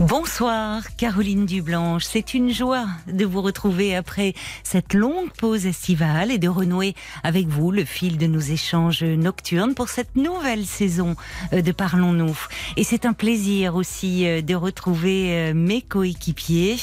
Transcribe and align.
Bonsoir 0.00 0.94
Caroline 0.96 1.44
Dublanche, 1.44 2.04
c'est 2.04 2.32
une 2.32 2.52
joie 2.52 2.86
de 3.08 3.24
vous 3.24 3.42
retrouver 3.42 3.96
après 3.96 4.32
cette 4.62 4.94
longue 4.94 5.30
pause 5.36 5.66
estivale 5.66 6.30
et 6.30 6.38
de 6.38 6.46
renouer 6.46 6.94
avec 7.24 7.48
vous 7.48 7.72
le 7.72 7.84
fil 7.84 8.16
de 8.16 8.28
nos 8.28 8.38
échanges 8.38 9.02
nocturnes 9.02 9.74
pour 9.74 9.88
cette 9.88 10.14
nouvelle 10.14 10.66
saison 10.66 11.16
euh, 11.52 11.62
de 11.62 11.72
Parlons-nous. 11.72 12.38
Et 12.76 12.84
c'est 12.84 13.06
un 13.06 13.12
plaisir 13.12 13.74
aussi 13.74 14.24
euh, 14.28 14.40
de 14.40 14.54
retrouver 14.54 15.32
euh, 15.32 15.52
mes 15.52 15.82
coéquipiers. 15.82 16.76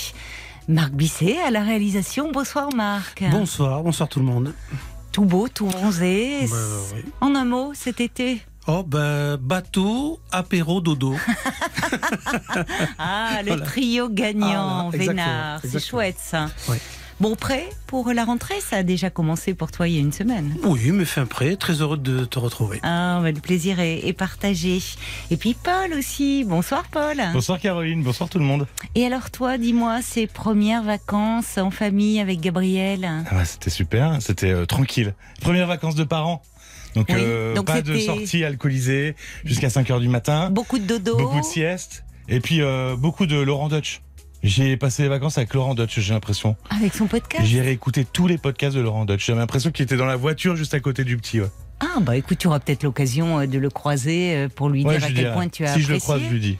Marc 0.68 0.91
Bisset 0.91 1.38
à 1.41 1.52
la 1.52 1.63
réalisation. 1.63 2.34
Bonsoir 2.34 2.74
Marc. 2.76 3.24
Bonsoir, 3.32 3.82
bonsoir 3.82 4.10
tout 4.10 4.20
le 4.20 4.26
monde. 4.26 4.54
Tout 5.13 5.24
beau, 5.24 5.48
tout 5.48 5.68
bronzé. 5.68 6.48
Bah, 6.50 6.58
oui. 6.94 7.02
En 7.22 7.34
un 7.36 7.46
mot, 7.46 7.72
cet 7.74 8.02
été 8.02 8.41
Oh, 8.68 8.84
ben, 8.84 9.38
bateau, 9.38 10.20
apéro, 10.32 10.82
dodo. 10.82 11.16
Ah, 12.98 13.41
le 13.44 13.50
Voilà. 13.50 13.66
trio 13.66 14.10
gagnant, 14.10 14.90
Ah, 14.91 14.98
Vénard. 14.98 15.60
C'est 15.64 15.80
chouette 15.84 16.18
ça. 16.20 16.48
Oui. 16.70 16.78
Bon, 17.22 17.36
prêt 17.38 17.70
pour 17.88 18.12
la 18.12 18.26
rentrée? 18.26 18.60
Ça 18.60 18.78
a 18.78 18.84
déjà 18.84 19.10
commencé 19.10 19.54
pour 19.54 19.72
toi 19.72 19.88
il 19.88 19.94
y 19.96 19.98
a 19.98 20.02
une 20.02 20.12
semaine. 20.12 20.58
Oui, 20.64 20.91
mais 20.91 21.05
fin 21.05 21.26
prêt, 21.26 21.55
très 21.55 21.76
heureux 21.82 21.96
de 21.96 22.26
te 22.26 22.40
retrouver. 22.40 22.80
Ah, 22.84 23.20
bah, 23.22 23.32
le 23.32 23.40
plaisir 23.40 23.80
est, 23.80 24.00
est 24.05 24.12
partagé. 24.14 24.82
Et 25.32 25.38
puis 25.38 25.54
Paul 25.54 25.94
aussi. 25.98 26.44
Bonsoir 26.44 26.84
Paul. 26.91 27.22
Bonsoir 27.32 27.60
Caroline, 27.60 28.04
bonsoir 28.04 28.27
tout 28.27 28.40
le 28.40 28.44
monde. 28.46 28.68
Et 28.96 29.05
alors 29.05 29.32
toi, 29.32 29.58
dis-moi, 29.58 30.02
ces 30.02 30.27
premières 30.27 30.84
vacances 30.84 31.58
en 31.58 31.71
famille 31.71 32.20
avec 32.20 32.41
Gabriel? 32.41 33.08
Ah 33.32 33.46
c'était 33.46 33.70
super, 33.70 34.18
c'était 34.21 34.52
euh, 34.52 34.66
tranquille. 34.66 35.13
Premières 35.40 35.68
vacances 35.68 35.96
de 35.96 36.04
parents. 36.04 36.41
Donc, 36.96 37.07
Oui, 37.10 37.15
euh, 37.20 37.54
donc 37.54 37.65
pas 37.65 37.82
de 37.82 37.98
sortie 37.99 38.43
alcoolisée 38.43 39.15
jusqu'à 39.43 39.68
5h 39.68 39.99
du 39.99 40.07
matin. 40.07 40.49
Beaucoup 40.49 40.79
de 40.79 40.85
dodo 40.85 41.18
Beaucoup 41.18 41.40
de 41.40 41.46
siestes. 41.46 42.04
Et 42.29 42.40
puis 42.40 42.62
euh, 42.62 42.96
beaucoup 42.96 43.26
de 43.26 43.35
Laurent 43.40 43.68
Dutch. 43.70 44.02
J'ai 44.43 44.77
passé 44.77 45.04
les 45.04 45.10
vacances 45.10 45.37
avec 45.40 45.54
Laurent 45.55 45.74
Dutch, 45.74 45.99
j'ai 45.99 46.13
l'impression. 46.13 46.55
avec 46.70 46.93
son 46.93 47.07
podcast 47.07 47.43
J'ai 47.46 47.62
réécouté 47.62 48.05
tous 48.05 48.27
les 48.27 48.37
podcasts 48.37 48.76
de 48.76 48.82
Laurent 48.82 49.05
Dutch. 49.05 49.26
J'avais 49.26 49.40
l'impression 49.40 49.71
qu'il 49.71 49.84
était 49.84 49.98
dans 49.98 50.05
la 50.05 50.15
voiture 50.15 50.55
juste 50.55 50.74
à 50.76 50.79
côté 50.79 51.04
du 51.04 51.18
petit. 51.18 51.41
Ouais, 51.41 51.48
Ah, 51.79 51.99
bah 51.99 52.15
écoute, 52.15 52.37
tu 52.37 52.48
auras 52.48 52.60
peut-être 52.60 52.84
l'occasion 52.84 53.40
euh, 53.40 53.48
de 53.48 53.57
le 53.57 53.70
croiser 53.70 54.48
pour 54.55 54.70
lui 54.70 54.85
Ouais, 54.85 54.98
dire 54.99 55.07
à 55.07 55.12
quel 55.12 55.34
point 55.34 55.48
tu 55.49 55.65
as 55.65 55.74
Si 55.74 55.82
je 55.82 55.87
le 55.90 55.96
apprécié. 55.96 55.99
croise, 56.02 56.21
je 56.21 56.34
lui 56.34 56.40
dis. 56.40 56.57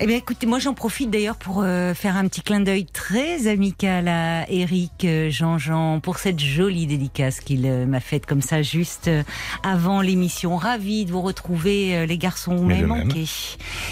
Eh 0.00 0.06
bien, 0.06 0.16
écoutez, 0.16 0.46
moi 0.48 0.58
j'en 0.58 0.74
profite 0.74 1.08
d'ailleurs 1.08 1.36
pour 1.36 1.62
euh, 1.62 1.94
faire 1.94 2.16
un 2.16 2.26
petit 2.26 2.42
clin 2.42 2.58
d'œil 2.58 2.84
très 2.84 3.46
amical 3.46 4.08
à 4.08 4.44
Eric 4.50 5.04
euh, 5.04 5.30
Jean-Jean 5.30 6.00
pour 6.00 6.18
cette 6.18 6.40
jolie 6.40 6.88
dédicace 6.88 7.38
qu'il 7.38 7.64
euh, 7.64 7.86
m'a 7.86 8.00
faite 8.00 8.26
comme 8.26 8.42
ça 8.42 8.60
juste 8.60 9.06
euh, 9.06 9.22
avant 9.62 10.00
l'émission. 10.00 10.56
Ravi 10.56 11.04
de 11.04 11.12
vous 11.12 11.20
retrouver, 11.20 12.06
les 12.08 12.18
garçons, 12.18 12.56
vous 12.56 12.64
Mais 12.64 12.82
m'avez 12.82 12.88
de 12.88 12.92
même. 12.92 13.06
manqué. 13.06 13.24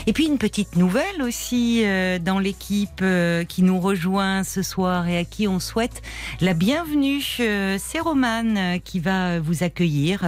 Et 0.08 0.12
puis 0.12 0.26
une 0.26 0.38
petite 0.38 0.74
nouvelle 0.74 1.22
aussi 1.22 1.84
dans 2.20 2.38
l'équipe 2.38 3.04
qui 3.48 3.62
nous 3.62 3.78
rejoint 3.80 4.42
ce 4.42 4.62
soir 4.62 5.06
et 5.06 5.18
à 5.18 5.24
qui 5.24 5.46
on 5.46 5.60
souhaite 5.60 6.02
la 6.40 6.54
bienvenue. 6.54 7.20
C'est 7.22 8.00
Romane 8.00 8.80
qui 8.84 8.98
va 9.00 9.38
vous 9.38 9.62
accueillir 9.62 10.24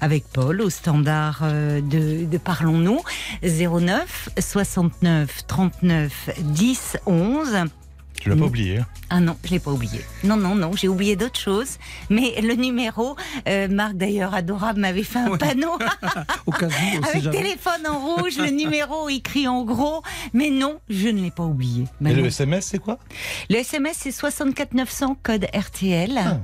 avec 0.00 0.24
Paul 0.32 0.60
au 0.62 0.70
standard 0.70 1.42
de, 1.42 2.24
de 2.24 2.38
Parlons-nous 2.38 3.00
09 3.42 4.28
69 4.38 5.15
39 5.24 6.30
10 6.54 6.96
11. 7.06 7.70
Tu 8.26 8.30
l'as 8.30 8.36
pas 8.36 8.42
Mm. 8.42 8.48
oublié. 8.48 8.78
hein? 8.78 8.86
Ah 9.08 9.20
non, 9.20 9.36
je 9.44 9.50
l'ai 9.52 9.60
pas 9.60 9.70
oublié. 9.70 10.00
Non, 10.24 10.36
non, 10.36 10.56
non, 10.56 10.72
j'ai 10.74 10.88
oublié 10.88 11.14
d'autres 11.14 11.38
choses. 11.38 11.78
Mais 12.10 12.34
le 12.42 12.54
numéro, 12.54 13.14
euh, 13.46 13.68
Marc 13.68 13.94
d'ailleurs 13.94 14.34
adorable 14.34 14.80
m'avait 14.80 15.04
fait 15.04 15.20
un 15.20 15.28
Ouais. 15.30 15.38
panneau 15.38 15.78
Au 16.46 16.50
cas 16.50 16.66
où, 16.66 17.04
avec 17.08 17.22
jamais. 17.22 17.36
téléphone 17.36 17.86
en 17.88 18.00
rouge, 18.00 18.36
le 18.38 18.50
numéro 18.50 19.08
écrit 19.08 19.46
en 19.46 19.62
gros. 19.64 20.02
Mais 20.32 20.50
non, 20.50 20.80
je 20.90 21.06
ne 21.06 21.22
l'ai 21.22 21.30
pas 21.30 21.44
oublié. 21.44 21.84
Et 22.04 22.12
le 22.14 22.26
SMS, 22.26 22.66
c'est 22.66 22.80
quoi? 22.80 22.98
Le 23.48 23.56
SMS, 23.58 23.96
c'est 24.00 24.10
64 24.10 24.74
900 24.74 25.16
code 25.22 25.46
RTL. 25.54 26.18
Ah, 26.18 26.38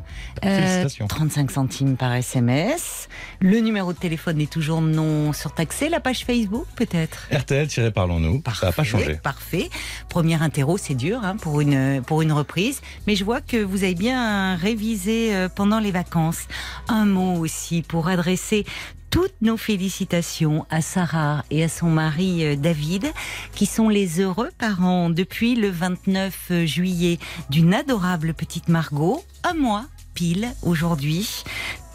Euh, 0.44 0.56
félicitations. 0.60 1.08
35 1.08 1.50
centimes 1.50 1.96
par 1.96 2.12
SMS. 2.14 3.08
Le 3.40 3.58
numéro 3.58 3.92
de 3.92 3.98
téléphone 3.98 4.40
est 4.40 4.50
toujours 4.50 4.80
non 4.82 5.32
surtaxé. 5.32 5.88
La 5.88 5.98
page 5.98 6.24
Facebook, 6.24 6.66
peut-être? 6.76 7.26
RTL-Parlons-nous. 7.32 8.40
Ça 8.60 8.66
n'a 8.66 8.72
pas 8.72 8.84
changé. 8.84 9.14
Parfait. 9.16 9.68
Première 10.08 10.42
interro, 10.42 10.76
c'est 10.78 10.94
dur 10.94 11.20
hein, 11.24 11.36
pour 11.36 11.60
une 11.60 11.71
pour 12.06 12.22
une 12.22 12.32
reprise, 12.32 12.80
mais 13.06 13.16
je 13.16 13.24
vois 13.24 13.40
que 13.40 13.56
vous 13.56 13.84
avez 13.84 13.94
bien 13.94 14.56
révisé 14.56 15.34
euh, 15.34 15.48
pendant 15.48 15.78
les 15.78 15.90
vacances. 15.90 16.46
Un 16.88 17.04
mot 17.04 17.38
aussi 17.38 17.82
pour 17.82 18.08
adresser 18.08 18.64
toutes 19.10 19.42
nos 19.42 19.58
félicitations 19.58 20.64
à 20.70 20.80
Sarah 20.80 21.44
et 21.50 21.62
à 21.62 21.68
son 21.68 21.90
mari 21.90 22.44
euh, 22.44 22.56
David, 22.56 23.12
qui 23.54 23.66
sont 23.66 23.88
les 23.88 24.20
heureux 24.20 24.50
parents 24.56 25.10
depuis 25.10 25.54
le 25.54 25.68
29 25.68 26.64
juillet 26.64 27.18
d'une 27.50 27.74
adorable 27.74 28.32
petite 28.32 28.68
Margot, 28.68 29.22
un 29.44 29.54
mois 29.54 29.84
pile 30.14 30.48
aujourd'hui. 30.62 31.44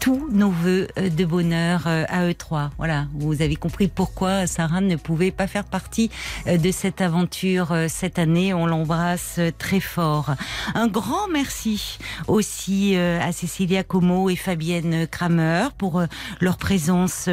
Tous 0.00 0.28
nos 0.30 0.50
voeux 0.50 0.86
euh, 0.96 1.08
de 1.08 1.24
bonheur 1.24 1.84
euh, 1.86 2.04
à 2.08 2.26
eux 2.26 2.34
trois. 2.34 2.70
Voilà, 2.78 3.06
vous 3.14 3.42
avez 3.42 3.56
compris 3.56 3.88
pourquoi 3.88 4.46
Sarah 4.46 4.80
ne 4.80 4.96
pouvait 4.96 5.32
pas 5.32 5.46
faire 5.46 5.64
partie 5.64 6.10
euh, 6.46 6.56
de 6.56 6.70
cette 6.70 7.00
aventure 7.00 7.74
cette 7.88 8.18
année. 8.18 8.54
On 8.54 8.66
l'embrasse 8.66 9.40
très 9.58 9.80
fort. 9.80 10.34
Un 10.74 10.86
grand 10.86 11.28
merci 11.32 11.98
aussi 12.28 12.96
à 12.96 13.32
Cécilia 13.32 13.82
Como 13.82 14.30
et 14.30 14.36
Fabienne 14.36 15.06
Kramer 15.06 15.68
pour 15.76 16.02
leur 16.40 16.56
présence. 16.56 17.28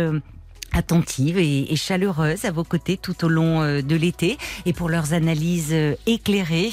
Attentive 0.75 1.37
et, 1.37 1.71
et 1.71 1.75
chaleureuse 1.75 2.45
à 2.45 2.51
vos 2.51 2.63
côtés 2.63 2.97
tout 2.97 3.25
au 3.25 3.29
long 3.29 3.61
euh, 3.61 3.81
de 3.81 3.95
l'été 3.95 4.37
et 4.65 4.73
pour 4.73 4.89
leurs 4.89 5.13
analyses 5.13 5.71
euh, 5.71 5.95
éclairées. 6.05 6.71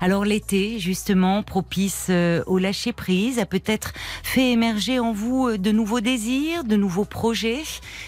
Alors 0.00 0.24
l'été, 0.24 0.78
justement, 0.78 1.42
propice 1.42 2.06
euh, 2.08 2.42
au 2.46 2.58
lâcher 2.58 2.92
prise, 2.92 3.38
a 3.38 3.46
peut-être 3.46 3.92
fait 4.22 4.52
émerger 4.52 4.98
en 4.98 5.12
vous 5.12 5.56
de 5.56 5.70
nouveaux 5.70 6.00
désirs, 6.00 6.64
de 6.64 6.76
nouveaux 6.76 7.04
projets, 7.04 7.62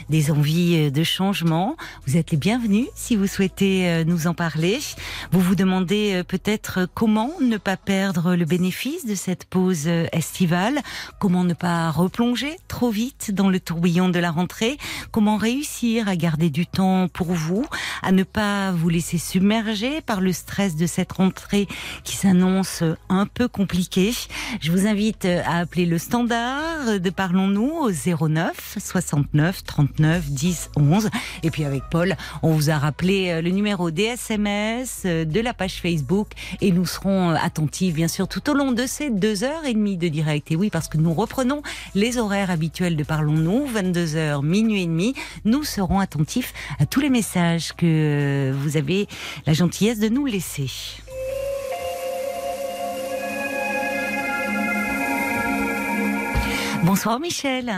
des 0.08 0.30
envies 0.30 0.90
de 0.90 1.04
changement. 1.04 1.76
Vous 2.06 2.16
êtes 2.16 2.30
les 2.30 2.36
bienvenus 2.38 2.86
si 2.94 3.16
vous 3.16 3.26
souhaitez 3.26 4.04
nous 4.06 4.26
en 4.26 4.34
parler. 4.34 4.78
Vous 5.32 5.40
vous 5.40 5.54
demandez 5.54 6.22
peut-être 6.26 6.88
comment 6.94 7.30
ne 7.40 7.56
pas 7.56 7.76
perdre 7.76 8.34
le 8.34 8.44
bénéfice 8.44 9.06
de 9.06 9.14
cette 9.14 9.44
pause 9.44 9.86
estivale, 10.12 10.80
comment 11.18 11.44
ne 11.44 11.54
pas 11.54 11.90
replonger 11.90 12.56
trop 12.68 12.90
vite 12.90 13.32
dans 13.32 13.50
le 13.50 13.60
tourbillon 13.60 14.08
de 14.08 14.18
la 14.18 14.30
rentrée, 14.30 14.78
comment 15.10 15.33
réussir 15.36 16.08
à 16.08 16.16
garder 16.16 16.50
du 16.50 16.66
temps 16.66 17.08
pour 17.08 17.32
vous, 17.32 17.66
à 18.02 18.12
ne 18.12 18.22
pas 18.22 18.72
vous 18.72 18.88
laisser 18.88 19.18
submerger 19.18 20.00
par 20.00 20.20
le 20.20 20.32
stress 20.32 20.76
de 20.76 20.86
cette 20.86 21.12
rentrée 21.12 21.66
qui 22.04 22.16
s'annonce 22.16 22.82
un 23.08 23.26
peu 23.26 23.48
compliquée. 23.48 24.12
Je 24.60 24.70
vous 24.70 24.86
invite 24.86 25.24
à 25.24 25.58
appeler 25.58 25.86
le 25.86 25.98
standard 25.98 27.00
de 27.00 27.10
Parlons-nous 27.10 27.70
au 27.70 27.90
09 27.90 28.76
69 28.78 29.64
39 29.64 30.30
10 30.30 30.70
11. 30.76 31.10
Et 31.42 31.50
puis 31.50 31.64
avec 31.64 31.82
Paul, 31.90 32.16
on 32.42 32.52
vous 32.52 32.70
a 32.70 32.78
rappelé 32.78 33.40
le 33.42 33.50
numéro 33.50 33.90
des 33.90 34.04
SMS, 34.04 35.04
de 35.04 35.40
la 35.40 35.54
page 35.54 35.80
Facebook 35.80 36.28
et 36.60 36.72
nous 36.72 36.86
serons 36.86 37.30
attentifs 37.30 37.94
bien 37.94 38.08
sûr 38.08 38.28
tout 38.28 38.50
au 38.50 38.54
long 38.54 38.72
de 38.72 38.86
ces 38.86 39.10
deux 39.10 39.44
heures 39.44 39.64
et 39.64 39.74
demie 39.74 39.96
de 39.96 40.08
direct. 40.08 40.50
Et 40.50 40.56
oui, 40.56 40.70
parce 40.70 40.88
que 40.88 40.98
nous 40.98 41.12
reprenons 41.12 41.62
les 41.94 42.18
horaires 42.18 42.50
habituels 42.50 42.96
de 42.96 43.04
Parlons-nous, 43.04 43.66
22h, 43.68 44.44
minuit 44.44 44.82
et 44.82 44.86
demi. 44.86 45.13
Nous 45.44 45.62
serons 45.64 45.98
attentifs 46.00 46.52
à 46.78 46.86
tous 46.86 47.00
les 47.00 47.10
messages 47.10 47.72
que 47.74 48.52
vous 48.54 48.76
avez 48.76 49.06
la 49.46 49.52
gentillesse 49.52 49.98
de 50.00 50.08
nous 50.08 50.26
laisser. 50.26 50.70
Bonsoir 56.84 57.18
Michel. 57.20 57.72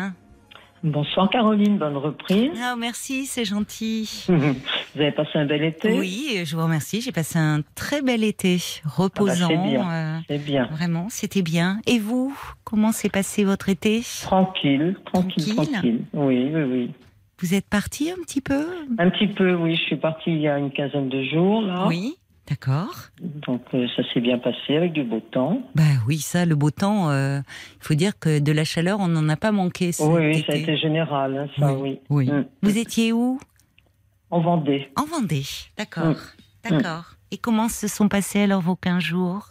Bonsoir 0.82 1.28
Caroline, 1.30 1.78
bonne 1.78 1.96
reprise. 1.96 2.50
Ah, 2.62 2.74
merci, 2.78 3.26
c'est 3.26 3.44
gentil. 3.44 4.26
Vous 4.28 5.00
avez 5.02 5.10
passé 5.12 5.30
un 5.34 5.44
bel 5.46 5.64
été? 5.64 5.98
Oui, 5.98 6.42
je 6.44 6.54
vous 6.56 6.62
remercie. 6.62 7.00
J'ai 7.00 7.12
passé 7.12 7.38
un 7.38 7.60
très 7.74 8.02
bel 8.02 8.22
été, 8.22 8.58
reposant. 8.84 9.48
Ah 9.50 9.54
bah, 9.54 9.60
c'est 9.64 9.70
bien. 9.70 9.90
euh, 9.90 10.18
C'est 10.28 10.38
bien. 10.44 10.66
vraiment, 10.70 11.06
c'était 11.10 11.42
bien. 11.42 11.80
Et 11.86 11.98
vous, 11.98 12.34
comment 12.64 12.92
s'est 12.92 13.08
passé 13.08 13.44
votre 13.44 13.68
été? 13.68 14.02
Tranquille, 14.22 14.96
tranquille, 15.12 15.54
Tranquille? 15.54 15.72
tranquille. 15.72 16.00
Oui, 16.14 16.50
oui, 16.54 16.62
oui. 16.62 16.90
Vous 17.40 17.54
êtes 17.54 17.68
parti 17.68 18.10
un 18.10 18.22
petit 18.22 18.40
peu 18.40 18.66
Un 18.98 19.10
petit 19.10 19.26
peu, 19.26 19.54
oui. 19.54 19.76
Je 19.76 19.82
suis 19.82 19.96
partie 19.96 20.30
il 20.30 20.40
y 20.40 20.48
a 20.48 20.58
une 20.58 20.70
quinzaine 20.70 21.10
de 21.10 21.22
jours, 21.24 21.60
là. 21.60 21.86
Oui, 21.86 22.16
d'accord. 22.48 22.94
Donc 23.20 23.60
euh, 23.74 23.86
ça 23.94 24.02
s'est 24.12 24.20
bien 24.20 24.38
passé 24.38 24.76
avec 24.76 24.94
du 24.94 25.04
beau 25.04 25.20
temps. 25.20 25.60
Bah 25.74 25.82
oui, 26.06 26.16
ça, 26.16 26.46
le 26.46 26.54
beau 26.54 26.70
temps, 26.70 27.10
euh, 27.10 27.40
il 27.74 27.84
faut 27.84 27.94
dire 27.94 28.18
que 28.18 28.38
de 28.38 28.52
la 28.52 28.64
chaleur, 28.64 29.00
on 29.00 29.08
n'en 29.08 29.28
a 29.28 29.36
pas 29.36 29.52
manqué 29.52 29.90
oui, 30.00 30.26
oui, 30.26 30.44
ça 30.46 30.54
a 30.54 30.56
été 30.56 30.78
général, 30.78 31.36
hein, 31.36 31.48
ça, 31.58 31.74
oui. 31.74 32.00
oui. 32.08 32.30
Mm. 32.30 32.46
Vous 32.62 32.78
étiez 32.78 33.12
où? 33.12 33.38
En 34.30 34.40
Vendée. 34.40 34.88
En 34.96 35.04
Vendée, 35.04 35.44
d'accord. 35.76 36.16
Mm. 36.64 36.70
D'accord. 36.70 37.04
Et 37.32 37.36
comment 37.36 37.68
se 37.68 37.86
sont 37.86 38.08
passés 38.08 38.40
alors 38.40 38.62
vos 38.62 38.76
15 38.76 39.02
jours? 39.02 39.50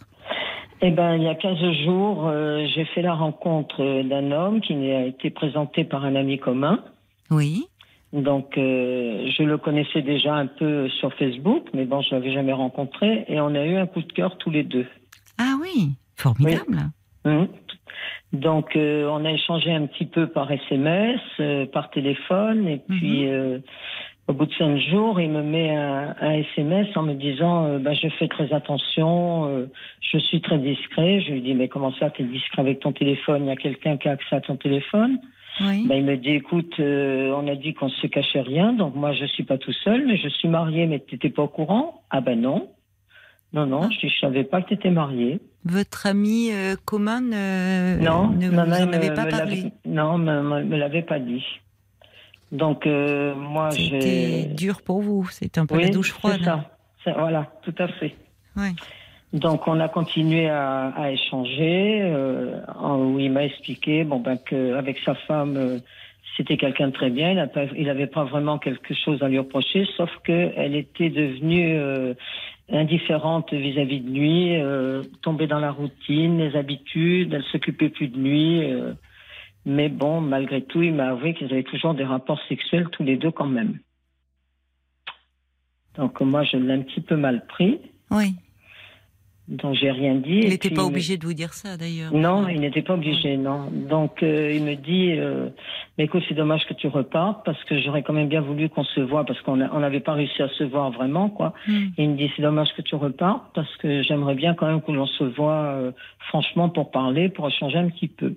Eh 0.82 0.90
ben, 0.90 1.14
il 1.14 1.22
y 1.22 1.28
a 1.28 1.36
15 1.36 1.56
jours, 1.84 2.26
euh, 2.26 2.66
j'ai 2.74 2.84
fait 2.86 3.02
la 3.02 3.14
rencontre 3.14 4.02
d'un 4.02 4.32
homme 4.32 4.60
qui 4.60 4.74
a 4.90 5.06
été 5.06 5.30
présenté 5.30 5.84
par 5.84 6.04
un 6.04 6.16
ami 6.16 6.38
commun. 6.38 6.82
Oui. 7.30 7.66
Donc, 8.16 8.56
euh, 8.56 9.28
je 9.36 9.42
le 9.42 9.58
connaissais 9.58 10.00
déjà 10.00 10.34
un 10.34 10.46
peu 10.46 10.88
sur 10.88 11.12
Facebook, 11.14 11.68
mais 11.74 11.84
bon, 11.84 12.00
je 12.00 12.14
l'avais 12.14 12.32
jamais 12.32 12.54
rencontré, 12.54 13.24
et 13.28 13.40
on 13.40 13.54
a 13.54 13.64
eu 13.64 13.76
un 13.76 13.86
coup 13.86 14.00
de 14.00 14.12
cœur 14.12 14.38
tous 14.38 14.50
les 14.50 14.62
deux. 14.62 14.86
Ah 15.38 15.54
oui, 15.60 15.90
formidable. 16.16 16.78
Mhm. 17.26 17.48
Donc, 18.32 18.74
euh, 18.74 19.06
on 19.06 19.24
a 19.24 19.30
échangé 19.30 19.72
un 19.72 19.86
petit 19.86 20.06
peu 20.06 20.26
par 20.28 20.50
SMS, 20.50 21.20
euh, 21.40 21.66
par 21.66 21.90
téléphone, 21.90 22.66
et 22.66 22.78
puis 22.88 23.28
euh, 23.28 23.58
au 24.28 24.32
bout 24.32 24.46
de 24.46 24.54
cinq 24.54 24.78
jours, 24.78 25.20
il 25.20 25.30
me 25.30 25.42
met 25.42 25.76
un, 25.76 26.14
un 26.20 26.32
SMS 26.32 26.88
en 26.96 27.02
me 27.02 27.14
disant 27.14 27.78
bah, 27.78 27.92
Je 27.92 28.08
fais 28.18 28.28
très 28.28 28.52
attention, 28.52 29.68
je 30.00 30.18
suis 30.18 30.40
très 30.40 30.58
discret. 30.58 31.20
Je 31.20 31.32
lui 31.32 31.42
dis 31.42 31.54
Mais 31.54 31.68
comment 31.68 31.92
ça, 31.92 32.10
tu 32.10 32.22
es 32.22 32.24
discret 32.24 32.62
avec 32.62 32.80
ton 32.80 32.92
téléphone? 32.92 33.44
Il 33.44 33.48
y 33.48 33.52
a 33.52 33.56
quelqu'un 33.56 33.96
qui 33.96 34.08
a 34.08 34.12
accès 34.12 34.34
à 34.34 34.40
ton 34.40 34.56
téléphone 34.56 35.20
Oui. 35.60 35.86
Ben, 35.88 35.96
il 35.96 36.04
me 36.04 36.16
dit, 36.16 36.30
écoute, 36.32 36.74
euh, 36.80 37.32
on 37.34 37.48
a 37.48 37.54
dit 37.54 37.72
qu'on 37.74 37.88
se 37.88 38.06
cachait 38.08 38.42
rien, 38.42 38.72
donc 38.74 38.94
moi 38.94 39.12
je 39.12 39.24
suis 39.24 39.44
pas 39.44 39.56
tout 39.58 39.72
seul, 39.72 40.04
mais 40.06 40.16
je 40.18 40.28
suis 40.28 40.48
marié, 40.48 40.86
mais 40.86 40.98
t'étais 40.98 41.30
pas 41.30 41.42
au 41.44 41.48
courant? 41.48 42.02
Ah 42.10 42.20
ben 42.20 42.40
non. 42.40 42.68
Non, 43.52 43.64
non, 43.64 43.82
Ah. 43.84 43.88
je, 44.02 44.08
je 44.08 44.18
savais 44.18 44.44
pas 44.44 44.60
que 44.60 44.70
t'étais 44.70 44.90
marié. 44.90 45.40
Votre 45.64 46.06
ami 46.06 46.50
euh, 46.52 46.76
commun 46.84 47.20
ne, 47.22 47.98
non, 48.04 48.28
ne 48.28 48.48
vous 48.48 48.54
non, 48.54 48.66
non, 48.66 48.72
en 48.74 48.88
il 48.88 48.94
avait 48.94 49.10
me- 49.10 49.14
pas 49.14 49.24
me 49.24 49.30
parlé 49.30 49.72
Non, 49.86 50.18
me, 50.18 50.42
me, 50.42 50.62
me 50.64 50.76
l'avait 50.76 51.02
pas 51.02 51.18
dit. 51.20 51.44
Donc 52.52 52.86
euh, 52.86 53.34
moi 53.34 53.70
C'était 53.70 54.00
j'ai. 54.00 54.42
dur 54.54 54.82
pour 54.82 55.00
vous, 55.00 55.26
c'est 55.30 55.58
un 55.58 55.66
peu 55.66 55.76
Oui, 55.76 55.84
la 55.84 55.88
douche 55.90 56.12
froide. 56.12 56.36
c'est 56.38 56.44
ça. 56.44 56.70
C'est- 57.04 57.12
Voilà, 57.12 57.50
tout 57.62 57.74
à 57.78 57.88
fait. 57.88 58.14
Ouais. 58.56 58.72
Donc 59.36 59.68
on 59.68 59.80
a 59.80 59.88
continué 59.88 60.48
à, 60.48 61.10
échanger 61.12 62.00
euh, 62.02 62.58
où 62.98 63.18
il 63.18 63.30
m'a 63.30 63.44
expliqué 63.44 64.02
ben 64.04 64.38
que 64.38 64.74
avec 64.74 64.98
sa 65.04 65.14
femme 65.14 65.56
euh, 65.58 65.78
c'était 66.38 66.56
quelqu'un 66.56 66.88
de 66.88 66.92
très 66.92 67.10
bien, 67.10 67.48
il 67.76 67.86
n'avait 67.86 68.06
pas 68.06 68.24
vraiment 68.24 68.58
quelque 68.58 68.94
chose 68.94 69.22
à 69.22 69.28
lui 69.28 69.38
reprocher, 69.38 69.86
sauf 69.96 70.10
que 70.24 70.52
elle 70.56 70.74
était 70.74 71.08
devenue 71.08 71.76
euh, 71.78 72.14
indifférente 72.70 73.52
vis-à-vis 73.54 74.00
de 74.00 74.10
lui, 74.10 75.10
tombée 75.22 75.46
dans 75.46 75.60
la 75.60 75.70
routine, 75.70 76.38
les 76.38 76.54
habitudes, 76.56 77.32
elle 77.32 77.44
s'occupait 77.44 77.88
plus 77.88 78.08
de 78.08 78.18
lui. 78.18 78.62
mais 79.64 79.88
bon, 79.88 80.20
malgré 80.20 80.60
tout, 80.62 80.82
il 80.82 80.92
m'a 80.92 81.08
avoué 81.08 81.32
qu'ils 81.32 81.50
avaient 81.52 81.62
toujours 81.62 81.94
des 81.94 82.04
rapports 82.04 82.40
sexuels 82.50 82.88
tous 82.90 83.02
les 83.02 83.16
deux 83.16 83.30
quand 83.30 83.46
même. 83.46 83.78
Donc 85.96 86.20
moi, 86.20 86.42
je 86.42 86.58
l'ai 86.58 86.74
un 86.74 86.82
petit 86.82 87.00
peu 87.00 87.16
mal 87.16 87.46
pris. 87.46 87.78
Oui. 88.10 88.34
Donc 89.48 89.74
j'ai 89.74 89.92
rien 89.92 90.16
dit. 90.16 90.40
Il 90.42 90.48
n'était 90.48 90.70
pas 90.70 90.82
obligé 90.84 91.16
de 91.16 91.24
vous 91.24 91.32
dire 91.32 91.54
ça 91.54 91.76
d'ailleurs. 91.76 92.12
Non, 92.12 92.48
il 92.48 92.60
n'était 92.60 92.82
pas 92.82 92.94
obligé, 92.94 93.36
non. 93.36 93.70
Donc 93.70 94.24
euh, 94.24 94.50
il 94.52 94.64
me 94.64 94.74
dit, 94.74 95.12
euh, 95.12 95.50
mais 95.96 96.04
écoute, 96.04 96.24
c'est 96.28 96.34
dommage 96.34 96.66
que 96.66 96.74
tu 96.74 96.88
repartes 96.88 97.44
parce 97.44 97.62
que 97.64 97.80
j'aurais 97.80 98.02
quand 98.02 98.12
même 98.12 98.28
bien 98.28 98.40
voulu 98.40 98.68
qu'on 98.68 98.82
se 98.82 99.00
voit 99.00 99.24
parce 99.24 99.40
qu'on 99.42 99.56
n'avait 99.56 100.00
pas 100.00 100.14
réussi 100.14 100.42
à 100.42 100.48
se 100.48 100.64
voir 100.64 100.90
vraiment, 100.90 101.28
quoi. 101.30 101.54
Hmm. 101.68 101.86
Il 101.96 102.10
me 102.10 102.16
dit, 102.16 102.28
c'est 102.34 102.42
dommage 102.42 102.74
que 102.76 102.82
tu 102.82 102.96
repartes 102.96 103.44
parce 103.54 103.72
que 103.76 104.02
j'aimerais 104.02 104.34
bien 104.34 104.54
quand 104.54 104.66
même 104.66 104.82
que 104.82 104.90
l'on 104.90 105.06
se 105.06 105.22
voit 105.22 105.62
euh, 105.66 105.92
franchement 106.28 106.68
pour 106.68 106.90
parler, 106.90 107.28
pour 107.28 107.46
échanger 107.46 107.78
un 107.78 107.88
petit 107.88 108.08
peu. 108.08 108.34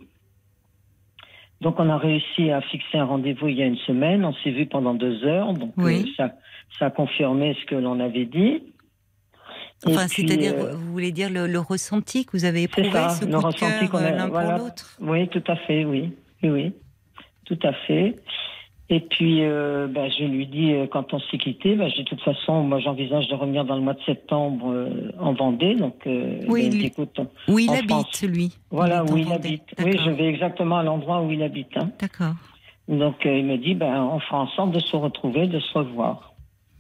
Donc 1.62 1.80
on 1.80 1.90
a 1.90 1.98
réussi 1.98 2.52
à 2.52 2.62
fixer 2.62 3.00
un 3.00 3.06
rendez-vous 3.06 3.48
il 3.48 3.58
y 3.58 3.64
a 3.64 3.66
une 3.66 3.78
semaine. 3.78 4.24
On 4.24 4.34
s'est 4.44 4.52
vu 4.52 4.68
pendant 4.68 4.94
deux 4.94 5.24
heures, 5.26 5.54
donc 5.54 5.74
Oui. 5.78 6.06
euh, 6.06 6.12
ça, 6.16 6.34
ça 6.78 6.86
a 6.86 6.90
confirmé 6.92 7.58
ce 7.60 7.66
que 7.66 7.76
l'on 7.76 8.00
avait 8.00 8.26
dit. 8.26 8.62
Enfin, 9.88 10.08
c'est-à-dire, 10.08 10.54
euh, 10.58 10.74
vous 10.76 10.92
voulez 10.92 11.12
dire 11.12 11.30
le, 11.30 11.48
le 11.48 11.60
ressenti 11.60 12.26
que 12.26 12.32
vous 12.34 12.46
avez 12.46 12.64
éprouvé, 12.64 12.92
ça, 12.92 13.10
ce 13.10 13.26
le 13.26 13.32
coup 13.32 13.42
de 13.42 13.46
ressenti 13.46 13.60
cœur 13.80 13.90
qu'on 13.92 13.98
a- 14.00 14.02
euh, 14.12 14.16
l'un 14.18 14.28
voilà. 14.28 14.56
pour 14.56 14.66
l'autre 14.66 14.98
Oui, 15.00 15.28
tout 15.30 15.44
à 15.48 15.56
fait, 15.56 15.86
oui. 15.86 16.12
Oui, 16.44 16.50
oui. 16.50 16.74
Tout 17.46 17.60
à 17.64 17.74
fait. 17.74 18.16
Et 18.92 19.02
puis, 19.02 19.44
euh, 19.44 19.88
bah, 19.88 20.10
je 20.10 20.24
lui 20.24 20.48
dis, 20.48 20.74
euh, 20.74 20.88
quand 20.88 21.14
on 21.14 21.20
s'est 21.20 21.38
quitté, 21.38 21.76
bah, 21.76 21.86
de 21.96 22.04
toute 22.04 22.22
façon, 22.22 22.64
moi, 22.64 22.80
j'envisage 22.80 23.28
de 23.28 23.36
revenir 23.36 23.64
dans 23.64 23.76
le 23.76 23.82
mois 23.82 23.94
de 23.94 24.02
septembre 24.04 24.88
en 25.20 25.34
Vendée. 25.34 25.76
Donc, 25.76 25.96
euh, 26.08 26.40
Oui, 26.48 26.64
bah, 26.64 26.70
lui- 26.76 26.80
dit, 26.80 26.86
écoute, 26.88 27.20
Où 27.48 27.60
il 27.60 27.70
habite, 27.70 27.90
France. 27.90 28.24
lui 28.24 28.52
voilà 28.72 29.04
où 29.06 29.16
il 29.16 29.26
Vendée. 29.26 29.36
habite. 29.36 29.64
Oui, 29.84 29.98
je 30.04 30.10
vais 30.10 30.26
exactement 30.26 30.80
à 30.80 30.84
l'endroit 30.84 31.22
où 31.22 31.32
il 31.32 31.42
habite. 31.44 31.76
hein. 31.78 31.92
D'accord. 32.02 32.34
Donc, 32.88 33.18
il 33.26 33.46
me 33.46 33.58
dit, 33.58 33.76
ben, 33.76 34.02
on 34.12 34.20
fera 34.20 34.40
en 34.42 34.48
sorte 34.48 34.72
de 34.72 34.80
se 34.80 34.96
retrouver, 34.96 35.46
de 35.48 35.60
se 35.60 35.78
revoir. 35.78 36.29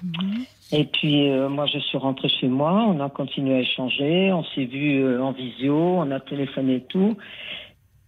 Mhm. 0.03 0.45
Et 0.71 0.85
puis, 0.85 1.29
euh, 1.29 1.49
moi, 1.49 1.65
je 1.65 1.79
suis 1.79 1.97
rentrée 1.97 2.29
chez 2.29 2.47
moi, 2.47 2.85
on 2.87 2.99
a 2.99 3.09
continué 3.09 3.55
à 3.55 3.59
échanger, 3.59 4.31
on 4.31 4.43
s'est 4.43 4.65
vu 4.65 5.03
euh, 5.03 5.21
en 5.21 5.31
visio, 5.31 5.75
on 5.75 6.11
a 6.11 6.19
téléphoné 6.19 6.75
et 6.75 6.83
tout. 6.83 7.17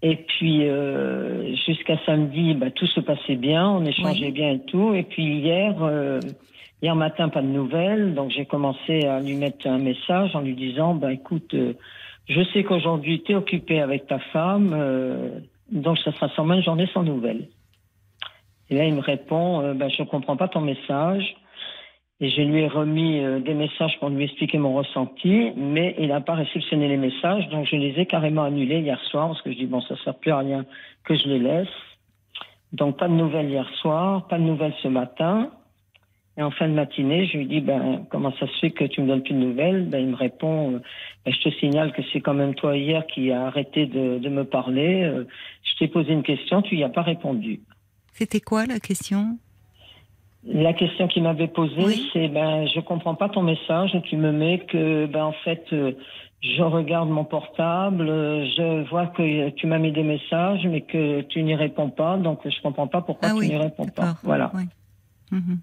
Et 0.04 0.16
puis, 0.16 0.68
euh, 0.68 1.56
jusqu'à 1.66 1.98
samedi, 2.06 2.54
bah, 2.54 2.72
tout 2.72 2.88
se 2.88 3.00
passait 3.00 3.36
bien, 3.36 3.68
on 3.68 3.86
échangeait 3.86 4.28
Oui. 4.28 4.32
bien 4.32 4.52
et 4.52 4.60
tout. 4.60 4.94
Et 4.94 5.04
puis, 5.04 5.24
hier, 5.24 5.76
hier 6.82 6.96
matin, 6.96 7.30
pas 7.30 7.42
de 7.42 7.48
nouvelles. 7.48 8.14
Donc, 8.16 8.32
j'ai 8.32 8.46
commencé 8.46 9.06
à 9.06 9.20
lui 9.20 9.36
mettre 9.36 9.68
un 9.68 9.78
message 9.78 10.36
en 10.36 10.42
lui 10.42 10.56
disant, 10.56 10.96
bah, 10.96 11.12
écoute, 11.12 11.56
je 12.28 12.44
sais 12.54 12.64
qu'aujourd'hui, 12.64 13.22
tu 13.24 13.34
es 13.34 13.36
occupé 13.36 13.80
avec 13.80 14.08
ta 14.08 14.18
femme, 14.18 14.76
donc 15.72 16.00
ça 16.00 16.12
sera 16.14 16.30
sûrement 16.30 16.56
une 16.56 16.64
journée 16.64 16.88
sans 16.94 17.04
nouvelles. 17.04 17.48
Et 18.72 18.76
là, 18.76 18.86
il 18.86 18.96
me 18.96 19.02
répond, 19.02 19.76
bah, 19.76 19.90
je 19.90 20.02
comprends 20.04 20.38
pas 20.38 20.48
ton 20.48 20.62
message. 20.62 21.36
Et 22.24 22.30
je 22.30 22.42
lui 22.42 22.62
ai 22.62 22.68
remis 22.68 23.20
euh, 23.20 23.40
des 23.40 23.56
messages 23.56 24.00
pour 24.00 24.10
lui 24.10 24.26
expliquer 24.26 24.60
mon 24.60 24.76
ressenti, 24.76 25.52
mais 25.58 25.96
il 25.98 26.10
n'a 26.10 26.22
pas 26.22 26.36
réceptionné 26.36 26.88
les 26.88 26.98
messages, 26.98 27.50
donc 27.50 27.66
je 27.66 27.76
les 27.76 28.00
ai 28.00 28.06
carrément 28.06 28.44
annulés 28.44 28.80
hier 28.80 29.02
soir, 29.10 29.28
parce 29.30 29.42
que 29.42 29.52
je 29.52 29.58
dis, 29.58 29.66
bon, 29.66 29.82
ça 29.82 29.96
sert 30.04 30.14
plus 30.14 30.32
à 30.32 30.38
rien 30.38 30.66
que 31.04 31.16
je 31.16 31.28
les 31.28 31.40
laisse. 31.40 31.68
Donc, 32.74 32.98
pas 32.98 33.08
de 33.08 33.14
nouvelles 33.14 33.50
hier 33.50 33.68
soir, 33.82 34.28
pas 34.28 34.38
de 34.38 34.44
nouvelles 34.44 34.76
ce 34.84 34.88
matin. 34.88 35.50
Et 36.38 36.44
en 36.44 36.52
fin 36.52 36.70
de 36.70 36.74
matinée, 36.74 37.26
je 37.26 37.38
lui 37.38 37.46
dis, 37.48 37.60
ben, 37.60 38.06
comment 38.10 38.32
ça 38.40 38.48
se 38.48 38.60
fait 38.60 38.72
que 38.72 38.86
tu 38.86 39.02
me 39.02 39.08
donnes 39.08 39.24
plus 39.24 39.34
de 39.34 39.40
nouvelles? 39.40 39.90
Ben, 39.90 40.00
Il 40.00 40.08
me 40.08 40.16
répond, 40.16 40.76
euh, 40.76 40.80
ben, 41.26 41.34
je 41.34 41.42
te 41.42 41.50
signale 41.56 41.92
que 41.92 42.02
c'est 42.14 42.22
quand 42.22 42.34
même 42.34 42.54
toi 42.54 42.78
hier 42.78 43.06
qui 43.08 43.32
as 43.32 43.48
arrêté 43.48 43.88
de, 43.88 44.20
de 44.20 44.30
me 44.30 44.46
parler. 44.46 45.04
Euh, 45.04 45.26
je 45.64 45.78
t'ai 45.78 45.88
posé 45.88 46.14
une 46.14 46.24
question, 46.24 46.62
tu 46.62 46.76
n'y 46.76 46.84
as 46.84 46.90
pas 46.90 47.02
répondu. 47.02 47.62
C'était 48.14 48.40
quoi 48.40 48.66
la 48.66 48.80
question? 48.80 49.38
La 50.44 50.74
question 50.74 51.08
qu'il 51.08 51.22
m'avait 51.24 51.48
posée, 51.48 51.84
Oui. 51.86 52.10
c'est 52.14 52.28
ben 52.28 52.66
je 52.68 52.80
comprends 52.80 53.14
pas 53.14 53.30
ton 53.30 53.44
message 53.44 53.96
tu 54.06 54.18
me 54.18 54.32
mets 54.32 54.60
que 54.66 55.06
ben 55.06 55.26
en 55.26 55.34
fait 55.44 55.64
euh, 55.72 55.92
je 56.42 56.64
regarde 56.64 57.10
mon 57.10 57.26
portable, 57.26 58.10
euh, 58.10 58.44
je 58.58 58.90
vois 58.90 59.06
que 59.08 59.50
tu 59.52 59.68
m'as 59.68 59.78
mis 59.78 59.92
des 59.92 60.02
messages 60.02 60.66
mais 60.66 60.82
que 60.82 61.22
tu 61.22 61.44
n'y 61.44 61.54
réponds 61.54 61.92
pas, 61.92 62.18
donc 62.18 62.40
je 62.44 62.62
comprends 62.64 62.88
pas 62.88 63.02
pourquoi 63.02 63.30
Ah 63.30 63.34
tu 63.34 63.40
oui, 63.42 63.50
n'y 63.50 63.58
réponds 63.58 63.86
pas. 63.88 64.16
Voilà. 64.24 64.52
Oui. 64.56 64.64
Mhm. 65.32 65.60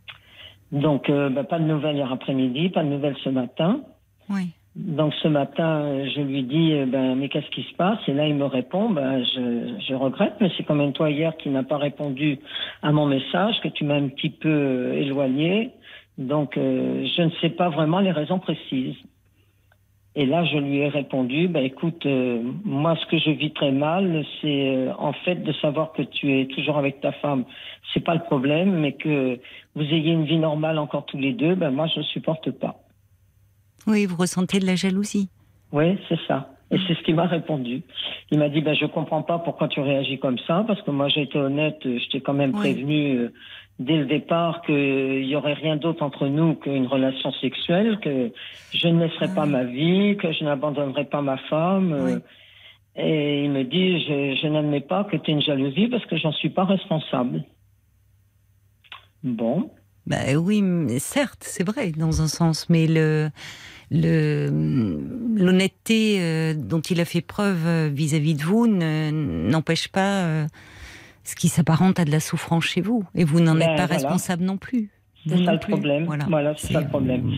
Donc 0.71 1.11
euh, 1.11 1.29
ben, 1.29 1.43
pas 1.43 1.59
de 1.59 1.65
nouvelles 1.65 1.97
hier 1.97 2.13
après-midi, 2.13 2.69
pas 2.69 2.85
de 2.85 2.89
nouvelles 2.89 3.17
ce 3.25 3.31
matin. 3.31 3.81
Oui. 4.31 4.51
Donc 4.79 5.13
ce 5.25 5.27
matin, 5.27 6.05
je 6.15 6.21
lui 6.21 6.45
dis 6.45 6.73
euh, 6.73 6.87
ben 6.87 7.17
mais 7.17 7.29
qu'est-ce 7.29 7.51
qui 7.51 7.65
se 7.65 7.75
passe? 7.75 7.99
Et 8.07 8.13
là 8.13 8.29
il 8.29 8.37
me 8.37 8.45
répond 8.45 8.89
ben 8.91 9.25
je, 9.25 9.75
je 9.89 9.95
regrette, 9.95 10.35
mais 10.41 10.53
c'est 10.57 10.63
quand 10.63 10.77
même 10.77 10.93
toi 10.93 11.11
hier 11.11 11.37
qui 11.37 11.49
n'as 11.49 11.65
pas 11.65 11.79
répondu 11.79 12.39
à 12.81 12.93
mon 12.93 13.07
message, 13.07 13.61
que 13.61 13.67
tu 13.67 13.83
m'as 13.83 13.97
un 13.97 14.07
petit 14.07 14.31
peu 14.31 14.49
euh, 14.49 14.93
éloigné. 14.93 15.73
Donc 16.17 16.57
euh, 16.57 17.05
je 17.17 17.23
ne 17.23 17.31
sais 17.41 17.49
pas 17.49 17.71
vraiment 17.71 17.99
les 17.99 18.13
raisons 18.13 18.39
précises. 18.39 18.95
Et 20.15 20.27
là 20.27 20.45
je 20.45 20.59
lui 20.59 20.79
ai 20.79 20.89
répondu 20.89 21.49
ben 21.49 21.65
écoute 21.65 22.07
euh, 22.07 22.41
moi 22.65 22.95
ce 23.01 23.07
que 23.07 23.19
je 23.19 23.31
vis 23.31 23.53
très 23.53 23.73
mal 23.73 24.25
c'est 24.41 24.77
euh, 24.77 24.93
en 24.97 25.13
fait 25.13 25.43
de 25.43 25.53
savoir 25.55 25.91
que 25.93 26.03
tu 26.03 26.39
es 26.39 26.47
toujours 26.47 26.79
avec 26.79 27.01
ta 27.01 27.11
femme, 27.11 27.47
c'est 27.93 28.05
pas 28.05 28.15
le 28.15 28.23
problème, 28.23 28.79
mais 28.79 28.93
que 28.93 29.41
vous 29.75 29.83
ayez 29.83 30.13
une 30.13 30.25
vie 30.25 30.39
normale 30.39 30.79
encore 30.79 31.05
tous 31.05 31.19
les 31.19 31.33
deux, 31.33 31.57
ben 31.57 31.73
moi 31.73 31.89
je 31.93 31.99
ne 31.99 32.05
supporte 32.05 32.53
pas. 32.53 32.77
Oui, 33.89 34.07
vous 34.07 34.17
ressentez 34.17 34.61
de 34.61 34.67
la 34.67 34.77
jalousie. 34.77 35.29
Oui, 35.73 35.99
c'est 36.09 36.19
ça. 36.29 36.51
Et 36.71 36.77
c'est 36.87 36.95
ce 36.95 37.03
qu'il 37.03 37.15
m'a 37.15 37.27
répondu. 37.27 37.83
Il 38.31 38.39
m'a 38.39 38.51
dit, 38.51 38.61
ben, 38.61 38.75
je 38.75 38.85
comprends 38.85 39.23
pas 39.23 39.39
pourquoi 39.39 39.69
tu 39.69 39.81
réagis 39.81 40.19
comme 40.19 40.39
ça, 40.47 40.63
parce 40.67 40.81
que 40.83 40.91
moi 40.91 41.09
j'ai 41.09 41.23
été 41.23 41.39
honnête, 41.39 41.79
euh, 41.87 41.99
je 41.99 42.11
t'ai 42.11 42.21
quand 42.21 42.35
même 42.35 42.51
Oui. 42.55 42.59
prévenu 42.61 43.17
euh, 43.19 43.33
dès 43.79 43.97
le 43.97 44.05
départ 44.05 44.61
qu'il 44.63 45.25
y 45.25 45.35
aurait 45.35 45.55
rien 45.55 45.77
d'autre 45.77 46.03
entre 46.03 46.27
nous 46.27 46.55
qu'une 46.57 46.87
relation 46.87 47.33
sexuelle, 47.33 47.99
que 48.01 48.31
je 48.75 48.89
ne 48.89 49.03
laisserai 49.03 49.29
pas 49.35 49.45
Oui. 49.45 49.51
ma 49.51 49.65
vie, 49.65 50.17
que 50.19 50.31
je 50.33 50.45
n'abandonnerai 50.45 51.07
pas 51.07 51.23
ma 51.23 51.39
femme. 51.49 51.93
euh. 51.95 52.19
Et 52.97 53.45
il 53.45 53.51
me 53.51 53.63
dit, 53.65 54.01
je, 54.05 54.37
je 54.43 54.47
n'admets 54.49 54.81
pas 54.81 55.05
que 55.05 55.17
tu 55.17 55.31
aies 55.31 55.35
une 55.35 55.41
jalousie 55.43 55.87
parce 55.89 56.05
que 56.07 56.17
j'en 56.19 56.33
suis 56.33 56.51
pas 56.51 56.65
responsable. 56.65 57.45
Bon. 59.23 59.71
Bah 60.07 60.35
oui, 60.37 60.63
certes, 60.99 61.43
c'est 61.43 61.65
vrai 61.67 61.93
dans 61.93 62.23
un 62.23 62.29
sens, 62.29 62.69
mais 62.69 62.87
le 62.87 63.31
l'honnêteté 63.91 66.19
euh, 66.21 66.55
dont 66.55 66.81
il 66.81 67.01
a 67.01 67.05
fait 67.05 67.21
preuve 67.21 67.67
euh, 67.67 67.91
vis-à-vis 67.93 68.35
de 68.35 68.43
vous 68.43 68.67
ne- 68.67 69.11
n'empêche 69.51 69.89
pas 69.89 70.23
euh, 70.25 70.47
ce 71.25 71.35
qui 71.35 71.49
s'apparente 71.49 71.99
à 71.99 72.05
de 72.05 72.11
la 72.11 72.21
souffrance 72.21 72.65
chez 72.65 72.81
vous, 72.81 73.05
et 73.15 73.25
vous 73.25 73.41
n'en 73.41 73.55
Ben, 73.55 73.63
êtes 73.63 73.77
pas 73.77 73.87
voilà. 73.87 73.95
responsable 74.09 74.45
non 74.45 74.57
plus. 74.57 74.91
C'est 75.27 75.45
ça 75.45 75.53
le 75.53 75.59
problème. 75.59 76.07
Voilà, 76.29 76.55
c'est 76.57 76.73
ça 76.73 76.81
le 76.81 76.89
problème. 76.89 77.33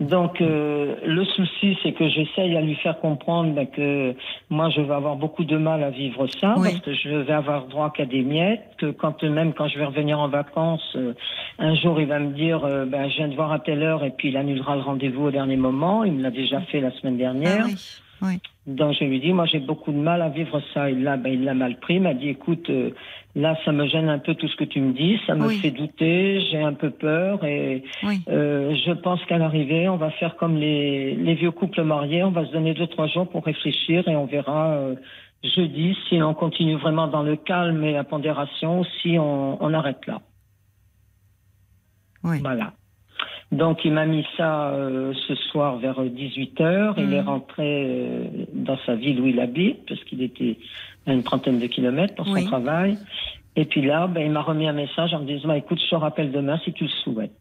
Donc 0.00 0.40
euh, 0.40 0.96
le 1.04 1.24
souci, 1.24 1.76
c'est 1.82 1.92
que 1.92 2.08
j'essaye 2.08 2.56
à 2.56 2.60
lui 2.60 2.74
faire 2.76 2.98
comprendre 3.00 3.52
ben, 3.54 3.66
que 3.66 4.14
moi, 4.50 4.70
je 4.70 4.80
vais 4.80 4.94
avoir 4.94 5.16
beaucoup 5.16 5.44
de 5.44 5.56
mal 5.56 5.82
à 5.82 5.90
vivre 5.90 6.26
ça 6.40 6.54
Oui. 6.56 6.70
parce 6.70 6.80
que 6.80 6.94
je 6.94 7.08
vais 7.10 7.32
avoir 7.32 7.66
droit 7.66 7.90
qu'à 7.90 8.06
des 8.06 8.22
miettes. 8.22 8.62
Que 8.78 8.90
quand 8.90 9.22
même, 9.22 9.52
quand 9.52 9.68
je 9.68 9.78
vais 9.78 9.84
revenir 9.84 10.18
en 10.18 10.28
vacances, 10.28 10.96
euh, 10.96 11.14
un 11.58 11.74
jour, 11.74 12.00
il 12.00 12.06
va 12.06 12.18
me 12.18 12.32
dire, 12.32 12.64
euh, 12.64 12.84
ben, 12.84 13.08
je 13.08 13.16
viens 13.16 13.28
de 13.28 13.34
voir 13.34 13.52
à 13.52 13.58
telle 13.58 13.82
heure 13.82 14.04
et 14.04 14.10
puis 14.10 14.28
il 14.28 14.36
annulera 14.36 14.76
le 14.76 14.82
rendez-vous 14.82 15.24
au 15.26 15.30
dernier 15.30 15.56
moment. 15.56 16.04
Il 16.04 16.12
me 16.14 16.22
l'a 16.22 16.30
déjà 16.30 16.60
fait 16.62 16.80
la 16.80 16.90
semaine 16.92 17.16
dernière. 17.16 17.64
Ah 17.64 17.66
oui, 17.66 18.00
oui. 18.22 18.40
Donc 18.66 18.94
je 18.98 19.04
lui 19.04 19.20
dis, 19.20 19.32
moi 19.32 19.46
j'ai 19.46 19.60
beaucoup 19.60 19.92
de 19.92 19.96
mal 19.98 20.22
à 20.22 20.28
vivre 20.28 20.60
ça. 20.74 20.90
Il 20.90 21.02
l'a, 21.04 21.16
ben, 21.16 21.32
il 21.32 21.44
l'a 21.44 21.54
mal 21.54 21.78
pris. 21.78 21.94
Il 21.96 22.02
m'a 22.02 22.14
dit, 22.14 22.28
écoute, 22.30 22.68
euh, 22.70 22.90
là 23.36 23.56
ça 23.64 23.70
me 23.72 23.86
gêne 23.86 24.08
un 24.08 24.18
peu 24.18 24.34
tout 24.34 24.48
ce 24.48 24.56
que 24.56 24.64
tu 24.64 24.80
me 24.80 24.92
dis, 24.92 25.20
ça 25.26 25.34
me 25.34 25.46
Oui. 25.46 25.58
fait 25.58 25.70
douter, 25.70 26.40
j'ai 26.50 26.60
un 26.62 26.72
peu 26.72 26.90
peur 26.90 27.44
et 27.44 27.84
oui. 28.02 28.22
euh, 28.28 28.74
je 28.84 28.92
pense 28.92 29.24
qu'à 29.26 29.38
l'arrivée, 29.38 29.88
on 29.88 29.96
va 29.96 30.10
faire 30.10 30.36
comme 30.36 30.56
les, 30.56 31.14
les 31.14 31.34
vieux 31.34 31.52
couples 31.52 31.82
mariés, 31.84 32.24
on 32.24 32.30
va 32.32 32.44
se 32.46 32.52
donner 32.52 32.74
deux 32.74 32.88
trois 32.88 33.06
jours 33.06 33.28
pour 33.28 33.44
réfléchir 33.44 34.08
et 34.08 34.16
on 34.16 34.26
verra 34.26 34.72
euh, 34.72 34.94
jeudi 35.44 35.96
si 36.08 36.20
on 36.22 36.34
continue 36.34 36.74
vraiment 36.76 37.06
dans 37.06 37.22
le 37.22 37.36
calme 37.36 37.84
et 37.84 37.92
la 37.92 38.02
pondération, 38.04 38.80
ou 38.80 38.84
si 39.00 39.16
on, 39.18 39.62
on 39.62 39.74
arrête 39.74 40.04
là. 40.06 40.22
oui. 42.24 42.40
Voilà. 42.40 42.72
Donc 43.52 43.84
il 43.84 43.92
m'a 43.92 44.06
mis 44.06 44.26
ça 44.36 44.70
euh, 44.70 45.14
ce 45.28 45.34
soir 45.34 45.76
vers 45.76 46.02
18h. 46.02 46.94
Il 46.98 47.12
est 47.12 47.20
rentré 47.20 47.84
euh, 47.86 48.24
dans 48.52 48.78
sa 48.84 48.96
ville 48.96 49.20
où 49.20 49.26
il 49.26 49.38
habite, 49.40 49.86
parce 49.86 50.02
qu'il 50.04 50.22
était 50.22 50.58
à 51.06 51.12
une 51.12 51.22
trentaine 51.22 51.58
de 51.58 51.66
kilomètres 51.66 52.14
pour 52.14 52.26
son 52.26 52.44
travail. 52.44 52.98
Et 53.54 53.64
puis 53.64 53.82
là, 53.82 54.06
ben, 54.06 54.20
il 54.20 54.30
m'a 54.30 54.42
remis 54.42 54.68
un 54.68 54.72
message 54.72 55.14
en 55.14 55.20
me 55.20 55.26
disant, 55.26 55.48
bah, 55.48 55.56
écoute, 55.56 55.80
je 55.80 55.88
te 55.88 55.94
rappelle 55.94 56.30
demain 56.30 56.58
si 56.64 56.72
tu 56.72 56.84
le 56.84 56.90
souhaites. 56.90 57.32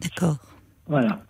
D'accord. 0.00 0.36
Voilà. 0.86 1.20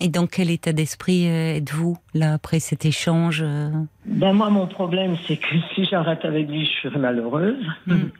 Et 0.00 0.08
dans 0.08 0.26
quel 0.26 0.50
état 0.50 0.72
d'esprit 0.72 1.26
euh, 1.28 1.56
êtes-vous 1.56 1.96
là 2.14 2.34
après 2.34 2.60
cet 2.60 2.84
échange 2.84 3.42
euh? 3.44 3.70
Ben 4.06 4.32
moi, 4.32 4.48
mon 4.48 4.66
problème, 4.66 5.16
c'est 5.26 5.36
que 5.36 5.46
si 5.74 5.84
j'arrête 5.84 6.24
avec 6.24 6.48
lui, 6.48 6.66
je 6.66 6.88
serai 6.88 6.98
malheureuse. 7.00 7.56
Mhm. 7.86 8.10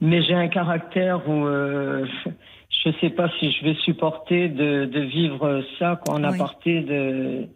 Mais 0.00 0.22
j'ai 0.22 0.34
un 0.34 0.48
caractère 0.48 1.28
où 1.28 1.46
euh, 1.46 2.06
je 2.84 2.90
sais 3.00 3.10
pas 3.10 3.28
si 3.40 3.50
je 3.50 3.64
vais 3.64 3.74
supporter 3.84 4.48
de, 4.48 4.84
de 4.84 5.00
vivre 5.00 5.62
ça 5.78 5.98
quoi, 6.04 6.14
en 6.16 6.22
Oui. 6.22 6.34
aparté 6.34 6.80
de, 6.82 7.46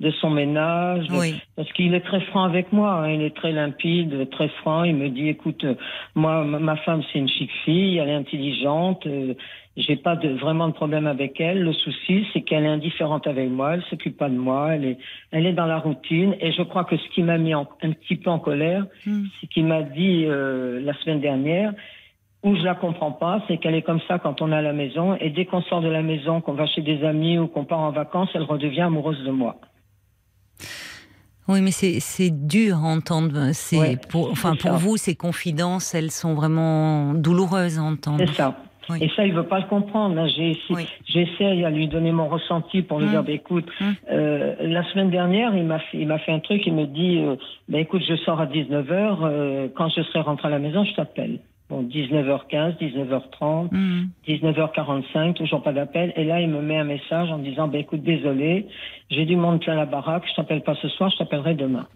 de 0.00 0.10
son 0.20 0.30
ménage. 0.30 1.06
Oui. 1.10 1.34
Parce 1.56 1.70
qu'il 1.72 1.92
est 1.94 2.00
très 2.00 2.20
franc 2.22 2.44
avec 2.44 2.72
moi, 2.72 3.02
hein, 3.02 3.10
il 3.10 3.20
est 3.22 3.36
très 3.36 3.52
limpide, 3.52 4.30
très 4.30 4.48
franc. 4.62 4.84
Il 4.84 4.94
me 4.96 5.08
dit, 5.10 5.28
écoute, 5.28 5.66
moi, 6.14 6.44
ma 6.44 6.58
ma 6.60 6.76
femme, 6.76 7.02
c'est 7.12 7.18
une 7.18 7.28
chic 7.28 7.50
fille, 7.66 7.98
elle 7.98 8.08
est 8.08 8.14
intelligente. 8.14 9.06
euh, 9.06 9.34
j'ai 9.80 9.96
pas 9.96 10.16
de, 10.16 10.28
vraiment 10.30 10.66
de 10.68 10.72
problème 10.74 11.06
avec 11.06 11.40
elle. 11.40 11.62
Le 11.62 11.72
souci, 11.72 12.26
c'est 12.32 12.42
qu'elle 12.42 12.64
est 12.64 12.68
indifférente 12.68 13.26
avec 13.28 13.48
moi. 13.48 13.74
Elle 13.74 13.82
s'occupe 13.84 14.16
pas 14.18 14.28
de 14.28 14.36
moi. 14.36 14.74
Elle 14.74 14.84
est, 14.84 14.98
elle 15.30 15.46
est 15.46 15.52
dans 15.52 15.66
la 15.66 15.78
routine. 15.78 16.34
Et 16.40 16.50
je 16.52 16.62
crois 16.62 16.84
que 16.84 16.96
ce 16.96 17.08
qui 17.14 17.22
m'a 17.22 17.38
mis 17.38 17.54
en- 17.54 17.68
un 17.82 17.92
petit 17.92 18.16
peu 18.16 18.28
en 18.28 18.38
colère, 18.40 18.84
Hmm. 19.06 19.24
c'est 19.40 19.46
qu'il 19.46 19.64
m'a 19.66 19.82
dit 19.82 20.24
euh, 20.26 20.80
la 20.82 20.94
semaine 20.94 21.20
dernière, 21.20 21.72
où 22.42 22.54
je 22.56 22.62
la 22.62 22.74
comprends 22.74 23.12
pas, 23.12 23.42
c'est 23.48 23.58
qu'elle 23.58 23.74
est 23.76 23.82
comme 23.82 24.00
ça 24.08 24.18
quand 24.18 24.42
on 24.42 24.50
est 24.52 24.56
à 24.56 24.62
la 24.62 24.72
maison. 24.72 25.16
Et 25.20 25.30
dès 25.30 25.44
qu'on 25.46 25.62
sort 25.62 25.80
de 25.80 25.88
la 25.88 26.02
maison, 26.02 26.40
qu'on 26.40 26.54
va 26.54 26.66
chez 26.66 26.82
des 26.82 27.02
amis 27.04 27.38
ou 27.38 27.46
qu'on 27.46 27.64
part 27.64 27.80
en 27.80 27.90
vacances, 27.92 28.30
elle 28.34 28.42
redevient 28.42 28.82
amoureuse 28.82 29.22
de 29.24 29.30
moi. 29.30 29.56
Oui, 31.48 31.62
mais 31.62 31.70
c'est 31.70 32.30
dur 32.30 32.76
à 32.76 32.88
entendre. 32.88 33.52
C'est 33.52 33.78
Ouais, 33.78 33.96
pour, 34.10 34.30
enfin 34.30 34.54
pour 34.54 34.72
ça. 34.72 34.76
vous, 34.76 34.96
ces 34.98 35.14
confidences, 35.16 35.94
elles 35.94 36.10
sont 36.10 36.34
vraiment 36.34 37.14
douloureuses 37.14 37.78
à 37.78 37.82
entendre. 37.82 38.18
C'est 38.26 38.34
ça. 38.34 38.54
Oui. 38.90 38.98
Et 39.02 39.08
ça, 39.16 39.26
il 39.26 39.32
veut 39.32 39.44
pas 39.46 39.58
le 39.60 39.66
comprendre. 39.66 40.26
J'ai 40.28 40.50
essayé- 40.52 40.74
Oui. 40.76 40.86
J'essaie 41.06 41.64
à 41.64 41.70
lui 41.70 41.88
donner 41.88 42.12
mon 42.12 42.28
ressenti 42.28 42.82
pour 42.82 42.98
lui 43.00 43.06
Mm. 43.06 43.10
dire, 43.10 43.22
bah, 43.24 43.32
écoute, 43.32 43.66
Mm. 43.80 43.84
euh, 44.10 44.54
la 44.60 44.82
semaine 44.90 45.10
dernière, 45.10 45.54
il 45.56 45.64
m'a 45.64 45.78
fait, 45.78 45.98
il 45.98 46.06
m'a 46.06 46.18
fait 46.18 46.32
un 46.32 46.40
truc, 46.40 46.66
il 46.66 46.74
me 46.74 46.86
dit, 46.86 47.18
euh, 47.18 47.36
bah, 47.68 47.78
écoute, 47.80 48.02
je 48.08 48.14
sors 48.16 48.40
à 48.40 48.46
19h, 48.46 49.18
euh, 49.22 49.68
quand 49.74 49.88
je 49.88 50.02
serai 50.02 50.20
rentré 50.20 50.48
à 50.48 50.50
la 50.50 50.58
maison, 50.58 50.84
je 50.84 50.94
t'appelle. 50.94 51.40
Bon, 51.70 51.82
19h15, 51.82 52.78
19h30, 52.78 53.70
Hmm. 53.72 54.04
19h45, 54.26 55.34
toujours 55.34 55.62
pas 55.62 55.72
d'appel. 55.72 56.12
Et 56.16 56.24
là, 56.24 56.40
il 56.40 56.48
me 56.48 56.62
met 56.62 56.78
un 56.78 56.84
message 56.84 57.30
en 57.30 57.38
disant, 57.38 57.68
bah, 57.68 57.78
écoute, 57.78 58.02
désolé, 58.02 58.66
j'ai 59.10 59.26
du 59.26 59.36
monde 59.36 59.60
plein 59.60 59.74
la 59.74 59.84
baraque, 59.86 60.24
je 60.30 60.34
t'appelle 60.34 60.62
pas 60.62 60.74
ce 60.76 60.88
soir, 60.88 61.10
je 61.10 61.18
t'appellerai 61.18 61.54
demain. 61.54 61.86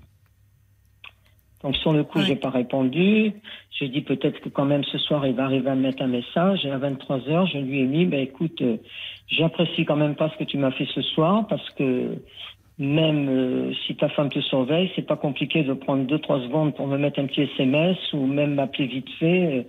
Donc 1.62 1.76
sur 1.76 1.92
le 1.92 2.02
coup, 2.04 2.18
Ouais. 2.18 2.24
j'ai 2.26 2.36
pas 2.36 2.50
répondu. 2.50 3.32
J'ai 3.78 3.88
dit 3.88 4.00
peut-être 4.02 4.40
que 4.40 4.48
quand 4.48 4.64
même 4.64 4.84
ce 4.84 4.98
soir 4.98 5.26
il 5.26 5.34
va 5.34 5.44
arriver 5.44 5.70
à 5.70 5.74
me 5.74 5.82
mettre 5.82 6.02
un 6.02 6.08
message. 6.08 6.64
Et 6.64 6.70
à 6.70 6.78
23 6.78 7.18
h 7.18 7.46
je 7.52 7.58
lui 7.58 7.80
ai 7.80 7.84
mis, 7.84 8.04
ben 8.06 8.20
écoute, 8.20 8.60
euh, 8.62 8.76
j'apprécie 9.28 9.84
quand 9.84 9.96
même 9.96 10.14
pas 10.16 10.28
ce 10.30 10.36
que 10.38 10.44
tu 10.44 10.58
m'as 10.58 10.72
fait 10.72 10.86
ce 10.94 11.02
soir 11.02 11.46
parce 11.48 11.68
que 11.70 12.18
même 12.78 13.28
euh, 13.28 13.72
si 13.86 13.94
ta 13.96 14.08
femme 14.08 14.28
te 14.30 14.40
surveille, 14.40 14.90
c'est 14.96 15.06
pas 15.06 15.16
compliqué 15.16 15.62
de 15.62 15.72
prendre 15.72 16.04
deux 16.06 16.18
trois 16.18 16.40
secondes 16.40 16.74
pour 16.74 16.86
me 16.88 16.98
mettre 16.98 17.20
un 17.20 17.26
petit 17.26 17.42
SMS 17.42 17.96
ou 18.12 18.26
même 18.26 18.54
m'appeler 18.54 18.86
vite 18.86 19.10
fait. 19.18 19.58
euh, 19.58 19.62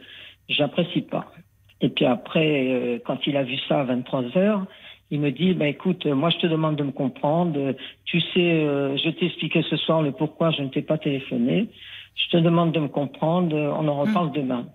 J'apprécie 0.50 1.02
pas. 1.02 1.32
Et 1.80 1.90
puis 1.90 2.06
après, 2.06 3.02
quand 3.06 3.26
il 3.28 3.36
a 3.36 3.44
vu 3.44 3.58
ça 3.68 3.82
à 3.82 3.84
23 3.84 4.38
heures, 4.38 4.66
il 5.12 5.20
me 5.20 5.32
dit, 5.32 5.54
bah 5.54 5.68
écoute, 5.68 6.06
euh, 6.06 6.16
moi 6.16 6.30
je 6.32 6.38
te 6.38 6.48
demande 6.48 6.76
de 6.76 6.84
me 6.84 6.92
comprendre. 6.92 7.58
Euh, 7.60 7.74
Tu 8.06 8.20
sais, 8.20 8.40
euh, 8.64 8.98
je 8.98 9.10
t'ai 9.10 9.26
expliqué 9.28 9.64
ce 9.70 9.76
soir 9.78 10.02
le 10.02 10.12
pourquoi 10.12 10.52
je 10.52 10.62
ne 10.64 10.70
t'ai 10.70 10.82
pas 10.82 10.98
téléphoné. 10.98 11.70
Je 12.16 12.38
te 12.38 12.38
demande 12.42 12.72
de 12.74 12.80
me 12.80 12.88
comprendre. 12.88 13.56
euh, 13.56 13.72
On 13.80 13.88
en 13.88 13.98
reparle 14.00 14.32
demain. 14.34 14.66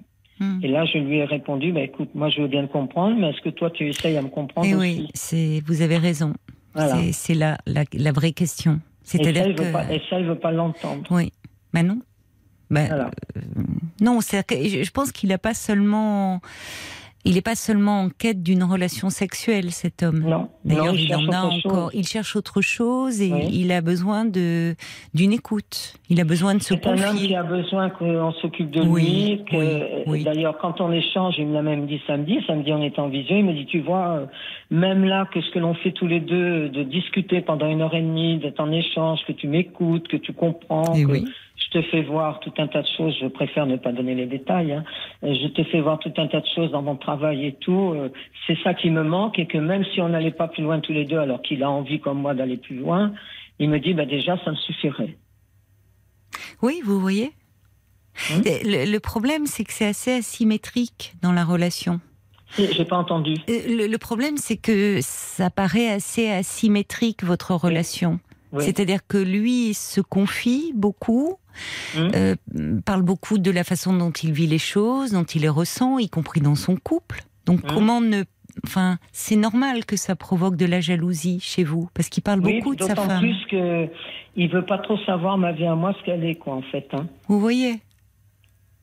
Hmm. 0.40 0.60
Et 0.62 0.68
là, 0.68 0.84
je 0.86 0.98
lui 0.98 1.16
ai 1.18 1.24
répondu, 1.24 1.72
bah 1.72 1.80
écoute, 1.80 2.10
moi 2.14 2.28
je 2.30 2.40
veux 2.40 2.46
bien 2.48 2.64
te 2.66 2.72
comprendre, 2.72 3.16
mais 3.18 3.30
est-ce 3.30 3.40
que 3.40 3.48
toi 3.48 3.70
tu 3.70 3.88
essayes 3.88 4.16
à 4.16 4.22
me 4.22 4.28
comprendre 4.28 4.68
Et 4.68 4.74
aussi 4.74 5.10
oui, 5.32 5.62
vous 5.66 5.82
avez 5.82 5.96
raison. 5.98 6.32
Voilà. 6.74 6.94
C'est- 7.12 7.34
la, 7.34 7.58
la 7.66 7.82
la 7.92 8.12
vraie 8.12 8.32
question. 8.32 8.74
Et 8.74 8.78
ça, 8.78 9.18
C'est-à-dire 9.18 9.54
que 9.56 9.72
pas, 9.72 9.92
et 9.92 10.00
ça, 10.08 10.20
il 10.20 10.26
veut 10.26 10.38
pas 10.38 10.52
l'entendre. 10.52 11.02
oui, 11.10 11.32
ben 11.72 11.84
non. 11.86 11.98
Ben, 12.70 12.86
Voilà. 12.86 13.10
Non, 14.00 14.18
que 14.18 14.54
je 14.68 14.82
je 14.84 14.90
pense 14.92 15.10
qu'il 15.10 15.30
n'a 15.30 15.38
pas 15.38 15.54
seulement, 15.54 16.40
il 17.28 17.34
n'est 17.34 17.42
pas 17.42 17.54
seulement 17.54 18.00
en 18.02 18.08
quête 18.08 18.42
d'une 18.42 18.64
relation 18.64 19.10
sexuelle, 19.10 19.70
cet 19.70 20.02
homme. 20.02 20.20
Non. 20.20 20.48
D'ailleurs, 20.64 20.94
il, 20.94 21.14
en 21.14 21.28
a 21.28 21.50
chose. 21.50 21.60
encore. 21.66 21.90
Il 21.94 22.06
cherche 22.06 22.34
autre 22.36 22.60
chose 22.62 23.20
et 23.22 23.30
Oui. 23.32 23.48
il 23.52 23.70
a 23.70 23.80
besoin 23.80 24.24
de 24.24 24.74
d'une 25.14 25.32
écoute. 25.32 25.94
Il 26.10 26.20
a 26.20 26.24
besoin 26.24 26.54
de 26.54 26.62
se 26.62 26.74
C'est 26.74 26.86
un 26.86 26.90
homme 26.92 27.16
qui 27.16 27.22
confier. 27.22 27.36
a 27.36 27.42
besoin 27.42 27.90
qu'on 27.90 28.32
s'occupe 28.32 28.70
de 28.70 28.80
Oui, 28.82 29.02
lui. 29.02 29.44
Que, 29.50 30.10
oui. 30.10 30.24
D'ailleurs, 30.24 30.56
quand 30.58 30.80
on 30.80 30.90
échange, 30.90 31.34
il 31.38 31.46
me 31.46 31.54
l'a 31.54 31.62
même 31.62 31.86
dit 31.86 32.00
samedi. 32.06 32.38
Samedi, 32.46 32.72
on 32.72 32.82
était 32.82 33.00
en 33.00 33.08
visio. 33.08 33.36
Il 33.36 33.44
me 33.44 33.52
dit, 33.52 33.66
tu 33.66 33.80
vois, 33.80 34.08
euh, 34.20 34.26
même 34.70 35.04
là, 35.04 35.26
que 35.32 35.40
ce 35.40 35.50
que 35.50 35.58
l'on 35.58 35.74
fait 35.74 35.92
tous 35.92 36.06
les 36.06 36.20
deux, 36.20 36.68
de 36.70 36.82
discuter 36.82 37.40
pendant 37.42 37.68
une 37.68 37.82
heure 37.82 37.94
et 37.94 38.00
demie, 38.02 38.38
d'être 38.38 38.60
en 38.60 38.72
échange, 38.72 39.20
que 39.26 39.32
tu 39.32 39.48
m'écoutes, 39.48 40.08
que 40.08 40.16
tu 40.16 40.32
comprends, 40.32 40.94
Et 40.94 41.04
que 41.04 41.10
oui. 41.10 41.24
Je 41.72 41.78
te 41.80 41.82
fais 41.90 42.02
voir 42.02 42.40
tout 42.40 42.52
un 42.58 42.66
tas 42.66 42.82
de 42.82 42.88
choses. 42.96 43.14
Je 43.20 43.26
préfère 43.26 43.66
ne 43.66 43.76
pas 43.76 43.92
donner 43.92 44.14
les 44.14 44.26
détails. 44.26 44.72
hein. 44.72 44.84
Euh, 45.22 45.34
Je 45.34 45.48
te 45.48 45.62
fais 45.64 45.80
voir 45.80 45.98
tout 45.98 46.12
un 46.16 46.26
tas 46.26 46.40
de 46.40 46.46
choses 46.54 46.70
dans 46.70 46.82
mon 46.82 46.96
travail 46.96 47.46
et 47.46 47.52
tout. 47.54 47.92
Euh, 47.94 48.10
C'est 48.46 48.56
ça 48.64 48.74
qui 48.74 48.90
me 48.90 49.02
manque 49.02 49.38
et 49.38 49.46
que 49.46 49.58
même 49.58 49.84
si 49.92 50.00
on 50.00 50.08
n'allait 50.08 50.30
pas 50.30 50.48
plus 50.48 50.62
loin 50.62 50.80
tous 50.80 50.92
les 50.92 51.04
deux, 51.04 51.18
alors 51.18 51.42
qu'il 51.42 51.62
a 51.62 51.70
envie 51.70 52.00
comme 52.00 52.18
moi 52.20 52.34
d'aller 52.34 52.56
plus 52.56 52.76
loin, 52.76 53.12
il 53.58 53.68
me 53.68 53.78
dit, 53.80 53.92
bah 53.94 54.06
déjà, 54.06 54.38
ça 54.44 54.50
me 54.50 54.56
suffirait. 54.56 55.16
Oui, 56.62 56.80
vous 56.84 57.00
voyez. 57.00 57.32
Hein 58.32 58.40
Le, 58.64 58.90
le 58.90 59.00
problème, 59.00 59.46
c'est 59.46 59.64
que 59.64 59.72
c'est 59.72 59.86
assez 59.86 60.12
asymétrique 60.12 61.14
dans 61.22 61.32
la 61.32 61.44
relation. 61.44 62.00
J'ai 62.56 62.84
pas 62.86 62.96
entendu. 62.96 63.34
Euh, 63.48 63.60
Le, 63.68 63.86
le 63.86 63.98
problème, 63.98 64.38
c'est 64.38 64.56
que 64.56 64.98
ça 65.02 65.50
paraît 65.50 65.88
assez 65.90 66.28
asymétrique 66.30 67.22
votre 67.22 67.54
relation. 67.54 68.20
Oui. 68.52 68.64
C'est-à-dire 68.64 69.06
que 69.06 69.18
lui 69.18 69.74
se 69.74 70.00
confie 70.00 70.72
beaucoup, 70.74 71.36
Hum. 71.96 72.10
euh, 72.14 72.34
parle 72.84 73.02
beaucoup 73.02 73.38
de 73.38 73.50
la 73.50 73.64
façon 73.64 73.92
dont 73.96 74.10
il 74.12 74.32
vit 74.32 74.46
les 74.46 74.58
choses, 74.58 75.12
dont 75.12 75.24
il 75.24 75.42
les 75.42 75.48
ressent, 75.48 75.98
y 75.98 76.08
compris 76.08 76.40
dans 76.40 76.54
son 76.54 76.76
couple. 76.76 77.22
Donc 77.46 77.60
Hum. 77.64 77.70
comment 77.74 78.00
ne... 78.00 78.24
Enfin, 78.66 78.98
c'est 79.12 79.36
normal 79.36 79.84
que 79.84 79.96
ça 79.96 80.16
provoque 80.16 80.56
de 80.56 80.66
la 80.66 80.80
jalousie 80.80 81.38
chez 81.40 81.62
vous, 81.62 81.88
parce 81.94 82.08
qu'il 82.08 82.22
parle 82.24 82.40
Oui, 82.40 82.58
beaucoup 82.58 82.74
de 82.74 82.82
sa 82.82 82.94
d'autant 82.94 83.06
femme. 83.08 83.20
plus 83.20 83.36
que 83.50 83.86
il 84.34 84.48
veut 84.50 84.64
pas 84.64 84.78
trop 84.78 84.96
savoir 85.06 85.38
ma 85.38 85.52
vie 85.52 85.64
à 85.66 85.74
moi 85.76 85.94
ce 85.98 86.04
qu'elle 86.04 86.24
est 86.24 86.34
quoi 86.36 86.54
en 86.54 86.62
fait. 86.62 86.86
Hein. 86.92 87.06
Vous 87.28 87.38
voyez? 87.40 87.80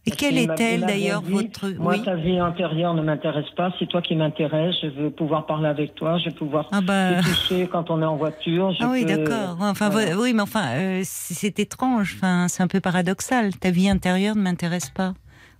Et 0.07 0.11
Parce 0.11 0.21
quelle 0.21 0.37
est-elle 0.37 0.81
d'ailleurs 0.81 1.21
votre... 1.23 1.69
Moi, 1.79 1.93
Oui. 1.93 2.03
ta 2.03 2.15
vie 2.15 2.39
antérieure 2.39 2.93
ne 2.93 3.01
m'intéresse 3.01 3.49
pas. 3.57 3.73
C'est 3.79 3.87
toi 3.87 4.03
qui 4.03 4.15
m'intéresse. 4.15 4.75
Je 4.83 4.87
veux 4.89 5.09
pouvoir 5.09 5.47
parler 5.47 5.67
avec 5.67 5.95
toi. 5.95 6.19
Je 6.19 6.29
veux 6.29 6.35
pouvoir 6.35 6.67
Ah 6.71 6.81
bah... 6.81 7.21
te 7.21 7.27
toucher 7.27 7.67
quand 7.67 7.89
on 7.89 7.99
est 8.01 8.05
en 8.05 8.15
voiture. 8.15 8.71
Je 8.73 8.83
Ah 8.83 8.89
oui, 8.91 9.03
peux- 9.03 9.15
d'accord. 9.25 9.57
Enfin, 9.61 9.89
voilà. 9.89 10.15
oui, 10.15 10.33
mais 10.33 10.43
enfin, 10.43 10.67
euh, 10.75 11.01
c'est 11.03 11.59
étrange. 11.59 12.13
Enfin, 12.17 12.47
c'est 12.49 12.61
un 12.61 12.67
peu 12.67 12.79
paradoxal. 12.81 13.55
Ta 13.55 13.71
vie 13.71 13.89
intérieure 13.89 14.35
ne 14.35 14.41
m'intéresse 14.41 14.91
pas. 14.91 15.13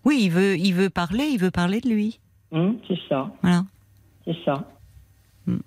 Oui, 0.04 0.20
il 0.22 0.30
veut, 0.30 0.56
il 0.60 0.74
veut 0.74 0.92
parler, 0.92 1.24
il 1.32 1.40
veut 1.40 1.50
parler 1.50 1.82
de 1.82 1.90
lui. 1.90 2.20
Hum, 2.52 2.78
c'est 2.88 3.00
ça, 3.10 3.32
Voilà. 3.42 3.64
c'est 4.25 4.38
ça. 4.46 4.64
Hmm. 5.48 5.58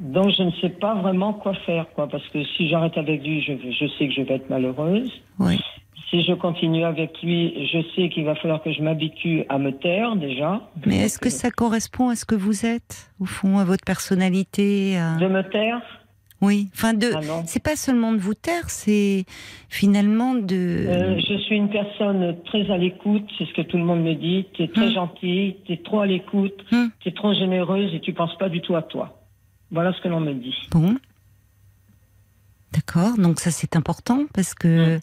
Donc 0.00 0.30
je 0.36 0.42
ne 0.42 0.50
sais 0.60 0.68
pas 0.68 0.94
vraiment 0.94 1.32
quoi 1.32 1.54
faire 1.66 1.86
quoi 1.94 2.08
parce 2.08 2.26
que 2.28 2.42
si 2.44 2.68
j'arrête 2.68 2.96
avec 2.96 3.22
lui, 3.22 3.42
je, 3.42 3.52
je 3.54 3.86
sais 3.98 4.08
que 4.08 4.14
je 4.14 4.22
vais 4.22 4.34
être 4.34 4.48
malheureuse. 4.50 5.10
Oui. 5.38 5.58
Si 6.10 6.22
je 6.24 6.32
continue 6.32 6.84
avec 6.84 7.22
lui, 7.22 7.68
je 7.72 7.78
sais 7.94 8.08
qu'il 8.08 8.24
va 8.24 8.34
falloir 8.34 8.60
que 8.62 8.72
je 8.72 8.82
m'habitue 8.82 9.44
à 9.48 9.58
me 9.58 9.70
taire 9.70 10.16
déjà. 10.16 10.60
Mais 10.84 10.96
est-ce 10.98 11.18
que 11.20 11.30
ça 11.30 11.50
correspond 11.52 12.08
à 12.08 12.16
ce 12.16 12.24
que 12.24 12.34
vous 12.34 12.66
êtes, 12.66 13.10
au 13.20 13.26
fond, 13.26 13.58
à 13.58 13.64
votre 13.64 13.84
personnalité 13.84 14.98
à- 14.98 15.16
De 15.18 15.28
me 15.28 15.42
taire? 15.42 15.80
Oui, 16.42 16.68
enfin, 16.74 16.94
de. 16.94 17.10
Ah 17.14 17.20
c'est 17.44 17.62
pas 17.62 17.76
seulement 17.76 18.12
de 18.12 18.16
vous 18.18 18.32
taire, 18.34 18.70
c'est 18.70 19.24
finalement 19.68 20.34
de. 20.34 20.86
Euh, 20.88 21.18
je 21.20 21.36
suis 21.38 21.54
une 21.56 21.68
personne 21.68 22.34
très 22.46 22.68
à 22.70 22.78
l'écoute, 22.78 23.28
c'est 23.38 23.44
ce 23.46 23.52
que 23.52 23.62
tout 23.62 23.76
le 23.76 23.84
monde 23.84 24.02
me 24.02 24.14
dit. 24.14 24.46
Tu 24.54 24.62
es 24.62 24.68
très 24.68 24.88
Hmm. 24.88 24.94
gentille, 24.94 25.56
tu 25.66 25.74
es 25.74 25.76
trop 25.76 26.00
à 26.00 26.06
l'écoute, 26.06 26.56
Hmm. 26.72 26.86
tu 27.00 27.08
es 27.10 27.12
trop 27.12 27.34
généreuse 27.34 27.94
et 27.94 28.00
tu 28.00 28.14
penses 28.14 28.36
pas 28.38 28.48
du 28.48 28.62
tout 28.62 28.74
à 28.74 28.82
toi. 28.82 29.20
Voilà 29.70 29.92
ce 29.92 30.00
que 30.00 30.08
l'on 30.08 30.20
me 30.20 30.32
dit. 30.32 30.56
Bon. 30.72 30.96
D'accord, 32.72 33.16
donc 33.18 33.40
ça 33.40 33.50
c'est 33.50 33.74
important 33.74 34.26
parce 34.32 34.54
que 34.54 34.96
Mm. 34.96 35.00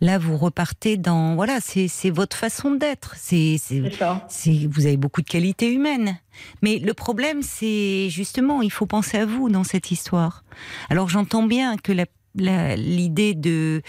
là 0.00 0.18
vous 0.18 0.38
repartez 0.38 0.96
dans 0.96 1.34
voilà 1.34 1.58
c'est 1.60 1.86
c'est 1.86 2.08
votre 2.08 2.34
façon 2.36 2.70
d'être 2.74 3.14
c'est 3.16 3.56
c'est 3.58 4.66
vous 4.66 4.86
avez 4.86 4.96
beaucoup 4.96 5.20
de 5.20 5.26
qualités 5.28 5.70
humaines 5.70 6.16
mais 6.62 6.78
le 6.78 6.94
problème 6.94 7.42
c'est 7.42 8.08
justement 8.08 8.62
il 8.62 8.70
faut 8.72 8.86
penser 8.86 9.18
à 9.18 9.26
vous 9.26 9.50
dans 9.50 9.62
cette 9.64 9.90
histoire 9.90 10.42
alors 10.88 11.10
j'entends 11.10 11.42
bien 11.46 11.76
que 11.76 11.92
la 11.92 12.06
la- 12.34 12.76
l'idée 12.76 13.34
de 13.34 13.82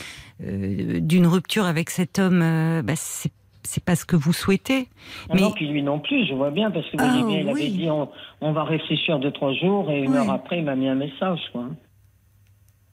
euh, 0.43 0.99
d'une 0.99 1.25
rupture 1.25 1.65
avec 1.65 1.91
cet 1.91 2.19
homme 2.19 2.41
euh, 2.43 2.81
bah, 2.81 2.93
c'est 2.97 3.31
c'est 3.65 3.83
pas 3.85 3.95
ce 3.95 4.03
que 4.03 4.17
vous 4.17 4.33
souhaitez 4.33 4.89
Ah 5.29 5.35
Mais- 5.35 5.41
Non, 5.41 5.51
puis 5.51 5.69
lui 5.69 5.81
non 5.81 5.97
plus, 5.99 6.27
je 6.27 6.33
vois 6.33 6.51
bien, 6.51 6.69
parce 6.69 6.85
que 6.91 6.97
vous 6.97 7.03
Ah, 7.07 7.07
voyez 7.07 7.23
bien, 7.25 7.39
il 7.39 7.49
avait 7.49 7.53
oui. 7.61 7.69
dit 7.71 7.89
on, 7.89 8.09
on 8.41 8.51
va 8.51 8.65
réfléchir 8.65 9.17
deux, 9.19 9.31
trois 9.31 9.53
jours, 9.53 9.89
et 9.89 9.99
une 9.99 10.11
Oui. 10.11 10.17
heure 10.17 10.29
après, 10.31 10.57
il 10.59 10.65
m'a 10.65 10.75
mis 10.75 10.89
un 10.89 10.95
message. 10.95 11.39
Quoi. 11.53 11.69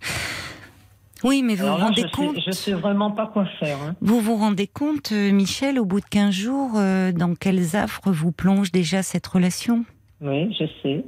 oui 1.24 1.42
mais 1.42 1.54
vous 1.54 1.64
Alors 1.64 1.76
vous 1.76 1.80
là, 1.80 1.86
rendez 1.88 2.02
je, 2.02 2.16
compte 2.16 2.36
sais, 2.36 2.42
je 2.46 2.50
sais 2.52 2.72
vraiment 2.72 3.10
pas 3.10 3.26
quoi 3.26 3.44
faire. 3.58 3.78
hein. 3.82 3.94
Vous 4.00 4.20
vous 4.20 4.36
rendez 4.36 4.66
compte, 4.66 5.12
euh, 5.12 5.30
Michel, 5.32 5.78
au 5.78 5.84
bout 5.84 6.00
de 6.00 6.06
15 6.06 6.32
jours, 6.34 6.72
euh, 6.76 7.12
dans 7.12 7.34
quels 7.34 7.76
affres 7.76 8.10
vous 8.10 8.32
plonge 8.32 8.72
déjà 8.72 9.02
cette 9.02 9.26
relation? 9.26 9.84
Oui, 10.22 10.54
je 10.58 10.64
sais. 10.82 11.04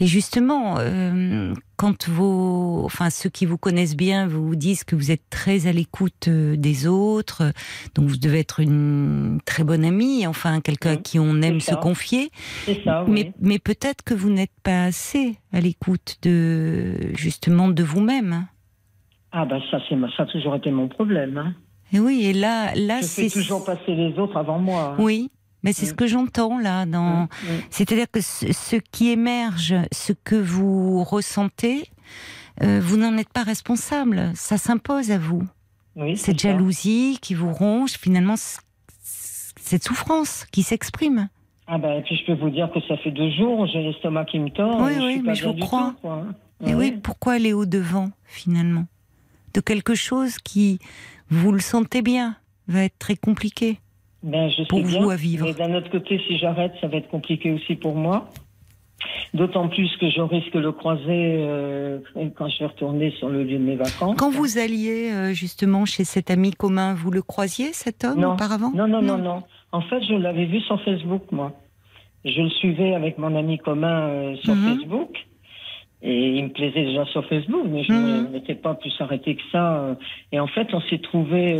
Et 0.00 0.06
justement, 0.06 0.76
euh, 0.78 1.52
quand 1.76 2.08
vos, 2.08 2.82
enfin 2.86 3.10
ceux 3.10 3.28
qui 3.28 3.44
vous 3.44 3.58
connaissent 3.58 3.96
bien 3.96 4.26
vous 4.26 4.56
disent 4.56 4.82
que 4.84 4.96
vous 4.96 5.10
êtes 5.10 5.28
très 5.28 5.66
à 5.66 5.72
l'écoute 5.72 6.28
euh, 6.28 6.56
des 6.56 6.86
autres, 6.86 7.52
donc 7.94 8.08
vous 8.08 8.16
devez 8.16 8.38
être 8.40 8.60
une 8.60 9.40
très 9.44 9.62
bonne 9.62 9.84
amie, 9.84 10.26
enfin 10.26 10.60
quelqu'un 10.62 10.92
à 10.92 10.96
qui 10.96 11.18
on 11.18 11.42
aime 11.42 11.60
se 11.60 11.74
confier. 11.74 12.30
C'est 12.64 12.82
ça, 12.82 13.04
oui. 13.04 13.10
Mais, 13.12 13.32
mais 13.40 13.58
peut-être 13.58 14.02
que 14.02 14.14
vous 14.14 14.30
n'êtes 14.30 14.54
pas 14.62 14.84
assez 14.84 15.36
à 15.52 15.60
l'écoute 15.60 16.16
de 16.22 17.14
justement 17.14 17.68
de 17.68 17.82
vous-même. 17.82 18.46
Ah 19.32 19.44
ben 19.44 19.60
ça, 19.70 19.78
c'est 19.86 19.96
ça 20.16 20.22
a 20.22 20.26
toujours 20.26 20.54
été 20.56 20.70
mon 20.70 20.88
problème. 20.88 21.36
hein. 21.36 21.54
Et 21.92 22.00
oui, 22.00 22.24
et 22.24 22.32
là, 22.32 22.74
là 22.74 23.02
c'est 23.02 23.28
toujours 23.28 23.64
passer 23.64 23.94
les 23.94 24.18
autres 24.18 24.36
avant 24.38 24.58
moi. 24.58 24.94
hein. 24.98 25.02
oui, 25.02 25.30
mais 25.66 25.72
c'est 25.74 25.84
ce 25.84 25.92
Mm. 25.92 25.96
que 25.96 26.06
j'entends 26.06 26.58
là 26.58 26.86
dans. 26.86 27.24
Mm, 27.24 27.28
mm. 27.42 27.60
C'est-à-dire 27.70 28.06
que 28.10 28.22
ce, 28.22 28.50
ce 28.52 28.76
qui 28.76 29.10
émerge, 29.10 29.74
ce 29.92 30.14
que 30.14 30.36
vous 30.36 31.04
ressentez, 31.04 31.90
euh, 32.62 32.80
vous 32.82 32.96
n'en 32.96 33.18
êtes 33.18 33.28
pas 33.28 33.42
responsable. 33.42 34.30
Ça 34.34 34.56
s'impose 34.56 35.10
à 35.10 35.18
vous. 35.18 35.42
Oui, 35.96 36.16
Cette 36.16 36.40
ça. 36.40 36.50
jalousie 36.50 37.18
qui 37.20 37.34
vous 37.34 37.52
ronge, 37.52 37.92
finalement, 37.98 38.36
cette 39.02 39.82
souffrance 39.84 40.46
qui 40.52 40.62
s'exprime. 40.62 41.28
Ah 41.66 41.78
ben, 41.78 41.98
et 41.98 42.02
puis 42.02 42.16
je 42.16 42.24
peux 42.26 42.38
vous 42.40 42.50
dire 42.50 42.70
que 42.72 42.80
ça 42.86 42.96
fait 42.98 43.10
deux 43.10 43.30
jours, 43.32 43.66
j'ai 43.66 43.82
l'estomac 43.82 44.26
qui 44.26 44.38
me 44.38 44.50
tord. 44.50 44.80
Oui, 44.80 44.92
je 44.94 45.00
oui, 45.00 45.12
suis 45.14 45.22
mais 45.22 45.34
je 45.34 45.46
vous 45.48 45.54
crois. 45.54 45.90
tout, 45.96 46.00
quoi. 46.02 46.24
Et 46.64 46.74
oui, 46.74 46.90
Ouais. 46.90 46.98
pourquoi 47.02 47.32
aller 47.34 47.52
au-devant, 47.52 48.10
finalement? 48.24 48.86
De 49.52 49.60
quelque 49.60 49.94
chose 49.94 50.38
qui, 50.38 50.78
vous 51.28 51.50
le 51.50 51.58
sentez 51.58 52.02
bien, 52.02 52.36
va 52.68 52.84
être 52.84 52.98
très 52.98 53.16
compliqué. 53.16 53.80
Ben, 54.26 54.50
je 54.50 54.64
pour 54.64 54.78
sais 54.80 54.84
vous 54.84 54.98
bien. 54.98 55.08
à 55.10 55.16
vivre. 55.16 55.46
Mais 55.46 55.54
d'un 55.54 55.72
autre 55.74 55.88
côté, 55.90 56.20
si 56.26 56.36
j'arrête, 56.36 56.72
ça 56.80 56.88
va 56.88 56.96
être 56.98 57.08
compliqué 57.08 57.52
aussi 57.52 57.76
pour 57.76 57.94
moi. 57.94 58.28
D'autant 59.34 59.68
plus 59.68 59.94
que 59.98 60.08
je 60.10 60.20
risque 60.20 60.52
de 60.52 60.58
le 60.60 60.72
croiser 60.72 61.04
euh, 61.08 61.98
quand 62.36 62.48
je 62.48 62.58
vais 62.60 62.66
retourner 62.66 63.10
sur 63.12 63.28
le 63.28 63.44
lieu 63.44 63.58
de 63.58 63.62
mes 63.62 63.76
vacances. 63.76 64.16
Quand 64.18 64.30
vous 64.30 64.58
alliez 64.58 65.10
euh, 65.12 65.32
justement 65.32 65.84
chez 65.84 66.04
cet 66.04 66.30
ami 66.30 66.50
commun, 66.52 66.94
vous 66.94 67.10
le 67.10 67.22
croisiez, 67.22 67.72
cet 67.72 68.04
homme, 68.04 68.20
Non. 68.20 68.32
auparavant? 68.32 68.72
Non, 68.74 68.88
non, 68.88 69.02
non, 69.02 69.18
non. 69.18 69.42
En 69.72 69.82
fait, 69.82 70.02
je 70.02 70.14
l'avais 70.14 70.46
vu 70.46 70.60
sur 70.60 70.80
Facebook, 70.82 71.22
moi. 71.30 71.52
Je 72.24 72.40
le 72.40 72.48
suivais 72.50 72.94
avec 72.94 73.18
mon 73.18 73.36
ami 73.36 73.58
commun 73.58 74.08
euh, 74.08 74.36
sur 74.42 74.54
Mhm. 74.56 74.78
Facebook. 74.78 75.16
Et 76.02 76.36
il 76.38 76.44
me 76.44 76.50
plaisait 76.50 76.84
déjà 76.84 77.04
sur 77.06 77.24
Facebook, 77.26 77.64
mais 77.68 77.84
je 77.84 77.92
Mhm. 77.92 78.24
ne 78.26 78.28
m'étais 78.32 78.54
pas 78.54 78.74
plus 78.74 78.94
arrêté 79.00 79.34
que 79.36 79.42
ça. 79.52 79.96
Et 80.32 80.40
en 80.40 80.46
fait, 80.46 80.68
on 80.72 80.80
s'est 80.82 80.98
trouvé 80.98 81.58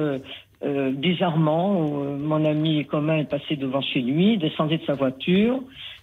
euh, 0.65 0.91
bizarrement. 0.93 1.91
euh, 2.03 2.17
mon 2.17 2.45
ami 2.45 2.85
commun 2.87 3.19
est 3.19 3.29
passé 3.31 3.57
devant 3.57 3.81
chez 3.83 4.01
lui, 4.01 4.39
descendait 4.39 4.79
de 4.79 4.85
sa 4.85 4.95
voiture. 4.95 5.61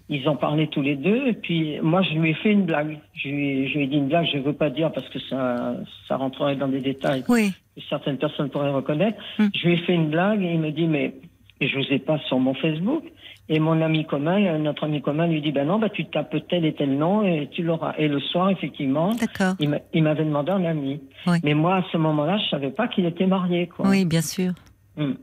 Ils 0.09 0.27
en 0.27 0.35
parlaient 0.35 0.67
tous 0.67 0.81
les 0.81 0.95
deux. 0.95 1.27
Et 1.27 1.33
puis, 1.33 1.79
moi, 1.81 2.01
je 2.01 2.13
lui 2.19 2.31
ai 2.31 2.33
fait 2.33 2.51
une 2.51 2.65
blague. 2.65 2.99
Je 3.15 3.29
lui, 3.29 3.47
ai- 3.49 3.67
je 3.69 3.77
lui 3.77 3.83
ai 3.85 3.87
dit 3.87 3.97
une 3.97 4.09
blague, 4.09 4.27
je 4.31 4.37
ne 4.37 4.43
veux 4.43 4.53
pas 4.53 4.69
dire 4.69 4.91
parce 4.91 5.07
que 5.09 5.19
ça, 5.19 5.75
ça 6.07 6.17
rentrerait 6.17 6.55
dans 6.57 6.67
des 6.67 6.81
détails 6.81 7.23
Oui. 7.29 7.51
que 7.75 7.81
certaines 7.89 8.17
personnes 8.17 8.49
pourraient 8.49 8.69
reconnaître. 8.71 9.17
Hmm. 9.39 9.47
Je 9.55 9.65
lui 9.67 9.73
ai 9.75 9.77
fait 9.77 9.93
une 9.95 10.09
blague 10.09 10.43
et 10.43 10.51
il 10.53 10.59
me 10.59 10.71
dit 10.71 10.87
mais 10.87 11.13
je 11.61 11.73
vous 11.77 11.85
ai 11.91 11.99
pas 11.99 12.19
sur 12.27 12.37
mon 12.37 12.53
Facebook. 12.53 13.03
Et 13.55 13.59
mon 13.59 13.79
ami 13.81 14.03
commun, 14.05 14.57
notre 14.57 14.85
ami 14.85 14.99
commun 15.03 15.27
lui 15.27 15.39
dit 15.39 15.51
ben 15.51 15.67
non, 15.67 15.77
bah 15.77 15.89
tu 15.89 16.05
tapes 16.05 16.35
tel 16.49 16.65
et 16.65 16.73
tel 16.73 16.97
nom 16.97 17.21
et 17.23 17.49
tu 17.51 17.61
l'auras. 17.61 17.93
Et 17.99 18.07
le 18.07 18.19
soir, 18.19 18.49
effectivement, 18.49 19.11
il 19.59 19.69
m'a- 19.69 19.77
il 19.93 20.01
m'avait 20.03 20.25
demandé 20.25 20.51
un 20.51 20.65
ami. 20.65 21.01
Oui. 21.27 21.37
Mais 21.43 21.53
moi, 21.53 21.75
à 21.75 21.83
ce 21.91 21.97
moment-là, 21.97 22.39
je 22.43 22.49
savais 22.49 22.71
pas 22.71 22.87
qu'il 22.87 23.05
était 23.05 23.27
marié. 23.27 23.67
Quoi. 23.67 23.87
Oui, 23.87 24.05
bien 24.05 24.21
sûr. 24.23 24.53
Hmm. 24.97 25.13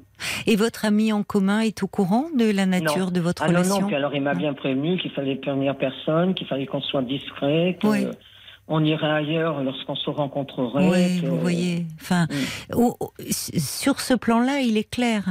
Et 0.47 0.55
votre 0.55 0.85
ami 0.85 1.13
en 1.13 1.25
commun 1.25 1.61
est 1.61 1.83
au 1.83 1.89
courant 1.89 2.27
de 2.39 2.49
la 2.55 2.67
nature 2.67 3.07
Non. 3.07 3.11
de 3.11 3.21
votre 3.21 3.43
Ah 3.43 3.49
non, 3.49 3.55
relation 3.55 3.81
non, 3.81 3.87
puis 3.89 3.97
alors 3.97 4.15
il 4.15 4.23
m'a 4.23 4.35
bien 4.35 4.53
prévenu 4.55 4.97
qu'il 4.99 5.11
fallait 5.11 5.35
prévenir 5.37 5.77
personne, 5.77 6.35
qu'il 6.35 6.47
fallait 6.47 6.67
qu'on 6.67 6.81
soit 6.83 7.03
discret, 7.03 7.79
qu'on 7.83 7.91
Oui. 7.91 8.89
irait 8.91 9.11
ailleurs 9.11 9.63
lorsqu'on 9.65 9.97
se 9.97 10.09
rencontrerait. 10.11 10.89
Oui, 10.89 11.21
que- 11.21 11.27
vous 11.27 11.39
voyez. 11.41 11.87
Enfin, 12.01 12.27
Mm. 12.31 12.75
au- 12.77 12.97
sur 13.31 13.99
ce 14.01 14.15
plan-là, 14.15 14.61
il 14.61 14.77
est 14.77 14.89
clair. 14.89 15.25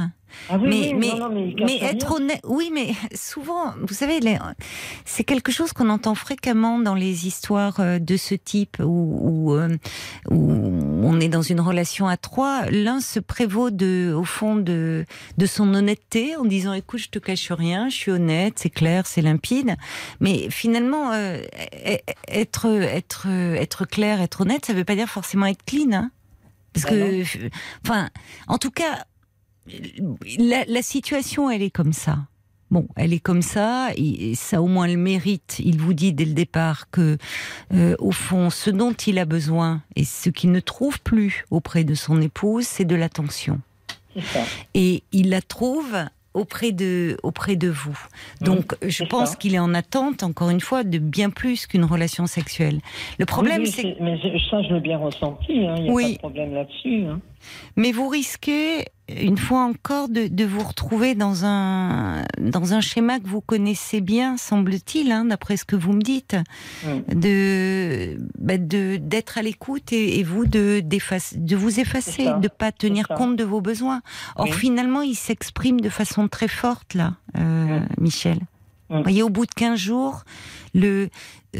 Ah 0.48 0.58
oui, 0.60 0.68
mais 0.68 0.76
oui, 0.76 0.94
mais, 0.94 1.08
non, 1.08 1.18
non, 1.18 1.34
mais, 1.34 1.48
il 1.48 1.54
cache 1.54 1.70
mais 1.70 1.78
rien. 1.78 1.88
être 1.90 2.12
honnête, 2.12 2.40
oui, 2.44 2.70
mais 2.72 2.92
souvent, 3.14 3.74
vous 3.80 3.94
savez, 3.94 4.20
c'est 5.04 5.24
quelque 5.24 5.52
chose 5.52 5.72
qu'on 5.72 5.88
entend 5.88 6.14
fréquemment 6.14 6.78
dans 6.78 6.94
les 6.94 7.26
histoires 7.26 7.80
euh, 7.80 7.98
de 7.98 8.16
ce 8.16 8.34
type 8.34 8.78
où, 8.80 9.18
où, 9.22 9.54
euh, 9.54 9.76
où 10.30 10.36
on 11.02 11.20
est 11.20 11.28
dans 11.28 11.42
une 11.42 11.60
relation 11.60 12.08
à 12.08 12.16
trois. 12.16 12.66
L'un 12.70 13.00
se 13.00 13.20
prévaut 13.20 13.70
de, 13.70 14.12
au 14.16 14.24
fond 14.24 14.56
de, 14.56 15.04
de 15.38 15.46
son 15.46 15.74
honnêteté 15.74 16.36
en 16.36 16.44
disant 16.44 16.72
écoute, 16.72 17.00
je 17.00 17.08
te 17.08 17.18
cache 17.18 17.50
rien, 17.52 17.88
je 17.88 17.96
suis 17.96 18.10
honnête, 18.10 18.54
c'est 18.56 18.70
clair, 18.70 19.06
c'est 19.06 19.22
limpide. 19.22 19.76
Mais 20.20 20.48
finalement, 20.50 21.12
euh, 21.12 21.42
être, 22.28 22.66
être, 22.66 23.26
être 23.26 23.84
clair, 23.86 24.20
être 24.20 24.42
honnête, 24.42 24.66
ça 24.66 24.72
veut 24.72 24.84
pas 24.84 24.96
dire 24.96 25.08
forcément 25.08 25.46
être 25.46 25.64
clean. 25.64 25.92
Hein 25.92 26.10
parce 26.72 26.84
Bah 26.84 26.90
que, 26.90 27.24
enfin, 27.84 28.10
en 28.46 28.58
tout 28.58 28.70
cas, 28.70 29.04
la, 30.38 30.64
la 30.66 30.82
situation, 30.82 31.50
elle 31.50 31.62
est 31.62 31.70
comme 31.70 31.92
ça. 31.92 32.18
Bon, 32.70 32.86
elle 32.94 33.12
est 33.12 33.18
comme 33.20 33.42
ça, 33.42 33.88
et 33.96 34.36
ça 34.36 34.62
au 34.62 34.68
moins 34.68 34.86
le 34.86 34.96
mérite. 34.96 35.60
Il 35.64 35.78
vous 35.78 35.92
dit 35.92 36.12
dès 36.12 36.24
le 36.24 36.34
départ 36.34 36.88
que, 36.90 37.18
euh, 37.74 37.96
au 37.98 38.12
fond, 38.12 38.48
ce 38.48 38.70
dont 38.70 38.92
il 38.92 39.18
a 39.18 39.24
besoin 39.24 39.82
et 39.96 40.04
ce 40.04 40.30
qu'il 40.30 40.52
ne 40.52 40.60
trouve 40.60 41.00
plus 41.00 41.44
auprès 41.50 41.82
de 41.82 41.94
son 41.94 42.20
épouse, 42.22 42.66
c'est 42.66 42.84
de 42.84 42.94
l'attention. 42.94 43.58
Et 44.74 45.02
il 45.10 45.30
la 45.30 45.40
trouve 45.42 45.96
auprès 46.32 46.70
de, 46.70 47.16
auprès 47.24 47.56
de 47.56 47.68
vous. 47.68 47.98
Donc, 48.40 48.76
je 48.86 49.02
pense 49.02 49.34
qu'il 49.34 49.54
est 49.56 49.58
en 49.60 49.74
attente, 49.74 50.22
encore 50.22 50.50
une 50.50 50.60
fois, 50.60 50.84
de 50.84 50.98
bien 50.98 51.30
plus 51.30 51.66
qu'une 51.66 51.84
relation 51.84 52.26
sexuelle. 52.28 52.78
Le 53.18 53.26
problème, 53.26 53.62
Oui, 53.62 53.66
oui, 53.66 53.72
c'est 53.72 53.96
Mais 54.00 54.16
ça, 54.48 54.62
je 54.62 54.74
l'ai 54.74 54.80
bien 54.80 54.98
ressenti. 54.98 55.66
hein, 55.66 55.74
Il 55.78 55.82
n'y 55.84 55.88
a 55.88 55.92
Oui. 55.92 56.04
pas 56.04 56.12
de 56.12 56.18
problème 56.18 56.54
là-dessus. 56.54 57.04
hein. 57.06 57.20
Mais 57.76 57.92
vous 57.92 58.08
risquez, 58.08 58.86
une 59.08 59.38
fois 59.38 59.60
encore, 59.64 60.08
de, 60.08 60.26
de 60.28 60.44
vous 60.44 60.62
retrouver 60.62 61.14
dans 61.14 61.44
un, 61.44 62.22
dans 62.38 62.74
un 62.74 62.80
schéma 62.80 63.18
que 63.18 63.26
vous 63.26 63.40
connaissez 63.40 64.00
bien, 64.00 64.36
semble-t-il, 64.36 65.10
hein, 65.12 65.24
d'après 65.24 65.56
ce 65.56 65.64
que 65.64 65.76
vous 65.76 65.92
me 65.92 66.02
dites, 66.02 66.36
Mm. 66.84 67.14
de 67.20 68.16
bah, 68.38 68.56
de 68.58 68.96
d'être 68.96 69.38
à 69.38 69.42
l'écoute 69.42 69.92
et, 69.92 70.18
et 70.18 70.22
vous 70.22 70.46
de, 70.46 70.80
de 70.82 71.56
vous 71.56 71.80
effacer, 71.80 72.24
ça. 72.24 72.34
de 72.38 72.48
pas 72.48 72.72
tenir 72.72 73.08
compte 73.08 73.36
de 73.36 73.44
vos 73.44 73.60
besoins. 73.60 74.02
Or, 74.36 74.44
Oui. 74.46 74.52
finalement, 74.52 75.02
il 75.02 75.14
s'exprime 75.16 75.80
de 75.80 75.88
façon 75.88 76.28
très 76.28 76.48
forte, 76.48 76.94
là, 76.94 77.14
euh, 77.36 77.80
Mm. 77.80 77.86
Michel. 77.98 78.38
Mm. 78.90 78.96
Vous 78.96 79.02
voyez, 79.02 79.22
au 79.22 79.28
bout 79.30 79.46
de 79.46 79.54
15 79.54 79.78
jours, 79.78 80.24
le, 80.74 81.08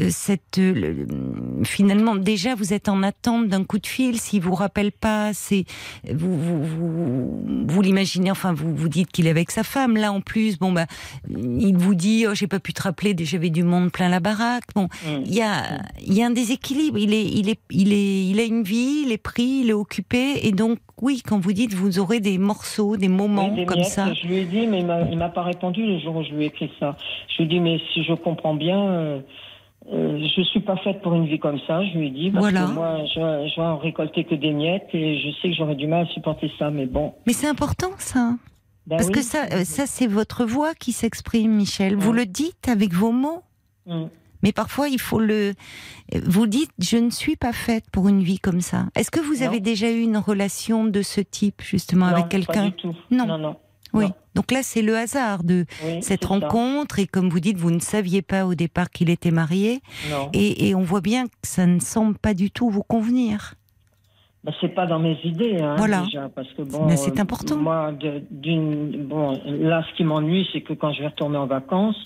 cette 0.09 0.57
euh, 0.57 0.73
le- 0.73 1.63
finalement 1.63 2.15
déjà 2.15 2.55
vous 2.55 2.73
êtes 2.73 2.87
en 2.89 3.03
attente 3.03 3.47
d'un 3.47 3.63
coup 3.63 3.79
de 3.79 3.87
fil. 3.87 4.17
Si 4.19 4.39
vous 4.39 4.55
rappelle 4.55 4.91
pas, 4.91 5.31
c'est 5.33 5.65
vous 6.09 6.37
vous 6.37 6.63
vous, 6.63 7.65
vous 7.67 7.81
l'imaginez. 7.81 8.31
Enfin, 8.31 8.53
vous 8.53 8.75
vous 8.75 8.89
dites 8.89 9.11
qu'il 9.11 9.27
est 9.27 9.31
avec 9.31 9.51
sa 9.51 9.63
femme. 9.63 9.97
Là, 9.97 10.11
en 10.13 10.21
plus, 10.21 10.57
bon 10.57 10.71
bah, 10.71 10.85
il 11.29 11.75
vous 11.77 11.95
dit 11.95 12.25
oh 12.29 12.33
j'ai 12.33 12.47
pas 12.47 12.59
pu 12.59 12.73
te 12.73 12.81
rappeler. 12.83 13.15
J'avais 13.19 13.49
du 13.49 13.63
monde 13.63 13.91
plein 13.91 14.09
la 14.09 14.19
baraque. 14.19 14.63
Bon, 14.75 14.87
Mm. 15.05 15.23
il 15.25 15.33
y 15.35 15.41
a 15.41 15.81
il 16.05 16.13
y 16.13 16.23
a 16.23 16.27
un 16.27 16.31
déséquilibre. 16.31 16.97
Il 16.97 17.13
est 17.13 17.25
il 17.25 17.49
est 17.49 17.59
il 17.71 17.93
est 17.93 18.25
il 18.27 18.39
a 18.39 18.43
une 18.43 18.63
vie, 18.63 19.03
il 19.05 19.11
est 19.11 19.17
pris, 19.21 19.61
il 19.63 19.69
est 19.69 19.73
occupé 19.73 20.45
et 20.47 20.51
donc 20.51 20.79
oui, 21.01 21.21
quand 21.25 21.39
vous 21.39 21.53
dites 21.53 21.73
vous 21.73 21.99
aurez 21.99 22.19
des 22.19 22.37
morceaux, 22.37 22.95
des 22.97 23.07
moments 23.07 23.49
Oui, 23.49 23.55
des 23.55 23.65
comme 23.65 23.79
miettes, 23.79 23.87
ça. 23.89 24.13
Je 24.13 24.27
lui 24.27 24.37
ai 24.37 24.45
dit, 24.45 24.67
mais 24.67 24.79
il 24.81 24.85
m'a- 24.85 25.01
il 25.09 25.17
m'a 25.17 25.29
pas 25.29 25.41
répondu 25.43 25.83
le 25.85 25.99
jour 25.99 26.15
où 26.17 26.23
je 26.23 26.29
lui 26.29 26.43
ai 26.43 26.47
écrit 26.47 26.71
ça. 26.79 26.95
Je 27.29 27.37
lui 27.37 27.43
ai 27.45 27.47
dit, 27.47 27.59
mais 27.59 27.79
si 27.93 28.03
je 28.03 28.13
comprends 28.13 28.53
bien, 28.53 28.79
euh, 28.79 29.19
euh, 29.91 30.19
je 30.35 30.41
suis 30.43 30.59
pas 30.59 30.77
faite 30.77 31.01
pour 31.01 31.13
une 31.13 31.25
vie 31.27 31.39
comme 31.39 31.59
ça. 31.67 31.83
Je 31.85 31.97
lui 31.97 32.07
ai 32.07 32.11
dit, 32.11 32.31
parce 32.31 32.43
Voilà. 32.43 32.67
que 32.67 32.71
moi, 32.71 32.97
je, 33.13 33.19
vais- 33.55 33.61
en 33.65 33.77
récolter 33.77 34.23
que 34.25 34.35
des 34.35 34.51
miettes 34.51 34.89
et 34.93 35.17
je 35.19 35.29
sais 35.41 35.49
que 35.49 35.55
j'aurais 35.55 35.75
du 35.75 35.87
mal 35.87 36.05
à 36.05 36.09
supporter 36.13 36.51
ça. 36.59 36.69
Mais 36.69 36.85
bon. 36.85 37.13
Mais 37.25 37.33
c'est 37.33 37.47
important 37.47 37.91
ça. 37.97 38.35
Ben 38.87 38.97
Parce 38.97 39.07
oui. 39.07 39.13
que 39.13 39.21
ça, 39.21 39.45
euh, 39.53 39.63
ça 39.63 39.85
c'est 39.85 40.07
votre 40.07 40.43
voix 40.45 40.73
qui 40.73 40.91
s'exprime, 40.91 41.51
Michel. 41.51 41.95
Vous 41.95 42.13
le 42.13 42.25
dites 42.25 42.67
avec 42.67 42.93
vos 42.93 43.11
mots. 43.11 43.41
Mm. 43.85 44.05
Mais 44.43 44.51
parfois, 44.51 44.87
il 44.89 44.99
faut 44.99 45.19
le. 45.19 45.53
Vous 46.25 46.47
dites, 46.47 46.71
je 46.79 46.97
ne 46.97 47.11
suis 47.11 47.35
pas 47.35 47.53
faite 47.53 47.85
pour 47.91 48.07
une 48.09 48.21
vie 48.23 48.39
comme 48.39 48.59
ça. 48.61 48.85
Est-ce 48.95 49.11
que 49.11 49.19
vous 49.19 49.41
Non. 49.41 49.47
avez 49.47 49.59
déjà 49.59 49.91
eu 49.91 50.01
une 50.01 50.17
relation 50.17 50.83
de 50.85 51.03
ce 51.03 51.21
type, 51.21 51.61
justement, 51.61 52.07
Non, 52.07 52.13
avec 52.13 52.23
Pas 52.23 52.29
quelqu'un 52.29 52.65
du 52.65 52.71
tout. 52.73 52.95
Non. 53.11 53.27
Non, 53.27 53.37
non. 53.37 53.55
Oui. 53.93 54.05
non. 54.05 54.13
Donc 54.35 54.51
là, 54.51 54.63
c'est 54.63 54.81
le 54.81 54.95
hasard 54.97 55.43
de 55.43 55.65
Oui, 55.85 56.01
cette 56.01 56.23
ça. 56.23 56.29
rencontre. 56.29 56.99
Et 56.99 57.07
comme 57.07 57.29
vous 57.29 57.39
dites, 57.41 57.57
vous 57.57 57.71
ne 57.71 57.79
saviez 57.79 58.21
pas 58.21 58.45
au 58.45 58.55
départ 58.55 58.89
qu'il 58.89 59.09
était 59.09 59.31
marié. 59.31 59.81
Non. 60.09 60.29
Et, 60.33 60.69
et 60.69 60.75
on 60.75 60.81
voit 60.83 61.01
bien 61.01 61.25
que 61.27 61.31
ça 61.43 61.65
ne 61.65 61.79
semble 61.79 62.17
pas 62.17 62.33
du 62.33 62.49
tout 62.51 62.69
vous 62.69 62.83
convenir. 62.83 63.55
Ben, 64.43 64.53
c'est 64.59 64.69
pas 64.73 64.87
dans 64.87 64.97
mes 64.97 65.19
idées, 65.23 65.57
hein, 65.61 65.75
Voilà. 65.77 66.01
déjà, 66.01 66.27
parce 66.33 66.51
que 66.53 66.63
bon. 66.63 66.85
Mais 66.87 66.97
c'est 66.97 67.19
euh, 67.19 67.21
important. 67.21 67.57
Moi, 67.57 67.93
d'une, 68.31 69.05
bon, 69.05 69.39
là, 69.45 69.83
ce 69.87 69.95
qui 69.95 70.03
m'ennuie, 70.03 70.47
c'est 70.51 70.61
que 70.61 70.73
quand 70.73 70.91
je 70.93 71.01
vais 71.01 71.07
retourner 71.09 71.37
en 71.37 71.45
vacances, 71.45 71.97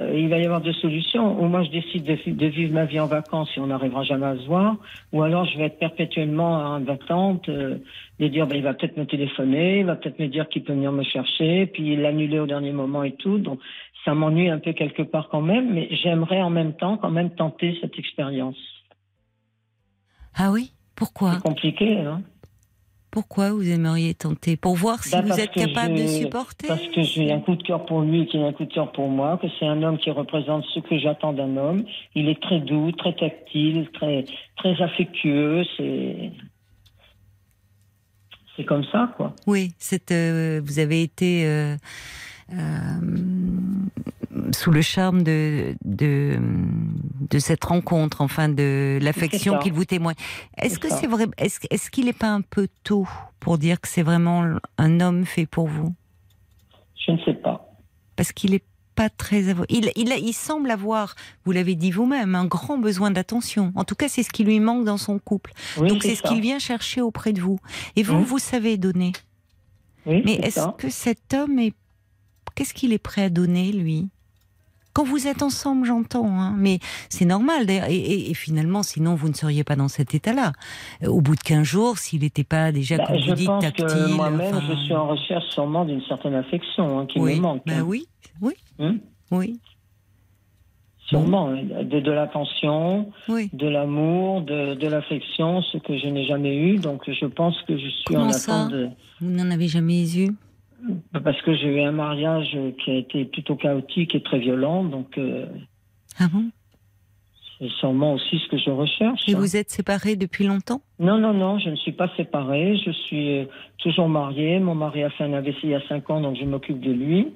il 0.00 0.28
va 0.28 0.38
y 0.38 0.44
avoir 0.44 0.60
deux 0.60 0.74
solutions. 0.74 1.40
Ou 1.40 1.48
moi, 1.48 1.62
je 1.64 1.70
décide 1.70 2.04
de 2.04 2.46
vivre 2.46 2.74
ma 2.74 2.84
vie 2.84 3.00
en 3.00 3.06
vacances 3.06 3.50
et 3.56 3.60
on 3.60 3.68
n'arrivera 3.68 4.02
jamais 4.04 4.26
à 4.26 4.36
se 4.36 4.46
voir. 4.46 4.76
Ou 5.12 5.22
alors, 5.22 5.46
je 5.46 5.56
vais 5.56 5.64
être 5.64 5.78
perpétuellement 5.78 6.74
en 6.74 6.86
attente 6.86 7.48
euh, 7.48 7.78
de 8.20 8.28
dire, 8.28 8.46
ben, 8.46 8.56
il 8.56 8.62
va 8.62 8.74
peut-être 8.74 8.96
me 8.96 9.06
téléphoner, 9.06 9.80
il 9.80 9.86
va 9.86 9.96
peut-être 9.96 10.18
me 10.18 10.28
dire 10.28 10.48
qu'il 10.48 10.64
peut 10.64 10.74
venir 10.74 10.92
me 10.92 11.02
chercher, 11.02 11.66
puis 11.66 11.96
l'annuler 11.96 12.38
au 12.38 12.46
dernier 12.46 12.72
moment 12.72 13.04
et 13.04 13.12
tout. 13.12 13.38
Donc, 13.38 13.58
ça 14.04 14.14
m'ennuie 14.14 14.50
un 14.50 14.58
peu 14.58 14.72
quelque 14.72 15.02
part 15.02 15.28
quand 15.30 15.40
même, 15.40 15.72
mais 15.72 15.88
j'aimerais 16.02 16.42
en 16.42 16.50
même 16.50 16.74
temps 16.74 16.98
quand 16.98 17.10
même 17.10 17.30
tenter 17.30 17.76
cette 17.80 17.98
expérience. 17.98 18.58
Ah 20.34 20.50
oui? 20.52 20.72
Pourquoi? 20.94 21.34
C'est 21.34 21.42
compliqué, 21.42 21.98
hein? 22.00 22.22
Pourquoi 23.16 23.50
vous 23.50 23.66
aimeriez 23.66 24.12
tenter 24.12 24.58
Pour 24.58 24.76
voir 24.76 25.02
si 25.02 25.12
Bah, 25.12 25.22
vous 25.22 25.40
êtes 25.40 25.52
capable 25.52 25.94
de 25.94 26.06
supporter 26.06 26.68
Parce 26.68 26.86
que 26.88 27.00
j'ai 27.00 27.32
un 27.32 27.40
coup 27.40 27.56
de 27.56 27.62
cœur 27.62 27.86
pour 27.86 28.02
lui, 28.02 28.26
qui 28.26 28.36
a 28.36 28.44
un 28.44 28.52
coup 28.52 28.66
de 28.66 28.74
cœur 28.74 28.92
pour 28.92 29.08
moi, 29.08 29.38
que 29.40 29.46
c'est 29.58 29.64
un 29.64 29.82
homme 29.82 29.96
qui 29.96 30.10
représente 30.10 30.66
ce 30.74 30.80
que 30.80 30.98
j'attends 30.98 31.32
d'un 31.32 31.56
homme. 31.56 31.84
Il 32.14 32.28
est 32.28 32.38
très 32.42 32.60
doux, 32.60 32.92
très 32.92 33.14
tactile, 33.14 33.88
très 33.94 34.26
très 34.58 34.82
affectueux. 34.82 35.64
C'est 35.78 36.30
c'est 38.54 38.64
comme 38.66 38.84
ça, 38.92 39.10
quoi. 39.16 39.34
Oui, 39.46 39.72
euh, 40.10 40.60
vous 40.62 40.78
avez 40.78 41.00
été 41.02 41.46
euh, 41.46 41.74
euh, 42.52 42.56
sous 44.52 44.70
le 44.70 44.82
charme 44.82 45.22
de, 45.22 45.74
de, 45.84 46.38
de 47.30 47.38
cette 47.38 47.64
rencontre, 47.64 48.20
enfin 48.20 48.48
de 48.48 48.98
l'affection 49.02 49.58
qu'il 49.58 49.72
vous 49.72 49.84
témoigne. 49.84 50.16
Est-ce 50.58 50.78
que 50.78 50.88
c'est 50.88 51.06
vrai 51.06 51.26
Est-ce 51.38 51.60
est-ce 51.70 51.90
qu'il 51.90 52.06
n'est 52.06 52.12
pas 52.12 52.30
un 52.30 52.42
peu 52.42 52.68
tôt 52.84 53.06
pour 53.40 53.58
dire 53.58 53.80
que 53.80 53.88
c'est 53.88 54.02
vraiment 54.02 54.44
un 54.78 55.00
homme 55.00 55.24
fait 55.24 55.46
pour 55.46 55.68
vous? 55.68 55.94
Je 57.06 57.12
ne 57.12 57.18
sais 57.24 57.34
pas. 57.34 57.70
Parce 58.16 58.32
qu'il 58.32 58.54
est 58.54 58.64
pas 58.96 59.10
très 59.10 59.54
il, 59.68 59.92
il, 59.94 60.32
semble 60.32 60.70
avoir, 60.70 61.14
vous 61.44 61.52
l'avez 61.52 61.74
dit 61.74 61.90
vous-même, 61.90 62.34
un 62.34 62.46
grand 62.46 62.78
besoin 62.78 63.10
d'attention. 63.10 63.72
En 63.76 63.84
tout 63.84 63.94
cas, 63.94 64.08
c'est 64.08 64.22
ce 64.22 64.30
qui 64.30 64.42
lui 64.42 64.58
manque 64.58 64.84
dans 64.84 64.96
son 64.96 65.18
couple. 65.18 65.52
Oui, 65.78 65.88
Donc 65.88 66.02
c'est 66.02 66.14
ce 66.14 66.22
qu'il 66.22 66.40
vient 66.40 66.58
chercher 66.58 67.02
auprès 67.02 67.34
de 67.34 67.40
vous. 67.40 67.60
Et 67.94 68.02
vous, 68.02 68.24
vous 68.24 68.38
savez 68.38 68.78
donner. 68.78 69.12
Oui, 70.06 70.22
Mais 70.24 70.34
est-ce 70.36 70.68
que 70.78 70.88
cet 70.88 71.34
homme 71.34 71.58
est. 71.58 71.74
Qu'est-ce 72.54 72.72
qu'il 72.72 72.94
est 72.94 72.98
prêt 72.98 73.24
à 73.24 73.28
donner, 73.28 73.70
lui? 73.70 74.08
Quand 74.96 75.04
vous 75.04 75.26
êtes 75.26 75.42
ensemble, 75.42 75.84
j'entends, 75.86 76.26
hein, 76.40 76.54
mais 76.56 76.78
c'est 77.10 77.26
normal. 77.26 77.68
Et, 77.70 77.74
et- 77.94 78.30
et 78.30 78.34
finalement, 78.34 78.82
sinon, 78.82 79.14
vous 79.14 79.28
ne 79.28 79.34
seriez 79.34 79.62
pas 79.62 79.76
dans 79.76 79.88
cet 79.88 80.14
état-là. 80.14 80.52
Euh, 81.02 81.08
Au 81.08 81.20
bout 81.20 81.34
de 81.34 81.40
15 81.40 81.64
jours, 81.64 81.98
s'il 81.98 82.22
n'était 82.22 82.44
pas 82.44 82.72
déjà, 82.72 82.96
Bah, 82.96 83.04
comme 83.08 83.18
je 83.18 83.28
vous 83.28 83.34
dites, 83.34 83.46
pense 83.46 83.62
tactile. 83.62 83.84
que 83.86 84.14
moi-même, 84.14 84.54
enfin, 84.56 84.64
je 84.66 84.74
suis 84.84 84.94
en 84.94 85.06
recherche 85.08 85.44
sûrement 85.50 85.84
d'une 85.84 86.00
certaine 86.08 86.34
affection 86.34 86.98
hein, 87.00 87.06
qui 87.12 87.18
oui, 87.20 87.36
me 87.36 87.40
manque. 87.42 87.62
bah 87.66 87.74
hein. 87.76 87.82
oui, 87.86 88.06
oui, 88.40 88.54
Hein 88.78 88.96
oui, 89.30 89.60
Sûrement. 91.08 91.50
De, 91.52 92.00
de 92.00 92.10
l'attention, 92.10 93.12
oui. 93.28 93.48
de 93.52 93.68
l'amour, 93.68 94.40
de, 94.42 94.74
de 94.74 94.88
l'affection, 94.88 95.62
ce 95.62 95.78
que 95.78 95.96
je 95.98 96.06
n'ai 96.08 96.24
jamais 96.26 96.56
eu. 96.56 96.76
Donc 96.78 97.02
je 97.08 97.26
pense 97.26 97.54
que 97.68 97.76
je 97.78 97.86
suis 97.86 98.04
Comment 98.06 98.24
en 98.26 98.30
attente 98.30 98.72
de... 98.72 98.88
Vous 99.20 99.30
n'en 99.30 99.50
avez 99.52 99.68
jamais 99.68 100.02
eu? 100.18 100.30
Parce 101.24 101.40
que 101.42 101.54
j'ai 101.56 101.68
eu 101.68 101.80
un 101.80 101.92
mariage 101.92 102.56
qui 102.82 102.90
a 102.90 102.94
été 102.94 103.24
plutôt 103.24 103.56
chaotique 103.56 104.14
et 104.14 104.22
très 104.22 104.38
violent, 104.38 104.84
donc 104.84 105.16
euh, 105.18 105.46
Ah 106.18 106.28
bon? 106.32 106.50
c'est 107.58 107.70
sûrement 107.70 108.14
aussi 108.14 108.38
ce 108.38 108.48
que 108.48 108.58
je 108.58 108.70
recherche. 108.70 109.22
Et 109.28 109.34
vous 109.34 109.56
êtes 109.56 109.70
séparés 109.70 110.16
depuis 110.16 110.44
longtemps? 110.44 110.82
Non, 110.98 111.18
non, 111.18 111.32
non, 111.32 111.58
je 111.58 111.70
ne 111.70 111.76
suis 111.76 111.92
pas 111.92 112.10
séparée, 112.16 112.76
je 112.84 112.90
suis 112.90 113.38
euh, 113.38 113.44
toujours 113.78 114.08
mariée. 114.08 114.58
Mon 114.60 114.74
mari 114.74 115.02
a 115.02 115.10
fait 115.10 115.24
un 115.24 115.32
AVC 115.32 115.56
il 115.62 115.70
y 115.70 115.74
a 115.74 115.80
5 115.88 116.10
ans, 116.10 116.20
donc 116.20 116.36
je 116.36 116.44
m'occupe 116.44 116.80
de 116.80 116.92
lui. 116.92 117.28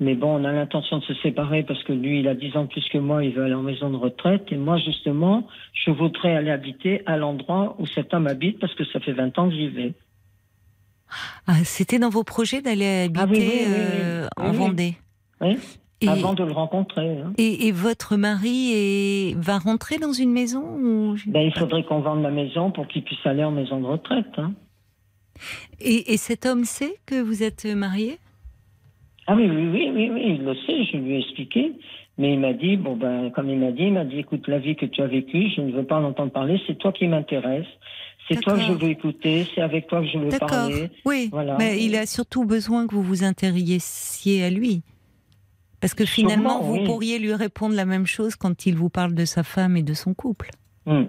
Mais 0.00 0.14
bon, 0.14 0.40
on 0.40 0.44
a 0.44 0.52
l'intention 0.52 0.98
de 0.98 1.04
se 1.04 1.14
séparer 1.14 1.62
parce 1.62 1.82
que 1.84 1.92
lui, 1.92 2.20
il 2.20 2.28
a 2.28 2.34
10 2.34 2.56
ans 2.56 2.62
de 2.64 2.68
plus 2.68 2.86
que 2.88 2.98
moi, 2.98 3.24
il 3.24 3.32
veut 3.32 3.44
aller 3.44 3.54
en 3.54 3.62
maison 3.62 3.90
de 3.90 3.96
retraite. 3.96 4.46
Et 4.50 4.56
moi, 4.56 4.76
justement, 4.78 5.46
je 5.72 5.90
voudrais 5.90 6.34
aller 6.34 6.50
habiter 6.50 7.02
à 7.06 7.16
l'endroit 7.16 7.76
où 7.78 7.86
cet 7.86 8.12
homme 8.12 8.26
habite 8.26 8.58
parce 8.58 8.74
que 8.74 8.84
ça 8.86 8.98
fait 9.00 9.12
20 9.12 9.38
ans 9.38 9.48
que 9.48 9.54
j'y 9.54 9.68
vais. 9.68 9.94
Ah, 11.46 11.62
C'était 11.64 11.98
dans 11.98 12.08
vos 12.10 12.24
projets 12.24 12.62
d'aller 12.62 13.04
habiter 13.04 13.20
Ah 13.20 13.26
oui, 13.30 13.38
oui, 13.38 13.46
oui, 13.46 13.64
oui. 13.66 13.68
euh, 13.68 14.28
en. 14.36 14.52
Vendée 14.52 14.94
Oui, 15.40 15.56
Et- 16.00 16.08
avant 16.08 16.34
de 16.34 16.44
le 16.44 16.52
rencontrer. 16.52 17.18
hein. 17.20 17.32
Et, 17.38 17.66
et 17.68 17.72
votre 17.72 18.16
mari 18.16 18.72
est, 18.74 19.36
va 19.38 19.58
rentrer 19.58 19.98
dans 19.98 20.12
une 20.12 20.32
maison 20.32 20.62
ou... 20.62 21.16
Ben, 21.26 21.40
il 21.42 21.52
faudrait 21.58 21.84
qu'on 21.84 22.00
vende 22.00 22.22
la 22.22 22.30
maison 22.30 22.70
pour 22.70 22.86
qu'il 22.88 23.02
puisse 23.04 23.24
aller 23.24 23.44
en 23.44 23.50
maison 23.52 23.80
de 23.80 23.86
retraite. 23.86 24.26
Hein. 24.38 24.52
et, 25.80 26.12
et 26.12 26.16
cet 26.16 26.46
homme 26.46 26.64
sait 26.64 26.96
que 27.06 27.20
vous 27.20 27.42
êtes 27.42 27.64
marié? 27.66 28.18
Ah 29.26 29.34
oui, 29.36 29.48
oui, 29.48 29.68
oui, 29.72 29.90
oui, 29.94 30.10
oui, 30.12 30.22
il 30.38 30.44
le 30.44 30.54
sait, 30.66 30.84
je 30.92 30.96
lui 30.98 31.14
ai 31.14 31.18
expliqué. 31.20 31.72
Mais 32.18 32.34
il 32.34 32.38
m'a 32.38 32.52
dit, 32.52 32.76
bon 32.76 32.94
ben, 32.96 33.30
comme 33.32 33.50
il 33.50 33.58
m'a 33.58 33.72
dit, 33.72 33.84
il 33.84 33.92
m'a 33.94 34.04
dit, 34.04 34.18
écoute, 34.20 34.46
la 34.46 34.58
vie 34.58 34.76
que 34.76 34.86
tu 34.86 35.02
as 35.02 35.06
vécue, 35.08 35.48
je 35.56 35.62
ne 35.62 35.72
veux 35.72 35.84
pas 35.84 35.96
en 35.98 36.04
entendre 36.04 36.30
parler, 36.30 36.60
c'est 36.66 36.78
toi 36.78 36.92
qui 36.92 37.08
m'intéresse, 37.08 37.66
c'est 38.28 38.40
toi 38.40 38.54
que 38.54 38.60
je 38.60 38.72
veux 38.72 38.88
écouter, 38.90 39.46
c'est 39.54 39.60
avec 39.60 39.86
toi 39.86 40.00
que 40.00 40.06
je 40.08 40.18
veux 40.18 40.28
D'accord. 40.28 40.48
parler. 40.48 40.90
Oui, 41.04 41.28
Voilà. 41.32 41.56
mais 41.58 41.82
il 41.82 41.94
a 41.96 42.06
surtout 42.06 42.44
besoin 42.44 42.86
que 42.86 42.94
vous 42.94 43.02
vous 43.02 43.24
intérissiez 43.24 44.44
à 44.44 44.50
lui. 44.50 44.82
Parce 45.80 45.94
que 45.94 46.06
Sûrement, 46.06 46.30
finalement, 46.30 46.60
vous 46.62 46.74
oui. 46.78 46.84
pourriez 46.84 47.18
lui 47.18 47.34
répondre 47.34 47.74
la 47.74 47.84
même 47.84 48.06
chose 48.06 48.36
quand 48.36 48.64
il 48.66 48.74
vous 48.74 48.88
parle 48.88 49.14
de 49.14 49.24
sa 49.26 49.42
femme 49.42 49.76
et 49.76 49.82
de 49.82 49.92
son 49.92 50.14
couple. 50.14 50.50
Hmm. 50.86 51.04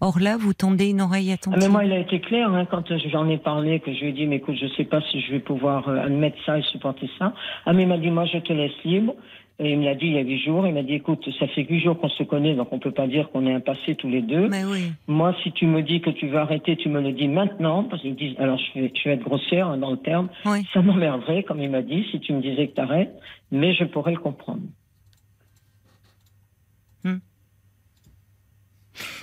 Or 0.00 0.18
là, 0.18 0.36
vous 0.36 0.52
tendez 0.52 0.90
une 0.90 1.00
oreille 1.00 1.30
Ah, 1.30 1.34
attentive. 1.34 1.60
mais 1.62 1.68
moi, 1.68 1.84
il 1.84 1.92
a 1.92 1.98
été 2.00 2.20
clair 2.20 2.52
hein, 2.52 2.66
quand 2.68 2.82
j'en 3.12 3.28
ai 3.28 3.38
parlé, 3.38 3.78
que 3.78 3.92
je 3.94 4.00
lui 4.00 4.08
ai 4.08 4.12
dit, 4.12 4.26
mais 4.26 4.36
écoute, 4.36 4.56
je 4.60 4.66
sais 4.76 4.82
pas 4.84 5.00
si 5.12 5.20
je 5.20 5.30
vais 5.30 5.38
pouvoir 5.38 5.88
euh, 5.88 5.96
admettre 5.98 6.36
ça 6.44 6.58
et 6.58 6.62
supporter 6.62 7.08
ça. 7.20 7.34
Ah, 7.66 7.72
mais 7.72 7.82
il 7.82 7.88
m'a 7.88 7.98
dit, 7.98 8.10
moi, 8.10 8.24
je 8.26 8.38
te 8.38 8.52
laisse 8.52 8.72
libre. 8.84 9.14
Et 9.58 9.72
il 9.72 9.78
me 9.78 9.84
l'a 9.84 9.94
dit 9.94 10.06
il 10.06 10.12
y 10.14 10.18
a 10.18 10.22
huit 10.22 10.42
jours. 10.42 10.66
Il 10.66 10.74
m'a 10.74 10.82
dit, 10.82 10.94
écoute, 10.94 11.24
ça 11.38 11.46
fait 11.48 11.62
huit 11.62 11.80
jours 11.80 11.98
qu'on 12.00 12.08
se 12.08 12.22
connaît, 12.24 12.54
donc 12.54 12.72
on 12.72 12.78
peut 12.80 12.90
pas 12.90 13.06
dire 13.06 13.30
qu'on 13.30 13.46
est 13.46 13.52
un 13.52 13.60
passé 13.60 13.94
tous 13.94 14.08
les 14.08 14.22
deux. 14.22 14.48
Mais 14.48 14.64
oui. 14.64 14.90
Moi, 15.06 15.34
si 15.42 15.52
tu 15.52 15.66
me 15.66 15.82
dis 15.82 16.00
que 16.00 16.10
tu 16.10 16.26
veux 16.28 16.38
arrêter, 16.38 16.76
tu 16.76 16.88
me 16.88 17.00
le 17.00 17.12
dis 17.12 17.28
maintenant, 17.28 17.84
parce 17.84 18.02
qu'il 18.02 18.12
me 18.12 18.16
dit, 18.16 18.34
alors 18.38 18.58
je 18.58 18.80
vais, 18.80 18.92
je 18.94 19.08
vais 19.08 19.14
être 19.14 19.22
grossière 19.24 19.68
hein, 19.68 19.76
dans 19.78 19.90
le 19.92 19.98
terme, 19.98 20.28
Oui. 20.46 20.66
ça 20.72 20.82
m'emmerderait, 20.82 21.42
comme 21.44 21.60
il 21.62 21.70
m'a 21.70 21.82
dit, 21.82 22.04
si 22.10 22.18
tu 22.20 22.32
me 22.32 22.40
disais 22.40 22.66
que 22.68 22.74
t'arrêtes, 22.74 23.14
mais 23.52 23.74
je 23.74 23.84
pourrais 23.84 24.12
le 24.12 24.18
comprendre. 24.18 24.62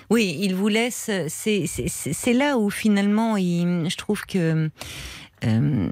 Oui, 0.09 0.35
il 0.39 0.55
vous 0.55 0.69
laisse. 0.69 1.11
C'est 1.27 2.33
là 2.33 2.57
où 2.57 2.69
finalement, 2.71 3.37
il- 3.37 3.87
je 3.89 3.95
trouve 3.97 4.25
que 4.25 4.69
euh, 5.45 5.89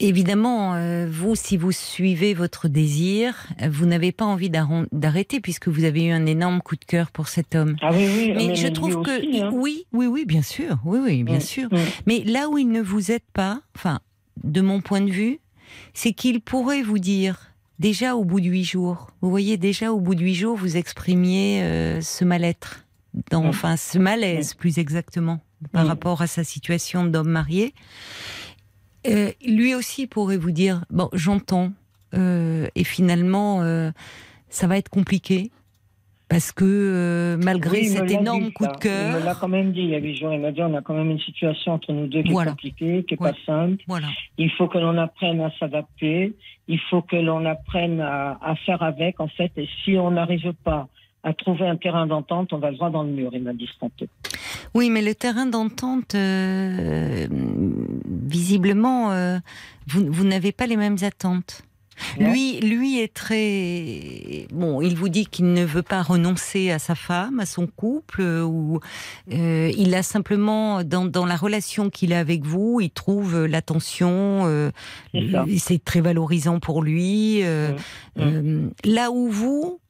évidemment, 0.00 0.74
euh, 0.74 1.08
vous, 1.10 1.34
si 1.34 1.56
vous 1.56 1.72
suivez 1.72 2.34
votre 2.34 2.68
désir, 2.68 3.34
euh, 3.62 3.68
vous 3.70 3.86
n'avez 3.86 4.12
pas 4.12 4.24
envie 4.24 4.50
d'arrêter 4.50 5.40
puisque 5.40 5.68
vous 5.68 5.84
avez 5.84 6.04
eu 6.04 6.10
un 6.10 6.26
énorme 6.26 6.60
coup 6.60 6.76
de 6.76 6.84
cœur 6.84 7.10
pour 7.10 7.28
cet 7.28 7.54
homme. 7.54 7.76
Ah 7.80 7.90
oui, 7.92 8.06
oui, 8.06 8.32
Mais 8.36 8.46
mais 8.48 8.54
je 8.54 8.68
trouve 8.68 9.02
que 9.02 9.18
aussi, 9.18 9.40
hein. 9.40 9.50
oui, 9.52 9.86
oui, 9.92 10.06
oui, 10.06 10.24
bien 10.24 10.42
sûr, 10.42 10.78
oui, 10.84 10.98
oui, 11.02 11.22
bien 11.24 11.38
Mm, 11.38 11.40
sûr. 11.40 11.68
mm. 11.72 11.76
Mais 12.06 12.22
là 12.24 12.48
où 12.48 12.58
il 12.58 12.68
ne 12.68 12.80
vous 12.80 13.10
aide 13.10 13.22
pas, 13.32 13.60
enfin, 13.76 14.00
de 14.44 14.60
mon 14.60 14.80
point 14.80 15.00
de 15.00 15.10
vue, 15.10 15.38
c'est 15.94 16.12
qu'il 16.12 16.40
pourrait 16.40 16.82
vous 16.82 16.98
dire 16.98 17.52
déjà 17.78 18.14
au 18.16 18.24
bout 18.24 18.40
de 18.40 18.46
huit 18.46 18.64
jours, 18.64 19.08
vous 19.20 19.30
voyez, 19.30 19.56
déjà 19.56 19.92
au 19.92 20.00
bout 20.00 20.14
de 20.14 20.22
huit 20.22 20.34
jours, 20.34 20.56
vous 20.56 20.76
exprimiez 20.76 21.62
euh, 21.62 22.00
ce 22.00 22.24
mal-être, 22.24 22.84
Mm. 23.32 23.36
enfin 23.46 23.76
ce 23.76 23.98
malaise 23.98 24.54
plus 24.54 24.78
exactement, 24.78 25.40
par 25.72 25.86
rapport 25.86 26.22
à 26.22 26.26
sa 26.28 26.44
situation 26.44 27.04
d'homme 27.04 27.30
marié. 27.30 27.74
Euh, 29.06 29.30
lui 29.46 29.74
aussi 29.74 30.06
pourrait 30.06 30.36
vous 30.36 30.50
dire, 30.50 30.84
bon, 30.90 31.08
j'entends, 31.12 31.72
euh, 32.14 32.66
et 32.74 32.84
finalement, 32.84 33.62
euh, 33.62 33.90
ça 34.48 34.66
va 34.66 34.76
être 34.76 34.88
compliqué. 34.88 35.50
Parce 36.30 36.52
que 36.52 37.38
malgré 37.42 37.78
Oui, 37.78 37.86
cet 37.86 38.10
énorme 38.10 38.44
dit, 38.48 38.52
coup 38.52 38.64
ça. 38.64 38.72
de 38.72 38.76
Il 38.84 38.90
me 38.90 39.18
l'a 39.20 39.22
cœur, 39.32 39.40
quand 39.40 39.48
même 39.48 39.72
dit 39.72 39.80
il 39.80 39.88
y 39.88 39.94
a 39.94 39.98
huit 39.98 40.14
jours. 40.14 40.30
Il 40.34 40.40
m'a 40.40 40.52
dit 40.52 40.60
on 40.62 40.74
a 40.74 40.82
quand 40.82 40.92
même 40.92 41.10
une 41.10 41.18
situation 41.20 41.72
entre 41.72 41.90
nous 41.94 42.06
deux 42.06 42.22
qui 42.22 42.32
Voilà. 42.32 42.50
est 42.50 42.52
compliquée, 42.52 43.04
qui 43.08 43.14
est 43.14 43.20
Ouais. 43.22 43.30
pas 43.32 43.36
simple. 43.46 43.82
voilà. 43.86 44.08
Il 44.36 44.50
faut 44.50 44.68
que 44.68 44.76
l'on 44.76 44.98
apprenne 44.98 45.40
à 45.40 45.50
s'adapter. 45.58 46.34
Il 46.66 46.78
faut 46.90 47.00
que 47.00 47.16
l'on 47.16 47.46
apprenne 47.46 48.02
à, 48.02 48.38
à 48.42 48.56
faire 48.56 48.82
avec, 48.82 49.20
en 49.20 49.28
fait. 49.28 49.52
Et 49.56 49.66
si 49.82 49.96
on 49.96 50.10
n'arrive 50.10 50.52
pas 50.64 50.88
à 51.24 51.32
trouver 51.34 51.66
un 51.66 51.76
terrain 51.76 52.06
d'entente, 52.06 52.52
on 52.52 52.58
va 52.58 52.70
le 52.70 52.76
droit 52.76 52.90
dans 52.90 53.02
le 53.02 53.10
mur, 53.10 53.30
il 53.32 53.42
m'a 53.42 53.52
dit. 53.52 53.68
Oui, 54.74 54.88
mais 54.90 55.02
le 55.02 55.14
terrain 55.14 55.46
d'entente, 55.46 56.14
euh, 56.14 57.26
visiblement, 58.06 59.12
euh, 59.12 59.38
vous, 59.88 60.06
vous 60.10 60.24
n'avez 60.24 60.52
pas 60.52 60.66
les 60.66 60.76
mêmes 60.76 60.96
attentes. 61.02 61.62
Lui, 62.16 62.60
lui 62.60 63.00
est 63.00 63.12
très 63.12 64.46
bon. 64.52 64.80
Il 64.80 64.94
vous 64.94 65.08
dit 65.08 65.26
qu'il 65.26 65.52
ne 65.52 65.64
veut 65.64 65.82
pas 65.82 66.00
renoncer 66.02 66.70
à 66.70 66.78
sa 66.78 66.94
femme, 66.94 67.40
à 67.40 67.46
son 67.46 67.66
couple, 67.66 68.20
euh, 68.20 68.44
ou 68.44 68.78
euh, 69.32 69.72
il 69.76 69.92
a 69.96 70.04
simplement 70.04 70.84
dans, 70.84 71.06
dans 71.06 71.26
la 71.26 71.34
relation 71.34 71.90
qu'il 71.90 72.12
a 72.12 72.20
avec 72.20 72.44
vous, 72.44 72.80
il 72.80 72.90
trouve 72.90 73.46
l'attention. 73.46 74.42
euh, 74.46 74.70
C'est 75.58 75.82
très 75.84 76.00
valorisant 76.00 76.60
pour 76.60 76.82
lui. 76.84 77.40
euh, 77.42 77.72
Mm. 78.16 78.20
euh, 78.20 78.68
là 78.84 79.10
où 79.10 79.28
vous, 79.28 79.80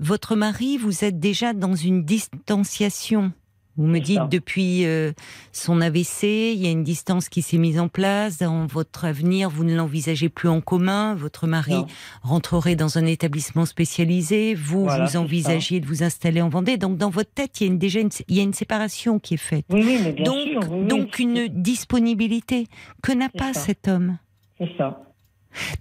votre 0.00 0.36
mari, 0.36 0.76
vous 0.78 1.04
êtes 1.04 1.18
déjà 1.18 1.52
dans 1.52 1.74
une 1.74 2.04
distanciation. 2.04 3.32
Vous 3.76 3.86
me 3.86 4.00
dites 4.00 4.16
ça. 4.16 4.26
depuis 4.28 4.84
euh, 4.86 5.12
son 5.52 5.80
AVC, 5.80 6.24
il 6.52 6.56
y 6.60 6.66
a 6.66 6.70
une 6.70 6.82
distance 6.82 7.28
qui 7.28 7.42
s'est 7.42 7.58
mise 7.58 7.78
en 7.78 7.86
place. 7.86 8.38
Dans 8.38 8.66
votre 8.66 9.04
avenir, 9.04 9.48
vous 9.50 9.62
ne 9.62 9.72
l'envisagez 9.76 10.28
plus 10.28 10.48
en 10.48 10.60
commun. 10.60 11.14
Votre 11.14 11.46
mari 11.46 11.74
Non. 11.74 11.86
rentrerait 12.22 12.74
dans 12.74 12.98
un 12.98 13.06
établissement 13.06 13.66
spécialisé. 13.66 14.56
Vous, 14.56 14.82
Voilà, 14.82 15.04
vous 15.04 15.10
c'est 15.12 15.16
envisagiez 15.18 15.78
de 15.78 15.86
vous 15.86 16.02
installer 16.02 16.42
en 16.42 16.48
Vendée. 16.48 16.76
Donc, 16.76 16.96
dans 16.98 17.08
votre 17.10 17.30
tête, 17.32 17.60
il 17.60 17.64
y 17.68 17.70
a 17.70 17.72
une- 17.72 17.78
déjà 17.78 18.00
une, 18.00 18.10
il 18.26 18.36
y 18.36 18.40
a 18.40 18.42
une 18.42 18.52
séparation 18.52 19.20
qui 19.20 19.34
est 19.34 19.36
faite. 19.36 19.64
Oui, 19.70 19.82
oui, 19.86 20.00
mais 20.02 20.12
bien 20.12 20.24
donc, 20.24 20.48
sûr. 20.48 20.72
oui, 20.72 20.78
oui. 20.80 20.86
donc 20.88 21.18
une 21.20 21.46
disponibilité 21.46 22.66
que 23.00 23.12
n'a 23.12 23.28
pas 23.28 23.52
ça. 23.54 23.60
cet 23.60 23.86
homme? 23.86 24.18
C'est 24.58 24.70
ça. 24.76 25.02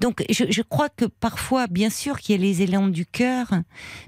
Donc, 0.02 0.24
je, 0.30 0.46
je 0.50 0.62
crois 0.62 0.90
que 0.90 1.06
parfois, 1.06 1.68
bien 1.68 1.90
sûr, 1.90 2.20
qu'il 2.20 2.36
y 2.36 2.40
a 2.40 2.42
les 2.42 2.62
élans 2.62 2.88
du 2.88 3.06
cœur, 3.06 3.48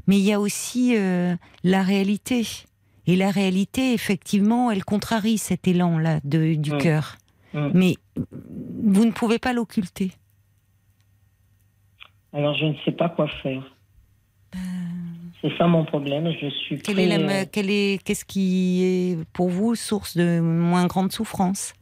mais 0.08 0.17
il 0.17 0.23
y 0.25 0.34
a 0.34 0.39
aussi 0.39 0.95
euh, 0.97 1.36
la 1.63 1.84
réalité. 1.84 2.47
Et 3.08 3.15
la 3.15 3.32
réalité, 3.32 3.93
effectivement, 3.93 4.69
elle 4.71 4.86
contrarie 4.86 5.38
cet 5.39 5.67
élan-là 5.67 6.19
du 6.23 6.58
Mm. 6.71 6.77
cœur. 6.77 7.17
Mm. 7.53 7.69
Mais 7.73 7.95
vous 8.84 9.05
ne 9.05 9.12
pouvez 9.12 9.39
pas 9.39 9.53
l'occulter. 9.53 10.12
Alors, 12.34 12.55
je 12.55 12.65
ne 12.65 12.73
sais 12.86 12.91
pas 12.91 13.10
quoi 13.10 13.27
faire. 13.41 13.63
C'est 15.41 15.58
ça 15.58 15.67
mon 15.67 15.86
problème. 15.86 16.29
Je 16.39 16.49
suis 16.49 16.79
Quelle 16.82 16.99
est 16.99 17.17
euh, 17.17 17.45
quelle 17.51 17.69
est, 17.71 18.03
qu'est-ce 18.03 18.25
qui 18.25 18.84
est 18.84 19.17
pour 19.32 19.49
vous 19.49 19.73
source 19.73 20.17
de 20.17 20.39
moins 20.41 20.86
grande 20.86 21.12
souffrance? 21.13 21.73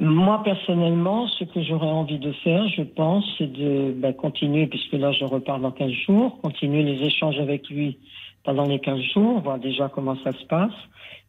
Moi, 0.00 0.42
personnellement, 0.44 1.26
ce 1.26 1.42
que 1.42 1.60
j'aurais 1.60 1.90
envie 1.90 2.20
de 2.20 2.30
faire, 2.30 2.68
je 2.68 2.82
pense, 2.82 3.24
c'est 3.36 3.50
de 3.50 3.92
bah, 3.96 4.12
continuer, 4.12 4.68
puisque 4.68 4.92
là, 4.92 5.10
je 5.10 5.24
repars 5.24 5.58
dans 5.58 5.72
15 5.72 5.90
jours, 6.06 6.40
continuer 6.40 6.84
les 6.84 7.04
échanges 7.04 7.38
avec 7.40 7.68
lui 7.68 7.98
pendant 8.44 8.64
les 8.64 8.78
15 8.78 9.00
jours, 9.12 9.40
voir 9.40 9.58
déjà 9.58 9.88
comment 9.88 10.16
ça 10.22 10.32
se 10.32 10.44
passe, 10.44 10.72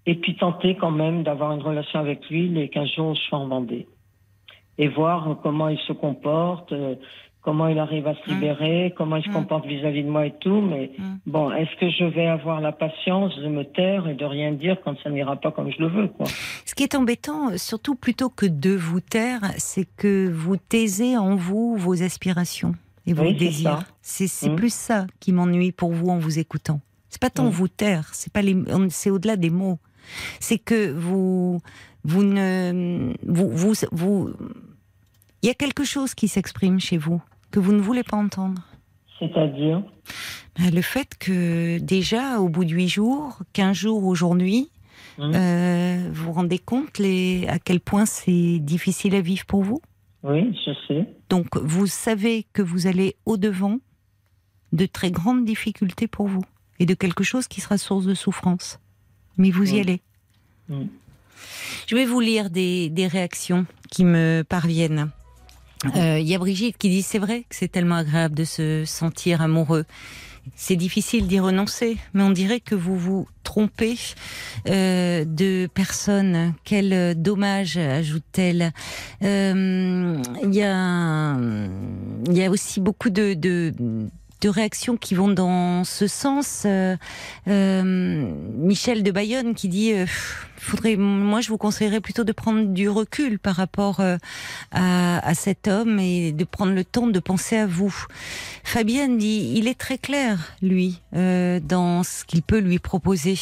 et 0.06 0.14
puis 0.14 0.36
tenter 0.36 0.76
quand 0.76 0.92
même 0.92 1.24
d'avoir 1.24 1.52
une 1.54 1.62
relation 1.62 2.00
avec 2.00 2.30
lui 2.30 2.48
les 2.48 2.70
15 2.70 2.90
jours 2.90 3.08
où 3.08 3.16
je 3.16 3.22
suis 3.22 3.36
en 3.36 3.48
Vendée. 3.48 3.88
Et 4.78 4.88
voir 4.88 5.38
comment 5.42 5.70
il 5.70 5.80
se 5.80 5.94
comporte, 5.94 6.72
euh, 6.72 6.96
comment 7.42 7.68
il 7.68 7.80
arrive 7.80 8.06
à 8.08 8.14
se 8.16 8.30
Mm. 8.30 8.34
libérer, 8.34 8.94
comment 8.98 9.16
il 9.16 9.24
se 9.24 9.30
Mm. 9.30 9.34
comporte 9.34 9.66
vis-à-vis 9.66 10.04
de 10.04 10.10
moi 10.10 10.26
et 10.26 10.34
tout. 10.40 10.62
Mais 10.62 10.92
Mm. 10.98 11.04
bon, 11.26 11.52
est-ce 11.52 11.76
que 11.80 11.90
je 11.90 12.04
vais 12.04 12.28
avoir 12.28 12.62
la 12.62 12.72
patience 12.72 13.36
de 13.38 13.48
me 13.48 13.64
taire 13.64 14.08
et 14.08 14.14
de 14.14 14.26
rien 14.26 14.52
dire 14.52 14.78
quand 14.84 14.96
ça 15.04 15.10
n'ira 15.10 15.36
pas 15.38 15.52
comme 15.52 15.72
je 15.72 15.80
le 15.80 15.88
veux, 15.88 16.08
quoi? 16.10 16.26
Ce 16.66 16.76
qui 16.76 16.84
est 16.84 16.96
embêtant, 16.96 17.58
surtout 17.58 17.96
plutôt 17.96 18.30
que 18.30 18.46
de 18.46 18.72
vous 18.76 19.00
taire, 19.02 19.42
c'est 19.58 19.88
que 19.98 20.30
vous 20.30 20.58
taisez 20.58 21.18
en 21.18 21.36
vous 21.36 21.76
vos 21.78 22.04
aspirations 22.04 22.76
et 23.08 23.14
vos 23.14 23.24
Oui, 23.24 23.36
désirs. 23.36 23.84
C'est 24.02 24.28
c'est 24.28 24.50
Mm. 24.50 24.56
plus 24.56 24.74
ça 24.74 25.08
qui 25.20 25.32
m'ennuie 25.32 25.72
pour 25.72 25.92
vous 25.92 26.10
en 26.10 26.18
vous 26.18 26.40
écoutant. 26.40 26.82
C'est 27.10 27.22
pas 27.22 27.30
tant 27.32 27.46
Mm. 27.46 27.50
vous 27.50 27.68
taire, 27.68 28.10
c'est 28.14 28.32
pas 28.32 28.42
les, 28.44 28.56
c'est 28.90 29.10
au-delà 29.10 29.36
des 29.36 29.50
mots. 29.50 29.80
C'est 30.40 30.58
que 30.60 30.92
vous, 30.92 31.60
vous 32.04 32.24
ne, 32.24 33.14
vous, 33.26 33.50
vous, 33.50 33.74
vous, 33.92 34.30
il 35.42 35.48
y 35.48 35.50
a 35.50 35.54
quelque 35.54 35.84
chose 35.84 36.14
qui 36.16 36.28
s'exprime 36.28 36.80
chez 36.80 36.98
vous 36.98 37.22
que 37.52 37.60
vous 37.60 37.72
ne 37.74 37.82
voulez 37.82 38.04
pas 38.04 38.18
entendre. 38.18 38.62
C'est-à-dire? 39.20 39.84
Ben, 40.58 40.74
Le 40.74 40.82
fait 40.82 41.18
que 41.20 41.78
déjà, 41.80 42.40
au 42.40 42.50
bout 42.50 42.66
de 42.66 42.72
huit 42.72 42.88
jours, 42.90 43.40
15 43.54 43.76
jours 43.76 44.04
aujourd'hui, 44.06 44.70
Mm. 45.18 45.32
euh, 45.36 46.10
vous 46.14 46.26
vous 46.26 46.32
rendez 46.32 46.60
compte 46.60 46.98
les, 46.98 47.46
à 47.50 47.60
quel 47.60 47.82
point 47.82 48.06
c'est 48.06 48.60
difficile 48.60 49.16
à 49.16 49.22
vivre 49.22 49.46
pour 49.46 49.64
vous? 49.64 49.82
Oui, 50.24 50.56
je 50.66 50.72
sais. 50.88 51.06
Donc, 51.30 51.58
vous 51.58 51.88
savez 51.88 52.46
que 52.54 52.62
vous 52.62 52.88
allez 52.88 53.16
au-devant 53.26 53.80
de 54.72 54.86
très 54.86 55.12
grandes 55.12 55.44
difficultés 55.46 56.08
pour 56.08 56.28
vous 56.28 56.44
et 56.80 56.86
de 56.86 56.94
quelque 56.94 57.24
chose 57.24 57.48
qui 57.50 57.60
sera 57.60 57.78
source 57.78 58.06
de 58.06 58.14
souffrance. 58.14 58.80
Mais 59.38 59.52
vous 59.52 59.74
y 59.74 59.78
Mm. 59.78 59.82
allez. 59.82 60.02
Mm. 60.70 60.84
Je 61.88 61.96
vais 61.96 62.06
vous 62.06 62.20
lire 62.22 62.50
des, 62.50 62.90
des 62.90 63.08
réactions 63.08 63.66
qui 63.90 64.04
me 64.06 64.44
parviennent. 64.48 65.10
Euh, 65.96 66.20
Il 66.20 66.28
y 66.28 66.36
a 66.36 66.38
Brigitte 66.38 66.78
qui 66.78 66.90
dit 66.90 67.02
c'est 67.02 67.20
vrai 67.20 67.42
que 67.48 67.56
c'est 67.56 67.70
tellement 67.72 67.96
agréable 67.96 68.36
de 68.36 68.44
se 68.44 68.84
sentir 68.86 69.42
amoureux. 69.42 69.86
C'est 70.56 70.76
difficile 70.76 71.28
d'y 71.28 71.40
renoncer, 71.40 71.98
mais 72.14 72.24
on 72.24 72.32
dirait 72.32 72.60
que 72.60 72.74
vous 72.74 72.98
vous 72.98 73.28
trompez 73.44 73.98
euh, 74.68 75.24
de 75.26 75.70
personne. 75.74 76.54
Quel 76.64 76.92
euh, 76.92 77.14
dommage, 77.14 77.78
ajoute-t-elle. 77.78 78.72
Il 79.22 80.54
y, 80.54 80.64
a, 80.64 81.38
y 82.32 82.44
a 82.44 82.50
aussi 82.50 82.80
beaucoup 82.80 83.10
de, 83.12 83.36
de, 83.36 83.74
de 84.42 84.50
réactions 84.50 84.98
qui 84.98 85.14
vont 85.14 85.28
dans 85.28 85.84
ce 85.84 86.08
sens. 86.08 86.66
Michel 87.46 89.04
de 89.04 89.12
Bayonne 89.12 89.54
qui 89.54 89.68
dit 89.68 89.94
faudrait, 90.60 90.96
moi 90.96 91.42
je 91.42 91.50
vous 91.50 91.58
conseillerais 91.58 92.02
plutôt 92.02 92.24
de 92.24 92.32
prendre 92.32 92.66
du 92.66 92.90
recul 92.90 93.40
par 93.40 93.56
rapport 93.56 94.00
euh, 94.00 94.18
à, 94.72 95.28
à 95.28 95.34
cet 95.34 95.68
homme 95.68 96.00
et 96.00 96.32
de 96.32 96.44
prendre 96.44 96.74
le 96.74 96.84
temps 96.84 97.08
de 97.08 97.20
penser 97.20 97.58
à 97.58 97.66
vous. 97.68 97.96
Fabienne 98.64 99.18
dit 99.18 99.54
il 99.56 99.68
est 99.68 99.80
très 99.80 99.98
clair 99.98 100.54
lui 100.62 101.02
euh, 101.16 101.60
dans 101.60 102.04
ce 102.04 102.26
qu'il 102.26 102.42
peut 102.42 102.60
lui 102.60 102.80
proposer. 102.80 103.38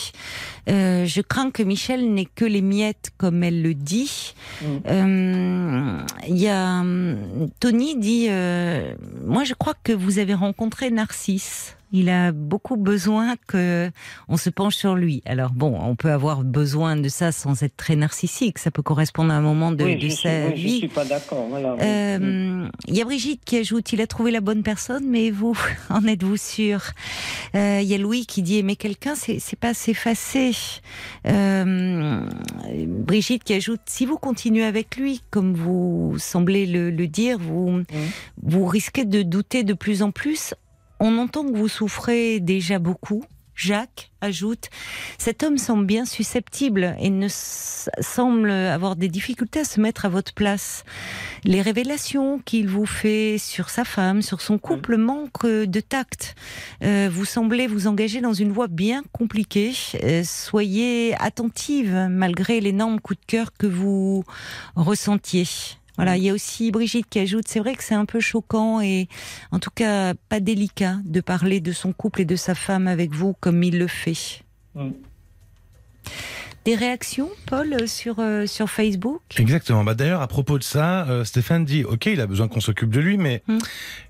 Euh, 0.70 1.06
je 1.06 1.22
crains 1.22 1.52
que 1.52 1.64
Michel 1.64 2.14
n'ait 2.14 2.26
que 2.26 2.46
les 2.46 2.62
miettes 2.62 3.12
comme 3.18 3.44
elle 3.44 3.62
le 3.62 3.74
dit. 3.74 4.34
Mm. 4.62 4.66
Euh, 4.88 6.00
Il 6.28 6.38
y 6.38 6.48
a 6.48 6.80
hum, 6.82 7.50
Tony 7.60 7.98
dit 7.98 8.28
euh, 8.30 8.94
moi 9.26 9.44
je 9.44 9.54
crois 9.54 9.74
que 9.84 9.94
vous 9.94 10.20
avez 10.20 10.34
rencontré 10.34 10.92
Narcisse. 10.92 11.77
Il 11.92 12.10
a 12.10 12.32
beaucoup 12.32 12.76
besoin 12.76 13.36
que 13.48 13.90
on 14.28 14.38
se 14.38 14.50
penche 14.50 14.76
sur 14.76 14.96
lui. 14.96 15.22
Alors 15.26 15.52
bon, 15.52 15.78
on 15.82 15.96
peut 15.96 16.12
avoir 16.12 16.44
besoin 16.44 16.96
de 16.98 17.08
ça 17.10 17.32
sans 17.32 17.64
être 17.64 17.78
très 17.78 17.96
narcissique. 17.96 18.60
Ça 18.60 18.72
peut 18.72 18.82
correspondre 18.82 19.32
à 19.32 19.36
un 19.36 19.42
moment 19.42 19.72
de, 19.72 19.84
oui, 19.86 19.98
de 19.98 20.10
sa 20.10 20.16
suis, 20.16 20.30
oui, 20.30 20.58
je 20.58 20.62
vie. 20.68 20.78
suis 20.80 20.88
pas 20.88 21.06
d'accord. 21.06 21.48
Voilà, 21.50 21.74
oui. 21.74 21.80
Mm. 21.80 21.84
Euh, 21.84 22.70
Il 22.88 22.96
y 22.96 23.02
a 23.02 23.06
Brigitte 23.06 23.42
qui 23.46 23.58
ajoute 23.58 23.94
il 23.94 24.02
a 24.02 24.08
trouvé 24.08 24.32
la 24.32 24.42
bonne 24.42 24.64
personne, 24.64 25.06
mais 25.08 25.32
vous, 25.32 25.58
en 25.90 26.06
êtes-vous 26.06 26.38
sûr? 26.38 26.82
Euh, 27.56 27.80
Il 27.82 27.88
y 27.88 27.94
a 27.94 27.98
Louis 27.98 28.26
qui 28.26 28.42
dit 28.42 28.58
aimer 28.58 28.76
quelqu'un, 28.76 29.14
c'est 29.16 29.60
pas 29.60 29.74
s'effacer. 29.74 30.52
Euh, 31.26 32.28
Brigitte 32.88 33.44
qui 33.44 33.54
ajoute 33.54 33.82
si 33.86 34.06
vous 34.06 34.18
continuez 34.18 34.64
avec 34.66 34.98
lui, 34.98 35.22
comme 35.30 35.54
vous 35.54 36.16
semblez 36.18 36.66
le, 36.66 36.92
le 36.92 37.08
dire, 37.08 37.38
vous, 37.40 37.84
vous 38.44 38.66
risquez 38.66 39.06
de 39.06 39.22
douter 39.22 39.64
de 39.64 39.74
plus 39.74 40.02
en 40.04 40.12
plus. 40.12 40.54
On 41.00 41.18
entend 41.18 41.44
que 41.46 41.56
vous 41.56 41.68
souffrez 41.68 42.40
déjà 42.40 42.80
beaucoup. 42.80 43.24
Jacques 43.58 44.12
ajoute 44.22 44.70
Cet 45.18 45.42
homme 45.42 45.58
semble 45.58 45.86
bien 45.86 46.06
susceptible 46.06 46.96
et 47.00 47.10
ne 47.10 47.28
semble 47.28 48.52
avoir 48.52 48.96
des 48.96 49.08
difficultés 49.08 49.62
à 49.62 49.64
se 49.64 49.82
mettre 49.82 50.06
à 50.06 50.10
votre 50.10 50.34
place. 50.34 50.84
Les 51.44 51.62
révélations 51.62 52.40
qu'il 52.46 52.68
vous 52.68 52.86
fait 52.86 53.38
sur 53.40 53.70
sa 53.70 53.84
femme, 53.84 54.22
sur 54.22 54.42
son 54.42 54.60
couple, 54.60 54.98
manquent 54.98 55.48
de 55.48 55.80
tact. 55.80 56.36
Euh, 56.84 57.10
vous 57.12 57.26
semblez 57.26 57.66
vous 57.66 57.88
engager 57.88 58.22
dans 58.22 58.34
une 58.34 58.52
voie 58.52 58.68
bien 58.68 59.04
compliquée. 59.12 59.74
Euh, 60.04 60.24
soyez 60.24 61.16
attentive 61.20 62.08
malgré 62.12 62.62
l'énorme 62.62 63.00
coup 63.00 63.16
de 63.16 63.26
cœur 63.26 63.54
que 63.58 63.68
vous 63.68 64.24
ressentiez. 64.76 65.48
Voilà, 65.98 66.16
il 66.16 66.24
y 66.24 66.30
a 66.30 66.34
aussi 66.34 66.72
Brigitte 66.72 67.08
qui 67.10 67.20
ajoute, 67.20 67.48
c'est 67.48 67.60
vrai 67.60 67.76
que 67.76 67.84
c'est 67.84 67.96
un 67.96 68.06
peu 68.06 68.20
choquant 68.20 68.82
et 68.82 69.08
en 69.52 69.60
tout 69.60 69.72
cas 69.74 70.14
pas 70.30 70.40
délicat 70.40 70.98
de 71.04 71.22
parler 71.22 71.60
de 71.60 71.72
son 71.72 71.92
couple 71.92 72.22
et 72.22 72.26
de 72.26 72.36
sa 72.36 72.56
femme 72.56 72.88
avec 72.88 73.12
vous 73.12 73.34
comme 73.40 73.64
il 73.64 73.78
le 73.78 73.88
fait. 73.88 74.44
Mm. 74.76 74.92
Des 76.68 76.76
réactions, 76.76 77.30
Paul, 77.46 77.88
sur, 77.88 78.16
euh, 78.20 78.46
sur 78.46 78.70
Facebook? 78.70 79.22
Exactement. 79.38 79.86
Bah 79.86 79.94
d'ailleurs, 79.94 80.22
à 80.22 80.28
propos 80.28 80.58
de 80.60 80.64
ça, 80.64 81.08
euh, 81.08 81.24
Stéphane 81.24 81.64
dit, 81.64 81.86
ok, 81.86 82.08
il 82.08 82.20
a 82.20 82.28
besoin 82.28 82.50
qu'on 82.50 82.60
s'occupe 82.60 82.90
de 82.90 83.00
lui, 83.00 83.16
mais 83.16 83.42
Mm. 83.48 83.58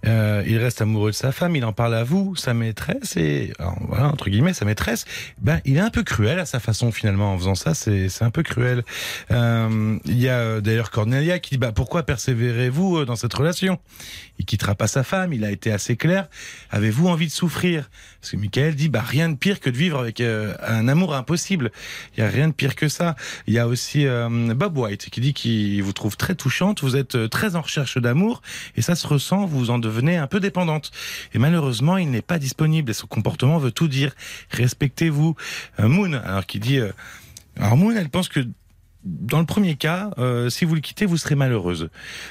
euh, 0.08 0.44
il 0.48 0.58
reste 0.58 0.82
amoureux 0.82 1.12
de 1.12 1.16
sa 1.16 1.32
femme. 1.32 1.56
Il 1.56 1.64
en 1.66 1.72
parle 1.72 1.94
à 1.94 2.04
vous, 2.04 2.36
sa 2.36 2.56
maîtresse, 2.56 3.16
et 3.16 3.54
alors, 3.60 3.78
voilà 3.88 4.08
entre 4.08 4.32
guillemets 4.32 4.56
sa 4.56 4.66
maîtresse. 4.66 5.06
Ben, 5.40 5.62
il 5.66 5.78
est 5.78 5.82
un 5.82 5.92
peu 5.92 6.02
cruel 6.02 6.40
à 6.40 6.48
sa 6.48 6.60
façon 6.60 6.92
finalement 6.92 7.32
en 7.32 7.38
faisant 7.38 7.54
ça. 7.54 7.76
C'est 7.76 8.10
un 8.22 8.32
peu 8.32 8.42
cruel. 8.42 8.84
Euh, 9.30 10.00
Il 10.06 10.20
y 10.20 10.28
a 10.28 10.40
euh, 10.40 10.60
d'ailleurs 10.60 10.90
Cornelia 10.90 11.38
qui 11.38 11.52
dit, 11.52 11.58
bah 11.60 11.74
pourquoi 11.74 12.02
persévérez-vous 12.02 12.98
euh, 12.98 13.06
dans 13.06 13.16
cette 13.16 13.36
relation? 13.36 13.78
Il 14.40 14.46
quittera 14.46 14.74
pas 14.74 14.88
sa 14.88 15.04
femme. 15.04 15.32
Il 15.32 15.46
a 15.46 15.52
été 15.52 15.72
assez 15.72 15.96
clair. 15.96 16.28
Avez-vous 16.72 17.08
envie 17.08 17.28
de 17.28 17.32
souffrir? 17.32 17.88
Parce 18.20 18.32
que 18.32 18.38
Michael 18.38 18.74
dit, 18.74 18.90
bah 18.90 19.04
rien 19.06 19.30
de 19.30 19.36
pire 19.36 19.60
que 19.60 19.70
de 19.70 19.78
vivre 19.78 20.00
avec 20.00 20.22
euh, 20.22 20.56
un 20.68 20.88
amour 20.88 21.14
impossible. 21.14 21.72
Il 22.18 22.22
y 22.22 22.24
a 22.24 22.30
rien 22.30 22.47
de 22.48 22.54
pire 22.54 22.76
que 22.76 22.88
ça. 22.88 23.16
Il 23.48 23.54
y 23.54 23.60
a 23.60 23.68
aussi 23.68 24.06
euh, 24.06 24.30
Bob 24.54 24.78
White 24.78 25.10
qui 25.10 25.22
dit 25.22 25.34
qu'il 25.34 25.82
vous 25.84 25.94
trouve 25.94 26.18
très 26.18 26.36
touchante, 26.36 26.82
vous 26.82 26.96
êtes 26.96 27.16
euh, 27.16 27.28
très 27.28 27.56
en 27.56 27.62
recherche 27.62 27.98
d'amour 27.98 28.42
et 28.76 28.82
ça 28.82 28.96
se 28.96 29.08
ressent, 29.08 29.46
vous 29.46 29.70
en 29.70 29.80
devenez 29.80 30.18
un 30.18 30.28
peu 30.28 30.40
dépendante. 30.40 30.92
Et 31.34 31.40
malheureusement, 31.40 31.98
il 31.98 32.10
n'est 32.12 32.22
pas 32.22 32.40
disponible 32.40 32.92
et 32.92 32.94
son 32.94 33.08
comportement 33.08 33.58
veut 33.58 33.72
tout 33.72 33.88
dire. 33.88 34.14
Respectez-vous. 34.52 35.36
Euh, 35.80 35.88
Moon, 35.88 36.14
alors 36.14 36.46
qui 36.46 36.60
dit... 36.60 36.80
alors 37.58 37.78
Moon, 37.78 37.96
elle 37.96 38.10
pense 38.10 38.30
que 38.30 38.42
dans 39.08 39.40
le 39.40 39.46
premier 39.46 39.76
cas, 39.76 40.12
euh, 40.18 40.50
si 40.50 40.66
vous 40.66 40.76
le 40.76 40.82
quittez, 40.82 41.06
vous 41.06 41.18
serez 41.18 41.36
malheureuse. 41.36 41.90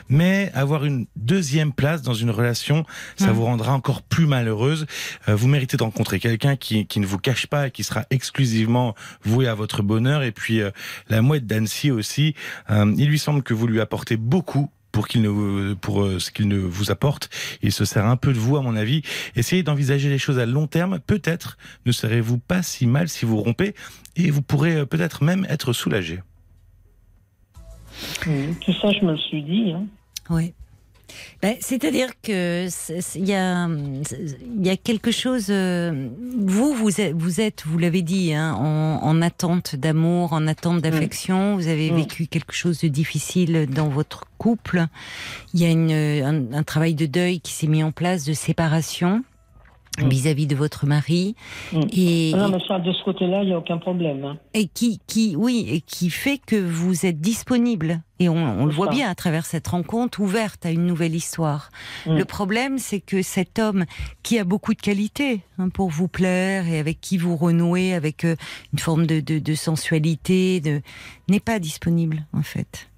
Mais 0.08 0.50
avoir 0.54 0.84
une 0.84 1.06
deuxième 1.16 1.72
place 1.72 2.02
dans 2.02 2.14
une 2.14 2.30
relation, 2.30 2.84
ça 3.16 3.28
Mm. 3.28 3.32
vous 3.32 3.44
rendra 3.44 3.72
encore 3.72 4.02
plus 4.02 4.26
malheureuse. 4.26 4.86
Euh, 5.28 5.34
vous 5.34 5.48
méritez 5.48 5.76
de 5.76 5.82
rencontrer 5.82 6.20
quelqu'un 6.20 6.56
qui, 6.56 6.86
qui 6.86 7.00
ne 7.00 7.06
vous 7.06 7.18
cache 7.18 7.46
pas 7.46 7.68
et 7.68 7.70
qui 7.70 7.82
sera 7.84 8.04
exclusivement 8.10 8.94
voué 9.24 9.48
à 9.48 9.54
votre 9.54 9.82
bonheur. 9.82 10.22
Et 10.22 10.32
puis 10.32 10.60
euh, 10.60 10.70
la 11.08 11.22
mouette 11.22 11.46
d'Annecy 11.46 11.90
aussi, 11.90 12.34
euh, 12.70 12.92
il 12.98 13.08
lui 13.08 13.18
semble 13.18 13.42
que 13.42 13.54
vous 13.54 13.66
lui 13.66 13.80
apportez 13.80 14.16
beaucoup 14.16 14.70
pour 14.92 15.08
qu'il 15.08 15.20
ne 15.20 15.74
pour 15.74 16.02
euh, 16.02 16.18
ce 16.18 16.30
qu'il 16.30 16.48
ne 16.48 16.56
vous 16.58 16.90
apporte, 16.90 17.28
il 17.60 17.70
se 17.70 17.84
sert 17.84 18.06
un 18.06 18.16
peu 18.16 18.32
de 18.32 18.38
vous 18.38 18.56
à 18.56 18.62
mon 18.62 18.76
avis. 18.76 19.02
Essayez 19.34 19.62
d'envisager 19.62 20.08
les 20.08 20.16
choses 20.18 20.38
à 20.38 20.46
long 20.46 20.66
terme. 20.66 21.00
Peut-être 21.00 21.58
ne 21.84 21.92
serez-vous 21.92 22.38
pas 22.38 22.62
si 22.62 22.86
mal 22.86 23.08
si 23.10 23.26
vous 23.26 23.36
rompez 23.36 23.74
et 24.16 24.30
vous 24.30 24.40
pourrez 24.40 24.76
euh, 24.76 24.86
peut-être 24.86 25.22
même 25.22 25.46
être 25.50 25.74
soulagé. 25.74 26.20
Mm. 28.26 28.54
Tout 28.60 28.72
ça, 28.74 28.90
je 28.92 29.04
me 29.04 29.12
le 29.12 29.18
suis 29.18 29.42
dit. 29.42 29.72
Hein. 29.72 29.84
Oui. 30.30 30.52
Ben, 31.40 31.54
C'est-à-dire 31.60 32.08
que 32.20 32.66
il 33.16 33.24
y 33.28 33.32
a, 33.32 33.68
y 34.60 34.68
a 34.68 34.76
quelque 34.76 35.12
chose. 35.12 35.46
euh, 35.50 36.08
Vous, 36.36 36.74
vous 36.74 37.00
êtes, 37.00 37.14
vous, 37.14 37.40
êtes, 37.40 37.62
vous 37.64 37.78
l'avez 37.78 38.02
dit, 38.02 38.34
hein, 38.34 38.54
en, 38.54 38.98
en 39.02 39.22
attente 39.22 39.76
d'amour, 39.76 40.32
en 40.32 40.46
attente 40.48 40.82
d'affection. 40.82 41.54
Vous 41.56 41.68
avez 41.68 41.92
Mm. 41.92 41.96
vécu 41.96 42.26
quelque 42.26 42.52
chose 42.52 42.80
de 42.80 42.88
difficile 42.88 43.68
dans 43.72 43.88
votre 43.88 44.24
couple. 44.36 44.86
Il 45.54 45.60
y 45.60 45.64
a 45.64 45.70
une, 45.70 45.92
un, 45.92 46.52
un 46.52 46.62
travail 46.64 46.94
de 46.94 47.06
deuil 47.06 47.40
qui 47.40 47.52
s'est 47.52 47.68
mis 47.68 47.84
en 47.84 47.92
place, 47.92 48.24
de 48.24 48.32
séparation 48.32 49.22
Mm. 49.98 50.08
vis-à-vis 50.08 50.46
de 50.46 50.54
votre 50.56 50.86
mari, 50.86 51.34
Mm. 51.72 51.80
et, 51.92 52.32
Ah 52.34 52.38
Non, 52.38 52.48
mais 52.50 52.62
ça, 52.66 52.78
de 52.78 52.92
ce 52.92 53.02
côté-là, 53.04 53.42
il 53.42 53.46
n'y 53.46 53.52
a 53.52 53.58
aucun 53.58 53.78
problème. 53.78 54.24
Hein. 54.24 54.38
et 54.54 54.66
qui, 54.68 55.00
qui, 55.06 55.36
oui, 55.36 55.66
et 55.70 55.80
qui 55.80 56.10
fait 56.10 56.38
que 56.38 56.56
vous 56.56 57.06
êtes 57.06 57.20
disponible. 57.20 58.02
Et 58.18 58.28
on, 58.30 58.36
on 58.36 58.64
le 58.66 58.72
voit 58.72 58.86
ça. 58.86 58.92
bien 58.92 59.10
à 59.10 59.14
travers 59.14 59.44
cette 59.44 59.66
rencontre 59.68 60.20
ouverte 60.20 60.64
à 60.64 60.70
une 60.70 60.86
nouvelle 60.86 61.14
histoire. 61.14 61.70
Mm. 62.06 62.16
Le 62.16 62.24
problème, 62.24 62.78
c'est 62.78 63.00
que 63.00 63.20
cet 63.22 63.58
homme 63.58 63.84
qui 64.22 64.38
a 64.38 64.44
beaucoup 64.44 64.72
de 64.74 64.80
qualités 64.80 65.42
hein, 65.58 65.68
pour 65.68 65.90
vous 65.90 66.08
plaire 66.08 66.66
et 66.66 66.78
avec 66.78 67.00
qui 67.00 67.18
vous 67.18 67.36
renouez 67.36 67.92
avec 67.94 68.24
euh, 68.24 68.36
une 68.72 68.78
forme 68.78 69.06
de, 69.06 69.20
de, 69.20 69.38
de 69.38 69.54
sensualité, 69.54 70.60
de, 70.60 70.80
n'est 71.28 71.40
pas 71.40 71.58
disponible 71.58 72.24
en 72.32 72.42
fait. 72.42 72.88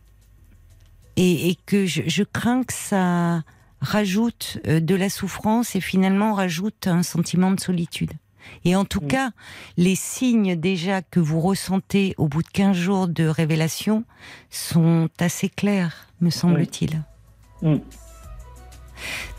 Et, 1.17 1.49
et 1.51 1.57
que 1.67 1.85
je, 1.85 2.03
je 2.07 2.23
crains 2.23 2.63
que 2.63 2.73
ça 2.73 3.43
rajoute 3.81 4.59
euh, 4.67 4.81
de 4.81 4.95
la 4.95 5.11
souffrance 5.11 5.77
et 5.77 5.81
finalement 5.81 6.35
rajoute 6.35 6.87
un 6.87 7.03
sentiment 7.03 7.51
de 7.51 7.61
solitude. 7.61 8.13
Et 8.65 8.75
en 8.77 8.85
tout 8.85 9.01
cas, 9.01 9.31
les 9.77 9.95
signes 9.95 10.57
déjà 10.57 11.03
que 11.03 11.21
vous 11.21 11.41
ressentez 11.41 12.15
au 12.17 12.29
bout 12.29 12.43
de 12.43 12.49
15 12.49 12.77
jours 12.77 13.09
de 13.09 13.27
révélation 13.27 14.05
sont 14.51 15.09
assez 15.19 15.49
clairs, 15.51 16.09
me 16.21 16.31
semble-t-il. 16.31 17.03
Mm. 17.63 17.77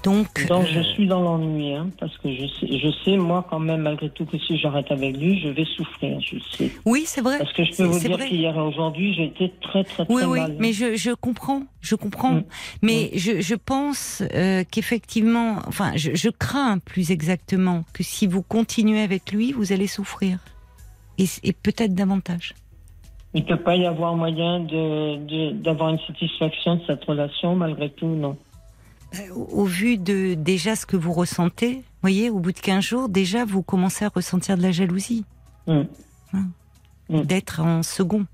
Donc, 0.04 0.48
Donc, 0.48 0.64
euh, 0.66 0.68
je 0.74 0.82
suis 0.82 1.08
dans 1.08 1.22
l'ennui, 1.22 1.74
hein, 1.74 1.90
parce 2.00 2.18
que 2.20 2.34
je 2.34 2.46
sais, 2.48 2.78
je 2.80 2.90
sais, 3.04 3.18
moi, 3.18 3.46
quand 3.50 3.60
même, 3.60 3.82
malgré 3.82 4.10
tout, 4.10 4.26
que 4.26 4.38
si 4.38 4.58
j'arrête 4.58 4.92
avec 4.92 5.18
lui, 5.18 5.40
je 5.42 5.50
vais 5.50 5.66
souffrir, 5.66 6.20
je 6.22 6.38
sais. 6.56 6.72
oui, 6.86 7.04
c'est 7.06 7.22
vrai. 7.22 7.38
Parce 7.38 7.52
que 7.54 7.64
je 7.66 7.76
peux 7.76 7.84
vous 7.84 8.00
dire 8.00 8.18
qu'hier 8.18 8.56
et 8.56 8.62
aujourd'hui, 8.62 9.14
j'ai 9.14 9.26
été 9.26 9.52
très, 9.62 9.84
très, 9.84 10.06
très 10.06 10.14
Oui, 10.14 10.24
oui, 10.26 10.40
mal. 10.40 10.52
hein. 10.52 10.56
mais 10.60 10.72
je, 10.72 10.96
je 10.96 11.12
comprends, 11.12 11.64
je 11.82 11.96
comprends. 11.96 12.36
Mm. 12.36 12.44
Mais 12.82 13.12
je, 13.16 13.42
je 13.42 13.56
pense 13.56 14.24
euh, 14.34 14.64
qu'effectivement, 14.72 15.58
enfin, 15.68 15.92
je, 15.96 16.12
je 16.16 16.30
crains 16.30 16.80
plus 16.80 17.12
exactement 17.12 17.84
que 17.94 18.04
si 18.04 18.26
vous 18.28 18.42
continuez 18.42 19.02
avec 19.02 19.32
lui, 19.32 19.52
vous 19.52 19.74
allez 19.74 19.88
souffrir. 19.88 20.40
Et, 21.18 21.26
et 21.44 21.52
peut-être 21.52 21.94
davantage. 21.94 22.56
Il 23.34 23.44
ne 23.44 23.48
peut 23.48 23.58
pas 23.58 23.76
y 23.76 23.86
avoir 23.86 24.16
moyen 24.16 24.62
de, 24.62 25.18
de- 25.18 25.52
d'avoir 25.52 25.90
une 25.90 26.00
satisfaction 26.08 26.78
de 26.78 26.82
cette 26.88 27.04
relation, 27.04 27.56
malgré 27.56 27.90
tout, 27.92 28.08
non. 28.08 28.38
Au, 29.36 29.64
vu 29.66 29.98
de 29.98 30.36
déjà 30.36 30.76
ce 30.76 30.86
que 30.86 30.96
vous 30.96 31.14
ressentez, 31.14 31.84
voyez, 32.02 32.30
au 32.30 32.40
bout 32.40 32.52
de 32.52 32.60
15 32.60 32.84
jours, 32.84 33.10
déjà, 33.10 33.44
vous 33.44 33.64
commencez 33.64 34.06
à 34.06 34.10
ressentir 34.10 34.58
de 34.58 34.62
la 34.62 34.72
jalousie, 34.72 35.26
Mm. 35.68 35.84
Mm. 37.10 37.22
d'être 37.24 37.60
en 37.62 37.82
second. 37.84 38.26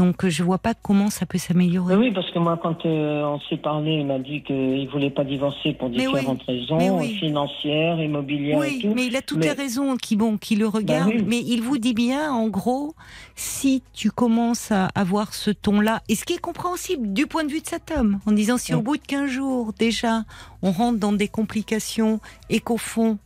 Donc, 0.00 0.24
euh, 0.24 0.30
je 0.30 0.42
vois 0.42 0.56
pas 0.58 0.72
comment 0.72 1.10
ça 1.10 1.26
peut 1.26 1.36
s'améliorer. 1.36 1.94
Oui, 1.94 2.10
parce 2.10 2.30
que 2.30 2.38
moi, 2.38 2.58
quand 2.62 2.86
euh, 2.86 3.22
on 3.24 3.38
s'est 3.40 3.58
parlé, 3.58 3.96
il 4.00 4.06
m'a 4.06 4.18
dit 4.18 4.42
qu'il 4.42 4.84
ne 4.84 4.88
voulait 4.88 5.10
pas 5.10 5.24
divorcer 5.24 5.74
pour 5.74 5.88
oui, 5.90 5.98
différentes 5.98 6.42
raisons, 6.44 6.98
oui. 6.98 7.16
financières, 7.18 8.00
immobilières 8.00 8.56
et 8.56 8.60
Oui, 8.60 8.78
tout. 8.80 8.92
mais 8.94 9.04
il 9.06 9.14
a 9.16 9.20
toutes 9.20 9.38
Mais- 9.40 9.46
les 9.46 9.52
raisons 9.52 9.96
qui, 9.98 10.16
bon, 10.16 10.38
qui 10.38 10.56
le 10.56 10.66
regardent. 10.66 11.10
oui. 11.14 11.22
Mais 11.26 11.40
il 11.40 11.60
vous 11.60 11.76
dit 11.76 11.92
bien, 11.92 12.32
en 12.32 12.48
gros, 12.48 12.94
si 13.36 13.82
tu 13.92 14.10
commences 14.10 14.72
à 14.72 14.86
avoir 14.94 15.34
ce 15.34 15.50
ton-là, 15.50 16.00
et 16.08 16.14
ce 16.14 16.24
qui 16.24 16.32
est 16.32 16.38
compréhensible 16.40 17.12
du 17.12 17.26
point 17.26 17.44
de 17.44 17.50
vue 17.50 17.60
de 17.60 17.66
cet 17.66 17.90
homme, 17.90 18.20
en 18.26 18.32
disant 18.32 18.56
si 18.56 18.72
au 18.72 18.80
bout 18.80 18.96
de 18.96 19.02
15 19.06 19.28
jours, 19.30 19.74
déjà, 19.78 20.24
on 20.62 20.70
rentre 20.72 20.98
dans 20.98 21.12
des 21.12 21.28
complications 21.28 22.20
et 22.48 22.60
qu'au 22.60 22.78
fond, 22.78 23.18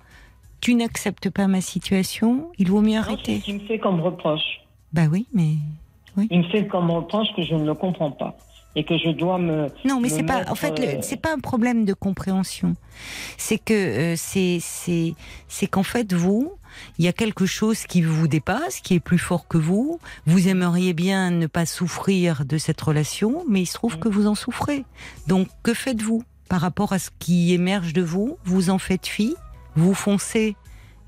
tu 0.61 0.75
n'acceptes 0.75 1.31
pas 1.31 1.47
ma 1.47 1.61
situation, 1.61 2.49
il 2.59 2.69
vaut 2.69 2.81
mieux 2.81 2.97
Non, 2.97 3.03
c'est 3.05 3.11
arrêter. 3.13 3.43
ce 3.47 3.53
me 3.53 3.59
fait 3.61 3.79
comme 3.79 4.01
reproche. 4.01 4.61
Bah 4.93 5.03
oui, 5.09 5.27
mais. 5.33 5.55
Il 6.31 6.39
me 6.39 6.49
fait 6.49 6.67
comme 6.67 6.91
reproche 6.91 7.29
que 7.37 7.43
je 7.43 7.55
ne 7.55 7.65
le 7.65 7.75
comprends 7.75 8.11
pas. 8.11 8.37
Et 8.77 8.83
que 8.83 8.99
je 8.99 9.11
dois 9.11 9.39
me. 9.39 9.69
Non, 9.85 10.01
mais 10.01 10.09
c'est 10.09 10.25
pas. 10.25 10.43
En 10.51 10.57
fait, 10.57 10.81
euh, 10.81 10.99
c'est 11.01 11.21
pas 11.21 11.33
un 11.33 11.39
problème 11.39 11.85
de 11.85 11.95
compréhension. 11.95 12.75
C'est 13.39 13.59
que 13.59 13.73
euh, 13.73 14.15
c'est 14.17 14.59
c'est 14.61 15.15
c'est 15.47 15.69
qu'en 15.69 15.85
fait 15.85 16.13
vous, 16.13 16.53
il 16.99 17.05
y 17.05 17.09
a 17.09 17.13
quelque 17.13 17.47
chose 17.47 17.85
qui 17.85 18.03
vous 18.03 18.27
dépasse, 18.27 18.81
qui 18.81 18.95
est 18.95 19.01
plus 19.01 19.19
fort 19.19 19.47
que 19.47 19.59
vous. 19.59 20.01
Vous 20.27 20.49
aimeriez 20.49 20.93
bien 20.93 21.31
ne 21.31 21.47
pas 21.47 21.67
souffrir 21.67 22.45
de 22.45 22.59
cette 22.59 22.81
relation, 22.81 23.45
mais 23.49 23.63
il 23.63 23.67
se 23.67 23.75
trouve 23.75 24.01
que 24.01 24.09
vous 24.09 24.27
en 24.27 24.35
souffrez. 24.35 24.85
Donc 25.29 25.47
que 25.63 25.73
faites-vous 25.73 26.25
par 26.49 26.61
rapport 26.61 26.93
à 26.93 26.99
ce 26.99 27.11
qui 27.21 27.55
émerge 27.55 27.93
de 27.93 28.03
vous? 28.03 28.39
Vous 28.45 28.71
en 28.71 28.79
faites 28.79 29.07
fi, 29.07 29.37
vous 29.77 29.95
foncez, 29.95 30.57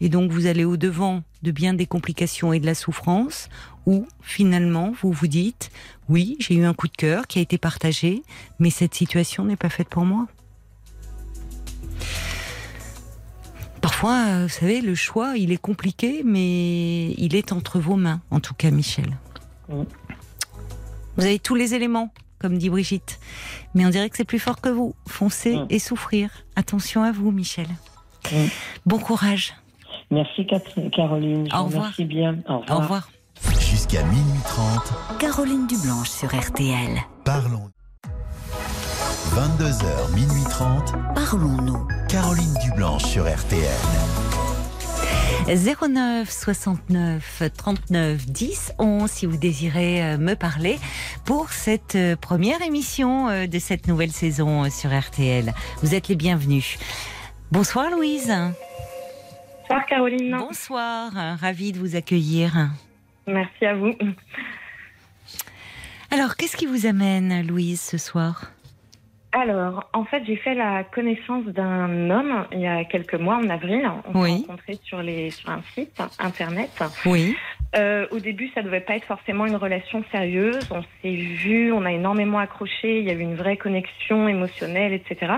et 0.00 0.08
donc 0.08 0.30
vous 0.30 0.46
allez 0.46 0.64
au 0.64 0.76
devant 0.76 1.22
de 1.42 1.50
bien 1.50 1.74
des 1.74 1.86
complications 1.86 2.52
et 2.52 2.60
de 2.60 2.66
la 2.66 2.74
souffrance, 2.74 3.48
ou 3.86 4.06
finalement 4.22 4.92
vous 5.00 5.12
vous 5.12 5.26
dites 5.28 5.70
oui, 6.08 6.36
j'ai 6.38 6.54
eu 6.54 6.64
un 6.64 6.74
coup 6.74 6.86
de 6.88 6.96
cœur 6.96 7.26
qui 7.26 7.38
a 7.38 7.42
été 7.42 7.58
partagé, 7.58 8.22
mais 8.58 8.70
cette 8.70 8.94
situation 8.94 9.44
n'est 9.44 9.56
pas 9.56 9.68
faite 9.70 9.88
pour 9.88 10.04
moi. 10.04 10.26
Parfois, 13.80 14.42
vous 14.42 14.48
savez, 14.48 14.80
le 14.80 14.94
choix, 14.94 15.36
il 15.36 15.52
est 15.52 15.56
compliqué, 15.60 16.22
mais 16.24 17.12
il 17.12 17.34
est 17.36 17.52
entre 17.52 17.78
vos 17.78 17.96
mains, 17.96 18.20
en 18.30 18.40
tout 18.40 18.54
cas, 18.54 18.70
Michel. 18.70 19.16
Mm. 19.68 19.82
Vous 21.16 21.24
avez 21.24 21.38
tous 21.38 21.54
les 21.54 21.74
éléments, 21.74 22.12
comme 22.38 22.58
dit 22.58 22.68
Brigitte, 22.68 23.18
mais 23.74 23.86
on 23.86 23.90
dirait 23.90 24.10
que 24.10 24.16
c'est 24.16 24.24
plus 24.24 24.38
fort 24.38 24.60
que 24.60 24.68
vous. 24.68 24.94
Foncez 25.06 25.56
Mm. 25.56 25.66
et 25.70 25.78
souffrir. 25.78 26.30
Attention 26.56 27.02
à 27.04 27.12
vous, 27.12 27.30
Michel. 27.30 27.68
Mm. 28.32 28.36
Bon 28.86 28.98
courage. 28.98 29.54
Merci, 30.10 30.46
Catherine- 30.46 30.90
Caroline. 30.90 31.48
Je 31.50 31.56
Au 31.56 31.64
revoir. 31.64 31.82
remercie 31.84 32.04
bien. 32.04 32.36
Au 32.48 32.58
revoir. 32.58 32.78
Au 32.78 32.82
revoir. 32.82 33.08
Jusqu'à 33.60 34.02
minuit 34.04 34.40
30, 34.44 35.18
Caroline 35.18 35.66
Dublanche 35.66 36.08
sur 36.10 36.28
RTL. 36.34 36.96
parlons. 37.24 37.70
22h, 39.34 40.14
minuit 40.14 40.44
30, 40.48 40.92
Parlons-nous. 41.14 41.86
Caroline 42.08 42.54
Dublanche 42.64 43.04
sur 43.04 43.24
RTL. 43.24 43.68
09 45.48 46.30
69 46.30 47.42
39 47.56 48.26
10 48.26 48.72
11 48.78 49.10
si 49.10 49.26
vous 49.26 49.36
désirez 49.36 50.02
euh, 50.02 50.18
me 50.18 50.34
parler 50.34 50.78
pour 51.24 51.50
cette 51.50 51.94
euh, 51.94 52.16
première 52.16 52.62
émission 52.62 53.28
euh, 53.28 53.46
de 53.46 53.58
cette 53.58 53.86
nouvelle 53.86 54.12
saison 54.12 54.68
sur 54.70 54.96
RTL. 54.98 55.52
Vous 55.82 55.94
êtes 55.94 56.08
les 56.08 56.16
bienvenus. 56.16 56.78
Bonsoir 57.52 57.90
Louise. 57.90 58.32
Bonsoir 59.68 59.86
Caroline. 59.86 60.36
Bonsoir, 60.38 61.12
ravie 61.40 61.72
de 61.72 61.78
vous 61.80 61.96
accueillir. 61.96 62.68
Merci 63.26 63.66
à 63.66 63.74
vous. 63.74 63.92
Alors, 66.12 66.36
qu'est-ce 66.36 66.56
qui 66.56 66.66
vous 66.66 66.86
amène, 66.86 67.44
Louise, 67.44 67.80
ce 67.80 67.98
soir? 67.98 68.52
Alors, 69.32 69.90
en 69.92 70.04
fait, 70.04 70.22
j'ai 70.24 70.36
fait 70.36 70.54
la 70.54 70.84
connaissance 70.84 71.46
d'un 71.46 72.10
homme 72.10 72.46
il 72.52 72.60
y 72.60 72.66
a 72.68 72.84
quelques 72.84 73.16
mois, 73.16 73.38
en 73.38 73.50
avril. 73.50 73.90
On 74.14 74.24
s'est 74.24 74.30
rencontrés 74.30 74.78
sur, 74.84 75.02
les, 75.02 75.32
sur 75.32 75.50
un 75.50 75.62
site 75.74 76.00
internet. 76.20 76.70
Oui. 77.04 77.36
Euh, 77.76 78.06
au 78.10 78.20
début, 78.20 78.48
ça 78.54 78.62
devait 78.62 78.80
pas 78.80 78.96
être 78.96 79.04
forcément 79.04 79.46
une 79.46 79.56
relation 79.56 80.02
sérieuse. 80.10 80.66
On 80.70 80.82
s'est 80.82 81.14
vu, 81.14 81.72
on 81.72 81.84
a 81.84 81.92
énormément 81.92 82.38
accroché. 82.38 83.00
Il 83.00 83.04
y 83.04 83.10
a 83.10 83.12
eu 83.12 83.20
une 83.20 83.34
vraie 83.34 83.56
connexion 83.56 84.28
émotionnelle, 84.28 84.92
etc. 84.92 85.34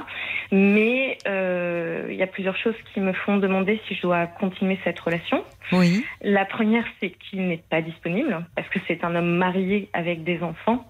Mais 0.52 1.18
euh, 1.26 2.06
il 2.10 2.16
y 2.16 2.22
a 2.22 2.26
plusieurs 2.26 2.56
choses 2.56 2.76
qui 2.92 3.00
me 3.00 3.12
font 3.12 3.38
demander 3.38 3.80
si 3.88 3.94
je 3.94 4.02
dois 4.02 4.26
continuer 4.26 4.78
cette 4.84 5.00
relation. 5.00 5.44
Oui. 5.72 6.04
La 6.22 6.44
première, 6.44 6.84
c'est 7.00 7.10
qu'il 7.10 7.48
n'est 7.48 7.62
pas 7.70 7.82
disponible 7.82 8.46
parce 8.54 8.68
que 8.68 8.78
c'est 8.86 9.04
un 9.04 9.14
homme 9.14 9.36
marié 9.36 9.88
avec 9.92 10.22
des 10.22 10.42
enfants. 10.42 10.88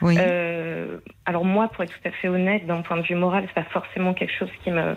Oui. 0.00 0.16
Euh, 0.18 0.98
alors 1.26 1.44
moi, 1.44 1.68
pour 1.68 1.84
être 1.84 1.92
tout 1.92 2.08
à 2.08 2.12
fait 2.12 2.28
honnête, 2.28 2.66
d'un 2.66 2.82
point 2.82 2.96
de 2.96 3.02
vue 3.02 3.14
moral, 3.14 3.44
c'est 3.46 3.62
pas 3.62 3.68
forcément 3.70 4.14
quelque 4.14 4.34
chose 4.34 4.50
qui 4.64 4.70
me 4.70 4.94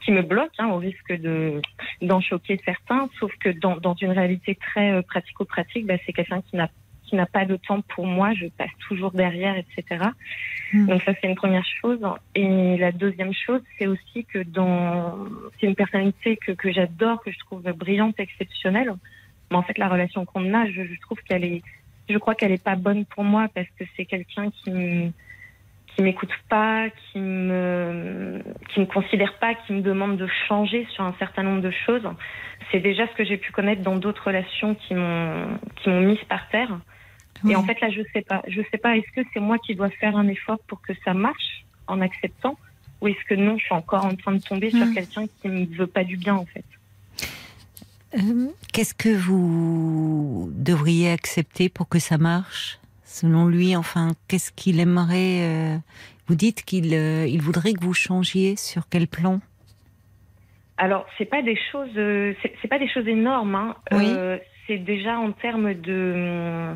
qui 0.00 0.12
me 0.12 0.22
bloque, 0.22 0.52
hein, 0.58 0.68
au 0.68 0.78
risque 0.78 1.12
de 1.12 1.60
d'en 2.02 2.20
choquer 2.20 2.60
certains. 2.64 3.08
Sauf 3.18 3.32
que 3.38 3.50
dans, 3.50 3.76
dans 3.76 3.94
une 3.94 4.10
réalité 4.10 4.54
très 4.54 4.92
euh, 4.92 5.02
pratico-pratique, 5.02 5.86
bah, 5.86 5.94
c'est 6.04 6.12
quelqu'un 6.12 6.42
qui 6.42 6.56
n'a 6.56 6.68
qui 7.04 7.16
n'a 7.16 7.26
pas 7.26 7.44
de 7.44 7.56
temps 7.56 7.82
pour 7.82 8.06
moi. 8.06 8.32
Je 8.34 8.46
passe 8.46 8.70
toujours 8.88 9.10
derrière, 9.10 9.56
etc. 9.56 10.04
Hmm. 10.72 10.86
Donc 10.86 11.02
ça, 11.02 11.12
c'est 11.20 11.28
une 11.28 11.34
première 11.34 11.66
chose. 11.80 12.00
Et 12.34 12.76
la 12.76 12.92
deuxième 12.92 13.32
chose, 13.32 13.62
c'est 13.78 13.86
aussi 13.86 14.24
que 14.24 14.42
dans 14.42 15.18
c'est 15.58 15.66
une 15.66 15.74
personnalité 15.74 16.36
que 16.36 16.52
que 16.52 16.72
j'adore, 16.72 17.22
que 17.22 17.32
je 17.32 17.38
trouve 17.40 17.62
brillante, 17.62 18.18
exceptionnelle. 18.18 18.92
Mais 19.50 19.56
en 19.56 19.62
fait, 19.62 19.78
la 19.78 19.88
relation 19.88 20.24
qu'on 20.24 20.54
a, 20.54 20.66
je, 20.66 20.84
je 20.84 21.00
trouve 21.00 21.18
qu'elle 21.22 21.44
est 21.44 21.62
je 22.08 22.18
crois 22.18 22.34
qu'elle 22.34 22.52
est 22.52 22.62
pas 22.62 22.76
bonne 22.76 23.04
pour 23.04 23.24
moi 23.24 23.48
parce 23.54 23.68
que 23.78 23.84
c'est 23.96 24.04
quelqu'un 24.04 24.50
qui 24.50 24.70
me, 24.70 25.12
qui 26.00 26.04
m'écoute 26.04 26.32
pas, 26.48 26.88
qui 27.12 27.18
me 27.18 28.42
qui 28.72 28.80
me 28.80 28.86
considère 28.86 29.34
pas, 29.38 29.54
qui 29.54 29.74
me 29.74 29.82
demande 29.82 30.16
de 30.16 30.26
changer 30.48 30.86
sur 30.94 31.04
un 31.04 31.14
certain 31.18 31.42
nombre 31.42 31.60
de 31.60 31.70
choses. 31.70 32.08
C'est 32.72 32.80
déjà 32.80 33.06
ce 33.06 33.12
que 33.12 33.24
j'ai 33.24 33.36
pu 33.36 33.52
connaître 33.52 33.82
dans 33.82 33.96
d'autres 33.96 34.26
relations 34.28 34.74
qui 34.74 34.94
m'ont 34.94 35.58
qui 35.76 35.90
m'ont 35.90 36.00
mise 36.00 36.24
par 36.26 36.48
terre. 36.48 36.70
Oui. 37.44 37.52
Et 37.52 37.56
en 37.56 37.62
fait 37.64 37.78
là 37.82 37.90
je 37.90 38.00
sais 38.14 38.22
pas, 38.22 38.42
je 38.48 38.62
sais 38.70 38.78
pas 38.78 38.96
est-ce 38.96 39.10
que 39.14 39.26
c'est 39.34 39.40
moi 39.40 39.58
qui 39.58 39.74
dois 39.74 39.90
faire 39.90 40.16
un 40.16 40.26
effort 40.28 40.58
pour 40.68 40.80
que 40.80 40.94
ça 41.04 41.12
marche 41.12 41.66
en 41.86 42.00
acceptant 42.00 42.56
ou 43.02 43.08
est-ce 43.08 43.22
que 43.28 43.34
non, 43.34 43.58
je 43.58 43.64
suis 43.64 43.74
encore 43.74 44.04
en 44.06 44.14
train 44.16 44.32
de 44.32 44.38
tomber 44.42 44.70
sur 44.70 44.86
Hmm. 44.86 44.94
quelqu'un 44.94 45.24
qui 45.42 45.48
me 45.48 45.66
veut 45.76 45.86
pas 45.86 46.04
du 46.04 46.16
bien 46.16 46.34
en 46.34 46.46
fait. 46.46 46.64
Euh, 48.14 48.48
Qu'est-ce 48.72 48.94
que 48.94 49.14
vous 49.14 50.50
devriez 50.54 51.10
accepter 51.12 51.68
pour 51.68 51.88
que 51.90 51.98
ça 51.98 52.16
marche? 52.16 52.78
Selon 53.12 53.48
lui, 53.48 53.74
enfin, 53.74 54.12
qu'est-ce 54.28 54.52
qu'il 54.52 54.78
aimerait 54.78 55.40
euh, 55.40 55.76
Vous 56.28 56.36
dites 56.36 56.62
qu'il 56.64 56.94
euh, 56.94 57.26
il 57.26 57.42
voudrait 57.42 57.72
que 57.72 57.82
vous 57.82 57.92
changiez 57.92 58.54
sur 58.54 58.88
quel 58.88 59.08
plan? 59.08 59.40
Alors, 60.78 61.04
c'est 61.18 61.24
pas 61.24 61.42
des 61.42 61.58
choses, 61.72 61.90
euh, 61.96 62.32
c'est 62.40 62.54
c'est 62.62 62.68
pas 62.68 62.78
des 62.78 62.88
choses 62.88 63.08
énormes. 63.08 63.56
Hein. 63.56 63.74
Oui. 63.90 64.06
C'est 64.70 64.78
déjà 64.78 65.18
en 65.18 65.32
termes 65.32 65.74
de, 65.74 66.72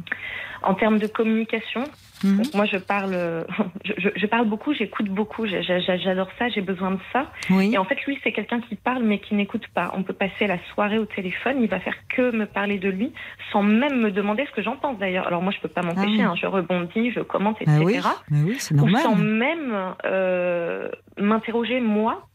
en 0.64 0.74
termes 0.74 0.98
de 0.98 1.06
communication. 1.06 1.84
Mhm. 2.24 2.38
Donc, 2.38 2.54
moi, 2.54 2.64
je 2.64 2.76
parle, 2.78 3.14
je, 3.84 4.26
parle 4.26 4.48
beaucoup, 4.48 4.74
j'écoute 4.74 5.08
beaucoup. 5.08 5.46
J'a- 5.46 5.60
j'a- 5.62 5.78
J'adore 5.96 6.28
ça, 6.40 6.48
j'ai 6.48 6.60
besoin 6.60 6.90
de 6.90 6.98
ça. 7.12 7.30
Oui. 7.50 7.70
Et 7.72 7.78
en 7.78 7.84
fait, 7.84 8.00
lui, 8.06 8.18
c'est 8.24 8.32
quelqu'un 8.32 8.60
qui 8.62 8.74
parle 8.74 9.04
mais 9.04 9.18
qui 9.20 9.36
n'écoute 9.36 9.66
pas. 9.74 9.92
On 9.94 10.02
peut 10.02 10.12
passer 10.12 10.48
la 10.48 10.58
soirée 10.72 10.98
au 10.98 11.04
téléphone, 11.06 11.58
il 11.60 11.68
va 11.68 11.78
faire 11.78 11.94
que 12.08 12.34
me 12.34 12.46
parler 12.46 12.78
de 12.78 12.88
lui, 12.88 13.12
sans 13.52 13.62
même 13.62 14.00
me 14.00 14.10
demander 14.10 14.44
ce 14.46 14.50
que 14.56 14.62
j'en 14.62 14.76
pense 14.76 14.98
d'ailleurs. 14.98 15.28
Alors 15.28 15.40
moi, 15.42 15.52
je 15.52 15.60
peux 15.60 15.68
pas 15.68 15.82
m'empêcher. 15.82 16.22
Ah. 16.22 16.30
hein. 16.30 16.34
Je 16.40 16.46
rebondis, 16.46 17.12
je 17.12 17.20
commente, 17.20 17.60
etc. 17.62 17.76
Ah 17.80 17.84
oui, 17.84 17.98
mais 18.30 18.42
oui, 18.42 18.56
c'est 18.58 18.74
ou 18.74 18.88
sans 18.88 19.14
même 19.14 19.94
euh, 20.04 20.88
m'interroger 21.16 21.78
moi, 21.80 22.26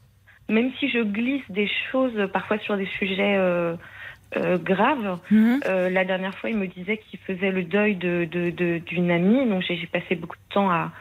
même 0.48 0.72
si 0.80 0.90
je 0.90 1.00
glisse 1.00 1.44
des 1.50 1.70
choses 1.92 2.18
parfois 2.32 2.60
sur 2.60 2.78
des 2.78 2.88
sujets 2.98 3.36
euh, 3.38 3.76
euh, 4.38 4.58
graves. 4.58 5.20
Mhm. 5.32 5.60
Euh, 5.66 5.90
la 5.90 6.06
dernière 6.06 6.36
fois, 6.36 6.50
il 6.50 6.58
me 6.58 6.68
disait 6.68 6.98
qu'il 6.98 7.20
faisait 7.20 7.52
le 7.52 7.64
deuil 7.64 7.96
de 7.96 8.26
de- 8.30 8.50
de- 8.52 8.78
d'une 8.80 9.10
amie, 9.12 9.46
donc 9.48 9.62
j'ai 9.68 9.88
passé 9.88 10.16
beaucoup 10.16 10.36
de 10.38 10.54
temps 10.54 10.70
à 10.70 10.92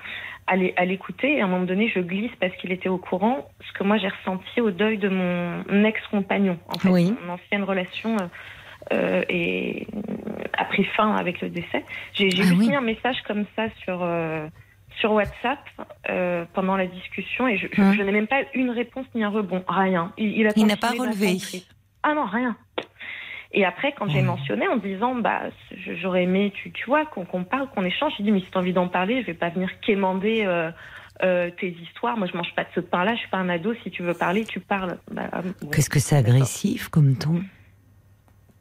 à 0.47 0.57
l'é- 0.57 0.73
à 0.79 0.87
l'écouter. 0.87 1.37
Et 1.37 1.41
à 1.43 1.45
un 1.45 1.49
moment 1.49 1.67
donné, 1.67 1.91
je 1.95 2.01
glisse 2.01 2.33
parce 2.41 2.55
qu'il 2.57 2.73
était 2.73 2.89
au 2.89 2.97
courant 2.97 3.47
ce 3.67 3.73
que 3.79 3.85
moi 3.85 3.99
j'ai 3.99 4.09
ressenti 4.09 4.61
au 4.63 4.71
deuil 4.71 4.97
de 4.97 5.09
mon 5.11 5.85
ex-compagnon. 5.85 6.59
En 6.69 6.79
fait, 6.79 6.89
Oui. 6.89 7.15
mon 7.27 7.35
ancienne 7.35 7.65
relation. 7.65 8.17
euh, 8.93 9.23
et 9.29 9.87
a 10.57 10.65
pris 10.65 10.85
fin 10.85 11.15
avec 11.17 11.43
le 11.43 11.51
décès. 11.51 11.85
J'ai 12.15 12.29
Ah 12.33 12.37
juste 12.37 12.53
oui. 12.57 12.69
mis 12.69 12.75
un 12.75 12.81
message 12.81 13.21
comme 13.27 13.45
ça 13.55 13.67
sur 13.85 14.03
sur 14.99 15.13
WhatsApp 15.13 15.59
euh, 16.09 16.45
pendant 16.55 16.77
la 16.77 16.87
discussion 16.87 17.47
et 17.47 17.59
je, 17.59 17.67
je- 17.71 17.83
Hum. 17.83 17.93
je 17.95 18.03
n'ai 18.03 18.13
même 18.13 18.27
pas 18.29 18.41
une 18.55 18.71
réponse 18.71 19.05
ni 19.15 19.23
un 19.25 19.29
rebond, 19.29 19.63
rien. 19.69 20.13
Il, 20.17 20.29
il 20.57 20.67
n'a 20.67 20.77
pas 20.77 20.91
relevé. 20.93 21.37
Ah 22.03 22.15
non, 22.15 22.25
rien. 22.25 22.57
Et 23.53 23.65
après, 23.65 23.93
quand 23.99 24.09
j'ai 24.09 24.21
mentionné 24.27 24.69
en 24.69 24.77
disant, 24.77 25.15
bah, 25.15 25.43
j'aurais 26.03 26.25
aimé, 26.25 26.53
tu, 26.55 26.71
tu 26.71 26.85
vois, 26.85 27.07
qu'on 27.07 27.45
parle, 27.45 27.69
qu'on 27.71 27.85
échange, 27.85 28.13
j'ai 28.19 28.25
dit, 28.25 28.31
mais 28.33 28.41
si 28.41 28.51
t'as 28.51 28.61
envie 28.61 28.75
d'en 28.75 28.89
parler, 28.89 29.23
je 29.23 29.27
vais 29.27 29.35
pas 29.35 29.49
venir 29.49 29.71
quémander 29.81 30.45
euh, 30.47 30.71
euh, 31.23 31.51
tes 31.59 31.71
histoires. 31.71 32.19
Moi, 32.19 32.29
je 32.31 32.37
mange 32.37 32.55
pas 32.55 32.65
de 32.65 32.69
ce 32.75 32.81
pain-là, 32.81 33.15
je 33.15 33.21
suis 33.21 33.31
pas 33.31 33.39
un 33.39 33.49
ado. 33.49 33.73
Si 33.83 33.91
tu 33.91 34.03
veux 34.03 34.13
parler, 34.13 34.45
tu 34.45 34.61
parles. 34.61 34.99
Bah, 35.11 35.29
ah, 35.33 35.41
bon. 35.43 35.71
Qu'est-ce 35.71 35.89
que 35.89 35.99
c'est 35.99 36.15
agressif 36.17 36.89
comme 36.89 37.17
ton 37.17 37.41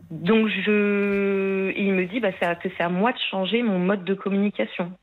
Donc, 0.10 0.48
je, 0.48 1.74
il 1.76 1.94
me 1.94 2.06
dit, 2.06 2.22
bah, 2.22 2.30
c'est 2.40 2.46
à- 2.46 2.56
que 2.56 2.70
c'est 2.78 2.84
à 2.84 2.90
moi 2.90 3.12
de 3.12 3.20
changer 3.30 3.64
mon 3.64 3.80
mode 3.80 4.06
de 4.06 4.14
communication. 4.14 4.94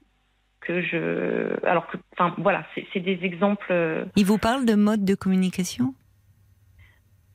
Que 0.61 0.81
je, 0.81 1.63
alors 1.67 1.87
que, 1.89 1.99
enfin, 2.17 2.35
voilà, 2.39 2.65
c'est 2.95 3.01
des 3.01 3.19
exemples. 3.23 3.67
euh, 3.71 4.07
Il 4.17 4.25
vous 4.25 4.39
parle 4.39 4.65
de 4.65 4.75
mode 4.75 5.05
de 5.05 5.15
communication? 5.15 5.95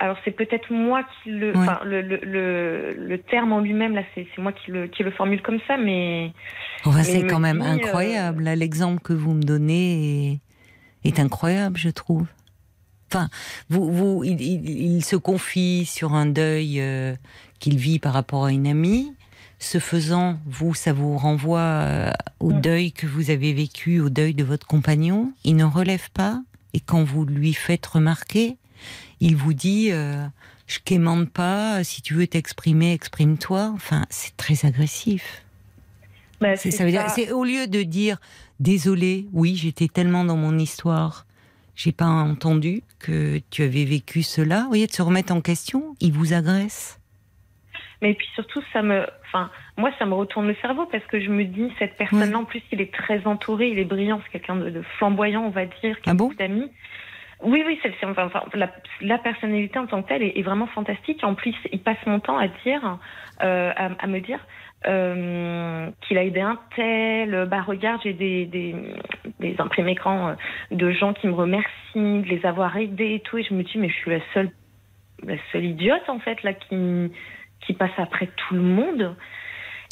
Alors 0.01 0.17
c'est 0.23 0.31
peut-être 0.31 0.71
moi 0.71 1.03
qui 1.03 1.31
le, 1.31 1.47
Ouais. 1.51 1.57
enfin 1.57 1.79
le, 1.83 2.01
le, 2.01 2.17
le, 2.23 2.93
le 2.97 3.17
terme 3.17 3.51
en 3.51 3.59
lui-même 3.59 3.93
là, 3.95 4.03
c'est 4.15 4.25
c'est 4.33 4.41
moi 4.41 4.53
qui 4.53 4.71
le 4.71 4.87
qui 4.87 5.03
le 5.03 5.11
formule 5.11 5.41
comme 5.41 5.59
ça, 5.67 5.75
mais 5.77 6.31
Enfin, 6.85 6.99
Mais 6.99 7.03
c'est 7.03 7.27
quand 7.27 7.39
même 7.41 7.59
dit, 7.59 7.65
euh, 7.67 7.71
incroyable. 7.71 8.43
là, 8.43 8.55
L'exemple 8.55 9.01
que 9.01 9.11
vous 9.13 9.33
me 9.33 9.43
donnez 9.43 10.31
est, 10.31 10.39
est 11.09 11.19
incroyable, 11.19 11.77
je 11.77 11.89
trouve. 11.89 12.27
Enfin, 13.11 13.27
vous, 13.69 13.91
vous, 13.91 14.23
il, 14.23 14.39
il- 14.39 14.69
il 14.95 15.03
se 15.03 15.15
confie 15.17 15.83
sur 15.85 16.13
un 16.13 16.27
deuil 16.27 16.79
euh, 16.79 17.15
qu'il 17.59 17.75
vit 17.77 17.99
par 17.99 18.13
rapport 18.13 18.45
à 18.45 18.51
une 18.51 18.67
amie. 18.67 19.13
Ce 19.61 19.79
faisant, 19.79 20.37
vous, 20.45 20.73
ça 20.73 20.93
vous 20.93 21.17
renvoie 21.17 21.59
euh, 21.59 22.11
au 22.39 22.51
Mm. 22.53 22.61
deuil 22.61 22.91
que 22.93 23.07
vous 23.07 23.29
avez 23.31 23.51
vécu, 23.51 23.99
au 23.99 24.09
deuil 24.09 24.33
de 24.33 24.45
votre 24.45 24.65
compagnon. 24.67 25.33
Il 25.43 25.57
ne 25.57 25.65
relève 25.65 26.09
pas. 26.11 26.39
Et 26.73 26.79
quand 26.79 27.03
vous 27.03 27.25
lui 27.25 27.53
faites 27.53 27.85
remarquer, 27.85 28.55
il 29.21 29.35
vous 29.35 29.53
dit 29.53 29.89
euh, 29.91 30.25
Je 30.67 30.79
quémande 30.79 31.29
pas, 31.29 31.83
si 31.83 32.01
tu 32.01 32.13
veux 32.13 32.27
t'exprimer, 32.27 32.93
exprime-toi. 32.93 33.71
Enfin, 33.73 34.05
c'est 34.09 34.35
très 34.37 34.65
agressif. 34.65 35.43
bah, 36.41 36.55
C'est 36.55 36.71
ça 36.71 36.85
veut 36.85 36.91
dire, 36.91 37.09
c'est 37.09 37.31
au 37.31 37.43
lieu 37.43 37.67
de 37.67 37.83
dire 37.83 38.17
désolé, 38.59 39.25
oui, 39.33 39.55
j'étais 39.55 39.87
tellement 39.87 40.23
dans 40.25 40.35
mon 40.37 40.57
histoire, 40.57 41.25
j'ai 41.75 41.91
pas 41.93 42.05
entendu 42.07 42.83
que 42.99 43.39
tu 43.51 43.63
avais 43.63 43.85
vécu 43.85 44.21
cela. 44.21 44.63
Vous 44.63 44.67
voyez, 44.69 44.87
de 44.87 44.91
se 44.91 45.01
remettre 45.01 45.33
en 45.33 45.41
question, 45.41 45.95
il 46.01 46.11
vous 46.11 46.33
agresse. 46.33 46.99
Mais 48.01 48.13
puis 48.13 48.27
surtout, 48.33 48.61
ça 48.71 48.81
me, 48.81 49.05
enfin, 49.27 49.49
moi, 49.77 49.91
ça 49.99 50.05
me 50.05 50.13
retourne 50.13 50.47
le 50.47 50.55
cerveau 50.61 50.85
parce 50.85 51.03
que 51.05 51.19
je 51.21 51.29
me 51.29 51.43
dis, 51.43 51.69
cette 51.79 51.97
personne-là, 51.97 52.37
en 52.39 52.45
plus, 52.45 52.61
il 52.71 52.79
est 52.79 52.93
très 52.93 53.25
entouré, 53.25 53.69
il 53.69 53.79
est 53.79 53.85
brillant, 53.85 54.21
c'est 54.25 54.31
quelqu'un 54.39 54.55
de, 54.55 54.69
de 54.69 54.81
flamboyant, 54.97 55.43
on 55.43 55.49
va 55.49 55.65
dire, 55.65 55.99
qui 56.01 56.09
a 56.09 56.11
Ah 56.11 56.13
bon? 56.15 56.31
d'amis. 56.37 56.69
Oui, 57.41 57.63
oui, 57.65 57.79
c'est, 57.81 57.93
enfin, 58.05 58.25
enfin, 58.25 58.43
la, 58.53 58.69
la 59.01 59.17
personnalité 59.17 59.79
en 59.79 59.87
tant 59.87 60.01
que 60.03 60.09
telle 60.09 60.23
est, 60.23 60.37
est 60.37 60.41
vraiment 60.41 60.67
fantastique. 60.67 61.23
En 61.23 61.35
plus, 61.35 61.55
il 61.71 61.79
passe 61.81 61.97
mon 62.05 62.19
temps 62.19 62.37
à 62.37 62.47
dire, 62.65 62.99
euh, 63.41 63.71
à, 63.75 63.89
à 63.97 64.07
me 64.07 64.19
dire 64.19 64.39
euh, 64.87 65.89
qu'il 66.01 66.17
a 66.17 66.23
aidé 66.23 66.41
un 66.41 66.59
tel. 66.75 67.47
Bah 67.49 67.61
regarde, 67.61 68.01
j'ai 68.03 68.13
des, 68.13 68.45
des, 68.45 68.75
des 69.39 69.55
imprimés 69.59 69.93
écrans 69.93 70.29
euh, 70.29 70.33
de 70.71 70.91
gens 70.91 71.13
qui 71.13 71.27
me 71.27 71.33
remercient 71.33 71.69
de 71.95 72.27
les 72.27 72.45
avoir 72.45 72.75
aidés 72.75 73.15
et 73.15 73.19
tout. 73.21 73.37
Et 73.37 73.43
je 73.43 73.53
me 73.53 73.63
dis, 73.63 73.77
mais 73.77 73.89
je 73.89 73.95
suis 73.95 74.11
la 74.11 74.19
seule, 74.33 74.51
la 75.23 75.35
seule 75.51 75.65
idiote 75.65 76.09
en 76.09 76.19
fait 76.19 76.43
là 76.43 76.53
qui 76.53 77.11
qui 77.61 77.73
passe 77.73 77.97
après 77.97 78.27
tout 78.27 78.55
le 78.55 78.61
monde. 78.61 79.15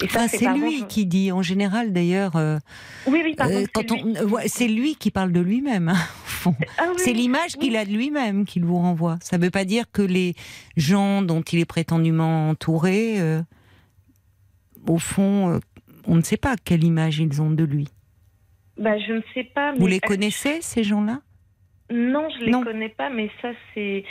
Et 0.03 0.07
ça, 0.07 0.19
Enfin, 0.19 0.27
ses 0.27 0.37
c'est 0.37 0.53
lui 0.53 0.85
qui 0.87 1.05
dit, 1.07 1.31
en 1.31 1.41
général 1.41 1.91
d'ailleurs, 1.91 2.35
euh, 2.35 2.59
Oui, 3.07 3.21
oui, 3.23 3.35
euh, 3.39 3.65
c'est 4.45 4.67
lui 4.67 4.89
ouais, 4.91 4.95
qui 4.95 5.09
parle 5.09 5.31
de 5.31 5.39
lui-même. 5.39 5.89
hein, 5.89 5.93
au 5.95 6.25
fond. 6.27 6.55
Ah 6.77 6.83
oui, 6.89 6.95
C'est 6.97 7.13
l'image 7.13 7.51
oui. 7.55 7.65
qu'il 7.67 7.77
a 7.77 7.83
de 7.85 7.89
lui-même 7.91 8.45
qu'il 8.45 8.63
vous 8.63 8.77
renvoie. 8.77 9.17
Ça 9.21 9.37
ne 9.39 9.43
veut 9.43 9.49
pas 9.49 9.65
dire 9.65 9.85
que 9.91 10.03
les 10.03 10.35
gens 10.75 11.23
dont 11.23 11.41
il 11.41 11.59
est 11.59 11.65
prétendument 11.65 12.49
entouré, 12.49 13.19
euh, 13.19 13.41
au 14.87 14.99
fond, 14.99 15.49
euh, 15.55 15.59
on 16.05 16.15
ne 16.15 16.21
sait 16.21 16.37
pas 16.37 16.55
quelle 16.63 16.83
image 16.83 17.19
ils 17.19 17.41
ont 17.41 17.49
de 17.49 17.63
lui. 17.63 17.87
Bah, 18.77 18.97
je 18.99 19.13
ne 19.13 19.21
sais 19.33 19.43
pas. 19.45 19.73
Vous 19.73 19.87
les 19.87 19.99
connaissez, 19.99 20.61
ces 20.61 20.83
gens-là? 20.83 21.21
Non, 21.91 22.27
je 22.37 22.45
les 22.45 22.51
Non. 22.51 22.63
connais 22.63 22.89
pas, 22.89 23.09
mais 23.09 23.31
ça 23.41 23.49
c'est. 23.73 24.03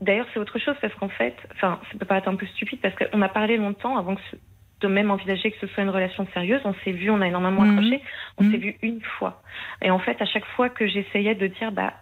D'ailleurs, 0.00 0.26
c'est 0.32 0.40
autre 0.40 0.58
chose 0.58 0.74
parce 0.80 0.94
qu'en 0.94 1.08
fait, 1.08 1.34
enfin, 1.54 1.80
ça 1.90 1.98
peut 1.98 2.04
paraître 2.06 2.28
un 2.28 2.36
peu 2.36 2.46
stupide 2.54 2.80
parce 2.80 2.94
qu'on 2.96 3.22
a 3.22 3.28
parlé 3.28 3.56
longtemps 3.56 3.96
avant 3.96 4.14
que 4.16 4.20
ce- 4.30 4.36
de 4.82 4.88
même 4.88 5.10
envisager 5.10 5.50
que 5.50 5.58
ce 5.60 5.66
soit 5.68 5.82
une 5.82 5.90
relation 5.90 6.26
sérieuse. 6.34 6.60
On 6.64 6.74
s'est 6.84 6.92
vu, 6.92 7.10
on 7.10 7.20
a 7.20 7.26
énormément 7.28 7.62
Mhm. 7.62 7.70
accroché. 7.78 8.02
On 8.38 8.44
Mhm. 8.44 8.50
s'est 8.50 8.58
vu 8.58 8.76
une 8.82 9.00
fois. 9.00 9.42
Et 9.80 9.90
en 9.90 9.98
fait, 9.98 10.20
à 10.20 10.26
chaque 10.26 10.44
fois 10.56 10.68
que 10.68 10.86
j'essayais 10.86 11.34
de 11.34 11.46
dire, 11.46 11.72
bah, 11.72 11.94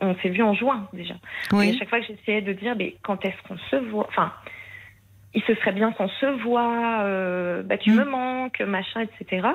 on 0.00 0.14
s'est 0.16 0.28
vu 0.28 0.42
en 0.42 0.54
juin 0.54 0.88
déjà. 0.92 1.14
Et 1.14 1.70
à 1.70 1.78
chaque 1.78 1.88
fois 1.88 2.00
que 2.00 2.06
j'essayais 2.06 2.40
de 2.42 2.52
dire, 2.52 2.74
mais 2.76 2.96
quand 3.02 3.24
est-ce 3.24 3.42
qu'on 3.48 3.58
se 3.58 3.76
voit? 3.76 4.06
Enfin, 4.08 4.32
il 5.34 5.42
se 5.42 5.54
serait 5.56 5.72
bien 5.72 5.92
qu'on 5.92 6.08
se 6.08 6.26
voit. 6.42 7.02
euh, 7.02 7.62
bah, 7.62 7.76
tu 7.78 7.90
Mhm. 7.90 7.98
me 7.98 8.04
manques, 8.04 8.60
machin, 8.60 9.00
etc. 9.02 9.48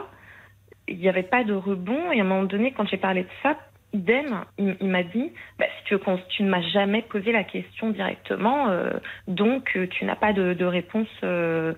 Il 0.87 0.97
n'y 0.97 1.07
avait 1.09 1.23
pas 1.23 1.43
de 1.43 1.53
rebond. 1.53 2.11
Et 2.11 2.19
à 2.19 2.23
un 2.23 2.27
moment 2.27 2.43
donné, 2.43 2.71
quand 2.73 2.87
j'ai 2.87 2.97
parlé 2.97 3.23
de 3.23 3.29
ça, 3.41 3.57
idem, 3.93 4.43
il, 4.57 4.75
il 4.81 4.87
m'a 4.89 5.03
dit, 5.03 5.31
bah, 5.59 5.65
si 5.77 5.83
tu 5.85 5.95
veux 5.95 6.01
tu 6.29 6.43
ne 6.43 6.49
m'as 6.49 6.61
jamais 6.61 7.03
posé 7.03 7.31
la 7.31 7.43
question 7.43 7.89
directement, 7.91 8.69
euh, 8.69 8.89
donc 9.27 9.71
euh, 9.77 9.87
tu 9.87 10.03
n'as 10.05 10.15
pas 10.15 10.33
de, 10.33 10.53
de 10.53 10.65
réponse 10.65 11.07
euh, 11.23 11.73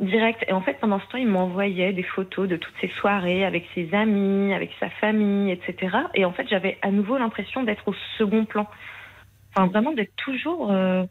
directe. 0.00 0.44
Et 0.48 0.52
en 0.52 0.60
fait, 0.60 0.74
pendant 0.80 1.00
ce 1.00 1.06
temps, 1.06 1.18
il 1.18 1.26
m'envoyait 1.28 1.92
des 1.92 2.02
photos 2.02 2.48
de 2.48 2.56
toutes 2.56 2.74
ses 2.80 2.88
soirées 3.00 3.44
avec 3.44 3.66
ses 3.74 3.92
amis, 3.94 4.52
avec 4.54 4.70
sa 4.80 4.88
famille, 4.90 5.50
etc. 5.50 5.96
Et 6.14 6.24
en 6.24 6.32
fait, 6.32 6.46
j'avais 6.48 6.78
à 6.82 6.90
nouveau 6.90 7.18
l'impression 7.18 7.62
d'être 7.64 7.86
au 7.88 7.94
second 8.16 8.44
plan. 8.44 8.66
Enfin, 9.54 9.66
vraiment 9.66 9.92
d'être 9.92 10.14
toujours, 10.16 10.70
euh, 10.70 11.04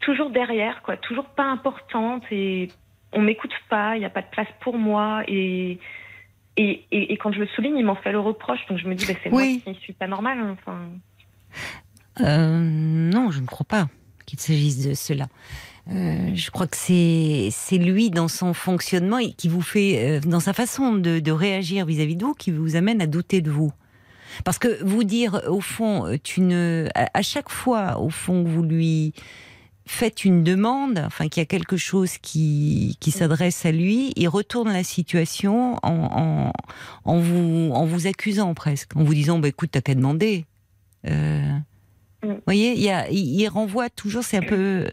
toujours 0.00 0.30
derrière, 0.30 0.82
quoi, 0.82 0.96
toujours 0.96 1.26
pas 1.26 1.44
importante 1.44 2.22
et 2.30 2.68
on 3.12 3.20
m'écoute 3.22 3.54
pas, 3.68 3.96
il 3.96 4.00
n'y 4.00 4.04
a 4.04 4.10
pas 4.10 4.22
de 4.22 4.30
place 4.30 4.48
pour 4.60 4.76
moi 4.78 5.22
et 5.26 5.78
et, 6.58 6.84
et, 6.90 7.12
et 7.12 7.16
quand 7.18 7.32
je 7.32 7.40
le 7.40 7.46
souligne, 7.48 7.76
il 7.76 7.84
m'en 7.84 7.96
fait 7.96 8.12
le 8.12 8.18
reproche, 8.20 8.60
donc 8.70 8.78
je 8.78 8.88
me 8.88 8.94
dis, 8.94 9.04
bah, 9.06 9.12
c'est 9.22 9.30
Oui. 9.30 9.62
moi 9.66 9.74
qui 9.74 9.80
suis 9.82 9.92
pas 9.92 10.06
normale. 10.06 10.38
hein, 10.38 10.56
Enfin, 10.58 10.78
Euh, 12.20 12.60
non, 12.62 13.30
je 13.30 13.40
ne 13.40 13.46
crois 13.46 13.66
pas 13.68 13.86
qu'il 14.24 14.38
s'agisse 14.40 14.86
de 14.88 14.94
cela. 14.94 15.26
Euh, 15.92 16.34
je 16.34 16.50
crois 16.50 16.66
que 16.66 16.76
c'est 16.76 17.48
c'est 17.52 17.78
lui 17.78 18.10
dans 18.10 18.26
son 18.26 18.54
fonctionnement 18.54 19.18
et 19.18 19.32
qui 19.32 19.48
vous 19.48 19.62
fait, 19.62 20.18
euh, 20.18 20.20
dans 20.20 20.40
sa 20.40 20.52
façon 20.52 20.94
de, 20.94 21.20
de 21.20 21.32
réagir 21.32 21.86
vis-à-vis 21.86 22.16
de 22.16 22.24
vous, 22.24 22.34
qui 22.34 22.50
vous 22.50 22.74
amène 22.74 23.00
à 23.00 23.06
douter 23.06 23.40
de 23.40 23.50
vous. 23.50 23.72
Parce 24.44 24.58
que 24.58 24.82
vous 24.84 25.04
dire, 25.04 25.42
au 25.48 25.60
fond, 25.60 26.06
euh, 26.06 26.16
tu 26.22 26.40
ne, 26.40 26.88
à, 26.94 27.22
chaque 27.22 27.50
fois, 27.50 28.00
au 28.00 28.10
fond, 28.10 28.42
vous 28.42 28.62
lui 28.62 29.14
faites 29.86 30.24
une 30.24 30.42
demande, 30.42 30.98
enfin 31.06 31.28
qu'il 31.28 31.40
y 31.40 31.44
a 31.44 31.46
quelque 31.46 31.76
chose 31.76 32.18
qui, 32.18 32.96
qui 32.98 33.12
s'adresse 33.12 33.64
à 33.64 33.70
lui, 33.70 34.12
il 34.16 34.28
retourne 34.28 34.72
la 34.72 34.82
situation 34.82 35.76
en, 35.82 35.82
en, 35.84 36.52
en 37.04 37.20
vous, 37.20 37.70
en 37.72 37.86
vous 37.86 38.08
accusant 38.08 38.52
presque, 38.54 38.96
en 38.96 39.04
vous 39.04 39.14
disant, 39.14 39.38
bah, 39.38 39.46
écoute, 39.48 39.70
t'as 39.70 39.80
qu'à 39.80 39.94
demander. 39.94 40.44
Euh, 41.06 41.56
Mm. 42.26 42.32
vous 42.32 42.42
voyez, 42.46 42.72
il, 42.72 42.80
y 42.82 42.90
a, 42.90 43.08
il, 43.10 43.40
il 43.40 43.48
renvoie 43.48 43.90
toujours, 43.90 44.22
c'est 44.22 44.38
un 44.38 44.42
peu, 44.42 44.88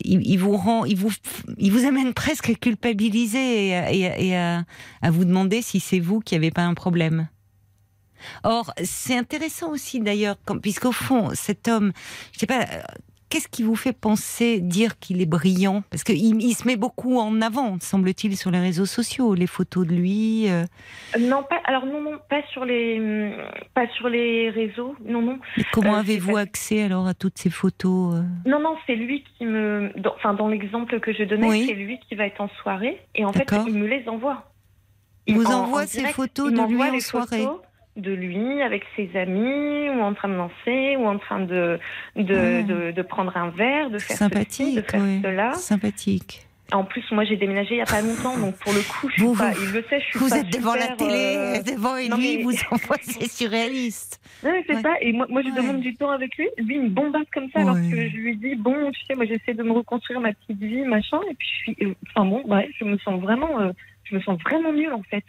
il, 0.00 0.36
vous 0.38 0.56
rend, 0.56 0.84
il 0.84 0.96
vous, 0.96 1.12
il 1.58 1.72
vous 1.72 1.84
amène 1.84 2.14
presque 2.14 2.50
à 2.50 2.54
culpabiliser 2.54 3.68
et, 3.70 4.36
à, 4.36 4.64
vous 5.10 5.24
demander 5.24 5.62
si 5.62 5.80
c'est 5.80 6.00
vous 6.00 6.20
qui 6.20 6.34
n'avez 6.34 6.50
pas 6.50 6.62
un 6.62 6.74
problème. 6.74 7.28
Or, 8.44 8.72
c'est 8.82 9.16
intéressant 9.16 9.70
aussi 9.70 10.00
d'ailleurs, 10.00 10.36
puisqu'au 10.62 10.92
fond, 10.92 11.30
cet 11.34 11.68
homme, 11.68 11.92
je 12.32 12.40
sais 12.40 12.46
pas, 12.46 12.62
euh, 12.62 12.82
qu'est-ce 13.28 13.48
qui 13.48 13.62
vous 13.62 13.76
fait 13.76 13.92
penser, 13.92 14.60
dire 14.60 14.98
qu'il 14.98 15.20
est 15.20 15.26
brillant? 15.26 15.82
Parce 15.90 16.04
qu'il 16.04 16.16
il 16.42 16.54
se 16.54 16.66
met 16.66 16.76
beaucoup 16.76 17.18
en 17.18 17.40
avant, 17.42 17.76
semble-t-il, 17.80 18.36
sur 18.36 18.50
les 18.50 18.60
réseaux 18.60 18.86
sociaux, 18.86 19.34
les 19.34 19.46
photos 19.46 19.86
de 19.86 19.94
lui. 19.94 20.48
euh. 20.48 20.64
non, 21.18 21.42
pas. 21.42 21.60
Alors 21.64 21.86
non, 21.86 22.00
non, 22.00 22.18
pas 22.30 22.42
sur 22.52 22.64
les, 22.64 23.32
pas 23.74 23.86
sur 23.96 24.08
les 24.08 24.50
réseaux. 24.50 24.94
Non, 25.04 25.22
non, 25.22 25.38
Mais 25.56 25.64
comment 25.72 25.94
Euh, 25.96 26.00
avez-vous 26.00 26.36
accès 26.36 26.82
alors 26.82 27.06
à 27.06 27.14
toutes 27.14 27.38
ces 27.38 27.50
photos 27.50 28.14
euh? 28.16 28.22
Non, 28.48 28.60
non. 28.60 28.76
C'est 28.86 28.94
lui 28.96 29.24
qui 29.36 29.44
me, 29.46 29.90
dans- 29.96 30.14
enfin, 30.14 30.34
dans 30.34 30.48
l'exemple 30.48 31.00
que 31.00 31.12
je 31.12 31.24
donnais, 31.24 31.48
Oui. 31.48 31.64
c'est 31.66 31.74
lui 31.74 31.98
qui 32.08 32.14
va 32.14 32.26
être 32.26 32.40
en 32.40 32.48
soirée 32.62 33.00
et 33.14 33.24
en 33.24 33.32
fait, 33.32 33.46
il 33.66 33.74
me 33.74 33.86
les 33.86 34.08
envoie. 34.08 34.50
Il 35.26 35.34
vous 35.36 35.46
En- 35.46 35.64
envoie 35.64 35.82
en 35.82 35.86
ces 35.86 35.98
direct, 35.98 36.14
photos 36.16 36.52
de 36.52 36.60
lui 36.68 36.80
en 36.80 37.00
soirée. 37.00 37.42
photos 37.42 37.60
de 37.96 38.12
lui 38.12 38.62
avec 38.62 38.84
ses 38.94 39.10
amis 39.16 39.88
ou 39.90 40.00
en 40.02 40.12
train 40.14 40.28
de 40.28 40.36
danser 40.36 40.96
ou 40.96 41.06
en 41.06 41.18
train 41.18 41.40
de 41.40 41.78
de, 42.14 42.62
de, 42.62 42.90
de 42.92 43.02
prendre 43.02 43.36
un 43.36 43.50
verre, 43.50 43.90
de 43.90 43.98
faire 43.98 44.08
ceci, 44.16 44.18
Sympathique, 44.18 44.76
de 44.76 44.82
faire 44.82 45.00
cela. 45.22 45.52
Sympathique. 45.54 46.42
En 46.72 46.82
plus, 46.82 47.04
moi, 47.12 47.22
j'ai 47.24 47.36
déménagé 47.36 47.76
il 47.76 47.78
y 47.78 47.80
a 47.80 47.84
pas 47.84 48.00
longtemps, 48.02 48.36
donc 48.36 48.56
pour 48.58 48.72
le 48.72 48.80
coup, 48.80 49.08
je 49.08 49.12
suis 49.14 49.22
Vous- 49.22 49.36
pas, 49.36 49.52
vous- 49.52 49.62
il 49.62 49.70
le 49.72 49.84
sait, 49.88 50.00
je 50.00 50.04
suis 50.06 50.18
Vous 50.18 50.28
pas 50.30 50.38
êtes 50.40 50.52
devant 50.52 50.74
la 50.74 50.88
télé, 50.96 51.34
euh, 51.36 51.62
devant 51.62 51.96
et 51.96 52.08
lui 52.08 52.38
mais- 52.38 52.42
vous 52.42 52.50
envoie, 52.72 52.96
c'est 53.02 53.30
surréaliste. 53.30 54.20
Non, 54.44 54.50
c'est 54.66 54.74
Ouais. 54.74 54.82
ça. 54.82 54.90
Et 55.00 55.12
moi, 55.12 55.26
moi 55.28 55.42
je 55.42 55.48
Ouais. 55.50 55.54
demande 55.56 55.80
du 55.80 55.94
temps 55.94 56.10
avec 56.10 56.36
lui. 56.36 56.48
Lui, 56.58 56.74
il 56.74 56.82
me 56.82 56.88
bombarde 56.88 57.26
comme 57.32 57.48
ça, 57.52 57.60
alors 57.60 57.76
Ouais. 57.76 57.88
que 57.88 58.08
je 58.08 58.16
lui 58.16 58.36
dis 58.36 58.56
bon, 58.56 58.90
tu 58.90 59.00
sais, 59.06 59.14
moi, 59.14 59.26
j'essaie 59.26 59.54
de 59.54 59.62
me 59.62 59.70
reconstruire 59.72 60.18
ma 60.20 60.32
petite 60.32 60.58
vie, 60.58 60.82
machin. 60.84 61.20
Et 61.30 61.34
puis, 61.34 61.48
je 61.48 61.56
suis, 61.72 61.76
euh, 61.86 61.94
enfin 62.14 62.26
bon, 62.28 62.42
bref, 62.44 62.66
je 62.80 62.84
me 62.84 62.98
sens 62.98 63.20
vraiment, 63.20 63.60
euh, 63.60 63.70
je 64.02 64.16
me 64.16 64.20
sens 64.22 64.36
vraiment 64.42 64.72
nulle 64.72 64.92
en 64.92 65.02
fait. 65.04 65.24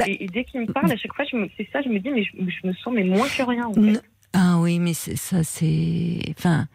Bah- 0.00 0.08
et, 0.08 0.24
et 0.24 0.26
dès 0.26 0.44
qu'il 0.44 0.60
me 0.60 0.66
parle, 0.72 0.90
à 0.92 0.96
chaque 0.96 1.14
fois, 1.14 1.24
c'est 1.56 1.68
ça, 1.72 1.80
je 1.82 1.88
me 1.88 1.98
dis, 2.00 2.10
mais 2.10 2.24
je, 2.24 2.30
je 2.38 2.66
me 2.66 2.72
sens 2.74 2.92
mais 2.94 3.04
moins 3.04 3.28
que 3.28 3.42
rien. 3.42 3.66
En 3.66 3.74
fait. 3.74 4.02
Ah 4.32 4.58
oui, 4.60 4.78
mais 4.78 4.94
c'est- 4.94 5.16
ça, 5.16 5.42
c'est. 5.44 6.18
Enfin. 6.36 6.66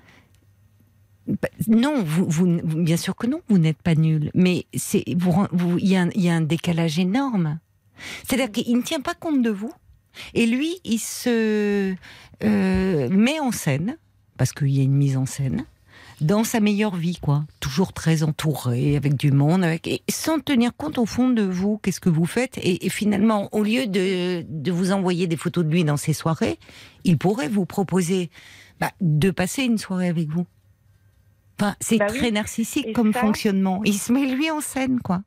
bah, 1.27 1.47
Non, 1.67 2.03
vous, 2.03 2.25
vous- 2.29 2.83
bien 2.83 2.97
sûr 2.97 3.15
que 3.15 3.27
non, 3.27 3.41
vous 3.49 3.57
n'êtes 3.57 3.81
pas 3.81 3.95
nul. 3.95 4.31
Mais 4.33 4.65
c'est, 4.73 5.03
vous, 5.17 5.31
ren- 5.31 5.47
vous- 5.51 5.77
il 5.79 5.87
y, 5.87 5.95
a 5.95 6.01
un- 6.03 6.09
il 6.15 6.21
y 6.21 6.29
a 6.29 6.35
un 6.35 6.41
décalage 6.41 6.99
énorme. 6.99 7.59
C'est-à-dire 8.23 8.51
qu'il 8.51 8.75
ne 8.77 8.81
tient 8.81 9.01
pas 9.01 9.13
compte 9.13 9.41
de 9.41 9.49
vous. 9.49 9.71
Et 10.33 10.45
lui, 10.45 10.75
il 10.83 10.99
se 10.99 11.93
euh, 12.43 13.09
met 13.09 13.39
en 13.39 13.51
scène, 13.51 13.97
parce 14.37 14.51
qu'il 14.53 14.69
y 14.69 14.79
a 14.79 14.83
une 14.83 14.93
mise 14.95 15.17
en 15.17 15.25
scène, 15.25 15.65
dans 16.21 16.43
sa 16.43 16.59
meilleure 16.59 16.95
vie, 16.95 17.17
quoi. 17.21 17.45
Toujours 17.59 17.91
très 17.93 18.23
entouré, 18.23 18.95
avec 18.95 19.15
du 19.15 19.31
monde, 19.31 19.63
avec, 19.63 19.87
et 19.87 20.01
sans 20.09 20.39
tenir 20.39 20.75
compte 20.75 20.97
au 20.97 21.05
fond 21.05 21.29
de 21.29 21.41
vous, 21.43 21.77
qu'est-ce 21.83 21.99
que 21.99 22.09
vous 22.09 22.25
faites? 22.25 22.57
Et, 22.59 22.85
et 22.85 22.89
finalement, 22.89 23.49
au 23.51 23.63
lieu 23.63 23.87
de, 23.87 24.45
de 24.47 24.71
vous 24.71 24.91
envoyer 24.91 25.27
des 25.27 25.35
photos 25.37 25.65
de 25.65 25.69
lui 25.69 25.83
dans 25.83 25.97
ses 25.97 26.13
soirées, 26.13 26.57
il 27.03 27.17
pourrait 27.17 27.49
vous 27.49 27.65
proposer 27.65 28.29
bah, 28.79 28.91
de 29.01 29.29
passer 29.31 29.63
une 29.63 29.77
soirée 29.77 30.07
avec 30.07 30.29
vous. 30.29 30.45
Enfin, 31.59 31.75
c'est 31.79 31.97
Bah 31.97 32.07
oui. 32.11 32.17
très 32.17 32.31
narcissique 32.31 32.87
Et 32.87 32.93
comme 32.93 33.13
ça- 33.13 33.21
fonctionnement. 33.21 33.81
Il 33.85 33.97
se 33.97 34.11
met 34.11 34.25
lui 34.25 34.51
en 34.51 34.61
scène, 34.61 34.99
quoi. 35.01 35.21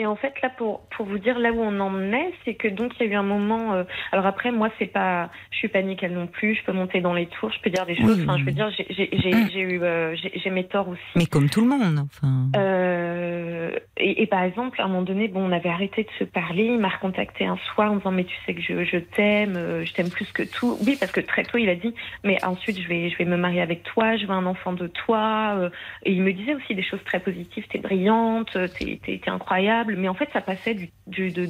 Et 0.00 0.06
en 0.06 0.16
fait, 0.16 0.32
là, 0.42 0.48
pour, 0.56 0.80
pour 0.96 1.04
vous 1.04 1.18
dire 1.18 1.38
là 1.38 1.52
où 1.52 1.60
on 1.60 1.78
en 1.78 2.12
est, 2.12 2.32
c'est 2.44 2.54
que 2.54 2.68
donc 2.68 2.92
il 2.98 3.06
y 3.06 3.08
a 3.10 3.12
eu 3.12 3.16
un 3.16 3.22
moment. 3.22 3.74
euh, 3.74 3.84
alors 4.12 4.24
après, 4.24 4.50
moi, 4.50 4.70
c'est 4.78 4.86
pas, 4.86 5.28
je 5.50 5.58
suis 5.58 5.68
pas 5.68 5.82
nickel 5.82 6.12
non 6.14 6.26
plus. 6.26 6.54
Je 6.54 6.64
peux 6.64 6.72
monter 6.72 7.00
dans 7.02 7.12
les 7.12 7.26
tours, 7.26 7.52
je 7.52 7.60
peux 7.60 7.68
dire 7.68 7.84
des 7.84 7.96
choses. 7.96 8.16
Oui, 8.18 8.24
Enfin, 8.26 8.38
je 8.38 8.44
veux 8.44 8.52
dire, 8.52 8.70
j'ai- 8.76 8.86
j'ai 8.88 9.08
j'ai- 9.12 9.48
j'ai 9.52 9.60
eu, 9.60 9.82
euh, 9.82 10.16
j'ai 10.16 10.50
mes 10.50 10.64
torts 10.64 10.88
aussi. 10.88 11.02
Mais 11.16 11.26
comme 11.26 11.50
tout 11.50 11.60
le 11.60 11.66
monde, 11.68 11.98
enfin. 11.98 12.46
Euh, 12.56 13.70
et, 13.96 14.22
et 14.22 14.26
par 14.26 14.42
exemple, 14.42 14.80
à 14.80 14.84
un 14.84 14.88
moment 14.88 15.02
donné, 15.02 15.28
bon, 15.28 15.46
on 15.48 15.52
avait 15.52 15.68
arrêté 15.68 16.04
de 16.04 16.10
se 16.18 16.24
parler. 16.24 16.64
Il 16.64 16.78
m'a 16.78 16.88
recontacté 16.88 17.44
un 17.46 17.58
soir 17.74 17.90
en 17.90 17.94
me 17.94 17.98
disant 17.98 18.12
mais 18.12 18.24
tu 18.24 18.34
sais 18.46 18.54
que 18.54 18.62
je, 18.62 18.84
je 18.84 18.96
t'aime, 18.96 19.82
je 19.84 19.92
t'aime 19.92 20.08
plus 20.10 20.30
que 20.32 20.42
tout. 20.42 20.76
Oui, 20.86 20.96
parce 20.98 21.12
que 21.12 21.20
très 21.20 21.42
tôt 21.44 21.58
il 21.58 21.68
a 21.68 21.74
dit 21.74 21.94
mais 22.24 22.42
ensuite 22.44 22.80
je 22.80 22.88
vais 22.88 23.10
je 23.10 23.18
vais 23.18 23.24
me 23.24 23.36
marier 23.36 23.60
avec 23.60 23.82
toi, 23.82 24.16
je 24.16 24.24
veux 24.26 24.32
un 24.32 24.46
enfant 24.46 24.72
de 24.72 24.86
toi. 24.86 25.70
et 26.04 26.12
il 26.12 26.22
me 26.22 26.32
disait 26.32 26.54
aussi 26.54 26.74
des 26.74 26.82
choses 26.82 27.02
très 27.04 27.20
positives. 27.20 27.66
T'es 27.68 27.78
brillante, 27.78 28.52
t'es 28.78 28.98
t'es 29.04 29.20
t'es 29.22 29.30
incroyable. 29.30 29.89
Mais 29.96 30.08
en 30.08 30.14
fait, 30.14 30.28
ça 30.32 30.40
passait 30.40 30.74
du, 30.74 30.90
du- 31.06 31.30
de, 31.32 31.48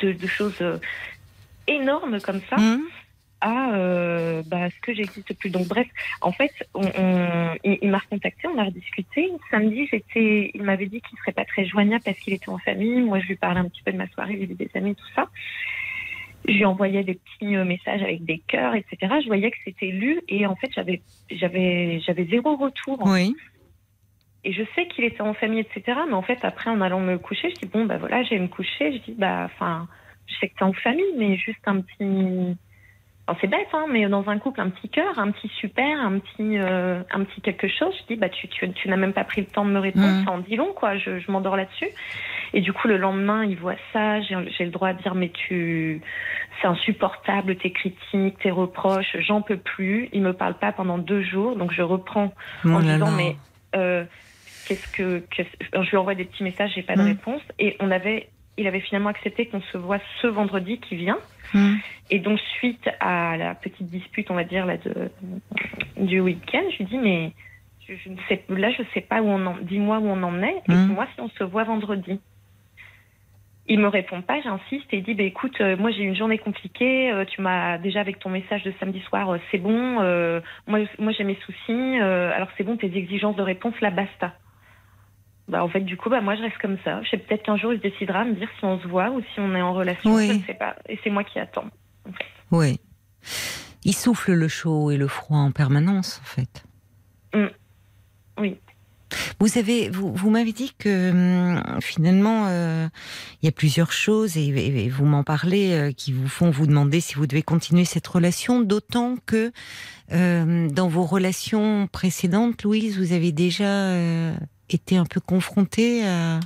de 0.00 0.12
de 0.12 0.26
choses 0.26 0.60
euh, 0.60 0.78
énormes 1.66 2.20
comme 2.20 2.40
ça 2.50 2.56
Hum 2.56 2.82
à 3.44 3.74
euh, 3.74 4.40
bah, 4.46 4.70
ce 4.70 4.80
que 4.82 4.94
j'existe 4.94 5.36
plus. 5.36 5.50
Donc 5.50 5.66
bref, 5.66 5.88
en 6.20 6.30
fait, 6.30 6.52
on, 6.74 6.84
on- 6.86 7.54
il, 7.64 7.76
il 7.82 7.90
m'a 7.90 7.98
recontacté, 7.98 8.46
on 8.46 8.56
a 8.56 8.62
rediscuté. 8.62 9.32
Samedi, 9.50 9.88
j'étais, 9.90 10.52
il 10.54 10.62
m'avait 10.62 10.86
dit 10.86 11.00
qu'il 11.00 11.18
serait 11.18 11.32
pas 11.32 11.44
très 11.44 11.64
joignable 11.66 12.04
parce 12.04 12.16
qu'il 12.20 12.34
était 12.34 12.50
en 12.50 12.58
famille. 12.58 13.00
Moi, 13.00 13.18
je 13.18 13.26
lui 13.26 13.34
parlais 13.34 13.58
un 13.58 13.64
petit 13.68 13.82
peu 13.82 13.90
de 13.90 13.96
ma 13.96 14.06
soirée, 14.10 14.36
j'ai 14.38 14.46
vu 14.46 14.54
des 14.54 14.70
amis, 14.74 14.94
tout 14.94 15.08
ça. 15.16 15.28
Je 16.46 16.52
lui 16.52 16.64
envoyais 16.64 17.02
des 17.02 17.14
petits 17.14 17.56
euh, 17.56 17.64
messages 17.64 18.02
avec 18.02 18.24
des 18.24 18.38
cœurs, 18.46 18.76
etc. 18.76 18.96
Je 19.22 19.26
voyais 19.26 19.50
que 19.50 19.58
c'était 19.64 19.86
lu 19.86 20.20
et 20.28 20.46
en 20.46 20.54
fait, 20.54 20.70
j'avais, 20.72 21.02
j'avais, 21.28 21.98
j'avais 22.06 22.26
zéro 22.26 22.54
retour. 22.56 23.00
Oui. 23.06 23.34
Et 24.44 24.52
je 24.52 24.62
sais 24.74 24.86
qu'il 24.86 25.04
était 25.04 25.20
en 25.20 25.34
famille, 25.34 25.60
etc. 25.60 25.98
Mais 26.08 26.14
en 26.14 26.22
fait, 26.22 26.38
après, 26.42 26.70
en 26.70 26.80
allant 26.80 27.00
me 27.00 27.16
coucher, 27.18 27.50
je 27.50 27.54
dis 27.54 27.70
bon, 27.72 27.84
bah 27.84 27.98
voilà, 27.98 28.22
j'allais 28.24 28.40
me 28.40 28.48
coucher. 28.48 28.92
Je 28.92 28.98
dis 28.98 29.14
bah, 29.16 29.42
enfin, 29.44 29.86
je 30.26 30.34
sais 30.36 30.48
que 30.48 30.56
t'es 30.56 30.64
en 30.64 30.72
famille, 30.72 31.14
mais 31.16 31.36
juste 31.36 31.60
un 31.66 31.80
petit. 31.80 32.56
Enfin, 33.28 33.38
c'est 33.40 33.46
bête, 33.46 33.68
hein, 33.72 33.86
mais 33.88 34.08
dans 34.08 34.28
un 34.28 34.38
couple, 34.38 34.60
un 34.60 34.70
petit 34.70 34.88
cœur, 34.88 35.16
un 35.20 35.30
petit 35.30 35.48
super, 35.60 36.00
un 36.00 36.18
petit, 36.18 36.58
euh, 36.58 37.02
un 37.12 37.22
petit 37.22 37.40
quelque 37.40 37.68
chose. 37.68 37.94
Je 38.00 38.14
dis 38.14 38.16
bah, 38.16 38.28
tu, 38.28 38.48
tu, 38.48 38.68
tu 38.72 38.88
n'as 38.88 38.96
même 38.96 39.12
pas 39.12 39.22
pris 39.22 39.42
le 39.42 39.46
temps 39.46 39.64
de 39.64 39.70
me 39.70 39.78
répondre. 39.78 40.08
Mhm. 40.08 40.24
Ça 40.24 40.30
en 40.32 40.38
dit 40.38 40.56
long, 40.56 40.72
quoi. 40.72 40.96
Je, 40.96 41.20
je 41.20 41.30
m'endors 41.30 41.56
là-dessus. 41.56 41.88
Et 42.52 42.60
du 42.60 42.72
coup, 42.72 42.88
le 42.88 42.96
lendemain, 42.96 43.44
il 43.44 43.56
voit 43.56 43.76
ça. 43.92 44.20
J'ai 44.22 44.36
j'ai 44.58 44.64
le 44.64 44.72
droit 44.72 44.92
de 44.92 45.00
dire, 45.02 45.14
mais 45.14 45.30
tu, 45.30 46.02
c'est 46.60 46.68
insupportable, 46.68 47.56
tes 47.56 47.70
critiques, 47.70 48.38
tes 48.38 48.50
reproches, 48.50 49.16
j'en 49.20 49.42
peux 49.42 49.56
plus. 49.56 50.08
Il 50.12 50.22
me 50.22 50.32
parle 50.32 50.54
pas 50.54 50.72
pendant 50.72 50.98
deux 50.98 51.22
jours, 51.22 51.56
donc 51.56 51.72
je 51.72 51.82
reprends 51.82 52.32
Oh 52.64 52.70
en 52.70 52.80
disant, 52.80 53.10
mais 53.10 53.36
euh, 53.74 54.04
qu'est-ce 54.64 54.86
que, 54.92 55.24
je 55.36 55.90
lui 55.90 55.96
envoie 55.96 56.14
des 56.14 56.24
petits 56.24 56.44
messages, 56.44 56.72
j'ai 56.74 56.82
pas 56.82 56.96
de 56.96 57.02
Mm. 57.02 57.06
réponse. 57.06 57.42
Et 57.58 57.76
on 57.80 57.90
avait, 57.90 58.28
il 58.56 58.66
avait 58.66 58.80
finalement 58.80 59.10
accepté 59.10 59.46
qu'on 59.46 59.62
se 59.62 59.78
voit 59.78 60.00
ce 60.20 60.26
vendredi 60.26 60.78
qui 60.78 60.96
vient. 60.96 61.18
Hum. 61.54 61.78
Et 62.10 62.18
donc, 62.18 62.38
suite 62.58 62.88
à 63.00 63.36
la 63.36 63.54
petite 63.54 63.88
dispute, 63.88 64.30
on 64.30 64.34
va 64.34 64.44
dire, 64.44 64.66
là, 64.66 64.76
de, 64.76 65.10
du 65.96 66.20
week-end, 66.20 66.62
je 66.72 66.78
lui 66.78 66.84
dis, 66.84 66.98
mais 66.98 67.32
je, 67.86 67.94
je 67.94 68.08
ne 68.10 68.16
sais, 68.28 68.44
là, 68.48 68.70
je 68.70 68.82
sais 68.94 69.00
pas 69.00 69.22
où 69.22 69.28
on 69.28 69.46
en, 69.46 69.56
dis-moi 69.62 69.98
où 69.98 70.06
on 70.06 70.22
en 70.22 70.42
est, 70.42 70.62
et 70.68 70.72
Mhm. 70.72 70.94
moi, 70.94 71.06
si 71.14 71.20
on 71.20 71.28
se 71.30 71.44
voit 71.44 71.64
vendredi. 71.64 72.20
Il 73.66 73.78
me 73.78 73.86
répond 73.86 74.22
pas, 74.22 74.40
j'insiste, 74.42 74.92
et 74.92 74.98
il 74.98 75.04
dit, 75.04 75.14
bah, 75.14 75.22
écoute, 75.22 75.60
euh, 75.60 75.76
moi, 75.76 75.92
j'ai 75.92 76.02
une 76.02 76.16
journée 76.16 76.38
compliquée, 76.38 77.12
euh, 77.12 77.24
tu 77.24 77.40
m'as, 77.40 77.78
déjà 77.78 78.00
avec 78.00 78.18
ton 78.18 78.28
message 78.28 78.64
de 78.64 78.72
samedi 78.80 79.00
soir, 79.02 79.30
euh, 79.30 79.38
c'est 79.50 79.58
bon, 79.58 80.00
moi, 80.66 80.80
moi, 80.98 81.12
j'ai 81.12 81.24
mes 81.24 81.36
soucis, 81.46 81.96
alors 82.00 82.48
c'est 82.56 82.64
bon, 82.64 82.76
tes 82.76 82.94
exigences 82.96 83.36
de 83.36 83.42
réponse, 83.42 83.80
là, 83.80 83.90
basta. 83.90 84.34
Bah, 85.52 85.62
en 85.62 85.68
fait, 85.68 85.80
du 85.80 85.98
coup, 85.98 86.08
bah, 86.08 86.22
moi, 86.22 86.34
je 86.34 86.40
reste 86.40 86.56
comme 86.62 86.78
ça. 86.82 87.02
Je 87.02 87.10
sais 87.10 87.18
peut-être 87.18 87.42
qu'un 87.42 87.58
jour, 87.58 87.74
il 87.74 87.80
décidera 87.80 88.20
à 88.20 88.24
me 88.24 88.32
dire 88.32 88.48
si 88.58 88.64
on 88.64 88.80
se 88.80 88.88
voit 88.88 89.10
ou 89.10 89.20
si 89.20 89.38
on 89.38 89.54
est 89.54 89.60
en 89.60 89.74
relation, 89.74 90.14
Oui. 90.14 90.28
je 90.28 90.32
ne 90.32 90.42
sais 90.44 90.54
pas. 90.54 90.76
Et 90.88 90.98
c'est 91.04 91.10
moi 91.10 91.24
qui 91.24 91.38
attends. 91.38 91.66
Oui. 92.50 92.80
Il 93.84 93.92
souffle 93.94 94.32
le 94.32 94.48
chaud 94.48 94.90
et 94.90 94.96
le 94.96 95.08
froid 95.08 95.36
en 95.36 95.52
permanence, 95.52 96.22
en 96.22 96.24
fait. 96.24 96.64
Mm. 97.34 97.48
Oui. 98.38 98.56
Vous 99.40 99.58
avez, 99.58 99.90
vous, 99.90 100.14
vous 100.14 100.30
m'avez 100.30 100.52
dit 100.52 100.72
que 100.78 101.10
hum, 101.10 101.80
finalement, 101.82 102.46
euh, 102.46 102.88
il 103.42 103.46
y 103.46 103.48
a 103.50 103.52
plusieurs 103.52 103.92
choses 103.92 104.38
et, 104.38 104.88
vous 104.88 105.04
m'en 105.04 105.22
parlez 105.22 105.74
euh, 105.74 105.92
qui 105.92 106.12
vous 106.12 106.28
font 106.28 106.48
vous 106.48 106.66
demander 106.66 107.00
si 107.00 107.16
vous 107.16 107.26
devez 107.26 107.42
continuer 107.42 107.84
cette 107.84 108.06
relation, 108.06 108.62
d'autant 108.62 109.16
que 109.26 109.52
euh, 110.12 110.68
dans 110.70 110.88
vos 110.88 111.04
relations 111.04 111.88
précédentes, 111.88 112.62
Louise, 112.62 112.98
vous 112.98 113.12
avez 113.12 113.32
déjà 113.32 113.92
été 114.74 114.96
un 114.96 115.04
peu 115.04 115.20
confrontée 115.20 116.06
à, 116.06 116.40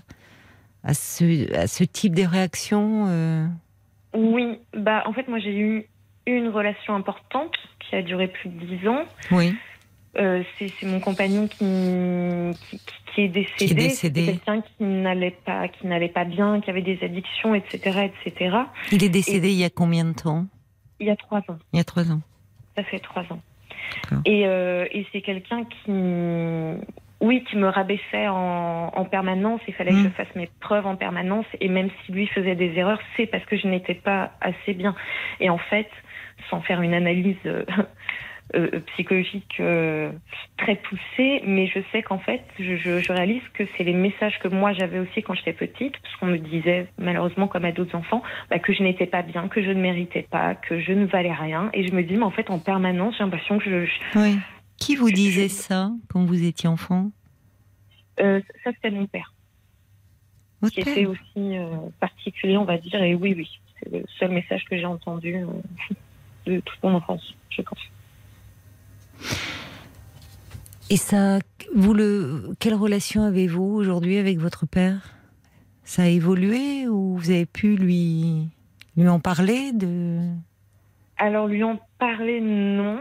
à, 0.84 0.94
ce, 0.94 1.52
à 1.56 1.66
ce 1.66 1.84
type 1.84 2.14
de 2.14 2.24
réaction. 2.24 3.06
euh? 3.08 3.46
Oui, 4.14 4.58
bah 4.76 5.02
en 5.06 5.12
fait 5.12 5.28
moi 5.28 5.38
j'ai 5.38 5.58
eu 5.58 5.86
une 6.26 6.48
relation 6.48 6.94
importante 6.94 7.54
qui 7.78 7.96
a 7.96 8.02
duré 8.02 8.28
plus 8.28 8.48
de 8.48 8.64
dix 8.64 8.88
ans. 8.88 9.04
Oui. 9.30 9.54
Euh, 10.18 10.42
c'est 10.58 10.72
mon 10.84 10.98
compagnon 10.98 11.46
qui, 11.46 11.58
qui, 13.14 13.20
est 13.20 13.28
décédé. 13.28 13.54
Qui 13.56 13.64
est 13.64 13.74
décédé. 13.74 14.24
Quelqu'un 14.26 14.62
qui 14.62 14.84
n'allait 14.84 15.36
pas, 15.44 15.68
qui 15.68 15.86
n'allait 15.86 16.08
pas 16.08 16.24
bien, 16.24 16.60
qui 16.62 16.70
avait 16.70 16.80
des 16.82 16.98
addictions, 17.02 17.54
etc., 17.54 18.10
etc. 18.24 18.56
Il 18.92 19.04
est 19.04 19.10
décédé 19.10 19.50
il 19.50 19.58
y 19.58 19.64
a 19.64 19.70
combien 19.70 20.06
de 20.06 20.14
temps? 20.14 20.46
Il 21.00 21.06
y 21.06 21.10
a 21.10 21.16
trois 21.16 21.40
ans. 21.40 21.58
Il 21.74 21.76
y 21.76 21.80
a 21.80 21.84
trois 21.84 22.10
ans. 22.10 22.22
Ça 22.76 22.82
fait 22.84 22.98
trois 22.98 23.24
ans. 23.24 23.40
Et, 24.24 24.46
euh, 24.46 24.86
et 24.90 25.06
c'est 25.12 25.20
quelqu'un 25.20 25.64
qui, 25.64 25.90
oui, 27.20 27.42
qui 27.44 27.56
me 27.56 27.68
rabaissait 27.68 28.28
en, 28.28 28.92
en 28.94 29.04
permanence. 29.04 29.60
Il 29.68 29.74
fallait 29.74 29.92
que 29.92 29.96
Mm. 29.96 30.04
je 30.04 30.08
fasse 30.10 30.34
mes 30.34 30.48
preuves 30.60 30.86
en 30.86 30.96
permanence. 30.96 31.46
Et 31.60 31.68
même 31.68 31.88
si 32.04 32.12
lui 32.12 32.26
faisait 32.26 32.54
des 32.54 32.72
erreurs, 32.76 33.00
c'est 33.16 33.26
parce 33.26 33.44
que 33.46 33.56
je 33.56 33.66
n'étais 33.66 33.94
pas 33.94 34.32
assez 34.40 34.74
bien. 34.74 34.94
Et 35.40 35.48
en 35.50 35.58
fait, 35.58 35.88
sans 36.50 36.60
faire 36.60 36.82
une 36.82 36.92
analyse 36.94 37.36
euh, 37.46 37.64
euh, 38.54 38.80
psychologique 38.94 39.56
euh, 39.60 40.12
très 40.58 40.76
poussée, 40.76 41.42
mais 41.44 41.66
je 41.66 41.80
sais 41.90 42.02
qu'en 42.02 42.18
fait, 42.18 42.42
je, 42.60 42.76
je, 42.76 43.00
je 43.00 43.12
réalise 43.12 43.42
que 43.54 43.64
c'est 43.76 43.82
les 43.84 43.92
messages 43.94 44.38
que 44.38 44.48
moi 44.48 44.72
j'avais 44.72 44.98
aussi 45.00 45.22
quand 45.22 45.34
j'étais 45.34 45.52
petite, 45.52 45.94
parce 46.00 46.14
qu'on 46.16 46.26
me 46.26 46.36
disait 46.38 46.86
malheureusement 46.98 47.48
comme 47.48 47.64
à 47.64 47.72
d'autres 47.72 47.96
enfants, 47.96 48.22
bah, 48.50 48.58
que 48.60 48.72
je 48.72 48.82
n'étais 48.84 49.06
pas 49.06 49.22
bien, 49.22 49.48
que 49.48 49.62
je 49.62 49.70
ne 49.70 49.80
méritais 49.80 50.26
pas, 50.30 50.54
que 50.54 50.78
je 50.78 50.92
ne 50.92 51.06
valais 51.06 51.32
rien. 51.32 51.70
Et 51.74 51.84
je 51.88 51.92
me 51.92 52.02
dis, 52.02 52.16
mais 52.16 52.22
en 52.24 52.30
fait, 52.30 52.50
en 52.50 52.58
permanence, 52.60 53.16
j'ai 53.18 53.24
l'impression 53.24 53.58
que 53.58 53.64
je, 53.64 53.86
je- 53.86 54.18
Oui. 54.18 54.38
Qui 54.78 54.96
vous 54.96 55.10
disait 55.10 55.48
ça 55.48 55.90
quand 56.08 56.24
vous 56.24 56.42
étiez 56.44 56.68
enfant? 56.68 57.10
Euh, 58.20 58.40
ça, 58.64 58.70
c'était 58.72 58.90
mon 58.90 59.06
père, 59.06 59.32
Votre 60.62 60.74
qui 60.74 60.82
père? 60.82 60.92
était 60.92 61.06
aussi 61.06 61.18
euh, 61.36 61.76
particulier, 62.00 62.56
on 62.56 62.64
va 62.64 62.78
dire. 62.78 63.02
Et 63.02 63.14
oui, 63.14 63.34
oui, 63.36 63.50
c'est 63.80 63.92
le 63.92 64.04
seul 64.18 64.30
message 64.32 64.64
que 64.64 64.76
j'ai 64.76 64.86
entendu 64.86 65.36
euh, 65.36 65.46
de 66.46 66.60
toute 66.60 66.82
mon 66.82 66.94
enfance, 66.94 67.34
je 67.50 67.62
pense. 67.62 67.78
Et 70.88 70.96
ça, 70.96 71.38
vous 71.74 71.94
le, 71.94 72.52
quelle 72.60 72.74
relation 72.74 73.22
avez-vous 73.24 73.64
aujourd'hui 73.64 74.18
avec 74.18 74.38
votre 74.38 74.66
père? 74.66 75.14
Ça 75.84 76.02
a 76.02 76.06
évolué 76.06 76.86
ou 76.88 77.16
vous 77.16 77.30
avez 77.30 77.46
pu 77.46 77.76
lui, 77.76 78.48
lui 78.96 79.08
en 79.08 79.20
parler 79.20 79.72
de? 79.72 80.20
Alors, 81.18 81.46
lui 81.48 81.62
en 81.64 81.80
parler, 81.98 82.40
non. 82.40 83.00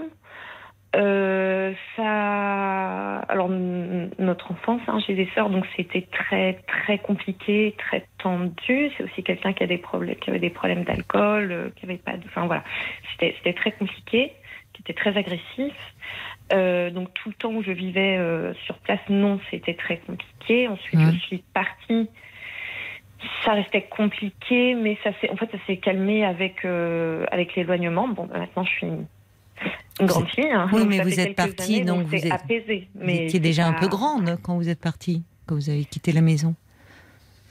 Euh, 0.96 1.74
ça. 1.96 3.18
Alors, 3.28 3.50
notre 3.50 4.52
enfance, 4.52 4.82
hein, 4.88 5.00
j'ai 5.06 5.14
des 5.14 5.30
sœurs, 5.36 5.50
donc 5.50 5.66
c'était 5.76 6.08
très, 6.12 6.54
très 6.68 7.00
compliqué, 7.00 7.76
très 7.78 8.06
tendu. 8.18 8.92
C'est 8.98 9.04
aussi 9.04 9.24
quelqu'un 9.24 9.54
qui 9.54 9.64
a 9.64 9.68
des 9.68 9.78
problèmes, 9.78 10.16
qui 10.16 10.30
avait 10.30 10.40
des 10.40 10.50
problèmes 10.50 10.84
d'alcool, 10.84 11.52
euh, 11.52 11.70
qui 11.76 11.86
avait 11.86 11.98
pas 11.98 12.18
de. 12.18 12.26
Enfin, 12.26 12.46
voilà. 12.46 12.64
C'était, 13.12 13.36
c'était 13.38 13.54
très 13.54 13.72
compliqué, 13.72 14.34
qui 14.74 14.82
était 14.82 14.94
très 14.94 15.18
agressif. 15.18 15.74
Euh, 16.54 16.92
donc, 16.92 17.14
tout 17.14 17.30
le 17.30 17.36
temps 17.36 17.52
où 17.52 17.64
je 17.64 17.72
vivais 17.72 18.20
sur 18.66 18.78
place, 18.80 19.02
non, 19.10 19.40
c'était 19.52 19.74
très 19.74 19.98
compliqué. 19.98 20.68
Ensuite, 20.68 21.00
je 21.00 21.20
suis 21.20 21.44
partie. 21.54 22.10
Ça 23.44 23.54
restait 23.54 23.84
compliqué, 23.84 24.76
mais 24.76 24.98
ça 25.04 25.12
s'est, 25.20 25.30
en 25.30 25.36
fait, 25.36 25.50
ça 25.52 25.58
s'est 25.66 25.78
calmé 25.78 26.26
avec 26.26 26.66
euh, 26.66 27.26
avec 27.32 27.56
l'éloignement. 27.56 28.08
Bon, 28.08 28.26
bah, 28.26 28.40
maintenant, 28.40 28.64
je 28.64 28.72
suis 28.72 28.88
une 30.00 30.08
grande 30.08 30.28
fille. 30.30 30.46
hein, 30.52 30.68
Oui, 30.74 30.82
donc 30.82 30.90
mais 30.90 31.00
vous 31.02 31.20
êtes 31.20 31.36
partie, 31.36 31.76
années, 31.78 31.86
donc 31.86 32.06
vous 32.08 32.16
êtes- 32.16 32.32
apaisé. 32.32 32.88
Vous 32.96 33.06
Mais 33.06 33.26
étiez 33.26 33.40
déjà 33.40 33.68
un 33.68 33.74
peu 33.74 33.88
grande 33.88 34.38
quand 34.42 34.56
vous 34.58 34.70
êtes 34.70 34.80
partie, 34.82 35.24
quand 35.46 35.56
vous 35.56 35.70
avez 35.70 35.86
quitté 35.86 36.12
la 36.12 36.22
maison. 36.22 36.56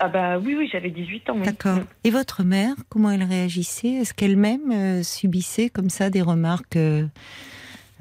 Ah 0.01 0.09
bah 0.09 0.39
oui, 0.39 0.57
oui, 0.59 0.69
j'avais 0.71 0.91
18 0.91 1.31
ans. 1.31 1.35
oui. 1.37 1.43
D'accord. 1.47 1.77
Mm. 1.77 1.87
Et 2.05 2.11
votre 2.11 2.43
mère, 2.43 2.75
comment 2.89 3.11
elle 3.13 3.23
réagissait? 3.23 3.89
Est-ce 3.93 4.13
qu'elle-même 4.13 4.73
euh, 4.73 5.03
subissait 5.05 5.71
comme 5.71 5.89
ça 5.89 6.11
des 6.11 6.21
remarques 6.21 6.77
euh, 6.77 7.07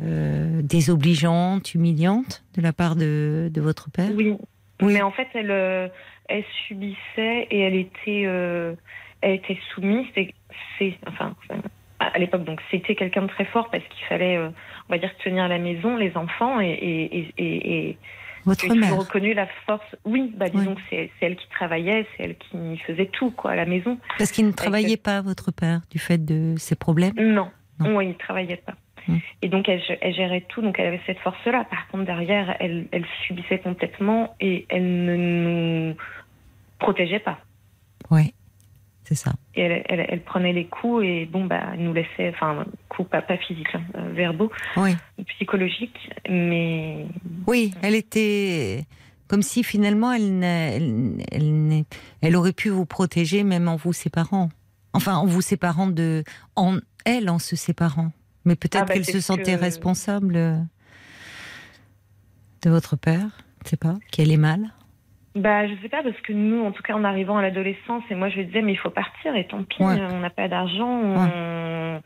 euh, 0.02 0.62
désobligeantes, 0.64 1.74
humiliantes 1.76 2.44
de 2.56 2.62
la 2.62 2.74
part 2.74 2.96
de, 2.96 3.50
de 3.54 3.62
votre 3.62 3.90
père? 3.92 4.10
Oui. 4.16 4.34
Oui. 4.82 4.94
Mais 4.94 5.02
en 5.04 5.12
fait, 5.12 5.28
elle, 5.36 5.92
elle 6.28 6.44
subissait 6.68 7.48
et 7.52 7.60
elle 7.60 7.76
était, 7.76 8.24
elle 9.22 9.32
était 9.36 9.60
soumise. 9.74 10.08
C'est, 10.16 10.34
c'est- 10.80 10.98
enfin, 11.08 11.36
enfin, 11.48 11.62
à 12.00 12.20
l'époque, 12.20 12.44
donc 12.44 12.62
c'était 12.70 12.96
quelqu'un 12.96 13.24
de 13.24 13.28
très 13.28 13.46
fort 13.46 13.70
parce 13.70 13.84
qu'il 13.84 14.06
fallait, 14.08 14.38
euh, 14.38 14.50
on 14.90 14.94
va 14.94 14.98
dire, 14.98 15.12
tenir 15.24 15.48
la 15.48 15.58
maison, 15.58 15.96
les 15.96 16.16
enfants 16.18 16.60
et, 16.60 16.68
et, 16.68 17.34
et, 17.38 17.98
Votre 18.46 18.62
toujours 18.62 18.78
mère 18.78 18.98
reconnu 18.98 19.34
la 19.34 19.48
force. 19.66 19.96
Oui, 20.04 20.34
bah 20.36 20.50
disons 20.50 20.72
Oui. 20.72 20.76
que 20.76 20.82
c'est, 20.90 21.26
elle 21.26 21.36
qui 21.36 21.48
travaillait, 21.50 22.06
c'est 22.18 22.24
elle 22.24 22.36
qui 22.36 22.78
faisait 22.80 23.06
tout 23.06 23.32
quoi 23.32 23.52
à 23.52 23.56
la 23.56 23.66
maison. 23.66 23.98
Parce 24.18 24.32
qu'il 24.32 24.46
ne 24.46 24.52
travaillait 24.52 24.98
pas, 24.98 25.22
votre 25.22 25.52
père, 25.52 25.82
du 25.90 26.00
fait 26.00 26.24
de 26.24 26.56
ses 26.58 26.76
problèmes? 26.76 27.14
Non, 27.16 27.50
Non. 27.80 27.96
oui, 27.96 28.10
il 28.10 28.16
travaillait 28.16 28.58
pas. 28.58 28.74
Mm. 29.08 29.18
Et 29.42 29.50
donc 29.50 29.70
elle, 29.70 29.82
elle 30.02 30.14
gérait 30.14 30.46
tout, 30.50 30.62
donc 30.62 30.80
elle 30.80 30.88
avait 30.88 31.02
cette 31.06 31.20
force-là. 31.20 31.66
Par 31.70 31.88
contre, 31.88 32.06
derrière, 32.06 32.56
elle, 32.60 32.88
elle 32.92 33.06
subissait 33.28 33.60
complètement 33.60 34.36
et 34.40 34.66
elle 34.70 35.06
ne 35.06 35.16
nous 35.16 35.96
protégeait 36.80 37.20
pas. 37.20 37.40
Oui, 38.12 38.34
c'est 39.16 39.30
ça. 39.30 39.34
Et 39.56 39.62
elle, 39.62 39.84
elle, 39.90 40.06
elle 40.10 40.22
prenait 40.24 40.54
les 40.54 40.66
coups 40.66 41.04
et 41.06 41.26
bon, 41.26 41.46
bah, 41.46 41.62
elle 41.74 41.84
nous 41.84 41.94
laissait, 41.94 42.30
enfin, 42.30 42.66
coups 42.90 43.10
pas, 43.10 43.22
pas 43.22 43.38
physiques, 43.38 43.68
hein, 43.76 43.84
euh, 43.96 44.12
verbaux, 44.14 44.52
Oui. 44.78 44.96
psychologiques, 45.28 46.10
mais 46.30 47.06
Oui, 47.48 47.74
elle 47.82 47.96
était 47.96 48.86
comme 49.28 49.42
si 49.42 49.64
finalement 49.64 50.12
elle, 50.14 50.44
elle, 50.44 51.18
elle 51.32 51.68
n'est- 51.68 51.86
elle 52.22 52.36
aurait 52.36 52.54
pu 52.54 52.70
vous 52.70 52.86
protéger 52.86 53.44
même 53.44 53.68
en 53.68 53.76
vous 53.76 53.94
séparant. 53.94 54.50
Enfin, 54.94 55.16
en 55.16 55.26
vous 55.26 55.42
séparant 55.42 55.88
de, 55.88 56.24
en 56.56 56.78
elle, 57.06 57.30
en 57.30 57.40
se 57.40 57.56
séparant. 57.56 58.12
Mais 58.46 58.56
peut-être 58.56 58.82
Ah 58.84 58.86
bah, 58.86 58.94
qu'elle 58.94 59.06
se 59.06 59.20
sentait 59.22 59.56
que- 59.56 59.60
responsable 59.62 60.34
de 62.64 62.70
votre 62.70 62.96
père. 62.96 63.28
Je 63.64 63.70
sais 63.70 63.78
pas, 63.78 63.96
qu'elle 64.12 64.32
est 64.32 64.38
mal. 64.38 64.74
Bah, 65.36 65.68
je 65.68 65.74
sais 65.82 65.90
pas, 65.90 66.04
parce 66.04 66.20
que 66.22 66.32
nous, 66.34 66.64
en 66.64 66.72
tout 66.72 66.84
cas, 66.84 66.94
en 66.94 67.04
arrivant 67.04 67.38
à 67.38 67.42
l'adolescence, 67.42 68.04
et 68.12 68.16
moi, 68.16 68.30
je 68.30 68.36
lui 68.38 68.46
disais, 68.46 68.62
mais 68.62 68.74
il 68.74 68.78
faut 68.78 68.92
partir, 68.92 69.36
et 69.36 69.48
tant 69.48 69.64
pis, 69.64 69.82
Ouais. 69.84 70.00
on 70.12 70.20
n'a 70.20 70.30
pas 70.30 70.48
d'argent. 70.48 70.88
on- 70.88 72.02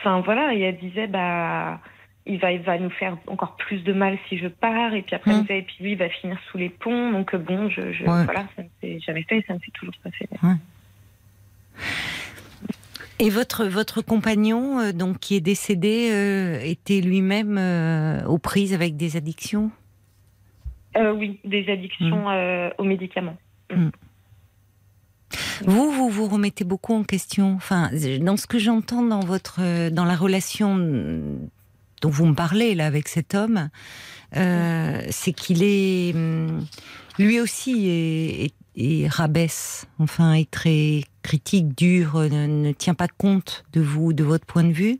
Enfin, 0.00 0.20
voilà, 0.20 0.54
et 0.54 0.60
elle 0.60 0.78
disait, 0.78 1.06
bah, 1.06 1.80
il 2.24 2.38
va, 2.38 2.52
il 2.52 2.60
va 2.62 2.78
nous 2.78 2.90
faire 2.90 3.18
encore 3.26 3.56
plus 3.56 3.82
de 3.84 3.92
mal 3.92 4.16
si 4.28 4.38
je 4.38 4.46
pars, 4.48 4.94
et 4.94 5.02
puis 5.02 5.14
après, 5.14 5.32
Mm. 5.32 5.36
me 5.36 5.40
disait, 5.42 5.58
et 5.58 5.62
puis 5.62 5.76
lui, 5.80 5.92
il 5.92 5.98
va 5.98 6.08
finir 6.08 6.38
sous 6.50 6.56
les 6.58 6.70
ponts, 6.70 7.12
donc 7.12 7.34
euh, 7.34 7.38
bon, 7.38 7.68
je, 7.68 7.92
je- 7.92 8.04
Ouais. 8.04 8.24
voilà, 8.24 8.46
ça 8.56 8.62
ne 8.62 8.68
s'est 8.80 9.00
jamais 9.00 9.22
fait, 9.24 9.38
et 9.38 9.44
ça 9.46 9.54
ne 9.54 9.58
s'est 9.58 9.72
toujours 9.74 9.94
pas 10.02 10.10
fait. 10.12 10.28
Et 13.18 13.30
votre 13.30 13.64
votre 13.66 14.02
compagnon, 14.02 14.78
euh, 14.80 14.92
donc 14.92 15.18
qui 15.18 15.36
est 15.36 15.40
décédé, 15.40 16.10
euh, 16.12 16.60
était 16.62 17.00
lui-même 17.00 17.56
euh, 17.58 18.24
aux 18.26 18.38
prises 18.38 18.74
avec 18.74 18.96
des 18.96 19.16
addictions? 19.16 19.70
Euh, 20.96 21.12
oui, 21.12 21.38
des 21.44 21.64
Mm. 21.64 21.70
addictions 21.70 22.30
euh, 22.30 22.70
aux 22.78 22.84
médicaments. 22.84 23.36
Vous, 25.64 25.90
vous 25.90 26.08
vous 26.08 26.26
remettez 26.28 26.64
beaucoup 26.64 26.94
en 26.94 27.02
question. 27.02 27.54
Enfin, 27.54 27.90
dans 28.20 28.36
ce 28.36 28.46
que 28.46 28.58
j'entends 28.58 29.02
dans 29.02 29.20
votre, 29.20 29.90
dans 29.90 30.04
la 30.04 30.14
relation 30.16 30.76
dont 32.02 32.10
vous 32.10 32.26
me 32.26 32.34
parlez 32.34 32.74
là 32.74 32.86
avec 32.86 33.08
cet 33.08 33.34
homme, 33.34 33.68
euh, 34.36 35.02
c'est 35.10 35.32
qu'il 35.32 35.62
est, 35.62 36.14
hum, 36.14 36.64
lui 37.18 37.40
aussi 37.40 37.88
est, 37.88 38.54
est, 38.76 39.08
rabaisse, 39.08 39.86
enfin 39.98 40.34
est 40.34 40.50
très 40.50 41.02
critique, 41.22 41.76
dur, 41.76 42.18
ne, 42.18 42.72
tient 42.72 42.94
pas 42.94 43.08
compte 43.08 43.64
de 43.72 43.80
vous, 43.80 44.12
de 44.12 44.24
votre 44.24 44.46
point 44.46 44.64
de 44.64 44.72
vue, 44.72 44.98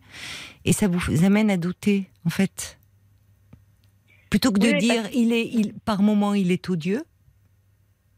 et 0.65 0.73
ça 0.73 0.89
vous 0.89 1.25
amène 1.25 1.51
à 1.51 1.57
douter, 1.57 2.07
en 2.25 2.31
fait. 2.31 2.76
Plutôt 4.37 4.53
que 4.53 4.61
de 4.61 4.79
dire, 4.79 5.09
il 5.15 5.33
est, 5.33 5.47
il, 5.47 5.73
par 5.73 6.03
moment, 6.03 6.35
il 6.35 6.53
est 6.53 6.69
odieux, 6.69 7.05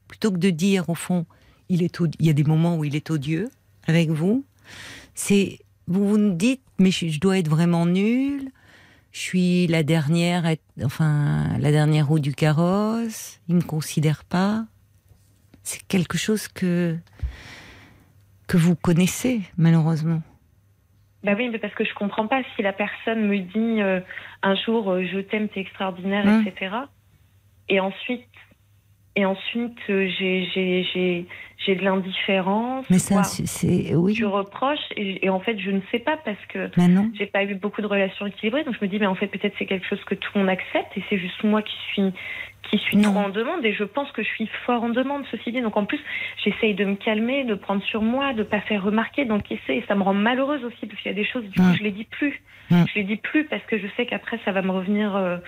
plutôt 0.08 0.32
que 0.32 0.36
de 0.36 0.50
dire, 0.50 0.88
au 0.88 0.96
fond, 0.96 1.26
il 1.68 1.80
est, 1.80 1.96
il 2.18 2.26
y 2.26 2.28
a 2.28 2.32
des 2.32 2.42
moments 2.42 2.76
où 2.76 2.82
il 2.82 2.96
est 2.96 3.08
odieux 3.12 3.50
avec 3.86 4.10
vous, 4.10 4.44
c'est, 5.14 5.60
vous 5.86 6.08
vous 6.08 6.32
dites, 6.32 6.60
mais 6.80 6.90
je, 6.90 7.20
dois 7.20 7.38
être 7.38 7.48
vraiment 7.48 7.86
nul, 7.86 8.50
je 9.12 9.20
suis 9.20 9.66
la 9.68 9.84
dernière, 9.84 10.56
enfin, 10.82 11.56
la 11.60 11.70
dernière 11.70 12.08
roue 12.08 12.18
du 12.18 12.34
carrosse, 12.34 13.38
il 13.46 13.54
me 13.54 13.62
considère 13.62 14.24
pas. 14.24 14.66
C'est 15.62 15.86
quelque 15.86 16.18
chose 16.18 16.48
que, 16.48 16.96
que 18.48 18.56
vous 18.56 18.74
connaissez, 18.74 19.42
malheureusement. 19.56 20.20
Bah 21.24 21.32
oui, 21.36 21.48
mais 21.48 21.58
parce 21.58 21.74
que 21.74 21.84
je 21.84 21.92
comprends 21.94 22.28
pas 22.28 22.42
si 22.54 22.62
la 22.62 22.72
personne 22.72 23.26
me 23.26 23.38
dit 23.38 23.82
euh, 23.82 24.00
un 24.42 24.54
jour 24.54 24.90
euh, 24.90 25.04
je 25.04 25.18
t'aime, 25.18 25.48
t'es 25.48 25.60
extraordinaire, 25.60 26.24
hum. 26.26 26.44
etc. 26.46 26.76
Et 27.68 27.80
ensuite, 27.80 28.24
et 29.16 29.24
ensuite 29.26 29.78
euh, 29.90 30.08
j'ai 30.18 31.26
j'ai 31.66 31.74
de 31.74 31.82
l'indifférence. 31.82 32.86
Mais 32.88 33.00
ça, 33.00 33.24
c'est 33.24 33.96
oui. 33.96 34.14
Je 34.14 34.24
reproche 34.24 34.78
et, 34.96 35.28
en 35.28 35.40
fait 35.40 35.58
je 35.58 35.70
ne 35.70 35.80
sais 35.90 35.98
pas 35.98 36.16
parce 36.18 36.44
que 36.48 36.70
j'ai 37.14 37.26
pas 37.26 37.42
eu 37.42 37.56
beaucoup 37.56 37.82
de 37.82 37.88
relations 37.88 38.26
équilibrées. 38.26 38.62
Donc 38.62 38.76
je 38.78 38.84
me 38.84 38.88
dis 38.88 39.00
mais 39.00 39.06
en 39.06 39.16
fait 39.16 39.26
peut-être 39.26 39.54
c'est 39.58 39.66
quelque 39.66 39.86
chose 39.86 40.02
que 40.04 40.14
tout 40.14 40.30
le 40.36 40.42
monde 40.42 40.50
accepte 40.50 40.96
et 40.96 41.02
c'est 41.10 41.18
juste 41.18 41.42
moi 41.42 41.62
qui 41.62 41.74
suis 41.92 42.12
qui 42.70 42.78
suis 42.78 43.00
trop 43.00 43.16
en 43.16 43.28
demande 43.28 43.64
et 43.64 43.72
je 43.72 43.84
pense 43.84 44.10
que 44.12 44.22
je 44.22 44.28
suis 44.28 44.48
fort 44.66 44.82
en 44.82 44.88
demande 44.88 45.24
ceci 45.30 45.52
dit. 45.52 45.60
Donc 45.60 45.76
en 45.76 45.84
plus 45.84 46.00
j'essaye 46.44 46.74
de 46.74 46.84
me 46.84 46.96
calmer, 46.96 47.44
de 47.44 47.54
prendre 47.54 47.82
sur 47.84 48.02
moi, 48.02 48.32
de 48.32 48.42
pas 48.42 48.60
faire 48.60 48.82
remarquer, 48.82 49.24
d'encaisser 49.24 49.74
et 49.74 49.84
ça 49.88 49.94
me 49.94 50.02
rend 50.02 50.14
malheureuse 50.14 50.64
aussi 50.64 50.86
parce 50.86 51.00
qu'il 51.00 51.10
y 51.10 51.14
a 51.14 51.16
des 51.16 51.26
choses 51.26 51.44
du 51.44 51.58
coup 51.60 51.74
je 51.76 51.82
les 51.82 51.92
dis 51.92 52.04
plus. 52.04 52.42
Je 52.70 52.94
les 52.96 53.04
dis 53.04 53.16
plus 53.16 53.44
parce 53.44 53.62
que 53.64 53.78
je 53.78 53.86
sais 53.96 54.04
qu'après 54.06 54.38
ça 54.44 54.52
va 54.52 54.62
me 54.62 54.70
revenir. 54.70 55.16
Euh, 55.16 55.38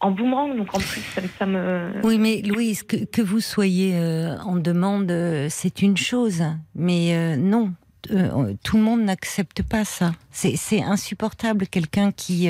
en 0.00 0.12
boomerang, 0.12 0.56
donc 0.56 0.74
en 0.74 0.78
plus, 0.78 1.02
ça, 1.38 1.46
me... 1.46 1.92
Oui, 2.04 2.18
mais 2.18 2.40
Louise, 2.40 2.82
que, 2.82 3.04
que 3.04 3.20
vous 3.20 3.40
soyez 3.40 3.94
euh, 3.94 4.34
en 4.38 4.56
demande, 4.56 5.10
euh, 5.10 5.48
c'est 5.50 5.82
une 5.82 5.96
chose, 5.96 6.42
mais 6.74 7.14
euh, 7.14 7.36
non, 7.36 7.74
tout 8.02 8.76
le 8.76 8.82
monde 8.82 9.02
n'accepte 9.02 9.62
pas 9.62 9.84
ça. 9.84 10.12
C'est 10.30 10.82
insupportable, 10.82 11.66
quelqu'un 11.66 12.12
qui, 12.12 12.48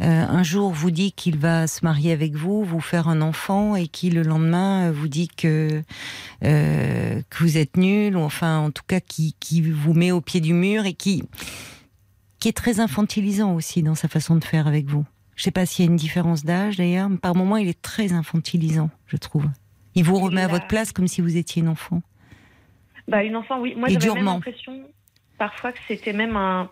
un 0.00 0.42
jour, 0.42 0.72
vous 0.72 0.90
dit 0.90 1.12
qu'il 1.12 1.38
va 1.38 1.66
se 1.66 1.84
marier 1.84 2.12
avec 2.12 2.34
vous, 2.34 2.64
vous 2.64 2.80
faire 2.80 3.08
un 3.08 3.20
enfant, 3.20 3.76
et 3.76 3.88
qui, 3.88 4.10
le 4.10 4.22
lendemain, 4.22 4.90
vous 4.90 5.08
dit 5.08 5.28
que, 5.28 5.82
que 6.40 7.38
vous 7.38 7.58
êtes 7.58 7.76
nul, 7.76 8.16
ou 8.16 8.20
enfin, 8.20 8.58
en 8.58 8.70
tout 8.70 8.84
cas, 8.86 9.00
qui, 9.00 9.36
qui 9.40 9.60
vous 9.60 9.94
met 9.94 10.12
au 10.12 10.20
pied 10.20 10.40
du 10.40 10.54
mur, 10.54 10.86
et 10.86 10.94
qui, 10.94 11.24
qui 12.38 12.48
est 12.48 12.52
très 12.52 12.80
infantilisant 12.80 13.54
aussi 13.54 13.82
dans 13.82 13.94
sa 13.94 14.08
façon 14.08 14.34
de 14.34 14.44
faire 14.44 14.66
avec 14.66 14.86
vous. 14.86 15.04
Je 15.36 15.44
sais 15.44 15.50
pas 15.50 15.64
s'il 15.64 15.84
y 15.84 15.88
a 15.88 15.90
une 15.90 15.96
différence 15.96 16.44
d'âge 16.44 16.76
d'ailleurs, 16.76 17.08
mais 17.08 17.16
par 17.16 17.34
moments 17.34 17.56
il 17.56 17.68
est 17.68 17.80
très 17.80 18.12
infantilisant, 18.12 18.90
je 19.06 19.16
trouve. 19.16 19.46
Il 19.94 20.04
vous 20.04 20.18
remet 20.18 20.42
à 20.42 20.48
votre 20.48 20.66
place 20.66 20.92
comme 20.92 21.08
si 21.08 21.20
vous 21.20 21.36
étiez 21.36 21.62
une 21.62 21.68
enfant. 21.68 22.02
Bah 23.08 23.24
une 23.24 23.36
enfant, 23.36 23.60
oui. 23.60 23.74
Moi 23.76 23.88
j'avais 23.88 24.20
l'impression 24.20 24.82
parfois 25.38 25.72
que 25.72 25.78
c'était 25.88 26.12
même 26.12 26.36
un, 26.36 26.70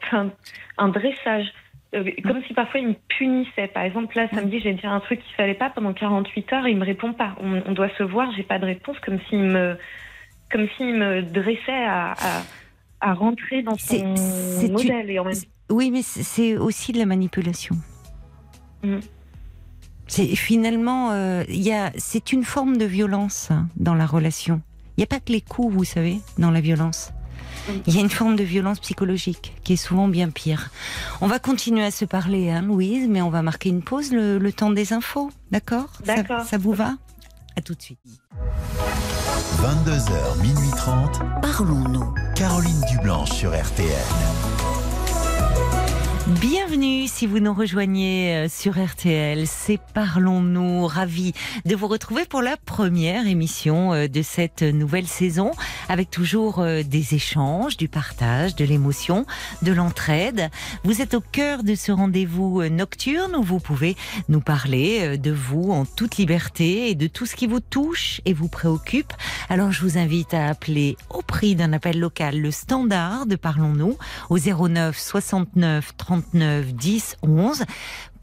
un, 0.79 0.89
dressage. 0.89 1.47
Euh, 1.93 2.09
comme 2.23 2.41
si 2.47 2.55
parfois 2.55 2.79
il 2.79 2.89
me 2.89 2.95
punissait. 3.09 3.67
Par 3.67 3.83
exemple, 3.83 4.17
là, 4.17 4.29
samedi, 4.33 4.61
j'ai 4.61 4.75
dit 4.75 4.87
un 4.87 5.01
truc 5.01 5.21
qu'il 5.21 5.35
fallait 5.35 5.55
pas 5.55 5.71
pendant 5.71 5.93
48 5.93 6.53
heures 6.53 6.67
et 6.67 6.71
il 6.71 6.77
me 6.77 6.85
répond 6.85 7.13
pas. 7.13 7.35
On, 7.41 7.73
doit 7.73 7.91
se 7.99 8.05
voir, 8.05 8.31
j'ai 8.37 8.45
pas 8.45 8.61
de 8.61 8.67
réponse, 8.67 8.97
comme 9.01 9.19
s'il 9.29 9.41
me, 9.41 9.77
comme 10.53 10.69
s'il 10.77 10.95
me 10.95 11.23
dressait 11.23 11.85
à, 11.85 12.15
à, 13.01 13.15
rentrer 13.15 13.63
dans 13.63 13.77
son 13.77 14.15
modèle. 14.71 15.11
Et 15.11 15.19
en 15.19 15.25
même... 15.25 15.35
Oui, 15.69 15.91
mais 15.91 16.03
c'est 16.03 16.57
aussi 16.57 16.93
de 16.93 16.99
la 16.99 17.07
manipulation. 17.07 17.75
Mm. 18.85 18.99
C'est 20.07 20.37
finalement, 20.37 21.11
euh, 21.11 21.43
c'est 21.97 22.33
une 22.33 22.45
forme 22.45 22.77
de 22.77 22.85
violence 22.85 23.51
hein, 23.51 23.69
dans 23.77 23.95
la 23.95 24.07
relation. 24.07 24.61
Il 25.01 25.05
n'y 25.05 25.07
a 25.07 25.17
pas 25.17 25.21
que 25.21 25.33
les 25.33 25.41
coups, 25.41 25.73
vous 25.73 25.85
savez, 25.85 26.21
dans 26.37 26.51
la 26.51 26.61
violence. 26.61 27.13
Il 27.87 27.95
y 27.95 27.97
a 27.97 28.03
une 28.03 28.11
forme 28.11 28.37
de 28.37 28.43
violence 28.43 28.81
psychologique 28.81 29.57
qui 29.65 29.73
est 29.73 29.77
souvent 29.77 30.09
bien 30.09 30.29
pire. 30.29 30.69
On 31.23 31.27
va 31.27 31.39
continuer 31.39 31.83
à 31.83 31.91
se 31.91 32.05
parler, 32.05 32.51
hein, 32.51 32.61
Louise, 32.61 33.09
mais 33.09 33.23
on 33.23 33.31
va 33.31 33.41
marquer 33.41 33.71
une 33.71 33.81
pause, 33.81 34.13
le, 34.13 34.53
temps 34.53 34.71
des 34.71 34.93
infos, 34.93 35.31
d'accord? 35.51 35.89
D'accord. 36.05 36.45
Ça, 36.45 36.59
vous 36.59 36.75
va? 36.75 36.99
À 37.57 37.63
tout 37.63 37.75
de 37.75 37.81
suite. 37.81 37.99
22h, 39.63 40.43
minuit 40.43 40.71
30. 40.77 41.23
Parlons-nous. 41.41 42.15
Caroline 42.37 42.83
Dublanche 42.91 43.31
sur 43.31 43.53
RTN. 43.53 44.50
Bienvenue 46.39 47.09
si 47.09 47.27
vous 47.27 47.41
nous 47.41 47.53
rejoignez 47.53 48.37
euh, 48.37 48.49
sur 48.49 48.81
RTL, 48.81 49.49
c'est 49.49 49.81
Parlons-nous, 49.95 50.87
ravi 50.87 51.33
de 51.65 51.75
vous 51.75 51.89
retrouver 51.89 52.25
pour 52.25 52.41
la 52.41 52.57
première 52.57 53.27
émission 53.27 53.93
euh, 53.93 54.07
de 54.07 54.23
cette 54.23 54.63
nouvelle 54.63 55.09
saison, 55.09 55.51
avec 55.89 56.09
toujours 56.09 56.61
euh, 56.61 56.85
des 56.85 57.17
échanges, 57.17 57.77
du 57.77 57.89
partage, 57.89 58.55
de 58.55 58.65
l'émotion, 58.65 59.27
de 59.63 59.73
l'entraide. 59.73 60.51
Vous 60.85 61.03
êtes 61.03 61.15
au 61.15 61.21
cœur 61.21 61.65
de 61.65 61.75
ce 61.75 61.91
rendez-vous 61.91 62.63
nocturne 62.69 63.35
où 63.35 63.43
vous 63.43 63.59
pouvez 63.59 63.97
nous 64.29 64.41
parler 64.41 65.19
de 65.19 65.33
vous 65.33 65.73
en 65.73 65.85
toute 65.85 66.17
liberté 66.17 66.91
et 66.91 66.95
de 66.95 67.09
tout 67.09 67.27
ce 67.27 67.35
qui 67.35 67.49
vous 67.49 67.61
touche 67.61 68.21
et 68.25 68.35
vous 68.35 68.49
préoccupe. 68.49 69.13
Alors 69.49 69.73
je 69.73 69.83
vous 69.83 69.99
invite 69.99 70.33
à 70.33 70.47
appeler 70.47 70.97
au 71.09 71.23
prix 71.23 71.57
d'un 71.57 71.73
appel 71.73 71.99
local 71.99 72.41
le 72.41 72.53
standard 72.53 73.27
de 73.27 73.35
Parlons-nous 73.35 73.99
au 74.29 74.39
09 74.39 74.97
69 74.97 75.97
30 75.97 76.20
39 76.21 76.75
10 76.75 77.17
11 77.23 77.65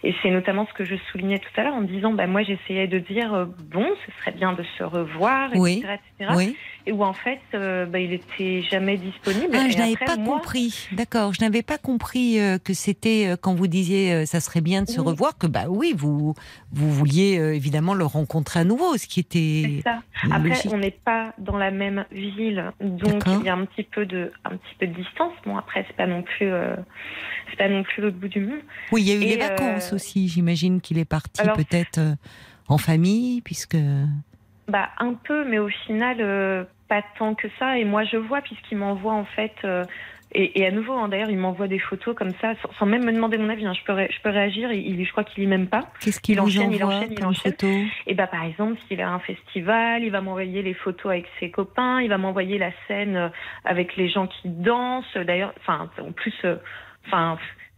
Et 0.05 0.13
c'est 0.21 0.29
notamment 0.31 0.67
ce 0.67 0.73
que 0.73 0.83
je 0.83 0.95
soulignais 1.11 1.39
tout 1.39 1.49
à 1.55 1.63
l'heure 1.63 1.75
en 1.75 1.81
disant, 1.81 2.11
bah, 2.11 2.27
moi 2.27 2.43
j'essayais 2.43 2.87
de 2.87 2.99
dire, 2.99 3.33
euh, 3.33 3.45
bon, 3.71 3.85
ce 4.05 4.11
serait 4.19 4.31
bien 4.37 4.51
de 4.53 4.63
se 4.77 4.83
revoir, 4.83 5.49
Oui. 5.55 5.77
etc. 5.77 5.93
etc. 6.19 6.31
Oui. 6.35 6.57
Et 6.85 6.91
où 6.91 7.01
en 7.05 7.13
fait, 7.13 7.39
euh, 7.53 7.85
bah, 7.85 7.99
il 7.99 8.11
était 8.11 8.61
jamais 8.69 8.97
disponible. 8.97 9.53
Ah, 9.53 9.69
je 9.69 9.77
n'avais 9.77 9.95
pas 9.95 10.17
moi- 10.17 10.39
compris. 10.39 10.89
D'accord, 10.91 11.33
je 11.33 11.39
n'avais 11.41 11.61
pas 11.63 11.77
compris 11.77 12.37
euh, 12.41 12.57
que 12.57 12.73
c'était 12.73 13.27
euh, 13.27 13.37
quand 13.41 13.53
vous 13.55 13.67
disiez 13.67 14.25
ça 14.25 14.41
serait 14.41 14.59
bien 14.59 14.81
de 14.81 14.89
se 14.89 14.99
Oui. 14.99 15.07
revoir 15.07 15.37
que 15.37 15.47
bah 15.47 15.65
oui, 15.69 15.93
vous 15.95 16.33
vous 16.73 16.91
vouliez 16.91 17.35
évidemment 17.55 17.93
le 17.93 18.03
rencontrer 18.03 18.59
à 18.59 18.63
nouveau, 18.65 18.97
ce 18.97 19.07
qui 19.07 19.25
C'est 19.31 19.39
était 19.39 19.81
ça. 19.83 19.99
Après, 20.29 20.49
logique. 20.49 20.71
on 20.73 20.77
n'est 20.77 20.91
pas 20.91 21.33
dans 21.37 21.57
la 21.57 21.71
même 21.71 22.03
ville, 22.11 22.71
donc 22.81 23.23
il 23.39 23.45
y 23.45 23.49
a 23.49 23.53
un 23.53 23.63
petit 23.65 23.83
peu 23.83 24.05
de, 24.05 24.33
un 24.43 24.57
petit 24.57 24.75
peu 24.79 24.87
de 24.87 24.93
distance. 24.93 25.31
Bon, 25.45 25.55
après, 25.55 25.85
c'est 25.87 25.95
pas 25.95 26.07
non 26.07 26.23
plus, 26.23 26.49
c'est 27.49 27.57
pas 27.57 27.69
non 27.69 27.83
plus 27.83 28.01
l'autre 28.01 28.17
bout 28.17 28.27
du 28.27 28.41
monde. 28.41 28.59
Oui, 28.91 29.03
il 29.03 29.07
y 29.07 29.11
a 29.11 29.15
eu 29.15 29.21
Et, 29.23 29.35
les 29.35 29.37
vacances 29.37 29.92
aussi. 29.93 30.27
J'imagine 30.27 30.81
qu'il 30.81 30.97
est 30.97 31.05
parti 31.05 31.41
alors- 31.41 31.55
peut-être 31.55 31.97
euh, 31.99 32.13
en 32.67 32.77
famille, 32.77 33.41
puisque 33.41 33.77
Bah, 34.67 34.89
un 34.99 35.13
peu, 35.13 35.43
mais 35.47 35.59
au 35.59 35.69
final, 35.69 36.17
euh, 36.21 36.63
pas 36.87 37.03
tant 37.17 37.35
que 37.35 37.47
ça. 37.59 37.77
Et 37.77 37.85
moi, 37.85 38.03
je 38.05 38.17
vois, 38.17 38.41
puisqu'il 38.41 38.77
m'envoie 38.77 39.13
en 39.13 39.25
fait. 39.25 39.53
euh, 39.65 39.83
et, 40.35 40.61
et 40.61 40.65
à 40.65 40.71
nouveau, 40.71 40.93
hein, 40.93 41.09
d'ailleurs, 41.09 41.29
il 41.29 41.37
m'envoie 41.37 41.67
des 41.67 41.77
photos 41.77 42.15
comme 42.15 42.31
ça, 42.41 42.53
sans, 42.63 42.71
sans 42.79 42.85
même 42.87 43.05
me 43.05 43.11
demander 43.11 43.37
mon 43.37 43.49
avis. 43.49 43.67
hein. 43.67 43.73
Je, 43.79 43.83
peux 43.85 43.93
ré- 43.93 44.09
je 44.11 44.19
peux 44.23 44.31
réagir. 44.31 44.71
Il, 44.71 44.99
il- 44.99 45.05
je 45.05 45.11
crois 45.11 45.23
qu'il 45.23 45.43
lit 45.43 45.47
même 45.49 45.67
pas. 45.67 45.81
qu'est-ce 45.99 46.19
qu'il 46.19 46.35
il 46.35 46.41
vous 46.41 46.47
enchaîne, 46.47 46.71
il 46.71 46.83
envoie 46.83 46.95
enchaîne, 46.97 47.11
il 47.11 47.19
comme 47.19 47.27
enchaîne. 47.27 47.51
photo? 47.51 47.67
Et 48.07 48.15
bah, 48.15 48.25
par 48.27 48.43
exemple, 48.45 48.79
s'il 48.87 48.99
a 49.01 49.11
un 49.11 49.19
festival, 49.19 50.03
il 50.03 50.09
va 50.09 50.21
m'envoyer 50.21 50.63
les 50.63 50.73
photos 50.73 51.11
avec 51.11 51.27
ses 51.39 51.51
copains. 51.51 52.01
Il 52.01 52.09
va 52.09 52.17
m'envoyer 52.17 52.57
la 52.57 52.71
scène 52.87 53.15
euh, 53.15 53.29
avec 53.65 53.95
les 53.95 54.09
gens 54.09 54.25
qui 54.25 54.47
dansent. 54.49 55.05
D'ailleurs, 55.15 55.53
enfin, 55.59 55.87
en 56.01 56.11
plus, 56.13 56.33
euh. 56.45 56.55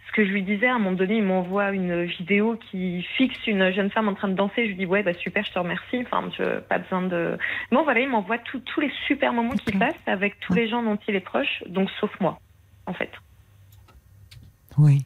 Ce 0.07 0.11
que 0.13 0.25
je 0.25 0.31
lui 0.31 0.43
disais, 0.43 0.67
à 0.67 0.75
un 0.75 0.79
moment 0.79 0.95
donné, 0.95 1.17
il 1.17 1.23
m'envoie 1.23 1.71
une 1.71 2.03
vidéo 2.03 2.57
qui 2.71 3.01
fixe 3.17 3.37
une 3.47 3.71
jeune 3.71 3.89
femme 3.89 4.07
en 4.07 4.13
train 4.13 4.27
de 4.27 4.33
danser. 4.35 4.63
Je 4.63 4.69
lui 4.69 4.75
dis, 4.75 4.85
ouais, 4.85 5.03
bah 5.03 5.13
super, 5.13 5.43
je 5.43 5.51
te 5.51 5.59
remercie. 5.59 6.01
Enfin, 6.03 6.29
je, 6.37 6.59
pas 6.59 6.77
besoin 6.79 7.01
de. 7.03 7.37
Bon, 7.71 7.83
voilà, 7.83 7.99
il 8.01 8.09
m'envoie 8.09 8.37
tous 8.37 8.79
les 8.79 8.91
super 9.07 9.33
moments 9.33 9.51
qu'il 9.55 9.77
D'accord. 9.79 9.93
passe 9.95 10.13
avec 10.13 10.39
tous 10.39 10.53
Ouais. 10.53 10.61
les 10.61 10.69
gens 10.69 10.83
dont 10.83 10.97
il 11.07 11.15
est 11.15 11.19
proche, 11.19 11.63
donc 11.67 11.89
sauf 11.99 12.11
moi, 12.19 12.39
en 12.85 12.93
fait. 12.93 13.11
Oui. 14.77 15.05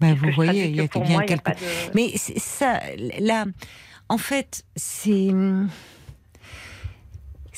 Bah, 0.00 0.14
vous 0.14 0.30
voyez, 0.30 0.64
il 0.66 0.76
y 0.76 0.80
a 0.80 0.86
bien 0.86 1.02
moi, 1.04 1.22
a 1.22 1.24
quelque 1.24 1.50
de- 1.50 1.94
Mais 1.94 2.08
ça, 2.16 2.80
là, 3.18 3.44
en 4.08 4.16
fait, 4.18 4.62
c'est. 4.76 5.28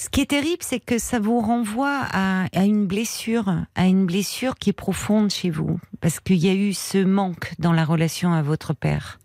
Ce 0.03 0.11
qui 0.11 0.21
est 0.21 0.31
terrible, 0.31 0.63
c'est 0.63 0.81
que 0.81 0.99
ça 0.99 1.21
vous 1.21 1.39
renvoie 1.41 2.01
à, 2.11 2.47
à 2.53 2.65
une 2.65 2.89
blessure, 2.89 3.55
à 3.77 3.87
une 3.87 4.05
blessure 4.05 4.57
qui 4.57 4.71
est 4.71 4.73
profonde 4.73 5.31
chez 5.31 5.49
vous, 5.49 5.79
parce 6.01 6.19
qu'il 6.19 6.39
y 6.39 6.49
a 6.49 6.55
eu 6.55 6.73
ce 6.73 6.99
manque 6.99 7.53
dans 7.61 7.73
la 7.73 7.85
relation 7.85 8.33
à 8.33 8.43
votre 8.43 8.75
père, 8.75 9.21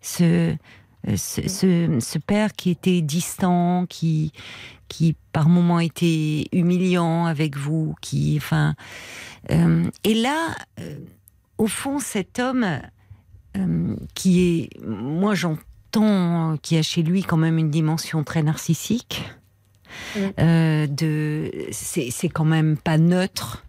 ce, 0.00 0.52
euh, 1.06 1.16
ce, 1.16 1.48
ce, 1.48 2.00
ce 2.00 2.18
père 2.18 2.54
qui 2.54 2.70
était 2.70 3.02
distant, 3.02 3.86
qui, 3.88 4.32
qui 4.88 5.14
par 5.30 5.48
moments 5.48 5.78
était 5.78 6.46
humiliant 6.50 7.26
avec 7.26 7.56
vous, 7.56 7.94
qui, 8.00 8.34
enfin, 8.36 8.74
euh, 9.52 9.88
et 10.02 10.14
là, 10.14 10.56
euh, 10.80 10.98
au 11.56 11.68
fond, 11.68 12.00
cet 12.00 12.40
homme 12.40 12.66
euh, 13.56 13.94
qui 14.16 14.40
est, 14.40 14.70
moi 14.84 15.36
j'entends, 15.36 16.56
qui 16.62 16.76
a 16.78 16.82
chez 16.82 17.04
lui 17.04 17.22
quand 17.22 17.36
même 17.36 17.58
une 17.58 17.70
dimension 17.70 18.24
très 18.24 18.42
narcissique. 18.42 19.22
Mm. 20.16 20.20
Euh, 20.38 20.86
de, 20.86 21.50
c'est 21.70 22.28
quand 22.28 22.44
même 22.44 22.76
pas 22.76 22.98
neutre. 22.98 23.64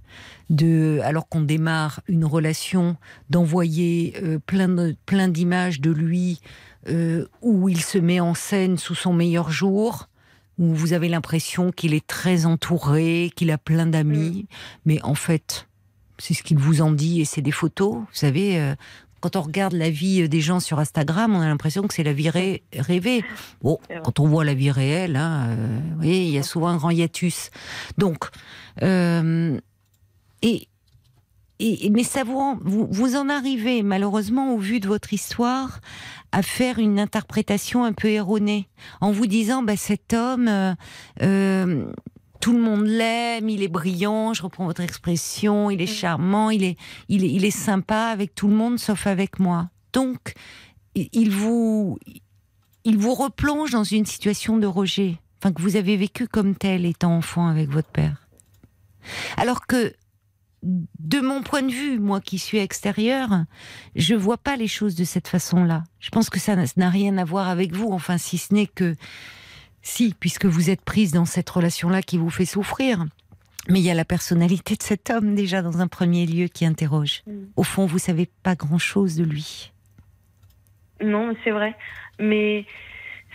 De, 0.52 1.00
alors 1.04 1.28
qu'on 1.28 1.42
démarre 1.42 2.02
une 2.08 2.24
relation, 2.24 2.98
d'envoyer 3.32 4.14
euh, 4.22 4.38
plein 4.38 4.68
de, 4.68 4.96
plein 5.08 5.28
d'images 5.28 5.82
de 5.82 5.90
lui 5.90 6.40
euh, 6.88 7.26
où 7.42 7.68
il 7.68 7.82
se 7.82 7.98
met 7.98 8.20
en 8.20 8.36
scène 8.36 8.78
sous 8.78 8.94
son 8.94 9.12
meilleur 9.12 9.50
jour, 9.50 10.08
où 10.60 10.74
vous 10.76 10.94
avez 10.94 11.10
l'impression 11.10 11.72
qu'il 11.72 11.96
est 11.96 12.06
très 12.06 12.46
entouré, 12.46 13.32
qu'il 13.36 13.50
a 13.50 13.58
plein 13.58 13.88
d'amis, 13.88 14.46
mais 14.86 15.02
en 15.02 15.16
fait, 15.16 15.68
c'est 16.20 16.36
ce 16.36 16.44
qu'il 16.44 16.60
vous 16.60 16.82
en 16.82 16.92
dit 16.92 17.22
et 17.22 17.26
c'est 17.26 17.42
des 17.42 17.52
photos. 17.52 17.96
Vous 17.96 18.06
savez, 18.14 18.60
euh, 18.60 18.76
quand 19.26 19.38
on 19.38 19.42
regarde 19.42 19.74
la 19.74 19.90
vie 19.90 20.22
euh, 20.22 20.28
des 20.28 20.40
gens 20.40 20.60
sur 20.60 20.78
Instagram, 20.78 21.36
on 21.36 21.42
a 21.42 21.48
l'impression 21.48 21.82
que 21.88 21.96
c'est 21.96 22.04
la 22.04 22.14
vie 22.14 22.30
ré- 22.30 22.62
rêvée. 22.78 23.24
Bon, 23.64 23.80
quand 24.04 24.20
on 24.20 24.28
voit 24.28 24.46
la 24.46 24.54
vie 24.54 24.70
réelle, 24.70 25.16
hein, 25.16 25.48
euh, 25.50 25.80
vous 25.90 25.96
voyez, 25.96 26.26
il 26.26 26.30
y 26.30 26.38
a 26.38 26.44
souvent 26.44 26.68
un 26.68 26.78
grand 26.78 26.92
hiatus. 26.92 27.50
Donc, 27.98 28.26
euh, 28.84 29.60
et, 30.44 30.68
et, 31.58 31.90
mais 31.90 32.04
ça 32.04 32.24
vous, 32.24 32.60
vous, 32.64 32.88
vous 32.92 33.16
en 33.16 33.28
arrivez 33.30 33.82
malheureusement 33.82 34.54
au 34.54 34.60
vu 34.60 34.80
de 34.80 34.88
votre 34.88 35.12
histoire 35.12 35.80
à 36.32 36.44
faire 36.44 36.78
une 36.78 37.00
interprétation 37.00 37.84
un 37.84 37.94
peu 37.94 38.10
erronée 38.10 38.68
en 39.02 39.12
vous 39.12 39.26
disant 39.26 39.64
bah, 39.64 39.76
cet 39.76 40.14
homme 40.14 40.76
euh, 41.24 41.86
tout 42.40 42.54
le 42.54 42.60
monde 42.60 42.86
l'aime, 42.86 43.50
il 43.50 43.64
est 43.64 43.68
brillant, 43.68 44.34
je 44.34 44.44
reprends 44.44 44.66
votre 44.66 44.82
expression, 44.82 45.70
il 45.72 45.82
est 45.82 45.88
charmant, 45.88 46.50
il 46.50 46.64
est, 46.64 46.78
il 47.10 47.24
est, 47.24 47.32
il 47.32 47.46
est 47.46 47.52
sympa 47.52 48.08
avec 48.08 48.36
tout 48.36 48.48
le 48.48 48.56
monde 48.56 48.80
sauf 48.80 49.08
avec 49.08 49.40
moi. 49.40 49.70
Donc, 49.94 50.34
il 50.96 51.30
vous, 51.30 51.98
il 52.84 52.98
vous 52.98 53.14
replonge 53.14 53.72
dans 53.72 53.84
une 53.84 54.06
situation 54.06 54.58
de 54.58 54.68
rejet, 54.68 55.18
enfin 55.40 55.54
que 55.54 55.62
vous 55.62 55.76
avez 55.76 55.98
vécu 55.98 56.28
comme 56.28 56.56
tel 56.56 56.86
étant 56.86 57.16
enfant 57.16 57.48
avec 57.48 57.70
votre 57.70 57.90
père. 57.90 58.28
Alors 59.38 59.66
que, 59.66 59.94
de 60.64 61.20
mon 61.20 61.44
point 61.44 61.62
de 61.62 61.72
vue, 61.72 62.00
moi 62.00 62.22
qui 62.22 62.40
suis 62.40 62.58
extérieure, 62.58 63.46
je 63.96 64.16
vois 64.16 64.38
pas 64.38 64.56
les 64.56 64.68
choses 64.68 64.96
de 64.96 65.04
cette 65.04 65.28
façon-là. 65.28 65.84
Je 66.00 66.10
pense 66.10 66.30
que 66.30 66.40
ça 66.40 66.56
n'a 66.56 66.90
rien 66.90 67.18
à 67.18 67.24
voir 67.24 67.50
avec 67.50 67.74
vous, 67.74 67.92
enfin 67.92 68.18
si 68.18 68.38
ce 68.38 68.54
n'est 68.54 68.68
que 68.68 68.96
si, 69.88 70.16
puisque 70.20 70.46
vous 70.46 70.70
êtes 70.72 70.82
prise 70.82 71.12
dans 71.14 71.26
cette 71.26 71.50
relation-là 71.50 72.02
qui 72.02 72.18
vous 72.18 72.32
fait 72.32 72.46
souffrir. 72.46 73.06
Mais 73.70 73.80
il 73.80 73.86
y 73.86 73.90
a 73.92 73.94
la 73.94 74.06
personnalité 74.06 74.76
de 74.76 74.82
cet 74.84 75.10
homme 75.12 75.36
déjà 75.36 75.62
dans 75.62 75.80
un 75.80 75.88
premier 75.88 76.26
lieu 76.26 76.48
qui 76.48 76.66
interroge. 76.66 77.22
Mm. 77.28 77.32
Au 77.56 77.64
fond, 77.64 77.86
vous 77.86 78.00
savez 78.00 78.28
pas 78.44 78.56
grand-chose 78.56 79.16
de 79.16 79.24
lui. 79.24 79.72
Non, 81.04 81.36
c'est 81.44 81.52
vrai. 81.52 81.76
Mais 82.20 82.66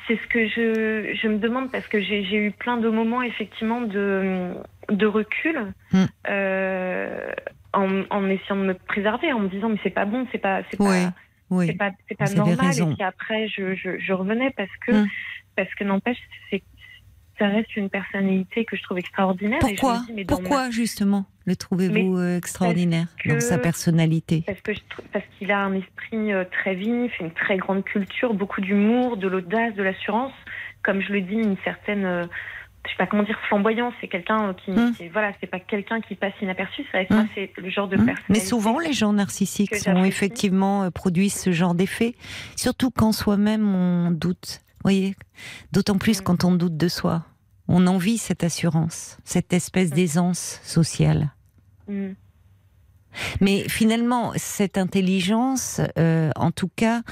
c'est 0.08 0.16
ce 0.16 0.26
que 0.28 0.46
je, 0.48 1.14
je 1.20 1.28
me 1.28 1.38
demande 1.38 1.70
parce 1.70 1.86
que 1.86 2.00
j'ai 2.00 2.34
eu 2.34 2.50
plein 2.50 2.78
de 2.78 2.88
moments 2.88 3.22
effectivement 3.22 3.80
de, 3.82 4.54
de 4.90 5.06
recul 5.06 5.72
Hmm. 5.92 6.04
euh, 6.28 7.32
en, 7.72 8.02
en 8.10 8.28
essayant 8.28 8.56
de 8.56 8.62
me 8.66 8.74
préserver, 8.74 9.32
en 9.32 9.40
me 9.40 9.48
disant 9.48 9.68
mais 9.68 9.78
c'est 9.84 9.90
pas 9.90 10.04
bon, 10.06 10.26
c'est 10.32 10.38
pas 10.38 10.62
c'est 10.70 10.80
Ouais, 10.80 11.06
pas 11.06 11.12
Oui. 11.50 11.76
normal. 12.36 12.78
Et 12.78 12.94
puis 12.94 13.02
après 13.02 13.46
je, 13.48 13.74
je, 13.74 13.98
je 13.98 14.12
revenais 14.12 14.50
parce 14.56 14.70
que 14.86 14.92
Hmm. 14.92 15.06
Parce 15.64 15.74
que 15.74 15.84
n'empêche 15.84 16.18
c'est 16.50 16.62
ça 17.38 17.48
reste 17.48 17.74
une 17.74 17.88
personnalité 17.88 18.66
que 18.66 18.76
je 18.76 18.82
trouve 18.82 18.98
extraordinaire. 18.98 19.60
Pourquoi 19.60 20.02
dis, 20.08 20.12
ma- 20.12 20.24
Pourquoi 20.26 20.70
justement 20.70 21.24
le 21.46 21.56
trouvez-vous 21.56 22.18
euh, 22.18 22.36
extraordinaire 22.36 23.06
que- 23.18 23.30
dans 23.30 23.40
sa 23.40 23.56
personnalité? 23.56 24.44
Parce 24.46 25.24
qu'il 25.38 25.50
a 25.50 25.58
un 25.58 25.72
esprit 25.72 26.32
euh, 26.34 26.44
très 26.44 26.74
vif, 26.74 27.18
une 27.18 27.30
très 27.30 27.56
grande 27.56 27.82
culture, 27.84 28.34
beaucoup 28.34 28.60
d'humour, 28.60 29.16
de 29.16 29.26
l'audace, 29.26 29.74
de 29.74 29.82
l'assurance. 29.82 30.34
Comme 30.82 31.00
je 31.00 31.12
le 31.14 31.22
dis, 31.22 31.34
une 31.36 31.56
certaine, 31.64 32.04
euh, 32.04 32.26
je 32.84 32.90
sais 32.90 32.96
pas 32.98 33.06
comment 33.06 33.22
dire, 33.22 33.38
flamboyance. 33.48 33.94
C'est 34.02 34.08
quelqu'un 34.08 34.52
qui, 34.62 34.72
Hmm. 34.72 34.92
qui- 34.92 35.08
voilà, 35.08 35.32
c'est 35.40 35.46
pas 35.46 35.60
quelqu'un 35.60 36.02
qui 36.02 36.16
passe 36.16 36.34
inaperçu. 36.42 36.84
Moi, 37.08 37.24
c'est 37.34 37.52
le 37.56 37.70
genre 37.70 37.88
de 37.88 37.96
Hein 37.96 38.04
personne. 38.04 38.24
Mais 38.28 38.40
souvent, 38.40 38.78
les 38.78 38.92
gens 38.92 39.14
narcissiques 39.14 39.70
que 39.70 39.78
sont 39.78 40.04
effectivement 40.04 40.90
produisent 40.90 41.40
ce 41.40 41.52
genre 41.52 41.74
d'effet, 41.74 42.14
surtout 42.54 42.90
quand 42.90 43.12
soi-même 43.12 43.74
on 43.74 44.10
doute. 44.10 44.60
Voyez, 44.82 45.14
d'autant 45.72 45.98
plus 45.98 46.20
Mm. 46.20 46.24
quand 46.24 46.44
on 46.44 46.54
doute 46.54 46.76
de 46.76 46.88
soi. 46.88 47.24
On 47.68 47.86
envie 47.86 48.18
cette 48.18 48.42
assurance, 48.44 49.18
cette 49.24 49.52
espèce 49.52 49.90
Mm. 49.90 49.94
d'aisance 49.94 50.60
sociale. 50.64 51.30
Hmm. 51.88 52.12
Mais 53.40 53.68
finalement, 53.68 54.32
cette 54.36 54.78
intelligence, 54.78 55.80
euh, 55.98 56.30
en 56.36 56.52
tout 56.52 56.70
cas, 56.74 57.02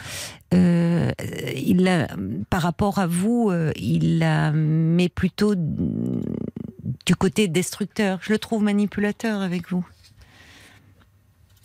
euh, 0.55 1.11
il 1.57 2.07
par 2.51 2.63
rapport 2.63 2.99
à 3.01 3.07
vous, 3.09 3.51
euh, 3.51 3.73
il 3.77 4.19
la 4.19 4.53
met 4.53 5.09
plutôt 5.09 5.55
du 5.57 7.17
côté 7.17 7.49
destructeur. 7.49 8.21
Je 8.23 8.33
le 8.33 8.39
trouve 8.39 8.63
manipulateur 8.63 9.41
avec 9.43 9.71
vous. 9.71 9.85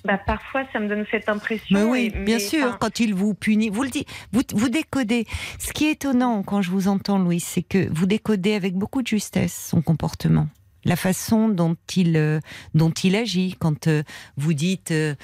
Bah, 0.05 0.17
parfois, 0.17 0.63
ça 0.73 0.79
me 0.79 0.87
donne 0.89 1.05
cette 1.09 1.29
impression. 1.29 1.65
Mais 1.77 1.83
oui, 1.83 2.05
et- 2.05 2.09
bien 2.09 2.35
mais, 2.35 2.39
sûr, 2.39 2.65
enfin, 2.67 2.77
quand 2.79 2.99
il 2.99 3.13
vous 3.13 3.33
punit, 3.33 3.69
vous 3.69 3.83
le 3.83 3.89
dites, 3.89 4.07
vous, 4.33 4.41
vous 4.53 4.69
décodez. 4.69 5.25
Ce 5.59 5.71
qui 5.71 5.85
est 5.85 5.91
étonnant 5.91 6.43
quand 6.43 6.61
je 6.61 6.71
vous 6.71 6.87
entends, 6.89 7.19
Louis, 7.19 7.39
c'est 7.39 7.63
que 7.63 7.87
vous 7.93 8.05
décodez 8.05 8.53
avec 8.53 8.73
beaucoup 8.75 9.01
de 9.01 9.07
justesse 9.07 9.67
son 9.71 9.81
comportement. 9.81 10.47
La 10.85 10.97
façon 10.97 11.47
dont 11.47 11.77
il, 11.95 12.17
euh, 12.17 12.41
dont 12.73 12.89
il 12.91 13.15
agit, 13.15 13.55
quand 13.57 13.87
euh, 13.87 14.03
vous 14.35 14.53
dites 14.53 14.91
euh, 14.91 15.15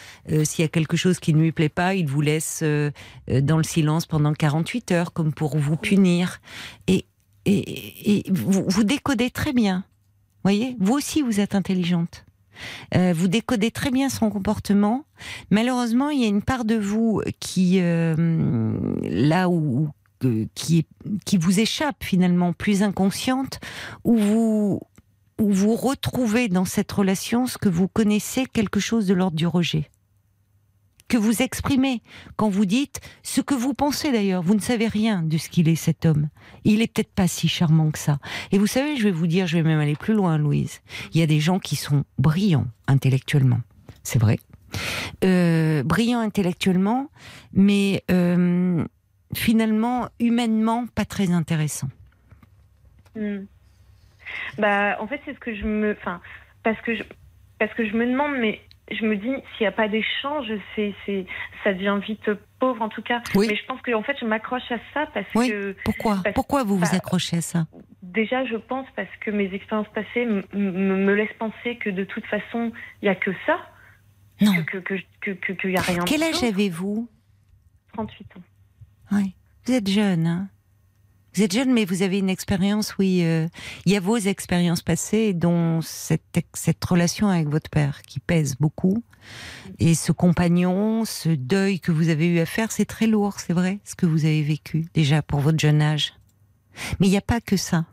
s'il 0.45 0.61
y 0.63 0.65
a 0.65 0.69
quelque 0.69 0.95
chose 0.95 1.19
qui 1.19 1.33
ne 1.33 1.41
lui 1.41 1.51
plaît 1.51 1.67
pas, 1.67 1.95
il 1.95 2.07
vous 2.07 2.21
laisse 2.21 2.63
dans 2.63 3.57
le 3.57 3.63
silence 3.63 4.05
pendant 4.05 4.33
48 4.33 4.91
heures, 4.93 5.11
comme 5.11 5.33
pour 5.33 5.57
vous 5.57 5.75
punir. 5.75 6.39
Et, 6.87 7.05
et, 7.45 8.19
et 8.19 8.31
vous, 8.31 8.63
vous 8.65 8.83
décodez 8.85 9.29
très 9.29 9.51
bien. 9.51 9.83
Voyez, 10.43 10.77
vous 10.79 10.93
aussi, 10.93 11.21
vous 11.21 11.41
êtes 11.41 11.53
intelligente. 11.55 12.23
Euh, 12.95 13.13
vous 13.15 13.27
décodez 13.27 13.71
très 13.71 13.91
bien 13.91 14.09
son 14.09 14.29
comportement. 14.29 15.05
Malheureusement, 15.49 16.09
il 16.09 16.21
y 16.21 16.25
a 16.25 16.27
une 16.27 16.41
part 16.41 16.65
de 16.65 16.75
vous 16.75 17.21
qui, 17.39 17.79
euh, 17.81 18.15
là 19.03 19.49
où, 19.49 19.89
qui, 20.55 20.85
qui 21.25 21.37
vous 21.37 21.59
échappe 21.59 22.03
finalement, 22.03 22.53
plus 22.53 22.83
inconsciente, 22.83 23.59
où 24.03 24.17
vous, 24.17 24.81
où 25.39 25.51
vous 25.51 25.75
retrouvez 25.75 26.49
dans 26.49 26.65
cette 26.65 26.91
relation 26.91 27.47
ce 27.47 27.57
que 27.57 27.69
vous 27.69 27.87
connaissez, 27.87 28.45
quelque 28.45 28.79
chose 28.79 29.07
de 29.07 29.13
l'ordre 29.13 29.37
du 29.37 29.47
rejet 29.47 29.89
que 31.09 31.17
vous 31.17 31.41
exprimez 31.41 32.01
quand 32.37 32.49
vous 32.49 32.65
dites 32.65 33.01
ce 33.23 33.41
que 33.41 33.55
vous 33.55 33.73
pensez 33.73 34.11
d'ailleurs. 34.11 34.41
Vous 34.41 34.55
ne 34.55 34.61
savez 34.61 34.87
rien 34.87 35.23
de 35.23 35.37
ce 35.37 35.49
qu'il 35.49 35.67
est 35.67 35.75
cet 35.75 36.05
homme. 36.05 36.29
Il 36.63 36.81
est 36.81 36.93
peut-être 36.93 37.13
pas 37.13 37.27
si 37.27 37.49
charmant 37.49 37.91
que 37.91 37.99
ça. 37.99 38.19
Et 38.51 38.57
vous 38.57 38.67
savez, 38.67 38.95
je 38.95 39.03
vais 39.03 39.11
vous 39.11 39.27
dire, 39.27 39.47
je 39.47 39.57
vais 39.57 39.63
même 39.63 39.79
aller 39.79 39.95
plus 39.95 40.13
loin, 40.13 40.37
Louise. 40.37 40.81
Il 41.13 41.19
y 41.19 41.23
a 41.23 41.27
des 41.27 41.39
gens 41.39 41.59
qui 41.59 41.75
sont 41.75 42.05
brillants 42.17 42.67
intellectuellement. 42.87 43.59
C'est 44.03 44.19
vrai. 44.19 44.37
Euh, 45.23 45.83
brillants 45.83 46.19
intellectuellement, 46.19 47.09
mais 47.53 48.03
euh, 48.11 48.85
finalement, 49.33 50.09
humainement, 50.19 50.85
pas 50.87 51.05
très 51.05 51.31
intéressants. 51.31 51.89
Hmm. 53.15 53.45
Bah, 54.59 54.97
en 55.01 55.07
fait, 55.07 55.19
c'est 55.25 55.33
ce 55.33 55.39
que 55.39 55.55
je 55.55 55.65
me, 55.65 55.97
enfin, 55.99 56.21
parce 56.63 56.79
que 56.81 56.95
je, 56.95 57.03
parce 57.57 57.73
que 57.73 57.85
je 57.87 57.95
me 57.95 58.05
demande, 58.05 58.37
mais 58.39 58.61
je 58.91 59.05
me 59.05 59.15
dis, 59.15 59.27
s'il 59.29 59.61
n'y 59.61 59.67
a 59.67 59.71
pas 59.71 59.87
d'échange, 59.87 60.47
c'est, 60.75 60.93
c'est, 61.05 61.25
ça 61.63 61.73
devient 61.73 61.99
vite 62.01 62.29
pauvre 62.59 62.81
en 62.81 62.89
tout 62.89 63.01
cas. 63.01 63.21
Oui. 63.35 63.47
Mais 63.49 63.55
je 63.55 63.65
pense 63.65 63.81
que 63.81 63.93
en 63.93 64.03
fait, 64.03 64.17
je 64.19 64.25
m'accroche 64.25 64.71
à 64.71 64.77
ça 64.93 65.05
parce 65.13 65.27
Oui. 65.35 65.49
que 65.49 65.75
Pourquoi? 65.85 66.19
parce- 66.23 66.33
Pourquoi 66.35 66.63
vous 66.63 66.75
vous 66.77 66.81
bah, 66.85 66.97
accrochez 66.97 67.37
à 67.37 67.41
ça? 67.41 67.67
déjà, 68.01 68.45
je 68.45 68.55
pense 68.57 68.87
parce 68.95 69.09
que 69.21 69.31
mes 69.31 69.53
expériences 69.53 69.87
passées 69.93 70.21
m- 70.21 70.43
m- 70.53 71.05
me 71.05 71.13
laissent 71.13 71.35
penser 71.37 71.77
que 71.77 71.89
de 71.89 72.03
toute 72.03 72.25
façon, 72.25 72.71
il 73.01 73.05
n'y 73.05 73.09
a 73.09 73.15
que 73.15 73.31
ça, 73.45 73.57
Non. 74.41 74.53
que 74.63 74.77
que 74.77 74.95
que 75.21 75.31
que 75.31 75.53
qu'il 75.53 75.71
y 75.71 75.77
a 75.77 75.81
rien. 75.81 76.03
Quel 76.05 76.23
âge 76.23 76.43
avez-vous? 76.43 77.07
38 77.93 78.27
ans. 78.37 78.41
Oui. 79.11 79.33
Vous 79.65 79.73
êtes 79.73 79.89
jeune, 79.89 80.25
hein? 80.27 80.47
Vous 81.35 81.43
êtes 81.43 81.53
jeune, 81.53 81.71
mais 81.71 81.85
vous 81.85 82.01
avez 82.01 82.19
une 82.19 82.29
expérience, 82.29 82.95
oui. 82.97 83.21
euh, 83.23 83.47
il 83.85 83.91
y 83.91 83.97
a 83.97 83.99
vos 83.99 84.17
expériences 84.17 84.81
passées, 84.81 85.33
dont 85.33 85.81
cette, 85.81 86.23
cette 86.53 86.83
relation 86.83 87.27
avec 87.27 87.47
votre 87.47 87.69
père 87.69 88.01
qui 88.01 88.19
pèse 88.19 88.55
beaucoup. 88.59 89.03
Et 89.77 89.93
ce 89.93 90.11
compagnon, 90.11 91.05
ce 91.05 91.29
deuil 91.29 91.79
que 91.79 91.91
vous 91.91 92.09
avez 92.09 92.27
eu 92.27 92.39
à 92.39 92.45
faire, 92.45 92.71
c'est 92.71 92.85
très 92.85 93.07
lourd, 93.07 93.39
c'est 93.39 93.53
vrai, 93.53 93.79
ce 93.83 93.95
que 93.95 94.05
vous 94.05 94.25
avez 94.25 94.41
vécu, 94.41 94.87
déjà 94.93 95.21
pour 95.21 95.39
votre 95.39 95.59
jeune 95.59 95.81
âge. 95.81 96.13
Mais 96.99 97.07
il 97.07 97.11
n'y 97.11 97.17
a 97.17 97.21
pas 97.21 97.41
que 97.41 97.57
ça. 97.57 97.85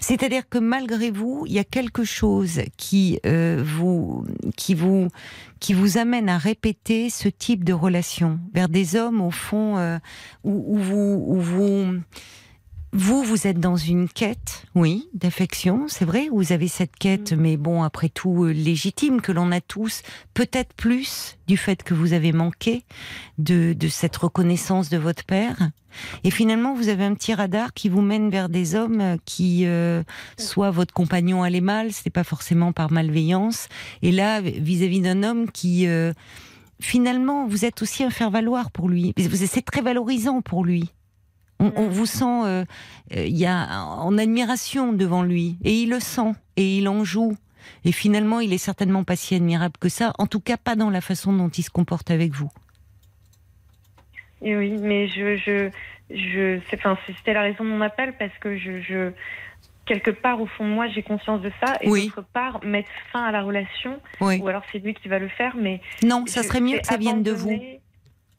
C'est-à-dire 0.00 0.48
que 0.48 0.58
malgré 0.58 1.10
vous, 1.10 1.44
il 1.46 1.52
y 1.52 1.58
a 1.58 1.64
quelque 1.64 2.04
chose 2.04 2.60
qui 2.76 3.18
euh, 3.26 3.62
vous, 3.66 4.24
qui 4.56 4.74
vous, 4.74 5.08
qui 5.58 5.74
vous 5.74 5.98
amène 5.98 6.28
à 6.28 6.38
répéter 6.38 7.10
ce 7.10 7.28
type 7.28 7.64
de 7.64 7.72
relation 7.72 8.38
vers 8.52 8.68
des 8.68 8.94
hommes 8.94 9.20
au 9.20 9.30
fond 9.30 9.76
euh, 9.76 9.98
où 10.44 10.76
vous, 10.78 12.00
vous, 12.96 13.24
vous 13.24 13.48
êtes 13.48 13.58
dans 13.58 13.76
une 13.76 14.08
quête, 14.08 14.66
oui, 14.76 15.08
d'affection, 15.14 15.86
c'est 15.88 16.04
vrai. 16.04 16.28
Vous 16.32 16.52
avez 16.52 16.68
cette 16.68 16.94
quête, 16.94 17.32
mais 17.32 17.56
bon, 17.56 17.82
après 17.82 18.08
tout, 18.08 18.44
euh, 18.44 18.52
légitime 18.52 19.20
que 19.20 19.32
l'on 19.32 19.50
a 19.50 19.60
tous, 19.60 20.02
peut-être 20.32 20.72
plus 20.74 21.36
du 21.48 21.56
fait 21.56 21.82
que 21.82 21.92
vous 21.92 22.12
avez 22.12 22.30
manqué 22.30 22.84
de, 23.38 23.72
de 23.72 23.88
cette 23.88 24.16
reconnaissance 24.16 24.90
de 24.90 24.96
votre 24.96 25.24
père. 25.24 25.70
Et 26.22 26.30
finalement, 26.30 26.72
vous 26.72 26.88
avez 26.88 27.02
un 27.04 27.14
petit 27.14 27.34
radar 27.34 27.74
qui 27.74 27.88
vous 27.88 28.00
mène 28.00 28.30
vers 28.30 28.48
des 28.48 28.76
hommes 28.76 29.00
euh, 29.00 29.16
qui, 29.24 29.66
euh, 29.66 30.04
soit 30.38 30.70
votre 30.70 30.94
compagnon 30.94 31.42
allait 31.42 31.60
mal, 31.60 31.92
c'était 31.92 32.10
pas 32.10 32.22
forcément 32.22 32.72
par 32.72 32.92
malveillance, 32.92 33.68
et 34.02 34.12
là, 34.12 34.40
vis-à-vis 34.40 35.00
d'un 35.00 35.24
homme 35.24 35.50
qui, 35.50 35.88
euh, 35.88 36.12
finalement, 36.80 37.48
vous 37.48 37.64
êtes 37.64 37.82
aussi 37.82 38.04
un 38.04 38.10
faire-valoir 38.10 38.70
pour 38.70 38.88
lui. 38.88 39.14
C'est 39.18 39.64
très 39.64 39.82
valorisant 39.82 40.42
pour 40.42 40.64
lui. 40.64 40.92
On, 41.60 41.72
on 41.76 41.88
vous 41.88 42.06
sent, 42.06 42.24
euh, 42.24 42.64
euh, 43.16 43.24
il 43.26 43.36
y 43.36 43.46
a 43.46 43.82
en 43.84 44.18
admiration 44.18 44.92
devant 44.92 45.22
lui, 45.22 45.56
et 45.64 45.72
il 45.82 45.90
le 45.90 46.00
sent, 46.00 46.32
et 46.56 46.78
il 46.78 46.88
en 46.88 47.04
joue. 47.04 47.36
Et 47.84 47.92
finalement, 47.92 48.40
il 48.40 48.52
est 48.52 48.58
certainement 48.58 49.04
pas 49.04 49.16
si 49.16 49.34
admirable 49.34 49.74
que 49.80 49.88
ça, 49.88 50.12
en 50.18 50.26
tout 50.26 50.40
cas 50.40 50.56
pas 50.56 50.74
dans 50.76 50.90
la 50.90 51.00
façon 51.00 51.32
dont 51.32 51.48
il 51.48 51.62
se 51.62 51.70
comporte 51.70 52.10
avec 52.10 52.32
vous. 52.32 52.50
Et 54.42 54.56
oui, 54.56 54.72
mais 54.78 55.08
je, 55.08 55.36
je, 55.36 55.70
je, 56.10 56.60
enfin, 56.74 56.98
c'était 57.06 57.32
la 57.32 57.42
raison 57.42 57.64
de 57.64 57.70
mon 57.70 57.80
appel 57.80 58.14
parce 58.18 58.36
que 58.40 58.58
je, 58.58 58.80
je, 58.82 59.12
quelque 59.86 60.10
part 60.10 60.40
au 60.42 60.46
fond 60.46 60.64
de 60.68 60.74
moi, 60.74 60.88
j'ai 60.88 61.02
conscience 61.02 61.40
de 61.40 61.50
ça 61.64 61.76
et 61.80 61.88
Oui. 61.88 62.06
d'autre 62.14 62.26
part, 62.34 62.62
mettre 62.64 62.90
fin 63.12 63.24
à 63.24 63.32
la 63.32 63.42
relation, 63.42 63.98
Oui. 64.20 64.38
ou 64.42 64.48
alors 64.48 64.62
c'est 64.70 64.78
lui 64.80 64.92
qui 64.94 65.08
va 65.08 65.18
le 65.18 65.28
faire, 65.28 65.54
mais 65.56 65.80
Non, 66.02 66.24
ça 66.26 66.42
serait 66.42 66.60
mieux 66.60 66.78
que 66.78 66.86
ça 66.86 66.98
vienne 66.98 67.22
de 67.22 67.32
vous. 67.32 67.58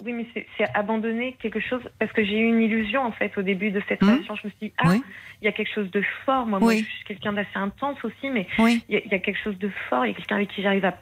Oui, 0.05 0.13
mais 0.13 0.25
c'est- 0.33 0.45
abandonner 0.75 1.35
quelque 1.41 1.59
chose 1.59 1.81
parce 1.99 2.11
que 2.11 2.23
j'ai 2.23 2.37
eu 2.39 2.47
une 2.47 2.61
illusion 2.61 3.01
en 3.01 3.11
fait 3.11 3.35
au 3.37 3.41
début 3.41 3.71
de 3.71 3.81
cette 3.87 4.01
Mhm. 4.03 4.09
relation. 4.11 4.35
Je 4.35 4.47
me 4.47 4.51
suis 4.51 4.67
dit 4.67 4.73
ah, 4.77 4.89
Oui. 4.89 5.01
il 5.41 5.45
y 5.45 5.47
a 5.47 5.51
quelque 5.51 5.73
chose 5.73 5.89
de 5.91 6.03
fort. 6.25 6.45
Moi, 6.45 6.59
je 6.71 6.75
suis 6.83 7.03
quelqu'un 7.05 7.33
d'assez 7.33 7.55
intense 7.57 7.97
aussi, 8.05 8.29
mais 8.29 8.47
Oui. 8.59 8.83
il 8.87 8.95
y, 8.95 8.97
a- 8.97 9.01
il 9.05 9.11
y 9.11 9.15
a 9.15 9.19
quelque 9.19 9.39
chose 9.43 9.57
de 9.57 9.69
fort. 9.89 10.05
Il 10.05 10.09
y 10.09 10.11
a 10.11 10.15
quelqu'un 10.15 10.35
avec 10.35 10.49
qui 10.49 10.61
j'arrive 10.61 10.85
à. 10.85 10.95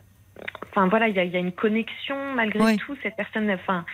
Enfin 0.72 0.88
voilà, 0.88 1.08
il 1.10 1.16
y 1.16 1.20
a, 1.20 1.24
il 1.26 1.32
y 1.32 1.36
a 1.36 1.40
une 1.40 1.52
connexion 1.52 2.16
malgré 2.34 2.78
tout. 2.78 2.96
Cette 3.04 3.16
personne, 3.16 3.52
enfin. 3.52 3.86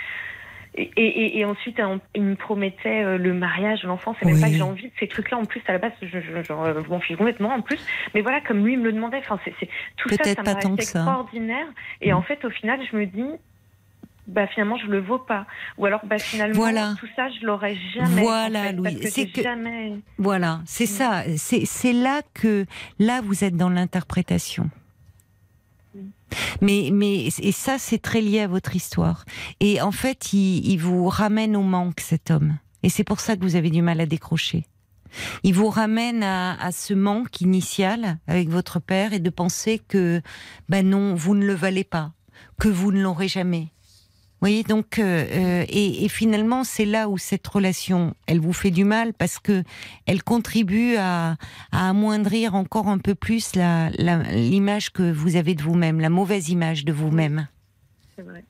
Et, 0.75 0.83
et, 0.95 1.39
et 1.39 1.45
ensuite, 1.45 1.79
on- 1.79 1.99
il 2.13 2.21
me 2.21 2.35
promettait 2.35 3.03
euh, 3.03 3.17
le 3.17 3.33
mariage, 3.33 3.83
l'enfant. 3.83 4.15
C'est 4.19 4.25
même 4.25 4.35
Oui. 4.35 4.41
pas 4.41 4.47
que 4.49 4.53
j'ai 4.53 4.61
envie 4.61 4.87
de 4.87 4.93
ces 4.99 5.07
trucs-là. 5.07 5.39
En 5.39 5.45
plus, 5.45 5.61
à 5.67 5.71
la 5.73 5.79
base, 5.79 5.91
je, 6.01 6.07
je, 6.07 6.19
je, 6.19 6.43
je 6.43 6.89
m'en 6.89 6.99
fiche 6.99 7.17
complètement. 7.17 7.49
En 7.53 7.61
plus, 7.61 7.83
mais 8.13 8.21
voilà, 8.21 8.39
comme 8.41 8.63
lui 8.63 8.77
me 8.77 8.83
le 8.85 8.93
demandait. 8.93 9.17
Enfin, 9.17 9.39
c'est 9.43 9.53
tout 9.97 10.09
ça, 10.09 10.23
ça 10.23 10.43
m'a 10.43 10.61
ça. 10.61 10.69
extraordinaire. 10.75 11.65
Et 12.01 12.13
en 12.13 12.21
fait, 12.21 12.45
au 12.45 12.51
final, 12.51 12.79
je 12.89 12.95
me 12.95 13.05
dis, 13.07 13.25
bah 14.29 14.47
finalement, 14.47 14.77
je 14.77 14.85
le 14.87 14.99
vaux 15.01 15.19
pas. 15.19 15.45
Ou 15.77 15.85
alors, 15.85 16.01
bah 16.05 16.17
finalement, 16.19 16.55
Voilà. 16.55 16.95
tout 16.99 17.07
ça, 17.15 17.27
je 17.29 17.45
l'aurais 17.45 17.75
jamais. 17.95 18.21
Voilà, 18.21 18.71
en 18.77 18.83
fait, 18.83 18.95
que 18.99 19.09
C'est 19.09 19.27
que- 19.27 19.41
jamais. 19.43 19.97
Voilà, 20.17 20.61
c'est 20.65 20.85
ça. 20.85 21.23
C'est 21.37 21.65
c'est 21.65 21.93
là 21.93 22.21
que 22.33 22.65
là 22.99 23.21
vous 23.21 23.43
êtes 23.43 23.55
dans 23.57 23.69
l'interprétation. 23.69 24.69
Mais 26.61 26.89
mais 26.93 27.25
et 27.41 27.51
ça 27.51 27.79
c'est 27.79 27.97
très 27.97 28.21
lié 28.21 28.41
à 28.41 28.47
votre 28.47 28.75
histoire. 28.75 29.25
Et 29.59 29.81
en 29.81 29.91
fait, 29.91 30.31
il, 30.33 30.65
il 30.69 30.77
vous 30.77 31.07
ramène 31.09 31.55
au 31.55 31.63
manque 31.63 31.99
cet 31.99 32.29
homme. 32.29 32.57
Et 32.83 32.89
c'est 32.89 33.03
pour 33.03 33.19
ça 33.19 33.35
que 33.35 33.41
vous 33.41 33.55
avez 33.55 33.71
du 33.71 33.81
mal 33.81 33.99
à 33.99 34.05
décrocher. 34.05 34.65
Il 35.41 35.55
vous 35.55 35.69
ramène 35.69 36.21
à, 36.21 36.53
à 36.63 36.71
ce 36.71 36.93
manque 36.93 37.41
initial 37.41 38.19
avec 38.27 38.47
votre 38.49 38.79
père 38.79 39.11
et 39.11 39.19
de 39.19 39.31
penser 39.31 39.81
que 39.87 40.21
ben 40.69 40.87
non, 40.87 41.15
vous 41.15 41.33
ne 41.33 41.45
le 41.45 41.55
valez 41.55 41.83
pas, 41.83 42.11
que 42.59 42.67
vous 42.69 42.91
ne 42.91 43.01
l'aurez 43.01 43.27
jamais. 43.27 43.69
Vous 44.41 44.45
voyez, 44.47 44.63
donc, 44.63 44.99
euh, 44.99 45.25
euh, 45.31 45.65
et, 45.67 46.05
et 46.05 46.07
finalement, 46.07 46.63
c'est 46.63 46.85
là 46.85 47.09
où 47.09 47.17
cette 47.17 47.45
relation, 47.45 48.13
elle 48.25 48.39
vous 48.39 48.53
fait 48.53 48.71
du 48.71 48.85
mal 48.85 49.13
parce 49.13 49.37
que 49.37 49.63
elle 50.05 50.23
contribue 50.23 50.95
à, 50.95 51.35
à 51.73 51.89
amoindrir 51.89 52.55
encore 52.55 52.87
un 52.87 52.99
peu 52.99 53.15
plus 53.15 53.53
la- 53.55 53.89
la- 53.97 54.23
l'image 54.31 54.91
que 54.91 55.11
vous 55.11 55.35
avez 55.35 55.55
de 55.55 55.61
vous-même, 55.61 55.99
la 55.99 56.09
mauvaise 56.09 56.47
image 56.47 56.85
de 56.85 56.93
vous-même. 56.93 57.49
C'est 58.15 58.21
vrai. 58.21 58.45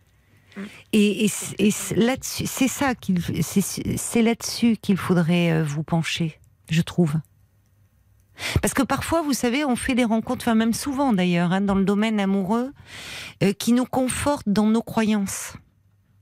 Et, 0.94 1.26
et 1.26 1.30
et 1.58 1.72
là-dessus, 1.96 2.46
c'est 2.46 2.68
ça 2.68 2.94
qu'il, 2.94 3.20
c'est, 3.42 3.62
c'est 3.98 4.22
là-dessus 4.22 4.78
qu'il 4.78 4.98
faudrait 4.98 5.52
euh, 5.54 5.64
vous 5.64 5.82
pencher, 5.84 6.40
je 6.70 6.82
trouve. 6.82 7.16
Parce 8.62 8.74
que 8.76 8.84
parfois, 8.84 9.22
vous 9.24 9.34
savez, 9.34 9.66
on 9.66 9.76
fait 9.76 9.96
des 9.96 10.04
rencontres, 10.06 10.44
enfin 10.44 10.56
même 10.56 10.74
souvent 10.74 11.14
d'ailleurs, 11.14 11.52
hein, 11.52 11.62
dans 11.62 11.76
le 11.76 11.84
domaine 11.84 12.20
amoureux, 12.20 12.72
euh, 13.44 13.54
qui 13.54 13.74
nous 13.74 13.86
confortent 13.86 14.48
dans 14.50 14.68
nos 14.68 14.82
croyances. 14.84 15.54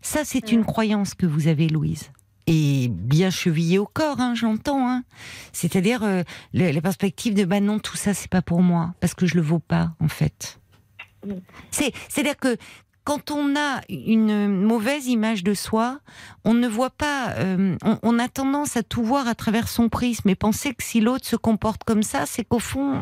Ça, 0.02 0.24
c'est 0.24 0.52
une 0.52 0.66
croyance 0.66 1.14
que 1.14 1.26
vous 1.26 1.48
avez, 1.48 1.68
Louise. 1.68 2.12
Et 2.46 2.88
bien 2.90 3.30
chevillée 3.30 3.78
au 3.78 3.86
corps, 3.86 4.22
hein, 4.22 4.34
j'entends. 4.36 4.90
Hein. 4.90 5.04
C'est-à-dire 5.52 6.04
euh, 6.04 6.24
la 6.54 6.82
perspective 6.82 7.34
de 7.34 7.44
bah 7.44 7.60
non, 7.60 7.80
tout 7.80 7.98
ça, 7.98 8.14
c'est 8.14 8.30
pas 8.30 8.42
pour 8.42 8.62
moi, 8.62 8.94
parce 9.02 9.14
que 9.14 9.26
je 9.26 9.36
le 9.36 9.42
vaux 9.42 9.60
pas, 9.60 9.92
en 10.00 10.08
fait. 10.08 10.60
Mm. 11.26 11.34
C'est, 11.72 11.92
c'est-à-dire 12.08 12.38
que 12.38 12.56
quand 13.04 13.32
on 13.32 13.56
a 13.56 13.82
une 13.90 14.48
mauvaise 14.50 15.08
image 15.08 15.44
de 15.44 15.54
soi, 15.54 16.00
on 16.44 16.54
ne 16.54 16.68
voit 16.68 16.90
pas, 16.90 17.32
euh, 17.38 17.78
on, 17.84 18.00
on 18.04 18.20
a 18.20 18.28
tendance 18.28 18.76
à 18.76 18.84
tout 18.84 19.04
voir 19.04 19.28
à 19.28 19.36
travers 19.36 19.70
son 19.70 19.88
prisme 19.90 20.28
et 20.30 20.36
penser 20.36 20.74
que 20.74 20.84
si 20.84 21.00
l'autre 21.00 21.26
se 21.26 21.38
comporte 21.38 21.84
comme 21.84 22.04
ça, 22.04 22.26
c'est 22.26 22.44
qu'au 22.44 22.60
fond, 22.60 23.02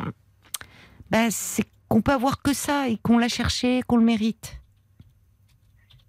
bah, 1.10 1.32
c'est 1.32 1.66
qu'on 1.88 2.02
peut 2.02 2.12
avoir 2.12 2.42
que 2.42 2.54
ça 2.54 2.88
et 2.88 2.98
qu'on 2.98 3.18
l'a 3.18 3.28
cherché, 3.28 3.82
qu'on 3.88 3.98
le 3.98 4.06
mérite, 4.06 4.62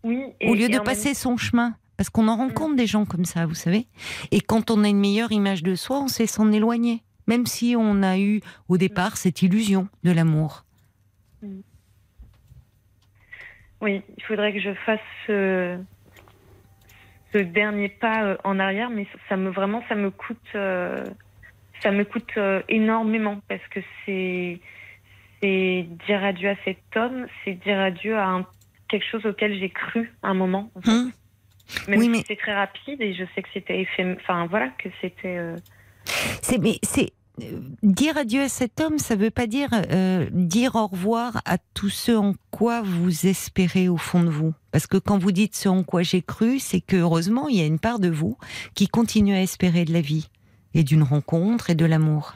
Oui. 0.07 0.25
au 0.47 0.55
lieu 0.55 0.69
de 0.69 0.79
passer 0.79 1.15
son 1.15 1.37
chemin. 1.37 1.75
Parce 1.97 2.11
qu'on 2.11 2.29
en 2.29 2.37
rencontre 2.37 2.77
des 2.77 2.87
gens 2.87 3.05
comme 3.07 3.25
ça, 3.25 3.47
vous 3.47 3.55
savez. 3.55 3.87
Et 4.31 4.41
quand 4.43 4.71
on 4.71 4.85
a 4.85 4.89
une 4.89 5.01
meilleure 5.01 5.33
image 5.33 5.63
de 5.63 5.75
soi, 5.75 5.99
on 6.01 6.09
sait 6.09 6.27
s'en 6.27 6.53
éloigner. 6.53 7.03
Même 7.27 7.47
si 7.47 7.75
on 7.77 8.03
a 8.03 8.19
eu 8.19 8.41
au 8.69 8.77
départ 8.77 9.17
cette 9.17 9.43
illusion 9.43 9.89
de 10.05 10.13
l'amour. 10.13 10.65
Oui, 13.81 14.03
il 14.17 14.23
faudrait 14.25 14.53
que 14.53 14.61
je 14.61 14.73
fasse 14.87 15.01
ce, 15.27 15.79
ce 17.33 17.39
dernier 17.39 17.89
pas 17.89 18.25
euh, 18.25 18.37
en 18.45 18.59
arrière, 18.59 18.91
mais 18.91 19.07
ça 19.29 19.37
me 19.37 19.51
vraiment 19.51 19.83
ça 19.89 19.95
me 19.95 20.11
coûte 20.11 20.39
euh, 20.55 21.05
ça 21.83 21.91
me 21.91 22.05
coûte 22.05 22.31
euh, 22.39 22.63
énormément 22.69 23.39
parce 23.49 23.67
que 23.71 23.81
c'est 24.05 24.61
c'est 25.43 25.87
dire 26.07 26.25
adieu 26.25 26.49
à 26.51 26.57
cet 26.65 26.79
homme, 26.97 27.27
c'est 27.45 27.53
dire 27.55 27.79
adieu 27.79 28.17
à 28.17 28.27
un- 28.29 28.47
quelque 28.89 29.05
chose 29.11 29.25
auquel 29.27 29.59
j'ai 29.59 29.71
cru 29.71 30.13
un 30.23 30.35
moment. 30.35 30.71
en 30.75 30.81
fait. 30.81 30.91
Hum. 30.91 31.13
Même 31.89 31.99
Oui, 31.99 32.05
si 32.05 32.11
mais- 32.11 32.25
c'est 32.29 32.37
très 32.37 32.55
rapide 32.55 33.01
et 33.01 33.13
je 33.15 33.25
sais 33.35 33.43
que 33.43 33.49
c'était 33.53 33.81
éphémère. 33.81 34.17
Enfin, 34.21 34.47
voilà, 34.47 34.69
que 34.79 34.89
c'était. 35.01 35.37
euh, 35.37 35.57
C'est 36.43 36.59
mais 36.59 36.79
c'est 36.85 37.11
euh, 37.43 37.59
dire 37.83 38.17
adieu 38.17 38.43
à 38.43 38.49
cet 38.49 38.81
homme, 38.81 38.99
ça 38.99 39.17
veut 39.17 39.31
pas 39.33 39.47
dire 39.49 39.69
euh, 39.91 40.27
dire 40.31 40.77
au 40.77 40.87
revoir 40.87 41.43
à 41.45 41.59
tout 41.75 41.89
ce 41.91 42.13
en 42.13 42.35
quoi 42.53 42.83
vous 42.83 43.27
espérez 43.27 43.89
au 43.89 43.97
fond 43.97 44.23
de 44.23 44.31
vous. 44.31 44.55
Parce 44.71 44.87
que 44.87 44.97
quand 44.97 45.19
vous 45.19 45.33
dites 45.33 45.57
ce 45.57 45.69
en 45.69 45.83
quoi 45.83 46.03
j'ai 46.03 46.23
cru, 46.23 46.61
c'est 46.61 46.81
que 46.81 46.97
heureusement 46.97 47.49
il 47.49 47.57
y 47.57 47.61
a 47.61 47.67
une 47.67 47.81
part 47.81 47.99
de 47.99 48.09
vous 48.09 48.39
qui 48.75 48.87
continue 48.87 49.35
à 49.35 49.43
espérer 49.43 49.85
de 49.85 49.93
la 49.93 50.01
vie 50.01 50.29
et 50.73 50.85
d'une 50.85 51.03
rencontre 51.03 51.69
et 51.71 51.75
de 51.75 51.85
l'amour. 51.85 52.35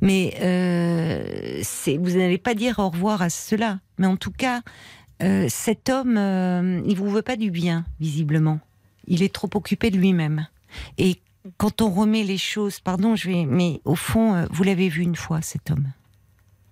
Mais 0.00 0.34
euh, 0.40 1.62
vous 1.98 2.10
n'allez 2.18 2.38
pas 2.38 2.54
dire 2.54 2.78
au 2.78 2.88
revoir 2.90 3.22
à 3.22 3.30
cela. 3.30 3.80
Mais 3.98 4.06
en 4.06 4.16
tout 4.16 4.32
cas, 4.32 4.62
euh, 5.22 5.46
cet 5.48 5.88
homme, 5.88 6.16
euh, 6.16 6.80
il 6.86 6.96
vous 6.96 7.10
veut 7.10 7.22
pas 7.22 7.36
du 7.36 7.50
bien 7.50 7.84
visiblement. 8.00 8.60
Il 9.06 9.22
est 9.22 9.32
trop 9.34 9.50
occupé 9.54 9.90
de 9.90 9.98
lui-même. 9.98 10.46
Et 10.98 11.20
quand 11.56 11.82
on 11.82 11.90
remet 11.90 12.22
les 12.22 12.38
choses, 12.38 12.80
pardon, 12.80 13.16
je 13.16 13.28
vais, 13.28 13.44
mais 13.44 13.80
au 13.84 13.94
fond, 13.96 14.34
euh, 14.34 14.46
vous 14.50 14.62
l'avez 14.62 14.88
vu 14.88 15.02
une 15.02 15.16
fois, 15.16 15.42
cet 15.42 15.70
homme. 15.70 15.92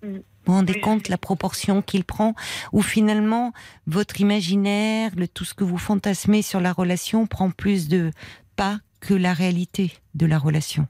Mm. 0.03 0.07
Vous 0.45 0.53
vous 0.53 0.53
rendez 0.53 0.79
compte 0.79 1.09
la 1.09 1.17
proportion 1.17 1.81
qu'il 1.83 2.03
prend, 2.05 2.33
où 2.71 2.81
finalement 2.81 3.51
votre 3.85 4.19
imaginaire, 4.21 5.11
le, 5.15 5.27
tout 5.27 5.45
ce 5.45 5.53
que 5.53 5.63
vous 5.63 5.77
fantasmez 5.77 6.41
sur 6.41 6.59
la 6.59 6.71
relation 6.73 7.27
prend 7.27 7.51
plus 7.51 7.87
de 7.87 8.11
pas 8.55 8.79
que 8.99 9.13
la 9.13 9.33
réalité 9.33 9.91
de 10.15 10.25
la 10.25 10.39
relation. 10.39 10.87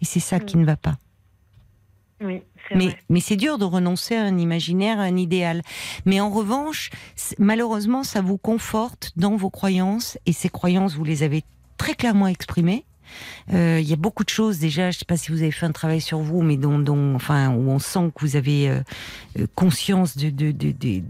Et 0.00 0.04
c'est 0.04 0.20
ça 0.20 0.40
qui 0.40 0.56
Mm. 0.56 0.60
ne 0.60 0.66
va 0.66 0.76
pas. 0.76 0.96
Oui, 2.20 2.42
Mais, 2.74 2.86
vrai. 2.86 2.98
mais 3.08 3.20
c'est 3.20 3.36
dur 3.36 3.58
de 3.58 3.64
renoncer 3.64 4.16
à 4.16 4.22
un 4.24 4.38
imaginaire, 4.38 4.98
à 4.98 5.04
un 5.04 5.16
idéal. 5.16 5.62
Mais 6.04 6.20
en 6.20 6.30
revanche, 6.30 6.90
malheureusement, 7.38 8.02
ça 8.02 8.20
vous 8.20 8.38
conforte 8.38 9.12
dans 9.16 9.36
vos 9.36 9.50
croyances, 9.50 10.18
et 10.26 10.32
ces 10.32 10.48
croyances, 10.48 10.94
vous 10.96 11.04
les 11.04 11.22
avez 11.22 11.44
très 11.76 11.94
clairement 11.94 12.26
exprimées. 12.26 12.84
Euh, 13.54 13.78
Il 13.80 13.88
y 13.88 13.92
a 13.92 13.96
beaucoup 13.96 14.24
de 14.24 14.28
choses 14.28 14.58
déjà. 14.58 14.90
Je 14.90 14.96
ne 14.96 14.98
sais 14.98 15.04
pas 15.06 15.16
si 15.16 15.30
vous 15.32 15.42
avez 15.42 15.50
fait 15.52 15.64
un 15.64 15.72
travail 15.72 16.00
sur 16.00 16.18
vous, 16.18 16.42
mais 16.42 16.56
dont, 16.56 16.78
dont- 16.78 17.14
enfin, 17.14 17.50
où 17.54 17.70
on 17.70 17.78
sent 17.78 18.10
que 18.14 18.20
vous 18.20 18.36
avez 18.36 18.68
euh, 18.68 18.80
euh, 19.38 19.46
conscience 19.54 20.16
de, 20.16 20.28
de, 20.30 20.50
de, 20.52 20.72
de- 20.72 21.02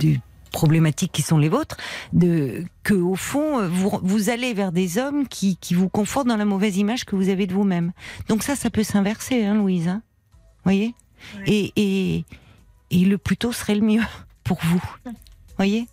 de 0.00 0.16
problématiques 0.54 1.12
qui 1.12 1.22
sont 1.22 1.36
les 1.36 1.50
vôtres, 1.50 1.76
de 2.14 2.64
que 2.82 2.94
au 2.94 3.16
fond 3.16 3.68
vous, 3.68 3.98
vous 4.02 4.30
allez 4.30 4.54
vers 4.54 4.72
des 4.72 4.96
hommes 4.96 5.28
qui, 5.28 5.56
qui 5.58 5.74
vous 5.74 5.90
confortent 5.90 6.28
dans 6.28 6.38
la 6.38 6.46
mauvaise 6.46 6.78
image 6.78 7.04
que 7.04 7.16
vous 7.16 7.28
avez 7.28 7.46
de 7.46 7.52
vous-même. 7.52 7.92
Donc 8.28 8.42
ça, 8.42 8.56
ça 8.56 8.70
peut 8.70 8.84
s'inverser, 8.84 9.44
hein, 9.44 9.54
Louise. 9.54 9.88
Hein 9.88 10.02
voyez? 10.64 10.94
Et, 11.46 11.72
et, 11.76 12.24
et 12.90 13.04
le 13.04 13.18
plus 13.18 13.36
tôt 13.36 13.52
serait 13.52 13.74
le 13.74 13.80
mieux 13.82 14.02
pour 14.44 14.58
vous. 14.62 14.82
voyez? 15.56 15.86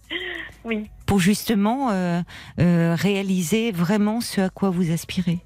Oui. 0.63 0.89
Pour 1.05 1.19
justement 1.19 1.89
euh, 1.91 2.21
euh, 2.59 2.95
réaliser 2.97 3.71
vraiment 3.71 4.21
ce 4.21 4.41
à 4.41 4.49
quoi 4.49 4.69
vous 4.69 4.91
aspirez. 4.91 5.39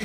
Mm. 0.00 0.04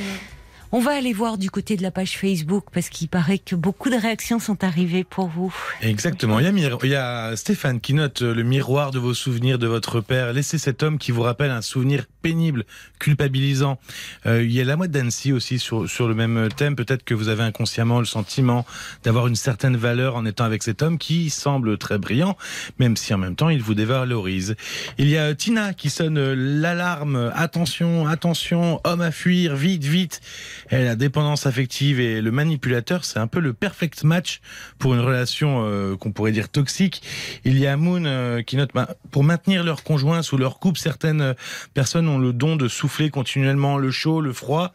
On 0.74 0.80
va 0.80 0.92
aller 0.92 1.12
voir 1.12 1.36
du 1.36 1.50
côté 1.50 1.76
de 1.76 1.82
la 1.82 1.90
page 1.90 2.16
Facebook 2.16 2.64
parce 2.72 2.88
qu'il 2.88 3.06
paraît 3.06 3.36
que 3.36 3.54
beaucoup 3.54 3.90
de 3.90 3.94
réactions 3.94 4.38
sont 4.38 4.64
arrivées 4.64 5.04
pour 5.04 5.28
vous. 5.28 5.54
Exactement. 5.82 6.40
Il 6.40 6.88
y, 6.88 6.94
a, 6.94 7.36
Stéphane 7.36 7.78
qui 7.78 7.92
note 7.92 8.22
euh, 8.22 8.34
le 8.34 8.42
miroir 8.42 8.90
de 8.90 8.98
vos 8.98 9.12
souvenirs 9.12 9.58
de 9.58 9.66
votre 9.66 10.00
père. 10.00 10.32
Laissez 10.32 10.56
cet 10.56 10.82
homme 10.82 10.96
qui 10.96 11.12
vous 11.12 11.20
rappelle 11.20 11.50
un 11.50 11.60
souvenir 11.60 12.06
pénible, 12.22 12.64
culpabilisant. 12.98 13.78
Euh, 14.24 14.42
il 14.42 14.50
y 14.50 14.62
a 14.62 14.64
la 14.64 14.76
mode 14.76 14.90
d'Annecy 14.90 15.34
aussi 15.34 15.58
sur, 15.58 15.90
sur 15.90 16.08
le 16.08 16.14
même 16.14 16.48
thème. 16.56 16.74
Peut-être 16.74 17.04
que 17.04 17.12
vous 17.12 17.28
avez 17.28 17.42
inconsciemment 17.42 17.98
le 17.98 18.06
sentiment 18.06 18.64
d'avoir 19.04 19.26
une 19.26 19.36
certaine 19.36 19.76
valeur 19.76 20.16
en 20.16 20.24
étant 20.24 20.44
avec 20.44 20.62
cet 20.62 20.80
homme 20.80 20.96
qui 20.96 21.28
semble 21.28 21.76
très 21.76 21.98
brillant, 21.98 22.38
même 22.78 22.96
si 22.96 23.12
en 23.12 23.18
même 23.18 23.36
temps 23.36 23.50
il 23.50 23.60
vous 23.60 23.74
dévalorise. 23.74 24.56
Il 24.96 25.10
y 25.10 25.18
a 25.18 25.24
euh, 25.24 25.34
Tina 25.34 25.74
qui 25.74 25.90
sonne 25.90 26.32
l'alarme. 26.32 27.30
Attention, 27.34 28.06
attention, 28.06 28.80
homme 28.84 29.02
à 29.02 29.10
fuir, 29.10 29.54
vite, 29.54 29.84
vite. 29.84 30.22
Et 30.70 30.84
la 30.84 30.96
dépendance 30.96 31.46
affective 31.46 32.00
et 32.00 32.20
le 32.20 32.30
manipulateur, 32.30 33.04
c'est 33.04 33.18
un 33.18 33.26
peu 33.26 33.40
le 33.40 33.52
perfect 33.52 34.04
match 34.04 34.40
pour 34.78 34.94
une 34.94 35.00
relation 35.00 35.62
euh, 35.64 35.96
qu'on 35.96 36.12
pourrait 36.12 36.32
dire 36.32 36.48
toxique. 36.48 37.02
Il 37.44 37.58
y 37.58 37.66
a 37.66 37.76
Moon 37.76 38.04
euh, 38.04 38.42
qui 38.42 38.56
note 38.56 38.70
bah, 38.74 38.88
pour 39.10 39.24
maintenir 39.24 39.64
leur 39.64 39.82
conjoint 39.82 40.22
sous 40.22 40.36
leur 40.36 40.58
coupe, 40.58 40.78
certaines 40.78 41.20
euh, 41.20 41.34
personnes 41.74 42.08
ont 42.08 42.18
le 42.18 42.32
don 42.32 42.56
de 42.56 42.68
souffler 42.68 43.10
continuellement 43.10 43.76
le 43.78 43.90
chaud, 43.90 44.20
le 44.20 44.32
froid. 44.32 44.72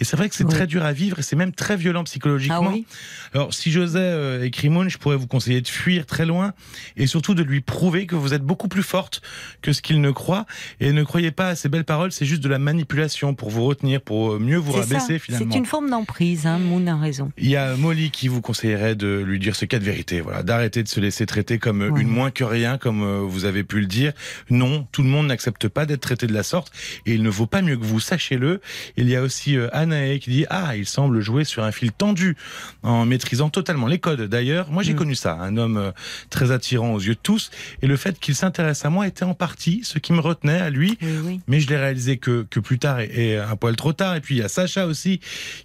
Et 0.00 0.04
c'est 0.04 0.16
vrai 0.16 0.28
que 0.28 0.34
c'est 0.34 0.44
Oui. 0.44 0.50
très 0.50 0.66
dur 0.66 0.84
à 0.84 0.92
vivre 0.92 1.18
et 1.18 1.22
c'est 1.22 1.36
même 1.36 1.52
très 1.52 1.76
violent 1.76 2.04
psychologiquement. 2.04 2.60
Ah 2.66 2.72
oui 2.72 2.86
Alors, 3.32 3.52
si 3.54 3.70
j'osais 3.72 3.98
euh, 4.00 4.44
écrire 4.44 4.70
Moon, 4.70 4.88
je 4.88 4.98
pourrais 4.98 5.16
vous 5.16 5.26
conseiller 5.26 5.60
de 5.60 5.68
fuir 5.68 6.06
très 6.06 6.26
loin 6.26 6.52
et 6.96 7.06
surtout 7.06 7.34
de 7.34 7.42
lui 7.42 7.60
prouver 7.60 8.06
que 8.06 8.14
vous 8.14 8.34
êtes 8.34 8.42
beaucoup 8.42 8.68
plus 8.68 8.82
forte 8.82 9.20
que 9.62 9.72
ce 9.72 9.82
qu'il 9.82 10.00
ne 10.00 10.10
croit. 10.10 10.46
Et 10.80 10.92
ne 10.92 11.02
croyez 11.02 11.30
pas 11.30 11.48
à 11.48 11.54
ces 11.56 11.68
belles 11.68 11.84
paroles, 11.84 12.12
c'est 12.12 12.26
juste 12.26 12.42
de 12.42 12.48
la 12.48 12.58
manipulation 12.58 13.34
pour 13.34 13.50
vous 13.50 13.64
retenir, 13.64 14.00
pour 14.00 14.38
mieux 14.38 14.58
vous 14.58 14.72
ça. 14.72 14.80
rabaisser 14.80 15.18
finalement. 15.38 15.52
C'est 15.52 15.58
une 15.58 15.66
forme 15.66 15.90
d'emprise, 15.90 16.46
hein, 16.46 16.58
Moon 16.58 16.86
a 16.86 16.96
raison. 16.96 17.30
Il 17.38 17.48
y 17.48 17.56
a 17.56 17.76
Molly 17.76 18.10
qui 18.10 18.28
vous 18.28 18.40
conseillerait 18.40 18.94
de 18.94 19.22
lui 19.26 19.38
dire 19.38 19.56
ce 19.56 19.64
cas 19.64 19.78
de 19.78 19.84
vérité, 19.84 20.20
voilà, 20.20 20.42
d'arrêter 20.42 20.82
de 20.82 20.88
se 20.88 21.00
laisser 21.00 21.26
traiter 21.26 21.58
comme 21.58 21.82
Ouais. 21.82 22.00
une 22.00 22.08
moins 22.08 22.30
que 22.30 22.44
rien, 22.44 22.78
comme 22.78 23.02
euh, 23.02 23.20
vous 23.20 23.44
avez 23.44 23.64
pu 23.64 23.80
le 23.80 23.86
dire. 23.86 24.12
Non, 24.50 24.86
tout 24.92 25.02
le 25.02 25.08
monde 25.08 25.26
n'accepte 25.26 25.68
pas 25.68 25.86
d'être 25.86 26.00
traité 26.00 26.26
de 26.26 26.32
la 26.32 26.42
sorte, 26.42 26.72
et 27.06 27.14
il 27.14 27.22
ne 27.22 27.28
vaut 27.30 27.46
pas 27.46 27.62
mieux 27.62 27.76
que 27.76 27.84
vous, 27.84 28.00
sachez-le. 28.00 28.60
Il 28.96 29.08
y 29.08 29.16
a 29.16 29.22
aussi 29.22 29.56
euh, 29.56 29.68
Anae 29.72 30.18
qui 30.18 30.30
dit 30.30 30.46
ah, 30.50 30.76
il 30.76 30.86
semble 30.86 31.20
jouer 31.20 31.44
sur 31.44 31.64
un 31.64 31.72
fil 31.72 31.92
tendu, 31.92 32.36
en 32.82 33.04
maîtrisant 33.06 33.50
totalement 33.50 33.86
les 33.86 33.98
codes. 33.98 34.22
D'ailleurs, 34.22 34.70
moi 34.70 34.82
j'ai 34.82 34.92
Mm. 34.94 34.96
connu 34.96 35.14
ça, 35.14 35.34
un 35.40 35.56
homme 35.56 35.76
euh, 35.76 35.90
très 36.30 36.50
attirant 36.52 36.92
aux 36.94 37.00
yeux 37.00 37.14
de 37.14 37.20
tous, 37.22 37.50
et 37.82 37.86
le 37.86 37.96
fait 37.96 38.18
qu'il 38.20 38.34
s'intéresse 38.34 38.84
à 38.84 38.90
moi 38.90 39.06
était 39.06 39.24
en 39.24 39.34
partie 39.34 39.80
ce 39.84 39.98
qui 39.98 40.12
me 40.12 40.20
retenait 40.20 40.60
à 40.60 40.70
lui. 40.70 40.96
Oui, 41.02 41.08
oui. 41.24 41.40
Mais 41.48 41.60
je 41.60 41.68
l'ai 41.68 41.76
réalisé 41.76 42.16
que, 42.18 42.46
que 42.48 42.60
plus 42.60 42.78
tard 42.78 43.00
et, 43.00 43.10
et 43.14 43.36
un 43.38 43.56
poil 43.56 43.76
trop 43.76 43.92
tard. 43.92 44.14
Et 44.16 44.20
puis 44.20 44.36
il 44.36 44.38
y 44.38 44.42
a 44.42 44.48
Sacha 44.48 44.86
aussi 44.86 45.13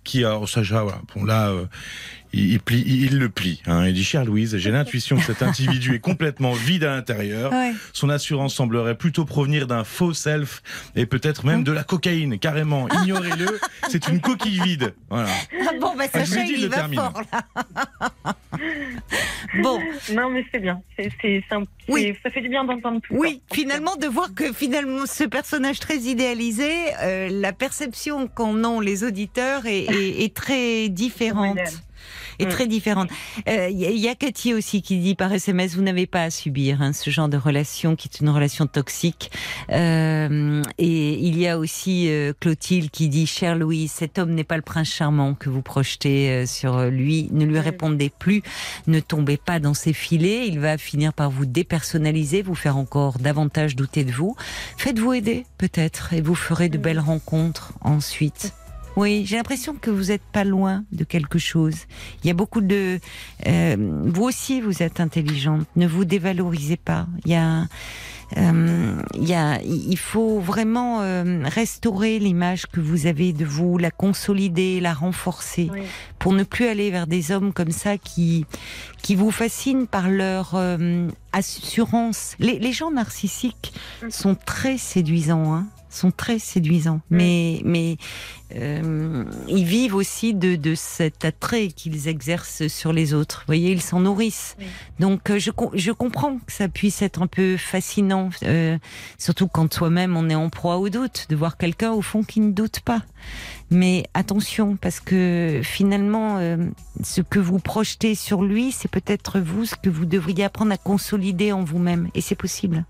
qui, 0.04 0.24
alors 0.24 0.47
Sacha, 0.47 0.84
voilà, 0.84 1.02
bon 1.16 1.24
là, 1.24 1.50
euh, 1.50 1.66
il, 2.34 2.52
il 2.54 2.60
plie, 2.60 2.84
il, 2.86 3.04
il 3.06 3.18
le 3.20 3.30
plie. 3.30 3.62
Hein. 3.68 3.86
Il 3.88 3.94
dit, 3.94 4.04
chère 4.04 4.26
Louise, 4.26 4.58
j'ai 4.58 4.72
l'intuition 4.72 5.18
que 5.18 5.24
cet 5.24 5.42
individu 5.42 5.96
est 5.96 6.00
complètement 6.00 6.54
vide 6.54 6.84
à 6.84 6.96
l'intérieur. 6.96 7.52
Ouais. 7.52 7.72
Son 7.94 8.10
assurance 8.10 8.56
semblerait 8.56 8.96
plutôt 8.96 9.26
provenir 9.26 9.68
d'un 9.68 9.84
faux 9.84 10.14
self 10.14 10.62
et 10.96 11.06
peut-être 11.06 11.46
même 11.46 11.64
de 11.64 11.72
la 11.72 11.84
cocaïne, 11.84 12.40
carrément. 12.40 12.88
Ignorez-le, 13.04 13.60
c'est 13.90 14.08
une 14.08 14.20
coquille 14.22 14.60
vide. 14.62 14.94
Voilà. 15.10 15.30
Ah 15.62 15.72
bon, 15.80 15.96
bah 15.96 16.06
Ah, 16.14 16.26
Sacha, 16.26 16.44
il 16.44 16.68
va 16.70 16.76
termine. 16.76 17.00
fort 17.00 17.22
là. 17.32 18.36
bon, 19.64 19.80
Non, 20.14 20.30
mais 20.30 20.46
c'est 20.52 20.60
bien. 20.60 20.82
C'est, 20.98 21.10
c'est, 21.22 21.44
c'est 21.48 21.56
un- 21.56 21.64
Oui. 21.88 22.14
c'est- 22.14 22.20
Ça 22.24 22.30
fait 22.32 22.42
du 22.42 22.50
bien 22.50 22.64
d'entendre 22.66 23.00
tout 23.02 23.14
Oui, 23.16 23.42
ça. 23.50 23.56
finalement, 23.56 23.96
de 23.96 24.08
voir 24.08 24.34
que 24.34 24.52
finalement 24.54 25.06
ce 25.06 25.24
personnage 25.24 25.80
très 25.80 25.98
idéalisé, 25.98 26.72
euh, 27.02 27.30
la 27.32 27.54
perception 27.54 28.28
qu'en 28.28 28.64
ont 28.64 28.80
les 28.80 29.04
auditeurs 29.04 29.66
est, 29.66 29.86
est- 29.86 30.24
est 30.26 30.36
très 30.36 30.90
différente. 30.90 31.58
Modèle. 32.40 32.48
Est 32.48 32.52
Mm. 32.52 32.56
très 32.56 32.68
différente. 32.68 33.10
Euh, 33.48 33.68
Il 33.70 33.78
y, 33.80 33.86
a- 33.86 33.90
il 33.92 33.98
y 34.00 34.08
a 34.08 34.16
Cathy 34.16 34.54
aussi 34.54 34.82
qui 34.82 34.98
dit 35.00 35.16
par 35.16 35.32
SMS 35.34 35.76
vous 35.76 35.82
n'avez 35.82 36.08
pas 36.08 36.24
à 36.24 36.30
subir 36.30 36.82
hein, 36.82 36.94
ce 36.94 37.10
genre 37.10 37.28
de 37.30 37.38
relation 37.38 37.96
qui 37.96 38.08
est 38.12 38.20
une 38.22 38.30
relation 38.30 38.66
toxique. 38.68 39.32
Euh, 39.72 40.62
et 40.78 41.14
il 41.20 41.38
y 41.38 41.48
a 41.48 41.58
aussi 41.60 42.10
euh, 42.10 42.34
Clotilde 42.40 42.90
qui 42.92 43.08
dit 43.10 43.28
cher 43.28 43.56
Louis, 43.56 43.88
cet 43.88 44.18
homme 44.20 44.32
n'est 44.32 44.44
pas 44.44 44.56
le 44.56 44.62
prince 44.62 44.88
charmant 44.90 45.34
que 45.36 45.50
vous 45.50 45.62
projetez 45.62 46.30
euh, 46.30 46.46
sur 46.46 46.86
lui. 46.86 47.30
Ne 47.32 47.46
lui 47.46 47.56
Mm. 47.58 47.60
répondez 47.60 48.12
plus, 48.18 48.42
ne 48.88 49.00
tombez 49.00 49.38
pas 49.38 49.60
dans 49.60 49.74
ses 49.74 49.94
filets. 49.94 50.48
Il 50.48 50.60
va 50.60 50.78
finir 50.78 51.14
par 51.14 51.30
vous 51.30 51.46
dépersonnaliser, 51.46 52.42
vous 52.42 52.56
faire 52.56 52.78
encore 52.78 53.20
davantage 53.20 53.76
douter 53.76 54.04
de 54.04 54.12
vous. 54.12 54.36
Faites-vous 54.78 55.14
aider 55.14 55.46
peut-être 55.58 56.14
et 56.14 56.22
vous 56.22 56.36
ferez 56.36 56.70
de 56.70 56.78
Mm. 56.78 56.82
belles 56.82 57.00
rencontres 57.00 57.74
ensuite. 57.82 58.54
Oui, 59.00 59.24
j'ai 59.26 59.38
l'impression 59.38 59.74
que 59.76 59.89
vous 59.89 60.06
n'êtes 60.12 60.28
pas 60.32 60.43
loin 60.43 60.84
de 60.91 61.04
quelque 61.04 61.39
chose. 61.39 61.76
Il 62.24 62.28
y 62.28 62.32
a 62.32 62.34
beaucoup 62.34 62.62
de... 62.62 63.00
euh, 63.47 63.76
vous 64.06 64.24
aussi, 64.24 64.60
vous 64.62 64.84
êtes 64.84 65.00
intelligente. 65.00 65.66
Ne 65.76 65.88
vous 65.88 66.06
dévalorisez 66.06 66.78
pas. 66.78 67.08
Il 67.26 67.32
y 67.32 67.36
a... 67.36 67.68
euh, 68.38 69.02
il 69.16 69.28
y 69.28 69.34
a, 69.34 69.60
il 69.64 69.97
faut 69.97 70.39
vraiment 70.39 71.02
euh, 71.02 71.41
restaurer 71.45 72.20
l'image 72.20 72.66
que 72.68 72.80
vous 72.80 73.07
avez 73.07 73.34
de 73.34 73.45
vous, 73.45 73.78
la 73.78 73.90
consolider, 73.90 74.80
la 74.82 74.94
renforcer, 74.94 75.69
Oui. 75.74 75.82
pour 76.19 76.34
ne 76.34 76.44
plus 76.44 76.68
aller 76.68 76.91
vers 76.91 77.07
des 77.07 77.32
hommes 77.32 77.53
comme 77.53 77.72
ça 77.72 77.98
qui 77.98 78.45
qui 79.02 79.15
vous 79.15 79.32
fascinent 79.32 79.88
par 79.88 80.10
leur 80.10 80.52
euh, 80.56 81.07
assurance. 81.32 82.36
Les, 82.40 82.60
les 82.60 82.74
gens 82.74 82.91
narcissiques 82.91 83.74
Mm. 84.03 84.10
sont 84.11 84.36
très 84.36 84.78
séduisants. 84.78 85.53
Hein 85.56 85.68
sont 85.90 86.11
très 86.11 86.40
séduisants, 86.40 87.02
mais 87.10 87.61
mais 87.66 87.98
euh, 88.56 89.24
ils 89.48 89.66
vivent 89.66 89.95
aussi 89.95 90.34
de, 90.34 90.56
de 90.56 90.74
cet 90.76 91.26
attrait 91.26 91.68
qu'ils 91.68 92.07
exercent 92.07 92.68
sur 92.68 92.94
les 92.94 93.14
autres. 93.14 93.40
Vous 93.41 93.48
voyez, 93.48 93.72
ils 93.72 93.82
s'en 93.82 93.99
nourrissent. 93.99 94.56
Oui. 94.60 94.66
Donc 94.99 95.30
euh, 95.30 95.40
je 95.40 95.52
je 95.74 95.91
comprends 95.91 96.38
que 96.38 96.52
ça 96.52 96.68
puisse 96.68 97.02
être 97.02 97.22
un 97.22 97.28
peu 97.28 97.57
fascinant, 97.57 98.30
euh, 98.44 98.78
surtout 99.18 99.48
quand 99.48 99.74
soi-même 99.74 100.16
on 100.18 100.30
est 100.30 100.36
en 100.36 100.49
proie 100.49 100.78
au 100.78 100.90
doute, 100.90 101.28
de 101.30 101.36
voir 101.36 101.57
quelqu'un 101.57 101.91
au 101.91 102.02
fond 102.02 102.24
qui 102.24 102.40
ne 102.40 102.52
doute 102.52 102.80
pas. 102.82 103.03
Mais 103.72 104.06
attention, 104.14 104.78
parce 104.78 104.99
que 104.99 105.61
finalement, 105.64 106.38
euh, 106.38 106.57
ce 107.03 107.22
que 107.22 107.40
vous 107.40 107.60
projetez 107.60 108.16
sur 108.16 108.44
lui, 108.44 108.72
c'est 108.72 108.90
peut-être 108.90 109.40
vous 109.40 109.66
ce 109.66 109.76
que 109.76 109.90
vous 109.90 110.06
devriez 110.06 110.44
apprendre 110.44 110.72
à 110.72 110.78
consolider 110.78 111.52
en 111.52 111.64
vous-même, 111.64 112.10
et 112.16 112.22
c'est 112.22 112.36
possible. 112.36 112.86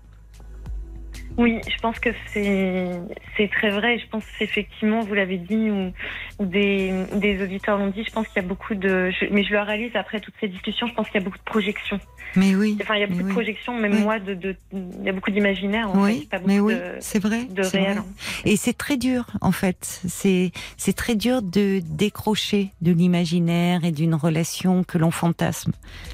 Oui, 1.36 1.58
je 1.66 1.78
pense 1.80 1.98
que 1.98 2.10
c'est 2.34 3.48
très 3.50 3.70
vrai. 3.70 3.98
Je 3.98 4.06
pense 4.08 4.24
effectivement, 4.40 5.02
vous 5.04 5.14
l'avez 5.14 5.38
dit, 5.38 5.70
ou, 5.70 5.92
ou 6.38 6.44
des, 6.46 6.92
des 7.14 7.42
auditeurs 7.42 7.78
l'ont 7.78 7.88
dit, 7.90 8.04
je 8.04 8.10
pense 8.10 8.26
qu'il 8.28 8.42
y 8.42 8.44
a 8.44 8.48
beaucoup 8.48 8.74
de... 8.74 9.10
je- 9.10 9.26
mais 9.30 9.42
je 9.44 9.52
le 9.52 9.60
réalise 9.60 9.94
après 9.94 10.20
toutes 10.20 10.34
ces 10.40 10.48
discussions, 10.48 10.86
je 10.86 10.94
pense 10.94 11.06
qu'il 11.08 11.20
y 11.20 11.22
a 11.22 11.24
beaucoup 11.24 11.38
de 11.38 11.42
projections. 11.44 12.00
Mais 12.36 12.54
oui. 12.54 12.76
Enfin, 12.80 12.94
il 12.96 13.00
y 13.00 13.04
a 13.04 13.06
beaucoup 13.06 13.22
oui. 13.22 13.28
de 13.28 13.32
projections, 13.32 13.74
même 13.76 13.92
Oui. 13.94 14.02
moi, 14.02 14.18
de, 14.18 14.34
de, 14.34 14.56
il 14.72 15.04
y 15.04 15.08
a 15.08 15.12
beaucoup 15.12 15.30
d'imaginaire, 15.30 15.90
Oui, 15.94 16.20
fait, 16.20 16.28
pas 16.38 16.38
mais 16.46 16.60
oui, 16.60 16.74
c'est 17.00 17.18
vrai. 17.22 17.44
de 17.48 17.62
réel. 17.62 17.94
vrai. 17.98 18.04
Et 18.44 18.56
c'est 18.56 18.76
très 18.76 18.96
dur, 18.96 19.26
en 19.40 19.52
fait. 19.52 20.00
C'est 20.06 20.52
c'est 20.76 20.92
très 20.94 21.14
dur 21.14 21.42
de 21.42 21.80
décrocher 21.84 22.70
de 22.82 22.92
l'imaginaire 22.92 23.84
et 23.84 23.90
d'une 23.92 24.14
relation 24.14 24.84
que 24.84 24.98
l'on 24.98 25.10
fantasme. 25.10 25.72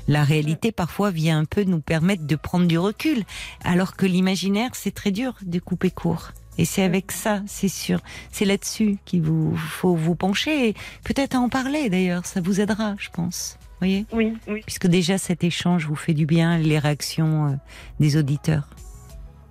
La 0.08 0.24
réalité, 0.24 0.72
parfois, 0.72 1.10
vient 1.10 1.38
un 1.38 1.44
peu 1.44 1.64
nous 1.64 1.80
permettre 1.80 2.26
de 2.26 2.36
prendre 2.36 2.66
du 2.66 2.78
recul, 2.78 3.24
alors 3.64 3.96
que 3.96 4.06
l'imaginaire, 4.06 4.70
c'est 4.74 4.94
très 4.94 5.05
dur 5.10 5.34
de 5.42 5.58
couper 5.58 5.90
court. 5.90 6.30
Et 6.58 6.64
c'est 6.64 6.82
avec 6.82 7.12
ça, 7.12 7.42
c'est 7.46 7.68
sûr. 7.68 8.00
C'est 8.32 8.46
là-dessus 8.46 8.96
qu'il 9.04 9.20
vous 9.22 9.54
faut 9.56 9.94
vous 9.94 10.14
pencher 10.14 10.68
et 10.70 10.74
peut-être 11.04 11.34
en 11.36 11.48
parler 11.50 11.90
d'ailleurs. 11.90 12.24
Ça 12.24 12.40
vous 12.40 12.60
aidera, 12.60 12.94
je 12.98 13.10
pense. 13.10 13.58
Vous 13.60 13.76
voyez? 13.80 14.06
Oui, 14.12 14.32
oui. 14.48 14.62
Puisque 14.64 14.86
déjà 14.86 15.18
cet 15.18 15.44
échange 15.44 15.86
vous 15.86 15.96
fait 15.96 16.14
du 16.14 16.24
bien, 16.24 16.56
les 16.56 16.78
réactions 16.78 17.46
euh, 17.48 17.56
des 18.00 18.16
auditeurs. 18.16 18.68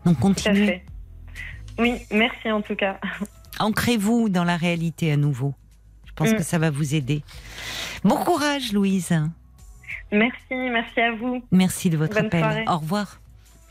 Donc 0.06 0.20
continuez. 0.20 0.66
fait. 0.66 0.86
Oui, 1.78 1.94
merci 2.12 2.52
en 2.52 2.62
tout 2.64 2.76
cas. 2.76 3.00
Ancrez-vous 3.60 4.30
dans 4.30 4.44
la 4.44 4.58
réalité 4.58 5.12
à 5.12 5.18
nouveau. 5.18 5.54
Je 6.06 6.12
pense 6.14 6.32
Mm. 6.32 6.38
que 6.38 6.44
ça 6.44 6.58
va 6.58 6.72
vous 6.72 6.96
aider. 6.96 7.22
Bon 8.04 8.16
courage, 8.18 8.74
Louise. 8.74 9.14
Merci, 10.12 10.38
merci 10.52 11.00
à 11.02 11.12
vous. 11.14 11.44
Merci 11.52 11.90
de 11.92 11.98
votre 11.98 12.16
Bonne 12.16 12.26
appel. 12.28 12.40
soirée. 12.40 12.66
Au 12.68 12.78
revoir. 12.80 13.20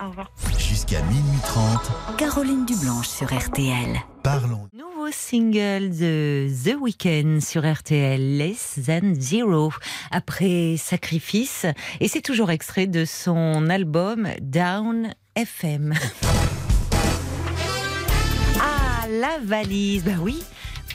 Au 0.03 0.09
revoir. 0.09 0.31
Jusqu'à 0.59 1.01
minuit 1.03 1.41
30, 1.45 2.17
Caroline 2.19 2.67
Dublanche 2.67 3.09
sur 3.09 3.27
RTL. 3.33 4.01
parlons. 4.23 4.69
Nouveau 4.73 5.11
single 5.13 5.91
de 5.91 6.49
The 6.65 6.77
Weeknd 6.81 7.41
sur 7.41 7.65
RTL, 7.71 8.39
Less 8.39 8.81
Than 8.87 9.15
Zero, 9.15 9.73
après 10.11 10.77
Sacrifice. 10.79 11.67
Et 12.01 12.09
c'est 12.09 12.23
toujours 12.23 12.51
extrait 12.51 12.87
de 12.87 13.05
son 13.05 13.69
album 13.71 14.29
Down 14.41 15.15
FM. 15.37 15.95
Ah, 18.61 19.07
la 19.09 19.39
valise, 19.43 20.05
bah 20.05 20.13
oui. 20.21 20.43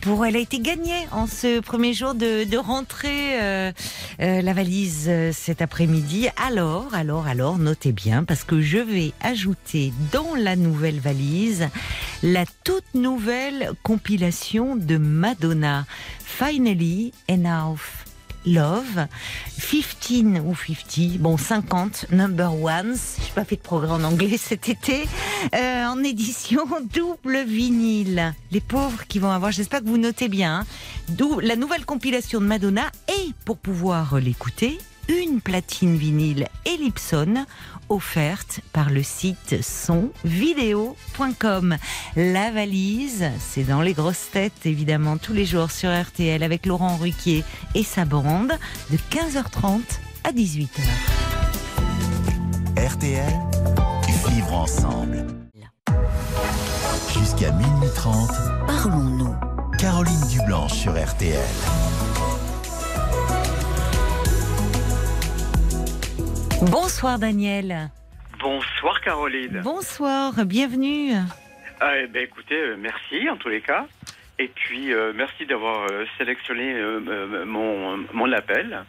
Pour, 0.01 0.25
elle 0.25 0.37
a 0.37 0.39
été 0.39 0.59
gagnée 0.59 1.07
en 1.11 1.27
ce 1.27 1.59
premier 1.59 1.93
jour 1.93 2.15
de, 2.15 2.45
de 2.45 2.57
rentrée, 2.57 3.41
euh, 3.41 3.71
euh, 4.21 4.41
la 4.41 4.53
valise 4.53 5.07
euh, 5.09 5.31
cet 5.33 5.61
après-midi. 5.61 6.29
Alors, 6.37 6.93
alors, 6.93 7.27
alors, 7.27 7.57
notez 7.57 7.91
bien, 7.91 8.23
parce 8.23 8.45
que 8.45 8.61
je 8.61 8.77
vais 8.77 9.11
ajouter 9.21 9.91
dans 10.13 10.35
la 10.35 10.55
nouvelle 10.55 10.99
valise 10.99 11.67
la 12.23 12.45
toute 12.63 12.93
nouvelle 12.93 13.71
compilation 13.83 14.77
de 14.77 14.97
Madonna, 14.97 15.85
Finally 16.23 17.13
Enough 17.29 18.08
Love, 18.49 19.07
15 19.59 20.41
ou 20.43 20.55
50, 20.55 21.17
bon 21.19 21.37
50 21.37 22.07
number 22.11 22.51
ones, 22.53 22.95
j'ai 23.19 23.31
pas 23.35 23.45
fait 23.45 23.57
de 23.57 23.61
progrès 23.61 23.91
en 23.91 24.03
anglais 24.03 24.37
cet 24.39 24.69
été, 24.69 25.07
euh, 25.53 25.85
en 25.85 26.03
édition 26.03 26.65
double 26.93 27.43
vinyle. 27.45 28.33
Les 28.51 28.61
pauvres 28.61 29.05
qui 29.07 29.19
vont 29.19 29.29
avoir, 29.29 29.51
j'espère 29.51 29.81
que 29.81 29.87
vous 29.87 29.97
notez 29.97 30.29
bien, 30.29 30.65
hein, 31.19 31.27
la 31.41 31.55
nouvelle 31.55 31.85
compilation 31.85 32.41
de 32.41 32.45
Madonna. 32.45 32.91
Et 33.07 33.33
pour 33.45 33.57
pouvoir 33.57 34.19
l'écouter, 34.19 34.79
une 35.09 35.41
platine 35.41 35.95
vinyle 35.95 36.47
Ellipson 36.65 37.45
offerte 37.89 38.61
par 38.73 38.89
le 38.89 39.03
site 39.03 39.61
sonvideo.com. 39.61 41.77
La 42.15 42.51
valise, 42.51 43.29
c'est 43.39 43.63
dans 43.63 43.81
les 43.81 43.93
grosses 43.93 44.29
têtes 44.31 44.65
évidemment 44.65 45.17
tous 45.17 45.33
les 45.33 45.45
jours 45.45 45.71
sur 45.71 45.89
RTL 45.89 46.43
avec 46.43 46.65
Laurent 46.65 46.97
Ruquier 46.97 47.43
et 47.75 47.83
sa 47.83 48.05
bande 48.05 48.53
de 48.91 48.97
15h30 48.97 49.81
à 50.23 50.31
18h. 50.31 50.67
RTL, 52.77 53.33
vivre 54.29 54.53
ensemble. 54.53 55.25
Jusqu'à 57.13 57.51
minuit 57.51 57.89
30, 57.95 58.29
Parlons-nous. 58.67 59.35
Caroline 59.77 60.27
Dublanche 60.29 60.73
sur 60.73 60.91
RTL. 60.91 61.39
Bonsoir 66.61 67.19
Daniel. 67.19 67.89
Bonsoir 68.39 69.01
Caroline. 69.01 69.61
Bonsoir, 69.63 70.33
bienvenue. 70.45 71.11
Eh 71.81 72.07
ben, 72.07 72.23
écoutez, 72.23 72.55
euh, 72.55 72.75
merci 72.77 73.29
en 73.29 73.37
tous 73.37 73.49
les 73.49 73.61
cas. 73.61 73.85
Et 74.37 74.47
puis, 74.49 74.93
euh, 74.93 75.13
merci 75.15 75.45
d'avoir 75.45 75.87
euh, 75.89 76.05
sélectionné 76.17 76.73
euh, 76.73 76.99
euh, 77.07 77.45
mon, 77.45 77.97
mon 78.13 78.31
appel. 78.31 78.83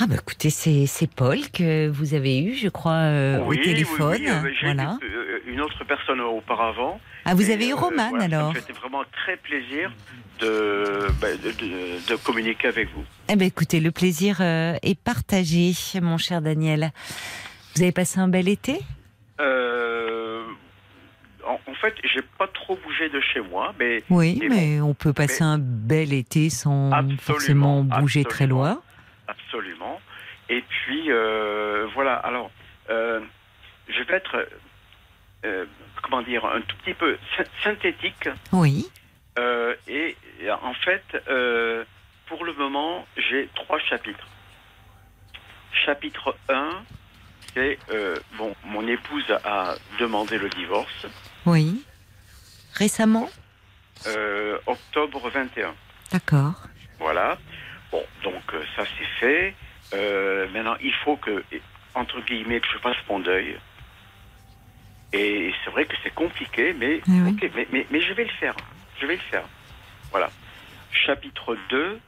Ah 0.00 0.06
bah 0.08 0.16
écoutez, 0.18 0.50
c'est 0.50 1.10
Paul 1.14 1.38
que 1.52 1.88
vous 1.88 2.14
avez 2.14 2.40
eu, 2.42 2.54
je 2.54 2.68
crois, 2.68 2.92
euh, 2.92 3.38
au 3.44 3.54
téléphone. 3.54 4.20
oui, 4.20 4.26
oui, 4.26 4.30
euh, 4.30 4.52
j'ai 4.60 4.74
voilà. 4.74 4.98
eu 5.02 5.06
euh, 5.06 5.38
une 5.46 5.60
autre 5.60 5.84
personne 5.84 6.20
auparavant. 6.20 7.00
Ah, 7.24 7.34
vous 7.34 7.50
Et, 7.50 7.54
avez 7.54 7.68
eu 7.68 7.72
euh, 7.72 7.76
Roman 7.76 8.10
voilà, 8.10 8.24
ça 8.24 8.28
me 8.28 8.34
alors 8.34 8.52
fait 8.54 8.72
vraiment 8.72 9.02
très 9.12 9.36
plaisir 9.36 9.90
de, 10.40 11.06
bah, 11.20 11.28
de, 11.36 11.50
de- 11.52 12.08
de 12.10 12.16
communiquer 12.16 12.68
avec 12.68 12.88
vous. 12.94 13.04
Eh 13.28 13.36
ben 13.36 13.46
écoutez, 13.46 13.80
le 13.80 13.90
plaisir 13.92 14.38
euh, 14.40 14.74
est 14.82 14.98
partagé, 14.98 15.72
mon 16.02 16.18
cher 16.18 16.42
Daniel. 16.42 16.90
Vous 17.74 17.82
avez 17.82 17.92
passé 17.92 18.20
un 18.20 18.28
bel 18.28 18.48
été? 18.48 18.80
Euh, 19.40 20.44
en, 21.46 21.58
en 21.70 21.74
fait, 21.74 21.94
j'ai 22.12 22.22
pas 22.38 22.46
trop 22.48 22.76
bougé 22.84 23.08
de 23.08 23.20
chez 23.20 23.40
moi, 23.40 23.74
mais 23.78 24.02
Oui, 24.10 24.40
mais 24.48 24.80
on 24.80 24.94
peut 24.94 25.12
passer 25.12 25.42
un 25.42 25.58
bel 25.58 26.12
été 26.12 26.50
sans 26.50 26.90
forcément 27.18 27.82
bouger 27.82 28.24
très 28.24 28.46
loin. 28.46 28.80
Absolument. 29.28 30.00
Et 30.48 30.62
puis, 30.68 31.04
euh, 31.10 31.86
voilà. 31.94 32.14
Alors, 32.16 32.50
euh, 32.90 33.20
je 33.88 34.02
vais 34.02 34.14
être, 34.16 34.46
comment 36.04 36.22
dire, 36.22 36.44
un 36.44 36.60
tout 36.60 36.76
petit 36.84 36.94
peu 36.94 37.18
sy- 37.36 37.42
synthétique. 37.62 38.28
Oui, 38.52 38.86
Euh, 39.36 39.74
et 39.88 40.16
en 40.62 40.74
fait, 40.74 41.02
euh, 41.28 41.84
pour 42.26 42.44
le 42.44 42.52
moment, 42.52 43.04
j'ai 43.16 43.48
trois 43.56 43.80
chapitres. 43.80 44.28
Chapitre 45.72 46.36
1, 46.48 46.84
c'est, 47.52 47.78
euh, 47.90 48.20
bon, 48.38 48.54
mon 48.64 48.86
épouse 48.86 49.28
a 49.44 49.74
demandé 49.98 50.38
le 50.38 50.48
divorce, 50.50 51.06
oui. 51.46 51.82
Récemment 52.74 53.28
octobre 54.66 55.30
21. 55.30 55.74
D'accord. 56.12 56.54
Voilà. 56.98 57.36
Bon, 57.90 58.04
donc 58.22 58.42
ça 58.76 58.84
c'est 58.98 59.20
fait. 59.20 59.54
Maintenant, 60.52 60.76
il 60.80 60.92
faut 61.04 61.16
que, 61.16 61.42
entre 61.94 62.20
guillemets, 62.20 62.60
que 62.60 62.68
je 62.72 62.78
fasse 62.78 62.96
mon 63.08 63.18
deuil. 63.20 63.58
Et 65.16 65.52
c'est 65.64 65.70
vrai 65.70 65.84
que 65.84 65.94
c'est 66.02 66.12
compliqué, 66.14 66.74
mais, 66.74 67.00
Eh 67.06 67.10
oui. 67.10 67.36
mais, 67.54 67.68
mais, 67.72 67.86
mais 67.90 68.00
je 68.00 68.12
vais 68.14 68.24
le 68.24 68.30
faire. 68.30 68.54
Je 69.00 69.06
vais 69.06 69.14
le 69.14 69.20
faire. 69.30 69.44
Voilà. 70.10 70.28
Chapitre 70.92 71.56
2, 71.70 72.00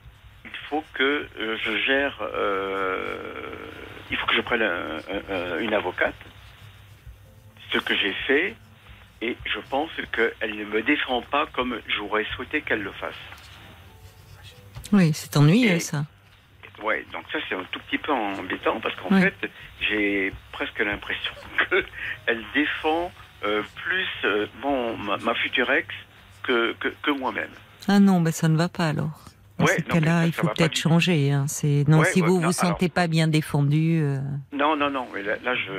il 0.44 0.50
faut 0.68 0.84
que 0.92 1.28
euh, 1.38 1.56
je 1.64 1.76
gère. 1.86 2.16
euh, 2.20 3.44
il 4.10 4.16
faut 4.16 4.26
que 4.26 4.34
je 4.34 4.40
prenne 4.40 4.62
un- 4.62 4.98
un- 4.98 5.34
un- 5.34 5.58
une 5.60 5.74
avocate. 5.74 6.14
Ce 7.72 7.78
que 7.78 7.94
j'ai 7.96 8.12
fait. 8.26 8.54
Et 9.22 9.36
je 9.46 9.58
pense 9.70 9.90
qu'elle 10.12 10.56
ne 10.56 10.64
me 10.66 10.82
défend 10.82 11.22
pas 11.22 11.46
comme 11.46 11.80
j'aurais 11.88 12.26
souhaité 12.34 12.60
qu'elle 12.60 12.82
le 12.82 12.92
fasse. 12.92 13.14
Oui, 14.92 15.12
c'est 15.14 15.36
ennuyeux 15.36 15.76
Et- 15.76 15.80
ça. 15.80 16.04
Ouais, 16.82 17.04
donc 17.12 17.24
ça 17.32 17.38
c'est 17.48 17.54
un 17.54 17.64
tout 17.72 17.80
petit 17.88 17.98
peu 17.98 18.12
embêtant 18.12 18.80
parce 18.80 18.94
qu'en 18.96 19.08
fait 19.20 19.34
j'ai 19.80 20.32
presque 20.52 20.78
l'impression 20.80 21.32
qu'elle 21.70 22.42
défend 22.54 23.10
euh, 23.44 23.62
plus 23.76 24.06
euh, 24.24 24.46
bon 24.60 24.96
ma, 24.98 25.16
ma 25.18 25.34
future 25.34 25.70
ex 25.72 25.88
que, 26.42 26.74
que, 26.74 26.88
que 27.02 27.10
moi-même. 27.10 27.50
Ah 27.88 27.98
non, 28.00 28.20
bah 28.20 28.32
ça 28.32 28.48
ne 28.48 28.56
va 28.56 28.68
pas 28.68 28.88
alors. 28.88 29.24
Dans 29.58 29.64
Ouais, 29.64 29.72
ce 29.78 29.82
mais 29.88 30.00
cas-là, 30.00 30.26
il 30.26 30.32
faut 30.32 30.48
peut-être 30.48 30.76
changer. 30.76 31.32
Hein. 31.32 31.46
C'est 31.48 31.84
non, 31.88 32.00
Ouais, 32.00 32.04
si 32.12 32.20
vous 32.20 32.38
non, 32.40 32.46
vous 32.48 32.52
sentez 32.52 32.84
alors- 32.86 32.94
pas 32.94 33.06
bien 33.06 33.26
défendu. 33.26 34.00
euh, 34.02 34.18
Non, 34.52 34.76
non, 34.76 34.90
non, 34.90 35.08
mais 35.14 35.22
là, 35.22 35.36
là, 35.42 35.54
je 35.54 35.72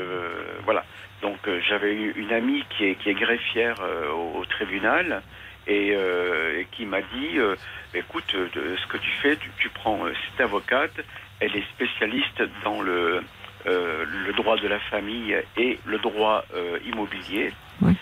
voilà. 0.65 0.83
Donc 1.21 1.37
euh, 1.47 1.59
j'avais 1.67 1.93
eu 1.93 2.11
une 2.17 2.31
amie 2.33 2.63
qui 2.75 2.85
est, 2.85 2.95
qui 2.95 3.09
est 3.09 3.13
greffière 3.13 3.75
euh, 3.81 4.09
au, 4.11 4.39
au 4.39 4.45
tribunal 4.45 5.21
et, 5.67 5.91
euh, 5.95 6.59
et 6.59 6.65
qui 6.71 6.85
m'a 6.85 7.01
dit 7.01 7.37
euh, 7.37 7.55
écoute, 7.93 8.33
euh, 8.35 8.47
de- 8.55 8.75
ce 8.77 8.87
que 8.87 8.97
tu 8.97 9.11
fais, 9.21 9.35
tu, 9.37 9.49
tu 9.59 9.69
prends 9.69 9.99
cette 10.31 10.41
avocate, 10.41 10.93
elle 11.39 11.55
est 11.55 11.69
spécialiste 11.75 12.41
dans 12.63 12.81
le, 12.81 13.21
le 13.65 14.33
droit 14.33 14.57
de 14.57 14.67
la 14.67 14.79
famille 14.79 15.35
et 15.57 15.77
le 15.85 15.97
droit 15.99 16.43
immobilier. 16.85 17.53
Oui. 17.81 17.93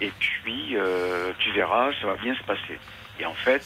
Et 0.00 0.12
puis 0.20 0.76
tu 1.38 1.50
verras, 1.52 1.92
ça 2.00 2.06
va 2.06 2.14
bien 2.16 2.34
se 2.34 2.42
passer. 2.44 2.78
Et 3.20 3.26
en 3.26 3.34
fait, 3.34 3.62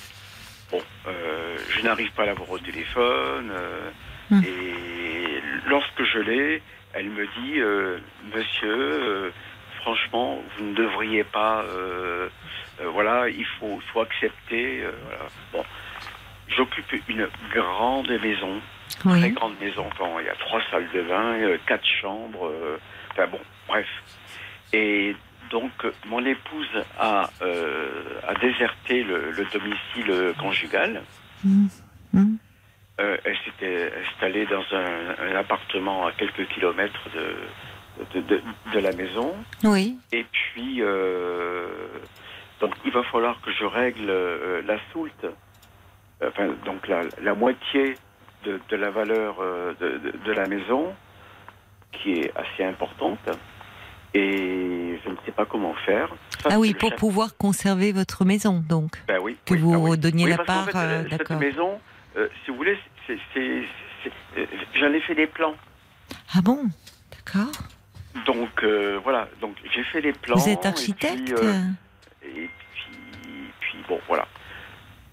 bon, 0.70 0.82
je 1.06 1.81
n'arrive 1.82 2.10
pas 2.12 2.23
à 2.24 2.27
l'avoir 2.27 2.51
au 2.51 2.59
téléphone. 2.59 3.52
Hmm. 4.31 4.43
Et 4.44 5.43
lorsque 5.66 6.02
je 6.05 6.19
l'ai, 6.19 6.62
elle 6.94 7.09
me 7.10 7.27
dit, 7.27 7.60
euh, 7.60 7.98
Monsieur, 8.35 8.74
euh, 8.74 9.31
franchement, 9.82 10.42
vous 10.56 10.64
ne 10.64 10.74
devriez 10.74 11.24
pas. 11.24 11.62
euh, 11.62 12.28
euh, 12.80 12.88
voilà, 12.90 13.28
il 13.28 13.44
faut, 13.59 13.80
faut 13.92 14.00
accepter. 14.00 14.82
euh, 14.84 14.92
voilà. 15.06 15.26
Bon, 15.52 15.64
j'occupe 16.48 16.92
une 17.09 17.28
grande 17.52 18.10
maison, 18.22 18.60
très 19.00 19.30
grande 19.30 19.59
maison. 19.60 19.88
Il 20.20 20.26
y 20.26 20.28
a 20.28 20.34
trois 20.36 20.60
salles 20.70 20.88
de 20.94 21.02
bain, 21.02 21.36
quatre 21.66 21.86
chambres. 22.00 22.52
enfin 23.12 23.26
bon, 23.26 23.40
bref. 23.66 23.86
Et 24.72 25.16
donc, 25.50 25.72
mon 26.06 26.24
épouse 26.24 26.68
a, 26.98 27.30
a 28.26 28.34
déserté 28.40 29.02
le, 29.02 29.30
le 29.32 29.44
domicile 29.46 30.34
conjugal. 30.38 31.02
Mhm. 31.44 31.68
Euh, 33.00 33.16
elle 33.24 33.36
s'était 33.44 33.92
installée 34.05 34.44
dans 34.46 34.64
un, 34.72 35.14
un 35.30 35.36
appartement 35.36 36.06
à 36.09 36.12
quelques 36.12 36.48
kilomètres 36.48 37.09
de, 37.14 37.36
de, 38.15 38.20
de, 38.20 38.43
de 38.75 38.79
la 38.79 38.93
maison. 38.93 39.35
Oui. 39.65 39.99
Et 40.12 40.25
puis, 40.25 40.79
euh, 40.81 41.66
donc, 42.61 42.75
il 42.85 42.93
va 42.93 43.03
falloir 43.05 43.41
que 43.41 43.51
je 43.53 43.65
règle 43.65 44.09
euh, 44.09 44.62
la 44.66 44.79
soulte, 44.93 45.27
enfin, 46.25 46.49
donc 46.65 46.87
la, 46.89 47.05
la 47.23 47.35
moitié 47.35 47.99
de, 48.45 48.61
de 48.69 48.77
la 48.77 48.91
valeur 48.91 49.37
euh, 49.41 49.75
de, 49.81 50.33
la 50.33 50.47
maison, 50.47 50.95
qui 51.93 52.20
est 52.20 52.33
assez 52.37 52.65
importante. 52.65 53.29
Et 54.15 54.99
je 55.05 55.11
ne 55.11 55.16
sais 55.27 55.33
pas 55.33 55.45
comment 55.45 55.75
faire. 55.75 56.09
Ça, 56.43 56.49
Ah 56.53 56.59
oui, 56.59 56.73
pour 56.75 56.91
chef- 56.91 56.99
pouvoir 56.99 57.37
conserver 57.37 57.93
votre 57.93 58.25
maison, 58.25 58.65
donc. 58.66 58.93
ben 59.07 59.19
oui, 59.20 59.37
que 59.45 59.53
oui, 59.55 59.61
vous 59.61 59.75
oui. 59.75 59.91
Oui, 60.25 60.31
la 60.31 60.39
part, 60.39 60.65
fait, 60.65 60.77
euh, 60.77 61.05
cette 61.11 61.31
maison, 61.33 61.79
si 62.45 62.51
vous 62.51 62.57
voulez, 62.57 62.79
j'en 64.75 64.93
ai 64.93 65.01
fait 65.01 65.15
des 65.15 65.27
plans. 65.27 65.55
Ah 66.35 66.41
bon? 66.43 66.65
D'accord. 67.12 67.53
Donc 68.27 68.62
euh, 68.62 68.99
voilà, 69.03 69.28
donc 69.40 69.57
j'ai 69.73 69.82
fait 69.85 70.01
les 70.01 70.12
plans. 70.12 70.36
Vous 70.36 70.49
êtes 70.49 70.65
et 70.65 70.69
architecte 70.69 71.24
puis, 71.24 71.35
euh, 71.35 71.62
Et 72.24 72.49
puis, 72.74 73.51
puis 73.61 73.78
bon, 73.89 74.01
voilà. 74.07 74.27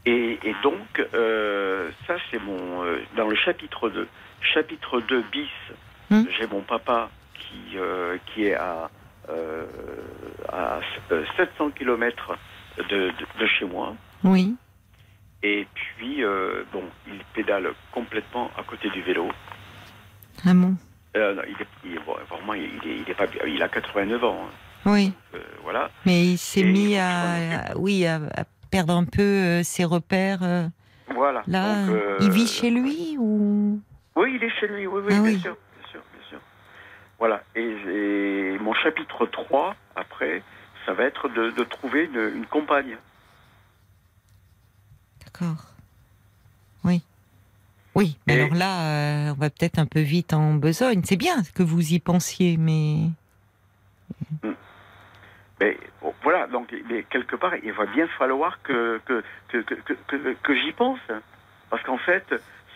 Et, 0.06 0.38
et 0.44 0.56
donc, 0.62 1.04
euh, 1.14 1.90
ça 2.06 2.16
c'est 2.30 2.40
mon... 2.40 2.84
dans 3.18 3.28
le 3.28 3.36
chapitre 3.36 3.90
2. 3.90 4.08
Chapitre 4.42 5.02
2 5.02 5.24
bis, 5.32 5.48
Hmm. 6.12 6.24
j'ai 6.38 6.46
mon 6.46 6.62
papa 6.62 7.10
qui, 7.34 7.78
qui 8.28 8.46
est 8.46 8.54
à, 8.54 8.92
à 9.28 10.80
euh, 11.12 11.24
700 11.36 11.72
km 11.72 12.38
de, 12.78 12.84
de, 12.84 13.12
de 13.40 13.48
chez 13.48 13.66
moi. 13.66 13.96
Oui. 14.24 14.56
Et 15.42 15.66
puis, 15.74 16.22
bon, 16.72 16.84
il 17.08 17.20
pédale 17.34 17.70
complètement 17.92 18.52
à 18.56 18.62
côté 18.62 18.90
du 18.92 19.02
vélo. 19.02 19.30
Ah 20.46 20.54
bon 20.54 20.76
Euh, 21.16 21.34
non, 21.36 21.42
il 21.48 21.62
est, 21.62 21.68
il 21.86 21.94
est- 21.96 22.00
bon, 22.06 22.16
vraiment, 22.30 22.54
il, 22.54 22.64
est, 22.64 22.98
il 23.00 23.10
est 23.10 23.14
pas, 23.16 23.26
il 23.48 23.62
a 23.64 23.70
89 23.70 24.24
ans. 24.24 24.48
hein. 24.48 24.52
Oui. 24.92 25.14
Euh, 25.34 25.40
voilà. 25.64 25.90
Mais 26.06 26.26
il 26.26 26.38
s'est 26.38 26.64
mis 26.64 26.92
il 26.92 26.98
à, 27.00 27.74
oui, 27.78 28.06
à, 28.06 28.16
à 28.36 28.44
perdre 28.70 28.94
un 28.94 29.06
peu 29.06 29.22
euh, 29.22 29.64
ses 29.64 29.84
repères. 29.86 30.42
Voilà. 31.14 31.44
là, 31.48 31.86
Donc, 31.86 32.02
il 32.22 32.32
vit 32.32 32.48
chez 32.48 32.70
lui 32.70 33.16
ou? 33.18 33.80
Oui, 34.16 34.34
il 34.36 34.44
est 34.44 34.50
chez 34.60 34.68
lui, 34.68 34.86
oui, 34.88 35.02
oui, 35.06 35.14
Ah 35.16 35.22
bien 35.22 35.22
oui. 35.24 35.40
sûr, 35.40 35.58
bien 35.80 35.90
sûr, 35.90 36.02
bien 36.14 36.28
sûr. 36.30 36.40
Voilà. 37.20 37.44
Et, 37.56 37.62
et 37.64 38.60
mon 38.60 38.74
chapitre 38.74 39.26
3, 39.26 39.76
après, 39.96 40.44
ça 40.86 40.94
va 40.94 41.04
être 41.06 41.30
de, 41.30 41.52
de 41.52 41.64
trouver 41.64 42.06
une, 42.06 42.32
une 42.36 42.46
compagne. 42.46 42.98
D'accord. 45.24 45.66
Oui. 47.96 48.18
Mais 48.28 48.36
Et- 48.36 48.42
alors 48.42 48.54
là, 48.56 48.82
euh, 48.82 49.32
on 49.32 49.40
va 49.40 49.50
peut-être 49.50 49.80
un 49.80 49.86
peu 49.86 50.02
vite 50.02 50.34
en 50.34 50.54
besogne. 50.56 51.02
C'est 51.06 51.16
bien 51.18 51.38
que 51.56 51.64
vous 51.64 51.94
y 51.94 52.00
pensiez, 52.00 52.58
mais 52.58 53.10
voilà, 56.24 56.48
donc 56.48 56.74
mais 56.90 57.04
quelque 57.04 57.36
part, 57.36 57.54
il 57.64 57.72
va 57.72 57.86
bien 57.86 58.08
falloir 58.18 58.62
que, 58.64 59.00
que, 59.06 59.24
que, 59.50 59.58
que, 59.60 59.74
que, 59.76 59.94
que- 60.08 60.36
que 60.42 60.56
j'y 60.56 60.72
pense. 60.74 61.00
Parce 61.70 61.82
qu'en 61.84 61.98
fait, 61.98 62.26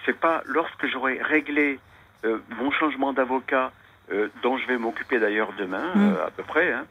c'est 0.05 0.17
pas 0.17 0.41
lorsque 0.45 0.85
j'aurai 0.87 1.19
réglé 1.21 1.79
euh, 2.25 2.37
mon 2.57 2.69
changement 2.71 3.13
d'avocat, 3.13 3.71
euh, 4.11 4.27
dont 4.43 4.57
je 4.57 4.67
vais 4.67 4.77
m'occuper 4.77 5.19
d'ailleurs 5.19 5.51
demain, 5.57 5.91
Mm. 5.95 6.13
euh, 6.15 6.27
à 6.27 6.31
peu 6.31 6.43
près, 6.43 6.71
hein, 6.73 6.85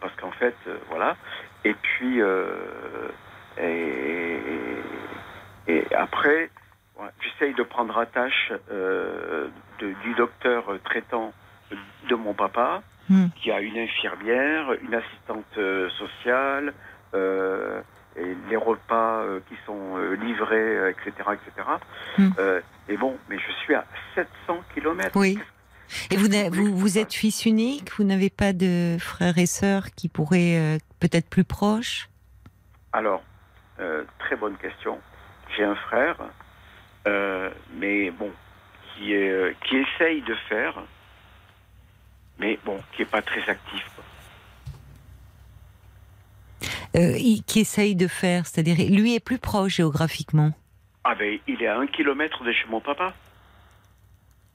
parce 0.00 0.14
qu'en 0.20 0.32
fait, 0.32 0.56
voilà. 0.90 1.16
Et 1.64 1.74
puis, 1.74 2.20
et, 3.60 4.38
et 5.68 5.94
après, 5.94 6.50
j'essaye 7.22 7.54
de 7.54 7.62
prendre 7.62 7.96
attache 7.98 8.52
euh, 8.70 9.48
de- 9.78 9.94
du 10.02 10.14
docteur 10.14 10.64
traitant 10.84 11.32
de 12.08 12.14
mon 12.14 12.34
papa 12.34 12.82
Hmm. 13.10 13.28
qui 13.40 13.50
a 13.50 13.60
une 13.62 13.78
infirmière, 13.78 14.70
une 14.82 14.94
assistante 14.94 15.46
euh, 15.56 15.88
sociale, 15.90 16.74
euh, 17.14 17.80
et 18.16 18.36
les 18.50 18.56
repas 18.56 19.22
euh, 19.22 19.40
qui 19.48 19.54
sont 19.64 19.96
livrés, 20.20 20.90
etc., 20.90 21.12
etc. 21.32 21.68
Hmm. 22.18 22.30
Et 22.90 22.96
bon, 22.98 23.16
mais 23.30 23.38
je 23.38 23.50
suis 23.64 23.74
à 23.74 23.86
700 24.14 24.62
kilomètres. 24.74 25.16
oui. 25.16 25.38
Et 26.10 26.16
vous, 26.18 26.28
vous, 26.52 26.76
vous 26.76 26.98
êtes 26.98 27.14
fils 27.14 27.46
unique 27.46 27.90
Vous 27.96 28.04
n'avez 28.04 28.28
pas 28.28 28.52
de 28.52 28.98
frères 29.00 29.38
et 29.38 29.46
sœurs 29.46 29.86
qui 29.96 30.08
pourraient 30.10 30.76
peut-être 31.00 31.30
plus 31.30 31.44
proches? 31.44 32.10
Alors, 32.92 33.22
très 34.18 34.36
bonne 34.36 34.56
question. 34.58 35.00
J'ai 35.56 35.64
un 35.64 35.76
frère, 35.76 36.16
euh, 37.08 37.50
mais 37.80 38.10
bon, 38.10 38.30
qui, 38.96 39.14
euh, 39.14 39.52
qui 39.66 39.76
essaye 39.76 40.22
de 40.22 40.34
faire, 40.48 40.74
mais 42.38 42.58
bon, 42.64 42.78
qui 42.94 43.02
est 43.02 43.10
pas 43.10 43.22
très 43.22 43.48
actif. 43.48 43.84
quoi. 43.94 44.04
euh, 46.96 47.16
il- 47.18 47.42
qui 47.44 47.60
essaye 47.60 47.94
de 47.94 48.08
faire 48.08 48.46
C'est-à-dire, 48.46 48.76
lui 48.90 49.14
est 49.14 49.20
plus 49.20 49.38
proche 49.38 49.76
géographiquement. 49.76 50.52
Ah 51.04 51.14
ben, 51.14 51.38
il 51.46 51.62
est 51.62 51.66
à 51.66 51.78
un 51.78 51.86
kilomètre 51.86 52.42
de 52.44 52.52
chez 52.52 52.66
mon 52.68 52.80
papa. 52.80 53.14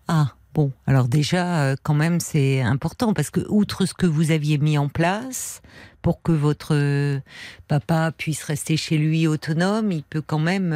Ah, 0.08 0.34
bon, 0.54 0.72
alors 0.88 1.08
déjà, 1.08 1.64
euh, 1.64 1.76
quand 1.84 1.94
même, 1.94 2.20
c'est 2.20 2.62
important 2.62 3.14
parce 3.14 3.30
que, 3.30 3.40
outre 3.50 3.86
ce 3.86 3.94
que 3.94 4.06
vous 4.08 4.32
aviez 4.32 4.58
mis 4.58 4.78
en 4.78 4.90
place 4.90 5.62
pour 6.02 6.22
que 6.22 6.32
votre 6.34 6.76
euh, 6.76 7.20
papa 7.68 8.12
puisse 8.18 8.44
rester 8.44 8.76
chez 8.78 8.98
lui 8.98 9.26
autonome, 9.28 9.92
il 9.92 10.04
peut 10.04 10.22
quand 10.22 10.40
même, 10.40 10.74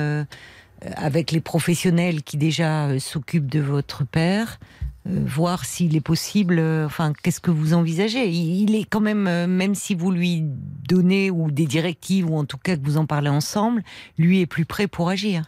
avec 0.95 1.31
les 1.31 1.41
professionnels 1.41 2.23
qui 2.23 2.37
déjà 2.37 2.87
euh, 2.87 2.99
s'occupent 2.99 3.49
de 3.49 3.59
votre 3.59 4.05
père, 4.05 4.59
euh, 5.07 5.23
voir 5.25 5.65
s'il 5.65 5.95
est 5.95 6.01
possible, 6.01 6.59
euh, 6.59 6.85
enfin, 6.85 7.13
qu'est-ce 7.23 7.39
que 7.39 7.51
vous 7.51 7.73
envisagez? 7.73 8.29
Il, 8.29 8.75
est 8.75 8.83
quand 8.83 8.99
même, 8.99 9.27
euh, 9.27 9.47
même 9.47 9.75
si 9.75 9.95
vous 9.95 10.11
lui 10.11 10.41
donnez 10.43 11.31
ou 11.31 11.51
des 11.51 11.65
directives 11.65 12.29
ou 12.29 12.37
en 12.37 12.45
tout 12.45 12.57
cas 12.57 12.75
que 12.75 12.83
vous 12.83 12.97
en 12.97 13.05
parlez 13.05 13.29
ensemble, 13.29 13.83
lui 14.17 14.41
est 14.41 14.45
plus 14.45 14.65
prêt 14.65 14.87
pour 14.87 15.09
agir. 15.09 15.43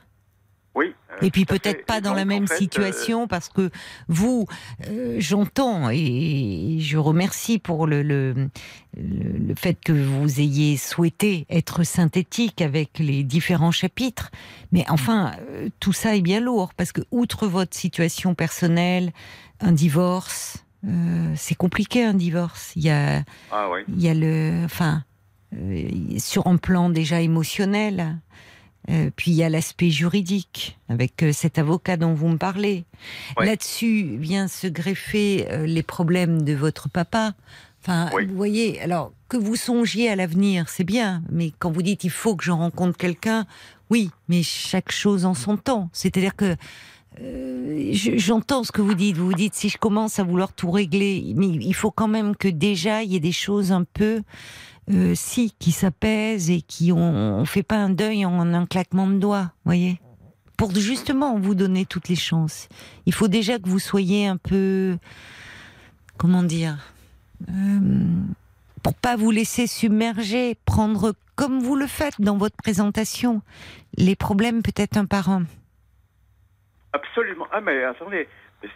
Et 1.21 1.31
puis 1.31 1.45
peut-être 1.45 1.85
pas 1.85 2.01
dans 2.01 2.13
la 2.13 2.25
même 2.25 2.47
fait, 2.47 2.53
euh, 2.53 2.57
situation 2.57 3.27
parce 3.27 3.49
que 3.49 3.69
vous, 4.07 4.47
euh, 4.87 5.17
j'entends 5.19 5.89
et 5.89 6.77
je 6.79 6.97
remercie 6.97 7.59
pour 7.59 7.87
le, 7.87 8.01
le, 8.03 8.49
le, 8.97 9.55
fait 9.55 9.77
que 9.83 9.91
vous 9.91 10.39
ayez 10.39 10.77
souhaité 10.77 11.45
être 11.49 11.83
synthétique 11.83 12.61
avec 12.61 12.99
les 12.99 13.23
différents 13.23 13.71
chapitres. 13.71 14.31
Mais 14.71 14.85
enfin, 14.89 15.33
euh, 15.51 15.69
tout 15.79 15.93
ça 15.93 16.15
est 16.15 16.21
bien 16.21 16.39
lourd 16.39 16.73
parce 16.73 16.91
que 16.91 17.01
outre 17.11 17.47
votre 17.47 17.75
situation 17.75 18.35
personnelle, 18.35 19.11
un 19.59 19.71
divorce, 19.71 20.63
euh, 20.87 21.33
c'est 21.35 21.55
compliqué 21.55 22.03
un 22.03 22.13
divorce. 22.13 22.71
Il 22.75 22.83
y 22.83 22.89
a, 22.89 23.23
Ah 23.51 23.69
oui. 23.71 23.81
il 23.89 24.01
y 24.01 24.09
a 24.09 24.13
le, 24.13 24.61
enfin, 24.65 25.03
euh, 25.55 25.89
sur 26.17 26.47
un 26.47 26.57
plan 26.57 26.89
déjà 26.89 27.21
émotionnel, 27.21 28.19
euh, 28.89 29.09
puis 29.15 29.31
il 29.31 29.35
y 29.37 29.43
a 29.43 29.49
l'aspect 29.49 29.89
juridique 29.89 30.77
avec 30.89 31.21
euh, 31.23 31.31
cet 31.33 31.57
avocat 31.59 31.97
dont 31.97 32.13
vous 32.13 32.27
me 32.29 32.37
parlez. 32.37 32.85
Ouais. 33.37 33.45
Là-dessus 33.45 34.17
vient 34.17 34.47
se 34.47 34.67
greffer 34.67 35.47
euh, 35.51 35.65
les 35.65 35.83
problèmes 35.83 36.43
de 36.43 36.53
votre 36.53 36.89
papa. 36.89 37.33
Enfin, 37.81 38.09
Oui. 38.13 38.25
vous 38.25 38.35
voyez, 38.35 38.81
alors 38.81 39.11
que 39.27 39.37
vous 39.37 39.55
songiez 39.55 40.09
à 40.09 40.15
l'avenir, 40.15 40.69
c'est 40.69 40.83
bien, 40.83 41.21
mais 41.31 41.51
quand 41.59 41.71
vous 41.71 41.81
dites 41.83 42.03
il 42.03 42.09
faut 42.09 42.35
que 42.35 42.43
je 42.43 42.51
rencontre 42.51 42.97
quelqu'un, 42.97 43.45
oui, 43.89 44.09
mais 44.27 44.43
chaque 44.43 44.91
chose 44.91 45.25
en 45.25 45.33
son 45.33 45.55
temps. 45.57 45.89
C'est-à-dire 45.93 46.35
que 46.35 46.55
je- 47.21 48.17
j'entends 48.17 48.63
ce 48.63 48.71
que 48.71 48.81
vous 48.81 48.93
dites. 48.93 49.17
Vous 49.17 49.25
vous 49.25 49.33
dites 49.33 49.55
si 49.55 49.69
je 49.69 49.77
commence 49.77 50.19
à 50.19 50.23
vouloir 50.23 50.53
tout 50.53 50.71
régler, 50.71 51.33
mais 51.35 51.47
il 51.47 51.73
faut 51.73 51.91
quand 51.91 52.07
même 52.07 52.35
que 52.35 52.47
déjà 52.47 53.03
il 53.03 53.11
y 53.11 53.15
ait 53.15 53.19
des 53.19 53.31
choses 53.31 53.71
un 53.71 53.83
peu, 53.83 54.21
euh, 54.91 55.13
si, 55.13 55.53
qui 55.59 55.71
s'apaisent 55.71 56.49
et 56.49 56.61
qui 56.61 56.91
ont, 56.91 56.97
on 57.39 57.45
fait 57.45 57.63
pas 57.63 57.75
un 57.75 57.89
deuil 57.89 58.25
en 58.25 58.53
un 58.53 58.65
claquement 58.65 59.07
de 59.07 59.19
doigts, 59.19 59.51
voyez. 59.65 59.99
Pour 60.57 60.71
justement 60.71 61.39
vous 61.39 61.55
donner 61.55 61.85
toutes 61.85 62.09
les 62.09 62.15
chances. 62.15 62.67
Il 63.05 63.13
faut 63.13 63.27
déjà 63.27 63.59
que 63.59 63.69
vous 63.69 63.79
soyez 63.79 64.27
un 64.27 64.37
peu, 64.37 64.97
comment 66.17 66.43
dire, 66.43 66.77
euh, 67.49 67.79
pour 68.83 68.95
pas 68.95 69.15
vous 69.15 69.31
laisser 69.31 69.67
submerger, 69.67 70.57
prendre 70.65 71.13
comme 71.35 71.59
vous 71.59 71.75
le 71.75 71.87
faites 71.87 72.19
dans 72.19 72.35
votre 72.35 72.57
présentation, 72.57 73.41
les 73.95 74.15
problèmes 74.15 74.61
peut-être 74.61 74.97
un 74.97 75.05
par 75.05 75.29
un. 75.29 75.43
Absolument. 76.91 77.47
Ah, 77.51 77.61
mais 77.61 77.83
attendez, 77.83 78.27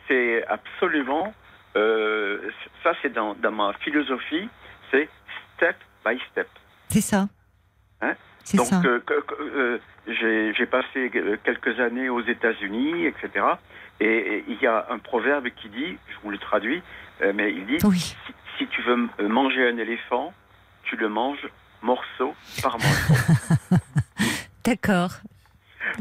c'est 0.07 0.45
absolument. 0.47 1.33
euh, 1.75 2.51
ça, 2.83 2.93
c'est 3.01 3.11
dans 3.11 3.35
ma 3.51 3.73
philosophie, 3.79 4.47
c'est 4.91 5.09
step 5.57 5.75
by 6.05 6.19
step. 6.31 6.47
C'est 6.89 7.01
ça. 7.01 7.27
Hein? 8.01 8.13
C'est 8.43 8.57
Donc, 8.57 8.67
ça. 8.67 8.81
euh, 8.85 8.99
euh, 9.39 9.79
j'ai 10.55 10.65
passé 10.65 11.09
euh, 11.15 11.37
quelques 11.43 11.79
années 11.79 12.09
aux 12.09 12.21
États-Unis, 12.21 13.05
etc. 13.05 13.45
Et, 13.99 14.05
et 14.07 14.45
il 14.47 14.59
y 14.61 14.67
a 14.67 14.87
un 14.89 14.99
proverbe 14.99 15.47
qui 15.55 15.69
dit, 15.69 15.97
je 16.09 16.15
vous 16.23 16.29
le 16.31 16.37
traduis, 16.37 16.81
euh, 17.21 17.31
mais 17.33 17.51
il 17.53 17.65
dit 17.65 17.77
Oui. 17.85 17.99
si, 17.99 18.15
si 18.57 18.67
tu 18.67 18.81
veux 18.81 19.09
manger 19.27 19.69
un 19.69 19.77
éléphant, 19.77 20.33
tu 20.83 20.97
le 20.97 21.07
manges 21.09 21.47
morceau 21.81 22.35
par 22.61 22.77
morceau. 22.77 23.13
D'accord. 24.65 25.11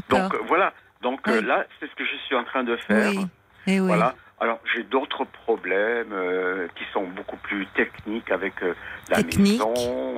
Donc 0.09 0.35
voilà. 0.47 0.73
Donc 1.01 1.21
Oui. 1.27 1.41
là, 1.43 1.65
c'est 1.79 1.89
ce 1.89 1.95
que 1.95 2.05
je 2.05 2.15
suis 2.25 2.35
en 2.35 2.43
train 2.43 2.63
de 2.63 2.75
faire. 2.77 3.09
Oui. 3.11 3.27
Eh 3.67 3.79
oui. 3.79 3.87
Voilà. 3.87 4.15
Alors 4.43 4.59
j'ai 4.75 4.83
d'autres 4.83 5.23
problèmes 5.23 6.11
euh, 6.11 6.67
qui 6.75 6.83
sont 6.91 7.07
beaucoup 7.07 7.37
plus 7.37 7.65
techniques 7.75 8.29
avec 8.29 8.61
euh, 8.61 8.73
la 9.09 9.23
Technique. 9.23 9.53
maison, 9.53 9.73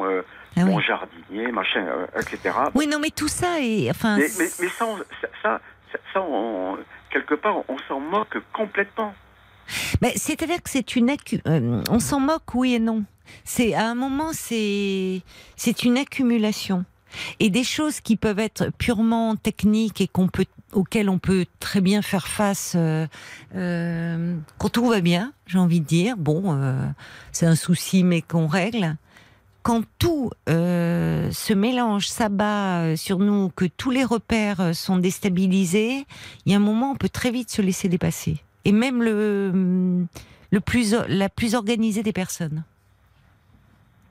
euh, 0.05 0.23
Ah 0.57 0.61
oui. 0.61 0.63
mon 0.63 0.79
jardinier, 0.79 1.51
machin, 1.51 1.85
etc. 2.19 2.55
Oui, 2.73 2.87
non, 2.87 2.97
mais 2.99 3.11
tout 3.11 3.27
ça 3.27 3.59
est. 3.61 3.87
Enfin, 3.91 4.17
Mais, 4.17 4.27
mais, 4.39 4.49
mais 4.59 4.69
ça, 4.69 4.85
on- 4.87 4.97
ça, 4.97 5.27
ça, 5.43 5.61
ça- 5.91 5.99
ça, 6.11 6.21
on- 6.21 6.77
quelque 7.11 7.35
part, 7.35 7.57
on, 7.67 7.77
s'en 7.87 7.99
moque 7.99 8.37
complètement. 8.51 9.13
Ben, 10.01 10.11
c'est-à-dire 10.15 10.57
que 10.63 10.69
c'est 10.71 10.95
une 10.95 11.09
accu- 11.11 11.41
on 11.89 11.99
s'en 11.99 12.19
moque 12.19 12.55
oui 12.55 12.73
et 12.75 12.79
non. 12.79 13.03
C'est 13.43 13.75
à 13.75 13.85
un 13.87 13.95
moment 13.95 14.31
c'est 14.33 15.21
une 15.83 15.97
accumulation 15.97 16.83
et 17.39 17.49
des 17.49 17.63
choses 17.63 18.01
qui 18.01 18.15
peuvent 18.15 18.39
être 18.39 18.71
purement 18.77 19.35
techniques 19.35 20.01
et 20.01 20.07
qu'on 20.07 20.27
peut 20.27 20.45
auxquelles 20.73 21.09
on 21.09 21.19
peut 21.19 21.45
très 21.59 21.79
bien 21.79 22.01
faire 22.01 22.27
face 22.27 22.73
euh, 22.75 23.07
euh, 23.55 24.35
quand 24.57 24.69
tout 24.69 24.87
va 24.87 24.99
bien, 24.99 25.31
j'ai 25.47 25.57
envie 25.57 25.79
de 25.79 25.85
dire. 25.85 26.17
Bon, 26.17 26.53
euh, 26.53 26.85
c'est 27.31 27.45
un 27.45 27.55
souci 27.55 28.03
mais 28.03 28.21
qu'on 28.21 28.47
règle. 28.47 28.95
Quand 29.63 29.83
tout 29.97 30.31
euh, 30.49 31.31
se 31.31 31.53
mélange, 31.53 32.07
s'abat 32.07 32.81
euh, 32.81 32.95
sur 32.95 33.19
nous, 33.19 33.49
que 33.49 33.65
tous 33.65 33.89
les 33.89 34.03
repères 34.03 34.75
sont 34.75 34.97
déstabilisés, 34.97 36.05
il 36.45 36.51
y 36.51 36.53
a 36.55 36.57
un 36.57 36.61
moment 36.61 36.91
on 36.91 36.95
peut 36.95 37.09
très 37.09 37.31
vite 37.31 37.49
se 37.49 37.61
laisser 37.61 37.87
dépasser 37.89 38.43
et 38.65 38.71
même 38.71 39.01
le, 39.01 40.05
le 40.51 40.59
plus, 40.59 40.95
la 41.07 41.29
plus 41.29 41.55
organisée 41.55 42.03
des 42.03 42.13
personnes. 42.13 42.63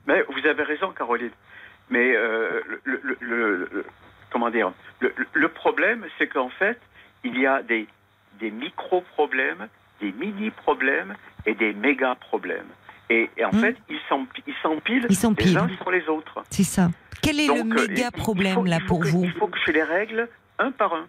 Mais 0.07 0.23
vous 0.23 0.47
avez 0.47 0.63
raison, 0.63 0.91
Caroline. 0.97 1.31
Mais 1.89 2.15
euh, 2.15 2.61
le, 2.83 2.99
le- 3.03 3.17
le- 3.19 3.69
le- 3.71 3.85
comment 4.31 4.49
dire 4.49 4.71
le, 4.99 5.47
problème, 5.49 6.05
c'est 6.17 6.27
qu'en 6.27 6.49
fait, 6.49 6.79
il 7.23 7.37
y 7.39 7.45
a 7.45 7.61
des, 7.61 7.87
des 8.39 8.49
micro-problèmes, 8.51 9.67
des 10.01 10.11
mini-problèmes 10.11 11.15
et 11.45 11.53
des 11.53 11.73
méga-problèmes. 11.73 12.65
Et, 13.09 13.29
et 13.37 13.45
en 13.45 13.51
Hmm. 13.51 13.59
fait, 13.61 13.77
ils 13.89 13.99
s'empi- 14.09 14.43
ils 14.47 14.55
s'empilent 14.63 15.07
les 15.07 15.57
uns 15.57 15.69
sur 15.77 15.91
les 15.91 16.07
autres. 16.07 16.43
C'est 16.49 16.63
ça. 16.63 16.89
Quel 17.21 17.39
est 17.39 17.47
Donc, 17.47 17.73
le 17.73 17.81
euh, 17.81 17.87
méga 17.87 18.09
il 18.13 18.19
problème 18.19 18.55
faut- 18.55 18.63
là 18.65 18.77
il 18.77 18.81
faut 18.81 18.87
pour 18.87 18.99
que- 19.01 19.07
vous 19.07 19.23
Il 19.25 19.31
faut 19.33 19.47
que 19.47 19.59
je 19.65 19.71
les 19.71 19.83
règle 19.83 20.27
un 20.57 20.71
par 20.71 20.93
un. 20.93 21.07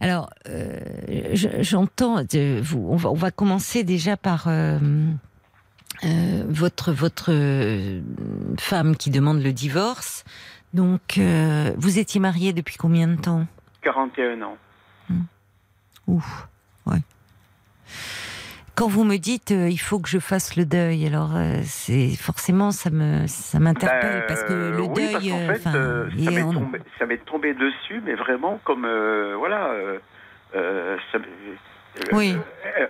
Alors, 0.00 0.30
euh, 0.48 0.78
je- 1.32 1.62
j'entends. 1.62 2.22
vous- 2.60 2.88
on, 2.90 2.96
va, 2.96 3.10
on 3.10 3.14
va 3.14 3.30
commencer 3.30 3.82
déjà 3.84 4.16
par 4.16 4.46
euh, 4.48 4.78
euh, 6.04 6.44
votre 6.48 6.92
votre 6.92 7.30
euh, 7.32 8.00
femme 8.58 8.96
qui 8.96 9.10
demande 9.10 9.42
le 9.42 9.52
divorce. 9.52 10.24
Donc, 10.74 11.16
euh, 11.18 11.72
vous 11.78 11.98
étiez 11.98 12.20
marié 12.20 12.52
depuis 12.52 12.76
combien 12.76 13.08
de 13.08 13.16
temps? 13.20 13.46
41 13.82 14.42
ans. 14.42 14.56
Ouf, 16.06 16.48
ouais. 16.86 16.98
Quand 18.74 18.88
vous 18.88 19.04
me 19.04 19.16
dites 19.16 19.52
euh, 19.52 19.68
il 19.70 19.78
faut 19.78 19.98
que 20.00 20.08
je 20.08 20.18
fasse 20.18 20.54
le 20.56 20.66
deuil, 20.66 21.06
alors 21.06 21.30
c'est 21.64 22.14
forcément 22.14 22.72
ça 22.72 22.90
me 22.90 23.26
ça 23.26 23.58
m'interpelle 23.58 24.20
Ben, 24.20 24.24
parce 24.28 24.42
que 24.44 24.52
le 24.52 24.82
oui, 24.82 24.94
deuil, 24.94 25.12
parce 25.12 25.24
fait, 25.52 25.58
ça 25.62 25.72
m'est 27.06 27.24
tombé, 27.24 27.54
dessus, 27.54 28.02
mais 28.04 28.14
vraiment 28.14 28.60
comme 28.64 28.86
voilà. 29.38 29.70
ça- 31.12 31.18
Oui. 32.12 32.36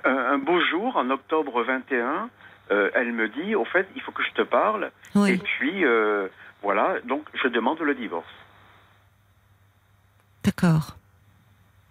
un, 0.04 0.10
un 0.34 0.38
beau 0.38 0.60
jour, 0.70 0.96
en 0.96 1.08
octobre 1.10 1.62
21, 1.62 2.28
euh, 2.70 2.90
elle 2.94 3.12
me 3.12 3.28
dit, 3.28 3.54
au 3.54 3.64
fait, 3.64 3.86
il 3.94 4.02
faut 4.02 4.12
que 4.12 4.22
je 4.22 4.32
te 4.32 4.42
parle. 4.42 4.90
Et 5.28 5.36
puis 5.38 5.84
euh, 5.84 6.28
voilà, 6.62 6.96
donc 7.06 7.24
je 7.42 7.48
demande 7.48 7.80
le 7.80 7.94
divorce. 7.94 8.26
d'accord. 10.44 10.96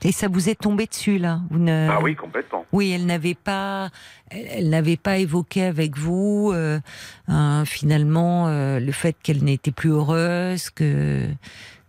Et 0.03 0.11
ça 0.11 0.27
vous 0.27 0.49
est 0.49 0.61
tombé 0.61 0.85
dessus 0.85 1.17
là 1.17 1.39
vous 1.49 1.57
ne... 1.57 1.87
Ah 1.89 1.99
oui, 1.99 2.15
complètement. 2.15 2.65
Oui, 2.71 2.91
elle 2.91 3.07
n'avait 3.07 3.33
pas, 3.33 3.89
elle, 4.29 4.69
n'avait 4.69 4.97
pas 4.97 5.17
évoqué 5.17 5.63
avec 5.63 5.97
vous 5.97 6.51
euh, 6.53 6.79
un- 7.27 7.65
finalement 7.65 8.47
euh, 8.47 8.79
le 8.79 8.91
fait 8.91 9.15
qu'elle 9.23 9.43
n'était 9.43 9.71
plus 9.71 9.89
heureuse, 9.89 10.69
que 10.69 11.25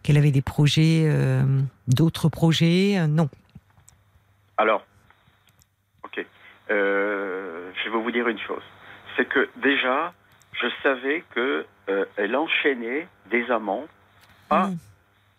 qu'elle 0.03 0.17
avait 0.17 0.31
des 0.31 0.41
projets, 0.41 1.03
euh, 1.07 1.43
d'autres 1.89 2.29
projets. 2.31 3.07
non. 3.07 3.29
Alors, 4.57 4.87
ok, 6.05 6.25
je 6.71 7.91
vais 7.91 8.03
vous 8.03 8.11
dire 8.13 8.29
une 8.29 8.39
chose, 8.39 8.63
c'est 9.17 9.27
que 9.29 9.49
déjà, 9.57 10.13
je 10.53 10.67
savais 10.83 11.25
que 11.35 11.65
euh, 11.89 12.05
elle 12.17 12.37
enchaînait 12.37 13.07
des 13.27 13.51
amants, 13.51 13.87
pas 14.49 14.67
Mm. 14.69 14.79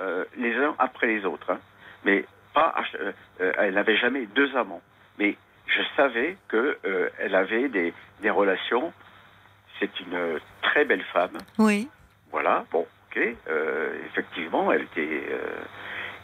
euh, 0.02 0.26
les 0.38 0.56
uns 0.56 0.76
après 0.80 1.08
les 1.08 1.26
autres, 1.26 1.52
hein. 1.52 1.60
mais 2.06 2.26
pas, 2.54 2.74
euh, 2.96 3.12
euh, 3.42 3.52
elle 3.58 3.74
n'avait 3.76 3.98
jamais 3.98 4.26
deux 4.28 4.56
amants, 4.56 4.82
mais 5.18 5.36
je 5.68 5.82
savais 5.96 6.38
que 6.48 6.78
euh, 6.86 7.10
elle 7.20 7.36
avait 7.36 7.68
des, 7.70 7.94
des 8.22 8.30
relations. 8.30 8.94
C'est 9.80 10.00
une 10.00 10.40
très 10.64 10.86
belle 10.86 11.04
femme, 11.14 11.38
Oui. 11.60 11.88
voilà. 12.32 12.66
Bon, 12.72 12.88
ok, 13.12 13.20
effectivement, 14.08 14.72
elle 14.72 14.84
était. 14.84 15.24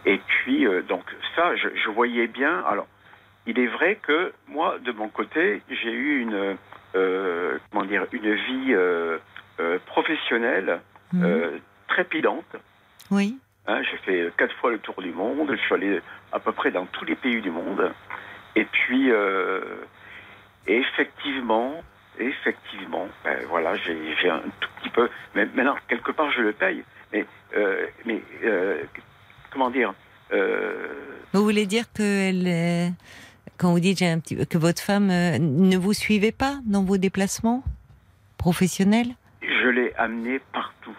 et 0.05 0.17
puis 0.17 0.65
donc 0.87 1.03
ça, 1.35 1.55
je, 1.55 1.69
je 1.75 1.89
voyais 1.89 2.25
bien. 2.27 2.63
Alors, 2.65 2.87
il 3.45 3.59
est 3.59 3.67
vrai 3.67 3.95
que 4.01 4.33
moi, 4.47 4.79
de 4.79 4.91
mon 4.91 5.07
côté, 5.09 5.61
j'ai 5.69 5.91
eu 5.91 6.21
une 6.21 6.57
comment 6.93 7.85
dire 7.85 8.05
une 8.11 8.33
vie 8.33 8.73
euh, 8.73 9.17
euh, 9.59 9.79
professionnelle 9.85 10.81
euh, 11.15 11.57
trépidante. 11.87 12.55
oui. 13.11 13.37
Hein, 13.65 13.81
j'ai 13.89 13.95
fait 13.99 14.33
quatre 14.35 14.53
fois 14.55 14.71
le 14.71 14.79
tour 14.79 15.01
du 15.01 15.11
monde. 15.13 15.49
Je 15.49 15.55
suis 15.55 15.73
allé 15.73 16.01
à 16.33 16.39
peu 16.39 16.51
près 16.51 16.69
dans 16.69 16.85
tous 16.85 17.05
les 17.05 17.15
pays 17.15 17.39
du 17.39 17.49
monde. 17.49 17.93
Et 18.57 18.65
puis, 18.65 19.09
euh, 19.09 19.61
effectivement, 20.67 21.81
effectivement, 22.19 23.07
ben 23.23 23.37
voilà, 23.47 23.75
j'ai 23.77 24.29
un 24.29 24.41
tout 24.59 24.69
petit 24.81 24.89
peu. 24.89 25.09
Mais 25.33 25.45
maintenant, 25.53 25.77
quelque 25.87 26.11
part, 26.11 26.29
je 26.31 26.41
le 26.41 26.51
paye. 26.51 26.83
Mais, 27.13 27.25
euh, 27.55 27.85
mais 28.05 28.21
euh, 28.43 28.83
comment 29.51 29.69
dire 29.69 29.93
euh, 30.33 30.75
Vous 31.31 31.43
voulez 31.43 31.65
dire 31.65 31.85
que 31.93 32.29
elle, 32.29 32.47
euh, 32.47 32.89
quand 33.63 33.71
vous 33.71 33.79
dites 33.79 33.97
j'ai 33.99 34.07
un 34.09 34.19
petit, 34.19 34.35
que 34.45 34.57
votre 34.57 34.81
femme 34.81 35.09
euh, 35.09 35.37
ne 35.39 35.77
vous 35.77 35.93
suivait 35.93 36.33
pas 36.33 36.59
dans 36.65 36.83
vos 36.83 36.97
déplacements 36.97 37.63
professionnels 38.37 39.15
Je 39.41 39.69
l'ai 39.69 39.93
amené 39.97 40.39
partout. 40.51 40.95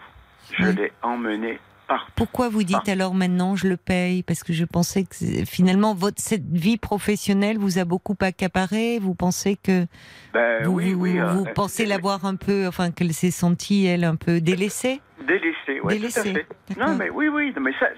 Je 0.59 0.65
Oui. 0.65 0.75
l'ai 0.77 0.93
emmené 1.03 1.59
partout. 1.87 2.11
Pourquoi 2.17 2.49
vous 2.49 2.63
dites 2.63 2.89
alors 2.89 3.15
maintenant 3.15 3.55
je 3.57 3.69
le 3.69 3.77
paye? 3.77 4.23
Parce 4.23 4.43
que 4.43 4.55
je 4.55 4.65
pensais 4.65 5.05
que 5.05 5.15
finalement 5.45 5.95
votre 5.95 6.23
cette 6.23 6.47
vie 6.51 6.79
professionnelle 6.79 7.59
vous 7.59 7.79
a 7.79 7.85
beaucoup 7.85 8.17
accaparé. 8.21 8.99
Vous 8.99 9.15
pensez 9.15 9.57
que 9.57 9.87
Ben 10.33 10.65
vous, 10.65 10.73
oui, 10.73 10.93
vous, 10.95 11.01
oui. 11.03 11.13
vous 11.19 11.45
euh, 11.45 11.53
pensez 11.55 11.85
l'avoir 11.85 12.25
un 12.25 12.37
peu, 12.37 12.67
enfin 12.67 12.91
qu'elle 12.91 13.13
s'est 13.13 13.31
sentie 13.31 13.85
elle 13.85 14.05
un 14.05 14.17
peu 14.17 14.41
délaissée? 14.41 15.03
Délaissé, 15.27 15.55
oui, 15.69 15.81
tout 15.83 15.89
Délaissé, 15.89 16.21
à 16.21 16.23
fait. 16.23 16.47
Non, 16.79 16.95
mais 16.97 17.11
oui, 17.11 17.29
oui, 17.29 17.53
mais 17.61 17.73
ça- 17.79 17.89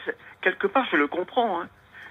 quelque 0.42 0.66
part, 0.66 0.84
je 0.90 0.96
le 0.96 1.06
comprends. 1.08 1.60
hein. 1.60 1.68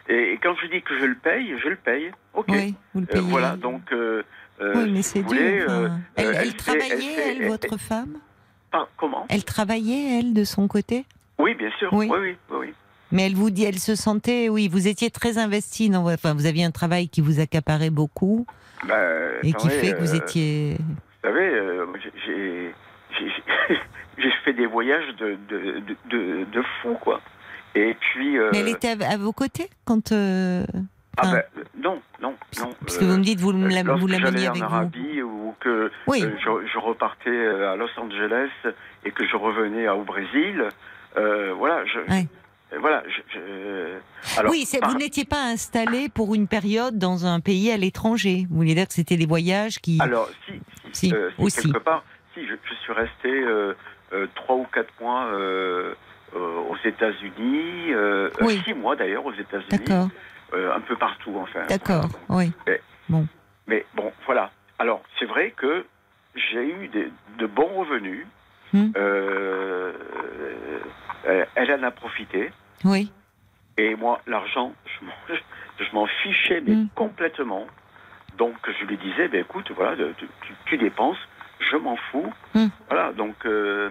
Et, 0.08 0.40
quand 0.44 0.56
je 0.62 0.68
dis 0.68 0.82
que 0.82 0.98
je 1.00 1.06
le 1.06 1.16
paye, 1.16 1.56
je 1.64 1.68
le 1.70 1.76
paye. 1.78 2.12
Ok. 2.34 2.46
Oui, 2.50 2.76
vous 2.94 3.02
le 3.02 3.08
Euh, 3.10 3.14
payez. 3.14 3.30
voilà, 3.30 3.56
donc. 3.56 3.82
euh, 3.92 4.24
euh, 4.62 4.74
oui, 4.76 4.92
mais 4.92 5.02
si 5.02 5.10
c'est 5.14 5.24
dur. 5.24 5.64
enfin. 5.68 5.74
euh, 5.84 5.90
elle, 6.16 6.26
elle 6.28 6.36
elle 6.36 6.48
fait- 6.52 6.58
travaillait, 6.58 6.90
elle 6.92 7.02
fait- 7.02 7.32
elle, 7.32 7.42
elle- 7.42 7.48
votre 7.50 7.78
femme? 7.78 8.18
Par- 8.72 8.88
comment? 8.98 9.26
Elle 9.30 9.44
travaillait, 9.44 10.20
elle, 10.20 10.34
de 10.34 10.44
son 10.44 10.68
côté? 10.68 11.06
Oui, 11.40 11.56
bien 11.56 11.72
sûr. 11.80 11.92
Oui. 11.94 12.08
Oui, 12.10 12.18
oui, 12.22 12.38
oui. 12.52 12.58
oui. 12.68 12.74
Mais 13.12 13.26
elle 13.28 13.36
vous 13.36 13.50
dit, 13.50 13.64
elle 13.64 13.80
se 13.80 13.96
sentait, 13.96 14.50
oui, 14.50 14.68
vous 14.68 14.88
étiez 14.88 15.10
très 15.12 15.38
investi 15.38 15.90
dans, 15.90 16.12
enfin, 16.12 16.34
vous 16.34 16.46
aviez 16.48 16.64
un 16.66 16.72
travail 16.72 17.08
qui 17.08 17.22
vous 17.22 17.40
accaparait 17.40 17.90
beaucoup 17.92 18.46
Bah, 18.88 18.96
et 19.44 19.54
qui 19.54 19.70
fait 19.70 19.94
que 19.94 20.00
vous 20.00 20.16
étiez. 20.16 20.78
Vous 20.80 21.30
savez, 21.30 21.52
j'ai 24.18 24.32
fait 24.44 24.54
des 24.54 24.66
voyages 24.66 25.08
de, 25.18 25.38
de, 25.50 25.80
de, 25.80 25.96
de, 26.10 26.44
de 26.46 26.62
fou, 26.82 26.96
quoi. 27.02 27.22
Et 27.76 27.94
puis. 28.00 28.38
euh, 28.38 28.50
Mais 28.52 28.60
elle 28.60 28.70
était 28.70 28.96
à, 29.04 29.18
vos 29.18 29.34
côtés 29.34 29.70
quand. 29.86 30.12
euh, 30.12 30.66
ah 31.18 31.32
ben, 31.32 31.44
euh, 31.58 31.64
non, 31.82 32.02
non, 32.22 32.36
non. 32.60 32.74
Parce 32.82 32.98
que 32.98 33.06
vous 33.06 33.18
me 33.18 33.24
dites, 33.24 33.40
vous 33.40 33.52
lorsque 33.54 33.86
vous 33.86 34.08
l'ameniez 34.08 34.20
j'allais 34.20 34.48
avec 34.48 34.64
en 34.64 34.68
vous. 34.68 34.74
Arabie 34.76 35.22
ou 35.22 35.56
que 35.62 35.92
Oui. 36.08 36.24
euh, 36.24 36.36
je, 36.38 36.68
je 36.68 36.78
repartais 36.78 37.30
euh, 37.30 37.72
à 37.72 37.76
Los 37.78 37.88
Angeles 37.98 38.50
et 39.06 39.12
que 39.12 39.26
je 39.26 39.36
revenais 39.38 39.88
au 39.88 40.04
Brésil, 40.04 40.66
euh, 41.18 41.54
voilà, 41.54 41.86
je, 41.86 42.00
Ouais. 42.12 42.28
euh, 42.74 42.80
voilà, 42.80 43.02
je, 43.08 43.22
je- 43.34 44.40
alors, 44.40 44.52
oui, 44.52 44.68
par- 44.82 44.90
vous 44.90 44.98
n'étiez 44.98 45.24
pas 45.24 45.42
installé 45.44 46.10
pour 46.10 46.36
une 46.36 46.48
période 46.50 46.98
dans 46.98 47.26
un 47.26 47.40
pays 47.40 47.72
à 47.72 47.78
l'étranger. 47.78 48.46
Vous 48.50 48.58
voulez 48.58 48.76
dire 48.76 48.88
que 48.88 48.94
c'était 48.94 49.16
des 49.18 49.26
voyages 49.28 49.80
qui. 49.80 50.00
Alors, 50.02 50.30
si, 50.46 50.54
si, 50.94 51.08
Si, 51.10 51.14
euh, 51.14 51.30
si, 51.38 51.44
aussi. 51.44 51.62
quelque 51.72 51.84
part, 51.84 52.04
si, 52.34 52.46
je, 52.46 52.56
je 52.70 52.74
suis 52.76 52.92
resté 52.94 53.30
euh, 53.32 53.74
euh, 54.12 54.28
trois 54.36 54.58
ou 54.58 54.66
quatre 54.74 54.92
mois 55.00 55.28
euh, 55.28 55.38
euh, 55.38 55.96
aux 56.40 56.78
États-Unis, 56.88 57.94
euh, 57.94 58.30
euh, 58.40 58.46
Oui. 58.46 58.62
six 58.66 58.74
mois 58.74 58.96
d'ailleurs 58.96 59.26
aux 59.26 59.34
États-Unis, 59.34 59.88
euh, 60.54 60.74
un 60.76 60.82
peu 60.82 60.96
partout 60.96 61.36
enfin. 61.38 61.66
d'accord, 61.68 62.10
oui. 62.30 62.52
Mais 63.68 63.84
bon, 63.96 64.14
voilà. 64.26 64.52
Alors, 64.78 65.02
c'est 65.18 65.26
vrai 65.26 65.52
que 65.58 65.86
j'ai 66.36 66.64
eu 66.70 66.88
des- 66.90 67.12
de 67.40 67.48
bons 67.48 67.74
revenus. 67.80 68.28
Hmm. 68.74 68.92
Euh, 68.98 69.94
euh, 71.28 71.46
elle 71.56 71.72
en 71.74 71.84
a 71.84 71.92
profité. 71.92 72.52
Oui, 72.84 73.12
Et 73.78 73.96
moi, 73.96 74.22
l'argent, 74.28 74.74
je 74.86 75.92
m'en- 75.94 76.06
fichais, 76.24 76.62
mais 76.62 76.76
Hmm. 76.76 76.88
complètement. 76.96 77.66
Donc, 78.38 78.56
je 78.80 78.86
lui 78.86 78.98
disais, 78.98 79.28
ben, 79.30 79.42
écoute, 79.42 79.72
voilà, 79.76 79.96
tu, 80.18 80.28
tu- 80.42 80.54
tu 80.66 80.78
dépenses, 80.78 81.18
je 81.60 81.78
m'en 81.78 81.96
fous. 81.96 82.32
Hmm. 82.54 82.68
Voilà, 82.90 83.12
donc... 83.14 83.36
euh, 83.46 83.90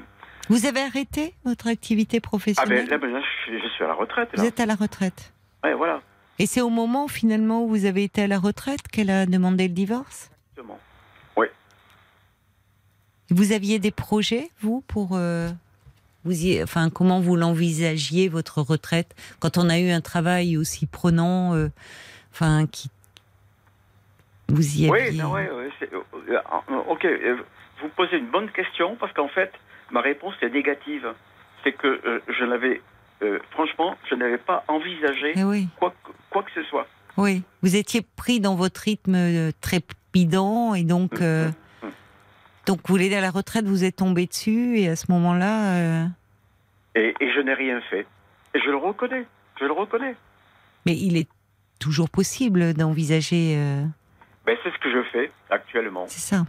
Vous 0.49 0.66
avez 0.66 0.81
arrêté 0.83 1.35
votre 1.45 1.66
activité 1.69 2.16
ah 2.19 2.21
ben 2.21 2.29
professionnelle 2.29 2.89
là, 2.89 2.99
maintenant, 2.99 3.21
je, 3.21 3.43
suis- 3.53 3.61
je 3.62 3.69
suis 3.75 3.85
à 3.85 3.89
la 3.89 3.95
retraite. 3.95 4.29
Là. 4.35 4.43
Vous 4.43 4.49
êtes 4.49 4.61
à 4.61 4.66
la 4.66 4.75
retraite. 4.75 5.33
Ouais, 5.62 5.75
voilà, 5.75 6.01
Et 6.39 6.47
c'est 6.47 6.61
au 6.61 6.69
moment 6.69 7.09
finalement 7.09 7.65
où 7.65 7.69
vous 7.69 7.87
avez 7.87 8.05
été 8.05 8.23
à 8.23 8.27
la 8.27 8.39
retraite 8.39 8.87
qu'elle 8.89 9.09
a 9.11 9.25
demandé 9.27 9.69
le 9.69 9.75
divorce? 9.75 10.31
Exactement. 10.53 10.79
Vous 13.31 13.53
aviez 13.53 13.79
des 13.79 13.91
projets, 13.91 14.51
vous, 14.61 14.83
pour... 14.83 15.11
euh, 15.16 15.49
vous 16.25 16.45
y, 16.47 16.62
enfin, 16.62 16.91
comment 16.91 17.21
vous 17.21 17.37
l'envisagiez, 17.37 18.29
votre 18.29 18.61
retraite, 18.61 19.15
quand 19.41 19.57
on 19.57 19.71
a 19.71 19.79
eu 19.79 19.91
un 19.91 20.03
travail 20.03 20.57
aussi 20.59 20.85
prenant, 20.87 21.55
euh, 21.55 21.69
enfin, 22.33 22.66
qui... 22.71 22.91
Vous 24.49 24.77
y 24.79 24.91
Oui, 24.91 25.01
aviez... 25.01 25.23
non, 25.23 25.33
ouais, 25.33 25.51
ouais, 25.51 25.71
c'est- 25.81 25.91
euh, 25.93 26.83
ok, 26.89 27.07
vous 27.81 27.89
posez 27.97 28.19
une 28.19 28.31
bonne 28.31 28.51
question 28.51 28.95
parce 28.97 29.12
qu'en 29.15 29.29
fait, 29.29 29.53
ma 29.90 30.01
réponse 30.01 30.35
est 30.43 30.51
négative. 30.51 31.06
C'est 31.62 31.73
que 31.73 31.86
euh, 32.06 32.20
je 32.28 32.44
n'avais, 32.44 32.81
euh, 33.23 33.39
franchement, 33.52 33.97
je 34.11 34.15
n'avais 34.15 34.39
pas 34.39 34.65
envisagé 34.69 35.32
Eh 35.36 35.44
oui, 35.44 35.69
quoi, 35.78 35.90
que- 36.05 36.12
quoi 36.31 36.43
que 36.43 36.51
ce 36.55 36.62
soit. 36.65 36.86
oui. 37.16 37.43
Vous 37.62 37.77
étiez 37.77 38.02
pris 38.16 38.40
dans 38.40 38.55
votre 38.55 38.81
rythme 38.82 39.15
euh, 39.15 39.51
trépidant 39.61 40.74
et 40.74 40.85
donc... 40.85 41.20
euh, 41.20 41.48
Mhm. 41.82 41.90
donc, 42.66 42.78
vous 42.86 42.94
voulez 42.94 43.15
à 43.15 43.20
la 43.20 43.31
retraite, 43.31 43.65
vous 43.66 43.85
êtes 43.85 43.97
tombé 43.97 44.27
dessus 44.27 44.78
et 44.78 44.89
à 44.89 44.97
ce 44.97 45.11
moment-là... 45.12 46.06
Et, 46.97 47.15
et 47.20 47.32
je 47.32 47.40
n'ai 47.40 47.55
rien 47.55 47.81
fait. 47.90 48.06
Et 48.55 48.61
je 48.61 48.70
le 48.70 48.77
reconnais, 48.77 49.27
je 49.59 49.65
le 49.65 49.73
reconnais. 49.73 50.15
Mais 50.86 50.93
il 50.97 51.16
est 51.16 51.28
toujours 51.81 52.09
possible 52.11 52.73
d'envisager... 52.74 53.55
euh, 53.59 53.85
Ben, 54.47 54.56
c'est 54.62 54.70
ce 54.73 54.78
que 54.78 54.90
je 54.93 55.02
fais 55.11 55.31
actuellement. 55.51 56.05
C'est 56.09 56.20
ça. 56.35 56.44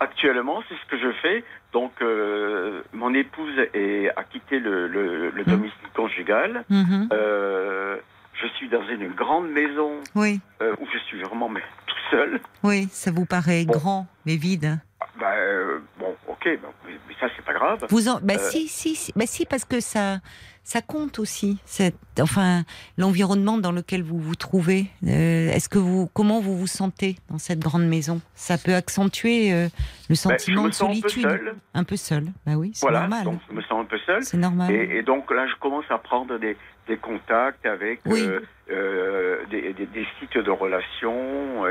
Actuellement, 0.00 0.62
c'est 0.68 0.74
ce 0.76 0.86
que 0.86 0.98
je 0.98 1.12
fais. 1.22 1.44
Donc, 1.72 1.92
euh, 2.02 2.82
mon 2.92 3.12
épouse 3.14 3.58
est, 3.74 4.10
a 4.16 4.24
quitté 4.24 4.58
le, 4.58 4.86
le- 4.88 5.30
le 5.30 5.42
Mhm. 5.44 5.50
domicile 5.50 5.88
conjugal. 5.94 6.64
Mhm. 6.68 7.08
Euh, 7.12 7.96
je 8.34 8.46
suis 8.48 8.68
dans 8.68 8.86
une 8.88 9.08
grande 9.14 9.48
maison 9.50 10.00
Oui, 10.14 10.40
euh, 10.62 10.74
où 10.80 10.86
je 10.92 10.98
suis 10.98 11.20
vraiment 11.22 11.48
mais, 11.48 11.62
tout 11.86 11.96
seul. 12.10 12.40
oui, 12.62 12.88
ça 12.90 13.10
vous 13.10 13.24
paraît 13.26 13.64
Bon. 13.64 13.72
grand, 13.74 14.06
mais 14.26 14.36
vide. 14.36 14.78
Bah, 15.18 15.32
euh, 15.36 15.78
bon, 15.98 16.14
ok, 16.28 16.48
bah, 16.62 16.68
mais, 16.86 16.92
ça, 17.20 17.28
c'est 17.34 17.44
pas 17.44 17.54
grave. 17.54 17.86
Vous 17.90 18.08
en, 18.08 18.20
bah 18.20 18.38
si, 18.38 18.68
si, 18.68 18.94
si, 18.94 19.12
bah 19.16 19.26
si, 19.26 19.46
parce 19.46 19.64
que 19.64 19.80
ça, 19.80 20.18
ça 20.66 20.82
compte 20.82 21.20
aussi. 21.20 21.58
Cette, 21.64 21.94
enfin, 22.20 22.64
l'environnement 22.98 23.56
dans 23.56 23.70
lequel 23.70 24.02
vous 24.02 24.18
vous 24.18 24.34
trouvez. 24.34 24.86
Euh, 25.06 25.52
Est-ce 25.52 25.68
que 25.68 25.78
vous, 25.78 26.10
comment 26.12 26.40
vous 26.40 26.58
vous 26.58 26.66
sentez 26.66 27.14
dans 27.30 27.38
cette 27.38 27.60
grande 27.60 27.86
maison? 27.86 28.20
Ça 28.34 28.58
peut 28.58 28.74
accentuer 28.74 29.52
euh, 29.52 29.68
le 30.08 30.14
Bah, 30.14 30.16
sentiment 30.16 30.64
me 30.64 30.68
de 30.70 30.74
sens 30.74 30.90
un 30.98 31.00
peu 31.00 31.08
solitude. 31.08 31.22
seul. 31.22 31.54
Un 31.72 31.84
peu 31.84 31.94
seul. 31.96 32.24
Bah 32.44 32.54
oui, 32.56 32.72
c'est 32.74 32.80
Voilà, 32.84 33.02
normal. 33.02 33.24
donc 33.24 33.38
je 33.48 33.54
me 33.54 33.62
sens 33.62 33.80
un 33.80 33.84
peu 33.84 33.98
seul. 34.04 34.24
C'est 34.24 34.38
normal. 34.38 34.72
Et, 34.72 34.96
et 34.98 35.02
donc 35.04 35.30
là, 35.30 35.46
je 35.46 35.54
commence 35.60 35.84
à 35.88 35.98
prendre 35.98 36.36
des, 36.38 36.56
des 36.88 36.96
contacts 36.96 37.64
avec 37.64 38.00
Oui. 38.04 38.26
euh, 38.72 39.44
des, 39.48 39.72
des- 39.72 39.86
des 39.86 40.06
sites 40.18 40.36
de 40.36 40.50
relations, 40.50 41.62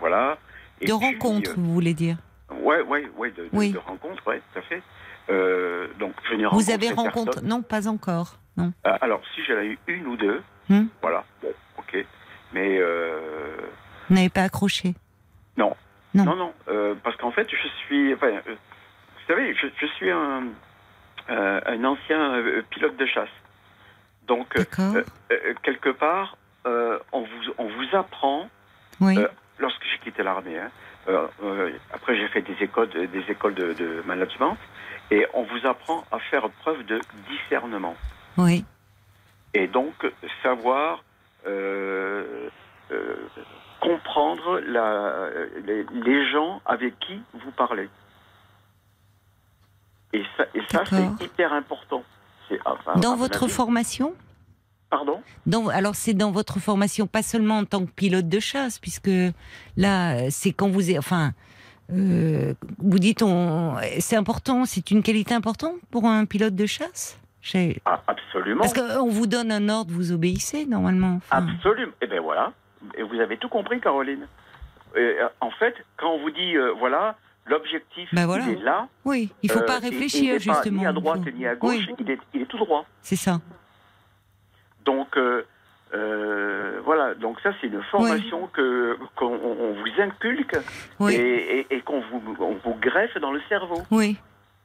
voilà. 0.00 0.38
Et 0.80 0.86
de 0.86 0.94
puis, 0.96 1.06
rencontres, 1.06 1.52
vous 1.58 1.74
voulez 1.74 1.92
dire? 1.92 2.16
Ouais, 2.62 2.80
ouais, 2.80 3.06
ouais, 3.18 3.30
de, 3.32 3.42
de- 3.42 3.48
Oui. 3.52 3.72
de 3.72 3.78
rencontres, 3.78 4.26
ouais, 4.26 4.40
tout 4.54 4.58
à 4.58 4.62
fait. 4.62 4.82
Euh, 5.30 5.88
donc 5.98 6.14
je 6.28 6.34
n'ai 6.34 6.46
Vous 6.46 6.70
avez 6.70 6.90
rencontré. 6.90 7.40
Non, 7.42 7.62
pas 7.62 7.86
encore. 7.88 8.36
Non. 8.56 8.72
Ah, 8.84 8.96
Alors, 9.00 9.20
si 9.34 9.44
j'en 9.44 9.58
ai 9.60 9.66
eu 9.66 9.78
une 9.86 10.06
ou 10.06 10.16
deux, 10.16 10.42
Hmm. 10.70 10.86
voilà, 11.00 11.24
bon, 11.42 11.52
ok. 11.78 12.04
Mais 12.52 12.76
euh, 12.78 13.56
Vous 14.08 14.14
n'avez 14.14 14.28
pas 14.28 14.42
accroché. 14.42 14.94
Non. 15.56 15.74
Non. 16.14 16.24
Non, 16.24 16.36
non, 16.36 16.54
euh, 16.68 16.94
parce 17.02 17.16
qu'en 17.16 17.30
fait, 17.30 17.48
je 17.50 17.68
suis. 17.86 18.14
Enfin, 18.14 18.28
euh, 18.28 18.40
vous 18.46 19.26
savez, 19.34 19.54
je, 19.54 19.66
je 19.78 19.86
suis 19.86 20.10
un, 20.10 20.44
euh, 21.30 21.60
un 21.66 21.84
ancien 21.84 22.34
euh, 22.34 22.62
pilote 22.70 22.96
de 22.96 23.06
chasse. 23.06 23.28
Donc, 24.26 24.56
euh, 24.56 24.64
euh, 24.96 25.04
euh, 25.32 25.54
quelque 25.62 25.90
part, 25.90 26.36
euh, 26.66 26.98
on, 27.12 27.20
vous, 27.22 27.52
on 27.58 27.66
vous 27.68 27.96
apprend, 27.96 28.48
oui. 29.00 29.18
euh, 29.18 29.28
lorsque 29.58 29.82
j'ai 29.90 29.98
quitté 29.98 30.22
l'armée, 30.22 30.58
hein, 30.58 30.70
euh, 31.08 31.26
euh, 31.42 31.72
après 31.94 32.14
j'ai 32.16 32.28
fait 32.28 32.42
des 32.42 32.56
écoles, 32.62 32.88
de- 32.90 33.06
des 33.06 33.24
écoles 33.30 33.54
de, 33.54 33.72
de 33.72 34.02
management, 34.06 34.56
et 35.10 35.26
on 35.34 35.42
vous 35.44 35.66
apprend 35.66 36.04
à 36.12 36.18
faire 36.18 36.48
preuve 36.62 36.84
de 36.86 37.00
discernement. 37.28 37.96
oui. 38.36 38.64
Et 39.54 39.66
donc, 39.66 39.94
savoir 40.42 41.02
euh, 41.46 42.50
euh, 42.90 43.16
comprendre 43.80 44.60
la, 44.60 45.30
les, 45.64 45.84
les 45.90 46.30
gens 46.30 46.60
avec 46.66 46.98
qui 47.00 47.22
vous 47.32 47.50
parlez. 47.52 47.88
Et 50.12 50.22
ça, 50.36 50.44
et 50.54 50.60
ça 50.70 50.84
D'accord. 50.84 51.14
c'est 51.18 51.24
hyper 51.24 51.52
important. 51.52 52.02
Enfin, 52.64 52.92
à 52.94 52.98
Dans 52.98 53.16
votre 53.16 53.44
avis- 53.44 53.52
formation? 53.52 54.14
Pardon? 54.90 55.22
Dans- 55.46 55.68
alors 55.68 55.94
c'est 55.94 56.14
dans 56.14 56.30
votre 56.30 56.58
formation, 56.60 57.06
pas 57.06 57.22
seulement 57.22 57.58
en 57.58 57.64
tant 57.64 57.84
que 57.84 57.90
pilote 57.90 58.28
de 58.28 58.40
chasse, 58.40 58.78
puisque 58.78 59.10
là, 59.76 60.30
c'est 60.30 60.52
quand 60.52 60.68
vous 60.68 60.90
êtes, 60.90 60.98
enfin, 60.98 61.32
euh, 61.92 62.54
vous 62.78 62.98
dites, 62.98 63.22
on, 63.22 63.76
c'est 64.00 64.16
important, 64.16 64.64
c'est 64.64 64.90
une 64.90 65.02
qualité 65.02 65.34
importante 65.34 65.76
pour 65.90 66.06
un 66.06 66.24
pilote 66.26 66.54
de 66.54 66.66
chasse? 66.66 67.18
Ah, 67.86 68.02
Absolument. 68.06 68.60
Parce 68.60 68.74
qu'on 68.74 69.08
vous 69.08 69.26
donne 69.26 69.50
un 69.50 69.68
ordre, 69.70 69.90
vous 69.92 70.12
obéissez 70.12 70.66
normalement. 70.66 71.16
Enfin, 71.30 71.46
Absolument. 71.48 71.92
Et 72.02 72.06
bien 72.06 72.20
voilà. 72.20 72.52
Et 72.96 73.02
vous 73.02 73.14
avez 73.20 73.38
tout 73.38 73.48
compris, 73.48 73.80
Caroline. 73.80 74.26
Et, 74.94 74.98
euh, 74.98 75.28
en 75.40 75.50
fait, 75.52 75.74
quand 75.96 76.10
on 76.12 76.20
vous 76.20 76.30
dit, 76.30 76.56
euh, 76.56 76.72
voilà, 76.78 77.16
l'objectif, 77.46 78.08
Ben 78.12 78.26
voilà. 78.26 78.44
il 78.48 78.58
est 78.58 78.62
là. 78.62 78.86
oui, 79.06 79.30
il 79.42 79.50
faut 79.50 79.60
euh, 79.60 79.66
pas 79.66 79.78
il- 79.78 79.84
il 79.86 79.90
réfléchir 79.90 80.22
n'est 80.34 80.38
pas 80.44 80.54
justement. 80.54 80.80
Ni 80.82 80.86
à 80.86 80.90
il 80.90 80.94
droite 80.94 81.20
faut- 81.24 81.30
ni 81.30 81.46
à 81.46 81.54
gauche, 81.54 81.74
Oui, 81.88 81.94
il, 81.98 82.10
est, 82.10 82.18
il 82.34 82.42
est 82.42 82.46
tout 82.46 82.58
droit. 82.58 82.84
c'est 83.00 83.16
ça. 83.16 83.40
Donc 84.84 85.16
euh, 85.94 86.80
voilà, 86.84 87.14
donc 87.14 87.40
ça 87.40 87.50
c'est 87.60 87.66
une 87.68 87.82
formation 87.82 88.46
que 88.48 88.98
qu'on 89.16 89.26
on 89.34 89.72
vous 89.72 90.00
inculque 90.02 90.56
Oui, 91.00 91.14
et, 91.14 91.60
et- 91.60 91.66
et 91.76 91.80
qu'on 91.80 92.00
vous, 92.00 92.22
on 92.40 92.54
vous 92.64 92.74
greffe 92.80 93.16
dans 93.18 93.32
le 93.32 93.40
cerveau. 93.48 93.82
oui. 93.90 94.16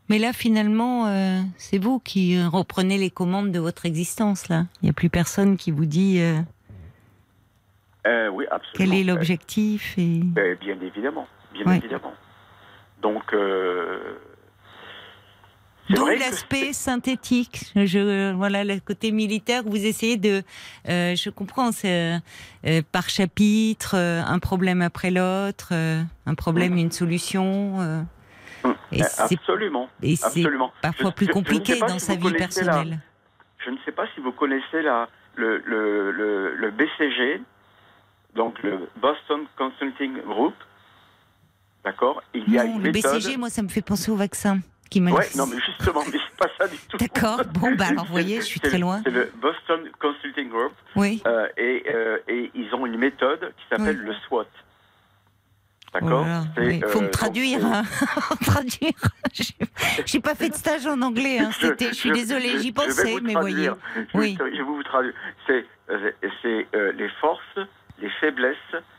Mais 0.10 0.20
là, 0.20 0.34
finalement, 0.34 1.08
euh, 1.08 1.40
c'est 1.56 1.78
vous 1.78 1.98
qui 2.00 2.36
euh, 2.38 2.50
reprenez 2.50 2.98
les 2.98 3.10
commandes 3.10 3.52
de 3.54 3.60
votre 3.60 3.86
existence. 3.86 4.50
Là, 4.50 4.66
il 4.82 4.86
n'y 4.86 4.90
a 4.90 4.94
plus 4.94 5.10
personne 5.10 5.56
qui 5.56 5.72
vous 5.72 5.86
dit 5.86 6.20
euh, 6.20 6.40
Euh, 8.06 8.28
oui, 8.28 8.45
absolument. 8.52 8.91
quel 8.91 9.00
est 9.00 9.06
l'objectif 9.06 9.98
et. 9.98 10.20
Euh, 10.38 10.56
bien 10.60 10.76
évidemment, 10.82 11.26
bien 11.54 11.64
Oui. 11.68 11.78
évidemment. 11.78 12.14
Donc 13.02 13.34
D'où 15.89 16.05
que 16.05 16.11
l'aspect 16.19 16.72
synthétique. 16.73 17.72
Je, 17.76 18.31
voilà, 18.34 18.64
le 18.64 18.80
côté 18.80 19.11
militaire, 19.11 19.64
vous 19.65 19.85
essayez 19.85 20.18
de. 20.18 20.41
euh, 20.89 21.15
je 21.15 21.30
comprends, 21.30 21.72
c'est 21.72 22.19
euh, 22.65 22.81
par 22.91 23.10
chapitre, 23.10 23.95
euh, 23.97 24.22
un 24.26 24.39
problème 24.39 24.81
après 24.81 25.11
l'autre, 25.11 25.69
euh, 25.73 26.01
un 26.26 26.35
problème, 26.35 26.77
une 26.77 26.91
solution. 26.91 27.81
euh, 27.81 28.01
et 28.93 29.01
Euh, 29.01 29.05
c'est 29.27 29.34
absolument, 29.35 29.89
et 30.01 30.15
c'est 30.15 30.45
parfois 30.81 31.10
Je- 31.10 31.15
plus 31.15 31.27
compliqué 31.27 31.80
dans 31.81 31.99
si 31.99 32.05
sa 32.05 32.15
vie 32.15 32.30
la- 32.31 32.38
personnelle. 32.38 32.99
je 33.65 33.69
ne 33.72 33.77
sais 33.84 33.91
pas 33.91 34.05
si 34.15 34.22
vous 34.22 34.31
connaissez 34.31 34.81
la, 34.81 35.10
le, 35.35 35.57
le, 35.65 36.11
le, 36.11 36.55
le 36.55 36.72
BCG, 36.72 37.41
donc 38.35 38.64
le 38.64 38.88
Boston 39.01 39.41
Consulting 39.57 40.22
Group. 40.22 40.53
D'accord? 41.84 42.23
Il 42.34 42.49
y 42.49 42.57
a 42.57 42.64
Non, 42.64 42.77
une 42.77 42.84
le. 42.84 42.91
BCG, 42.91 43.35
moi, 43.38 43.49
ça 43.49 43.61
me 43.61 43.68
fait 43.68 43.81
penser 43.81 44.10
au 44.11 44.15
vaccin. 44.15 44.60
Qui 44.94 45.02
m'a 45.02 45.10
Ouais, 45.11 45.28
non, 45.36 45.48
mais 45.48 45.57
justement, 45.60 46.03
mais 46.06 46.20
c'est 46.20 46.38
pas 46.38 46.48
ça 46.56 46.68
du 46.68 46.78
tout. 46.78 46.98
D'accord. 46.98 47.41
Bon, 47.56 47.74
bah 47.74 47.86
alors, 47.90 48.06
vous 48.06 48.11
voyez, 48.11 48.36
je 48.41 48.45
suis 48.45 48.60
très 48.60 48.78
loin. 48.78 49.02
C'est 49.03 49.10
le 49.10 49.32
Boston 49.41 49.90
Consulting 49.99 50.49
Group. 50.49 50.72
Oui. 50.95 51.20
Euh, 51.26 51.48
et, 51.57 51.84
euh, 51.91 52.20
et 52.28 52.52
ils 52.53 52.76
ont 52.76 52.86
une 52.86 52.98
méthode 52.99 53.52
qui 53.57 53.64
s'appelle 53.72 53.98
Oui. 54.02 54.06
le 54.06 54.14
SWOT. 54.28 54.45
Oh 54.45 55.99
D'accord 55.99 56.22
là 56.26 56.28
là, 56.30 56.44
C'est, 56.56 56.61
oui. 56.61 56.82
Faut 56.88 56.99
euh, 56.99 57.02
me 57.06 57.10
traduire. 57.10 57.60
donc, 57.60 57.74
hein. 57.74 57.84
traduire. 58.45 58.94
J'ai- 60.06 60.20
pas 60.20 60.36
fait 60.36 60.49
de 60.49 60.56
stage 60.56 60.86
en 60.86 61.02
anglais. 61.02 61.40
Hein, 61.40 61.49
Je- 61.60 61.91
suis 61.94 62.11
désolée, 62.11 62.60
j'y 62.60 62.72
pensais, 62.72 63.14
vous 63.14 63.20
mais 63.24 63.34
voyez. 63.34 63.72
Je, 63.95 64.02
Oui. 64.20 64.38
je 64.40 64.57
vais 64.57 64.61
vous 64.64 64.84
traduire. 64.84 65.14
C'est, 65.48 65.65
euh, 65.90 66.11
c'est 66.44 66.68
euh, 66.76 66.91
les 66.91 67.10
forces, 67.20 67.41
les 67.99 68.10
faiblesses, 68.20 68.57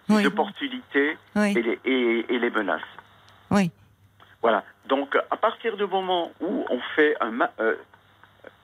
Oui. 0.09 0.23
les 0.23 0.27
opportunités 0.27 1.17
Oui. 1.37 1.55
et, 1.57 1.63
les, 1.63 1.79
et, 1.85 2.35
et 2.35 2.39
les 2.41 2.51
menaces. 2.51 2.81
Oui. 3.53 3.71
Voilà. 4.45 4.63
Donc, 4.87 5.17
à 5.31 5.37
partir 5.37 5.77
du 5.77 5.87
moment 5.87 6.31
où 6.41 6.65
on 6.69 6.79
fait 6.95 7.17
un, 7.21 7.33
euh, 7.61 7.75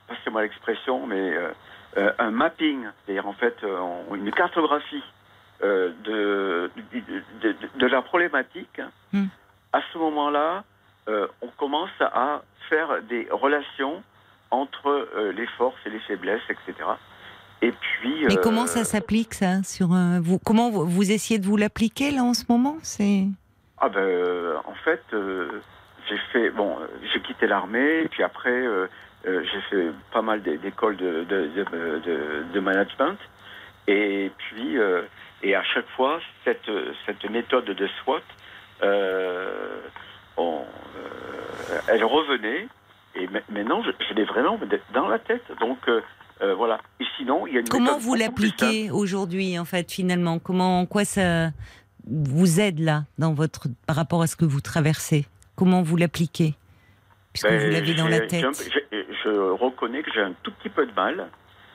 passez-moi 0.09 0.43
l'expression, 0.43 1.07
mais 1.07 1.33
euh, 1.35 1.51
euh, 1.97 2.13
un 2.19 2.31
mapping, 2.31 2.81
c'est-à-dire 3.07 3.27
en 3.27 3.33
fait 3.33 3.57
euh, 3.65 3.79
on- 4.11 4.15
une 4.15 4.31
cartographie 4.31 5.03
de, 5.63 5.95
de, 6.05 6.71
de- 7.43 7.57
de 7.83 7.87
la 7.87 8.01
problématique, 8.03 8.81
Hmm. 9.13 9.27
à 9.73 9.81
ce 9.93 9.99
moment-là, 9.99 10.65
on 11.43 11.49
commence 11.59 11.91
à 12.01 12.43
faire 12.69 13.03
des 13.09 13.27
relations 13.31 14.03
entre 14.51 15.09
les 15.35 15.47
forces 15.59 15.77
et 15.87 15.91
les 15.91 15.99
faiblesses, 16.01 16.49
etc. 16.49 16.75
Et 17.63 17.73
puis. 17.73 18.25
Mais 18.29 18.37
comment 18.37 18.67
ça 18.67 18.85
s'applique 18.85 19.35
ça 19.35 19.63
sur 19.65 19.89
vous 20.23 20.39
Comment 20.39 20.71
vous, 20.71 20.87
vous 20.87 21.11
essayez 21.11 21.39
de 21.41 21.47
vous 21.47 21.57
l'appliquer 21.57 22.11
là 22.11 22.23
en 22.23 22.33
ce 22.35 22.45
moment? 22.49 22.77
C'est 22.83 23.25
Ah 23.81 23.89
ben, 23.89 24.01
euh, 24.01 24.57
en 24.67 24.75
fait, 24.85 25.03
euh, 25.15 25.49
j'ai 26.09 26.19
fait 26.33 26.51
bon, 26.51 26.77
euh, 26.81 26.87
j'ai 27.13 27.21
quitté 27.21 27.47
l'armée, 27.47 28.07
puis 28.11 28.23
après, 28.23 28.63
j'ai 29.25 29.61
fait 29.71 29.89
pas 30.13 30.23
mal 30.23 30.43
d'é- 30.43 30.59
d'écoles 30.59 30.97
de, 30.97 31.25
de, 31.25 31.51
de, 32.53 32.61
management, 32.61 33.17
et 33.87 34.31
puis 34.39 34.77
et 35.43 35.55
à 35.55 35.63
chaque 35.63 35.89
fois, 35.97 36.21
cette 36.45 36.71
cette 37.07 37.25
méthode 37.31 37.65
de 37.67 37.87
SWOT, 38.05 38.21
on, 40.37 40.61
elle 41.89 42.05
revenait, 42.05 42.67
et 43.15 43.27
ma- 43.29 43.41
maintenant, 43.51 43.83
je, 43.83 43.91
je 44.09 44.15
l'ai 44.15 44.25
vraiment 44.25 44.59
dans 44.93 45.09
la 45.09 45.19
tête, 45.19 45.45
donc. 45.61 45.79
euh, 45.89 46.01
voilà. 46.55 46.81
Et 47.01 47.05
sinon, 47.19 47.47
il 47.47 47.53
y 47.53 47.57
a 47.59 47.61
une 47.61 47.69
comment 47.69 47.99
vous 47.99 48.15
l'appliquez 48.15 48.91
aujourd'hui 48.91 49.59
en 49.59 49.67
fait 49.67 49.93
finalement? 49.93 50.39
Comment 50.39 50.81
en 50.81 50.87
quoi 50.87 51.05
ça 51.05 51.49
vous 52.07 52.61
aide 52.61 52.79
là 52.79 53.05
dans 53.19 53.33
votre 53.35 53.69
par 53.87 53.97
rapport 53.97 54.23
à 54.23 54.27
ce 54.27 54.37
que 54.37 54.45
vous 54.45 54.61
traversez? 54.61 55.27
Comment 55.57 55.83
vous 55.83 55.97
l'appliquez? 55.97 56.55
Puisque 57.33 57.49
Ben, 57.49 57.65
vous 57.67 57.73
l'avez 57.73 57.95
dans 57.95 58.09
la 58.09 58.21
tête. 58.21 58.45
je 58.91 59.29
reconnais 59.53 60.03
que 60.03 60.11
j'ai 60.15 60.21
un 60.23 60.35
tout 60.43 60.53
petit 60.53 60.69
peu 60.71 60.87
de 60.87 60.93
mal. 60.93 61.29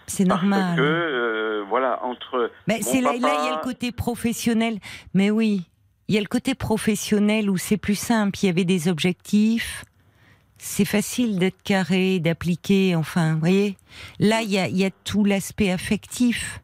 C'est 0.08 0.28
Parce 0.28 0.42
normal. 0.42 0.76
que, 0.76 0.82
euh, 0.82 1.64
voilà, 1.68 2.04
entre. 2.04 2.52
Mais 2.68 2.82
c'est 2.82 3.02
là, 3.02 3.12
là, 3.12 3.16
il 3.18 3.22
y 3.22 3.26
a 3.26 3.30
papa- 3.30 3.56
le 3.58 3.64
côté 3.64 3.92
professionnel. 3.92 4.80
Mais 5.14 5.32
oui, 5.32 5.64
il 6.08 6.16
y 6.16 6.18
a 6.18 6.22
le 6.22 6.28
côté 6.28 6.54
professionnel 6.56 7.50
où 7.50 7.58
c'est 7.58 7.78
plus 7.78 7.96
simple. 7.96 8.38
Il 8.44 8.46
y 8.48 8.50
avait 8.50 8.66
des 8.66 8.88
objectifs. 8.88 9.84
C'est 10.58 10.86
facile 10.86 11.40
d'être 11.40 11.62
carré, 11.64 12.20
d'appliquer. 12.20 12.96
Enfin, 12.96 13.34
vous 13.34 13.40
voyez? 13.40 13.78
Là, 14.20 14.42
il 14.42 14.52
y 14.52 14.58
a, 14.60 14.68
il 14.68 14.78
y 14.78 14.86
a 14.86 14.90
tout 15.04 15.24
l'aspect 15.24 15.72
affectif. 15.72 16.62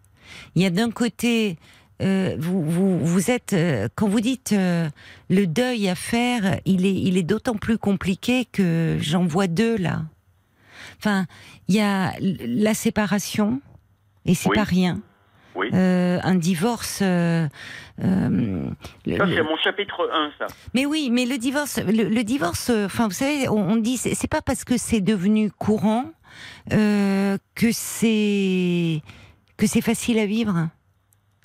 Il 0.56 0.62
y 0.62 0.66
a 0.66 0.70
d'un 0.70 0.92
côté, 0.92 1.58
euh, 2.02 2.36
vous, 2.40 2.64
vous, 2.64 3.00
vous 3.06 3.32
êtes 3.32 3.54
euh, 3.54 3.88
quand 3.96 4.08
vous 4.08 4.22
dites 4.22 4.52
euh, 4.54 4.90
le 5.30 5.46
deuil 5.48 5.88
à 5.90 5.96
faire, 5.96 6.60
il 6.66 6.86
est, 6.86 6.94
il 6.94 7.18
est 7.18 7.24
d'autant 7.24 7.56
plus 7.56 7.78
compliqué 7.78 8.46
que 8.52 8.98
j'en 9.00 9.26
vois 9.26 9.48
deux 9.48 9.78
là. 9.78 10.02
Enfin, 11.00 11.26
il 11.68 11.76
y 11.76 11.82
a 11.82 12.14
la 12.20 12.74
séparation 12.74 13.62
et 14.26 14.36
c'est 14.36 14.50
Oui. 14.50 14.56
pas 14.56 14.64
rien. 14.64 15.02
Oui. 15.54 15.68
Euh, 15.74 16.20
un 16.24 16.36
divorce. 16.36 17.00
euh, 17.02 17.46
euh, 18.04 18.70
Ça, 19.06 19.26
c'est 19.28 19.44
mon 19.44 19.58
chapitre 19.58 20.10
1, 20.14 20.32
ça. 20.40 20.48
mais 20.74 20.86
oui, 20.86 21.10
mais 21.12 21.26
le 21.26 21.38
divorce, 21.38 21.78
le, 21.80 22.04
le 22.08 22.24
divorce, 22.24 22.70
enfin, 22.70 23.08
vous 23.08 23.14
savez, 23.14 23.50
on, 23.50 23.72
on 23.72 23.76
dit, 23.76 23.98
c'est 23.98 24.30
pas 24.30 24.42
parce 24.42 24.64
que 24.64 24.78
c'est 24.78 25.02
devenu 25.02 25.52
courant 25.52 26.06
que 26.70 27.72
c'est 27.72 29.02
que 29.58 29.68
c'est 29.68 29.82
facile 29.82 30.20
à 30.20 30.26
vivre. 30.26 30.70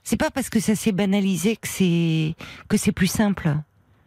C'est 0.07 0.17
pas 0.17 0.31
parce 0.31 0.51
que 0.51 0.61
ça 0.61 0.77
s'est 0.77 0.93
banalisé 0.93 1.57
que 1.57 1.67
c'est 1.67 2.37
que 2.69 2.77
c'est 2.77 2.93
plus 2.93 3.09
simple. 3.09 3.57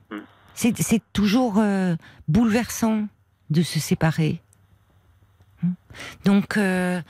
Mm. 0.09 0.17
C'est 0.55 1.03
toujours 1.11 1.57
euh, 1.57 1.97
bouleversant 2.29 3.09
de 3.49 3.61
se 3.63 3.81
séparer. 3.81 4.41
Hmm. 5.61 5.73
Donc, 6.23 6.55
euh, 6.55 7.01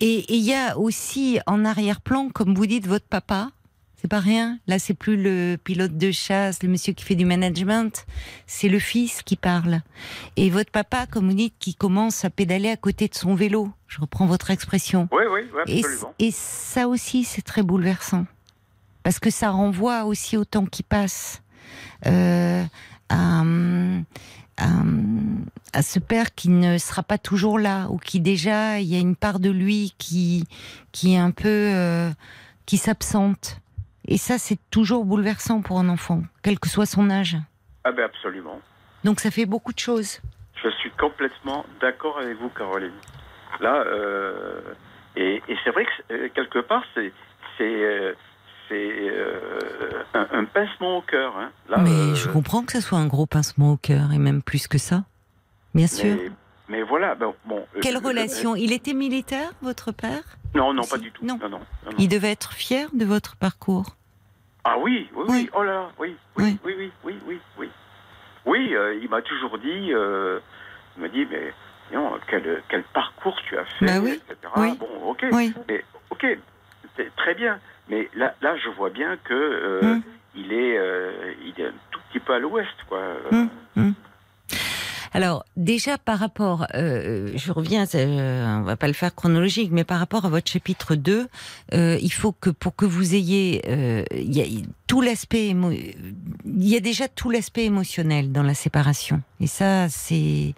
et 0.00 0.18
et 0.18 0.36
il 0.36 0.44
y 0.44 0.52
a 0.52 0.76
aussi 0.76 1.40
en 1.46 1.64
arrière-plan, 1.64 2.28
comme 2.28 2.54
vous 2.54 2.66
dites, 2.66 2.86
votre 2.86 3.06
papa. 3.06 3.52
C'est 4.00 4.08
pas 4.08 4.20
rien. 4.20 4.58
Là, 4.66 4.78
c'est 4.78 4.94
plus 4.94 5.16
le 5.22 5.56
pilote 5.62 5.98
de 5.98 6.10
chasse, 6.10 6.62
le 6.62 6.70
monsieur 6.70 6.94
qui 6.94 7.04
fait 7.04 7.16
du 7.16 7.26
management. 7.26 8.06
C'est 8.46 8.68
le 8.70 8.78
fils 8.78 9.22
qui 9.22 9.36
parle. 9.36 9.82
Et 10.36 10.48
votre 10.48 10.70
papa, 10.70 11.06
comme 11.06 11.28
vous 11.28 11.36
dites, 11.36 11.54
qui 11.58 11.74
commence 11.74 12.24
à 12.24 12.30
pédaler 12.30 12.70
à 12.70 12.76
côté 12.78 13.08
de 13.08 13.14
son 13.14 13.34
vélo. 13.34 13.70
Je 13.88 14.00
reprends 14.00 14.24
votre 14.24 14.50
expression. 14.50 15.06
Oui, 15.12 15.24
oui, 15.30 15.40
oui, 15.52 15.60
Et, 15.66 15.80
absolument. 15.80 16.14
et 16.18 16.30
ça 16.30 16.88
aussi, 16.88 17.24
c'est 17.24 17.42
très 17.42 17.62
bouleversant. 17.62 18.24
Parce 19.02 19.18
que 19.18 19.28
ça 19.30 19.50
renvoie 19.50 20.04
aussi 20.04 20.38
au 20.38 20.46
temps 20.46 20.64
qui 20.66 20.82
passe. 20.82 21.42
Euh, 22.06 22.64
à, 23.10 23.42
à, 24.56 24.66
à 25.74 25.82
ce 25.82 25.98
père 25.98 26.34
qui 26.34 26.48
ne 26.48 26.78
sera 26.78 27.02
pas 27.02 27.18
toujours 27.18 27.58
là, 27.58 27.88
ou 27.90 27.98
qui 27.98 28.20
déjà, 28.20 28.80
il 28.80 28.88
y 28.88 28.96
a 28.96 28.98
une 28.98 29.16
part 29.16 29.40
de 29.40 29.50
lui 29.50 29.92
qui, 29.98 30.44
qui 30.92 31.12
est 31.14 31.18
un 31.18 31.32
peu. 31.32 31.48
euh, 31.48 32.10
qui 32.66 32.78
s'absente. 32.78 33.60
Et 34.12 34.18
ça, 34.18 34.36
c'est 34.38 34.58
toujours 34.70 35.04
bouleversant 35.06 35.62
pour 35.62 35.78
un 35.78 35.88
enfant, 35.88 36.22
quel 36.42 36.58
que 36.58 36.68
soit 36.68 36.84
son 36.84 37.08
âge. 37.10 37.36
Ah, 37.84 37.92
ben, 37.92 38.04
absolument. 38.04 38.60
Donc 39.04 39.20
ça 39.20 39.30
fait 39.30 39.46
beaucoup 39.46 39.72
de 39.72 39.78
choses. 39.78 40.20
Je 40.62 40.68
suis 40.80 40.90
complètement 40.90 41.64
d'accord 41.80 42.18
avec 42.18 42.36
vous, 42.38 42.50
Caroline. 42.50 42.92
Là, 43.60 43.76
euh, 43.86 44.60
et, 45.16 45.40
et 45.48 45.56
c'est 45.64 45.70
vrai 45.70 45.86
que 45.86 46.12
euh, 46.12 46.28
quelque 46.34 46.58
part, 46.58 46.84
c'est 46.94 47.12
c'est 47.56 47.64
euh, 47.68 48.14
un, 50.14 50.26
un 50.32 50.44
pincement 50.44 50.98
au 50.98 51.02
cœur. 51.02 51.36
Hein. 51.38 51.50
Là, 51.68 51.78
Mais 51.78 51.90
euh, 51.90 52.14
je 52.14 52.28
comprends 52.28 52.62
que 52.62 52.72
ça 52.72 52.80
soit 52.80 52.98
un 52.98 53.06
gros 53.06 53.26
pincement 53.26 53.72
au 53.72 53.76
cœur, 53.76 54.12
et 54.12 54.18
même 54.18 54.42
plus 54.42 54.66
que 54.68 54.78
ça. 54.78 55.04
Bien 55.74 55.86
sûr. 55.86 56.16
mais, 56.16 56.30
mais 56.68 56.82
voilà, 56.82 57.14
bon. 57.14 57.34
euh, 57.48 57.80
Quelle 57.80 57.98
relation? 57.98 58.56
Il 58.56 58.72
était 58.72 58.94
militaire, 58.94 59.52
votre 59.62 59.92
père? 59.92 60.22
Non, 60.54 60.72
non, 60.74 60.82
pas 60.84 60.98
du 60.98 61.10
tout. 61.12 61.24
Non, 61.24 61.38
non, 61.40 61.48
non. 61.48 61.60
Il 61.98 62.08
devait 62.08 62.30
être 62.32 62.52
fier 62.52 62.88
de 62.92 63.04
votre 63.04 63.36
parcours. 63.36 63.96
Ah 64.64 64.76
oui, 64.78 65.08
oui, 65.14 65.24
oui, 65.26 65.26
Oui. 65.28 65.50
oh 65.54 65.62
là 65.62 65.72
là, 65.72 65.88
oui, 65.98 66.16
oui, 66.36 66.58
oui, 66.64 66.74
oui, 66.78 66.92
oui, 67.04 67.18
oui, 67.26 67.40
oui. 67.58 67.70
Oui, 68.46 68.74
euh, 68.74 68.98
il 69.02 69.08
m'a 69.08 69.22
toujours 69.22 69.58
dit, 69.58 69.92
euh, 69.92 70.38
il 70.96 71.02
m'a 71.02 71.08
dit, 71.08 71.26
mais 71.30 71.52
non, 71.92 72.12
quel, 72.28 72.62
quel 72.68 72.82
parcours 72.84 73.36
tu 73.48 73.56
as 73.58 73.64
fait, 73.64 73.86
Bah 73.86 73.98
oui, 74.02 74.12
etc. 74.30 74.36
oui. 74.56 74.76
Bon, 74.78 75.10
ok, 75.10 75.24
mais 75.68 75.84
ok, 76.10 76.26
c'est 76.96 77.14
très 77.16 77.34
bien. 77.34 77.58
Mais 77.88 78.08
là, 78.14 78.34
là, 78.40 78.56
je 78.56 78.68
vois 78.70 78.90
bien 78.90 79.16
que 79.24 79.34
euh, 79.34 79.80
Hum. 79.82 80.02
il 80.34 80.52
est, 80.52 80.78
il 81.44 81.60
est 81.60 81.66
un 81.66 81.72
tout 81.90 82.00
petit 82.10 82.20
peu 82.20 82.34
à 82.34 82.38
l'ouest, 82.38 82.68
quoi. 82.88 83.00
Hum, 83.32 83.48
hum. 83.76 83.94
Alors 85.12 85.44
déjà 85.56 85.98
par 85.98 86.18
rapport, 86.18 86.66
euh, 86.74 87.32
je 87.34 87.52
reviens, 87.52 87.84
euh, 87.94 88.58
on 88.58 88.62
va 88.62 88.76
pas 88.76 88.86
le 88.86 88.92
faire 88.92 89.14
chronologique, 89.14 89.70
mais 89.72 89.84
par 89.84 89.98
rapport 89.98 90.24
à 90.24 90.28
votre 90.28 90.50
chapitre 90.50 90.94
2, 90.94 91.28
euh, 91.74 91.98
il 92.00 92.12
faut 92.12 92.32
que 92.32 92.50
pour 92.50 92.76
que 92.76 92.86
vous 92.86 93.14
ayez, 93.14 93.62
euh, 93.68 94.04
y 94.12 94.40
a 94.40 94.44
tout 94.86 95.00
l'aspect, 95.00 95.48
il 95.48 96.68
y 96.68 96.76
a 96.76 96.80
déjà 96.80 97.08
tout 97.08 97.30
l'aspect 97.30 97.64
émotionnel 97.64 98.30
dans 98.30 98.44
la 98.44 98.54
séparation, 98.54 99.22
et 99.40 99.46
ça 99.46 99.88
c'est 99.88 100.54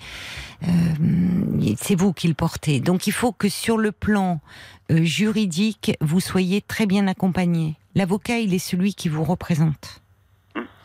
euh, 0.65 1.75
c'est 1.81 1.95
vous 1.95 2.13
qui 2.13 2.29
le 2.29 2.35
portez. 2.35 2.81
Donc 2.81 3.07
il 3.07 3.13
faut 3.13 3.33
que 3.33 3.49
sur 3.49 3.79
le 3.79 3.91
plan 3.91 4.41
euh, 4.91 5.03
juridique, 5.03 5.97
vous 6.01 6.21
soyez 6.21 6.61
très 6.61 6.87
bien 6.87 7.09
accompagné. 7.09 7.77
L'avocat, 7.95 8.39
il 8.39 8.55
est 8.55 8.59
celui 8.59 8.95
qui 8.95 9.09
vous 9.09 9.25
représente 9.25 10.02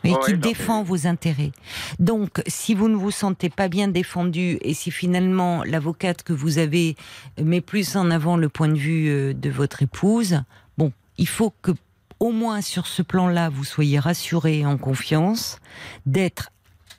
et 0.07 0.25
qui 0.25 0.37
défend 0.37 0.83
vos 0.83 1.07
intérêts. 1.07 1.51
Donc, 1.99 2.41
si 2.47 2.73
vous 2.73 2.87
ne 2.89 2.95
vous 2.95 3.11
sentez 3.11 3.49
pas 3.49 3.67
bien 3.67 3.87
défendu 3.87 4.57
et 4.61 4.73
si 4.73 4.91
finalement 4.91 5.63
l'avocate 5.63 6.23
que 6.23 6.33
vous 6.33 6.57
avez 6.57 6.95
met 7.41 7.61
plus 7.61 7.95
en 7.95 8.09
avant 8.11 8.37
le 8.37 8.49
point 8.49 8.67
de 8.69 8.77
vue 8.77 9.09
euh, 9.09 9.33
de 9.33 9.49
votre 9.49 9.81
épouse, 9.83 10.41
bon, 10.77 10.91
il 11.17 11.27
faut 11.27 11.53
que 11.61 11.71
au 12.19 12.31
moins 12.31 12.61
sur 12.61 12.87
ce 12.87 13.03
plan-là, 13.03 13.49
vous 13.49 13.63
soyez 13.63 13.99
rassuré 13.99 14.59
et 14.59 14.65
en 14.65 14.77
confiance 14.77 15.59
d'être 16.07 16.49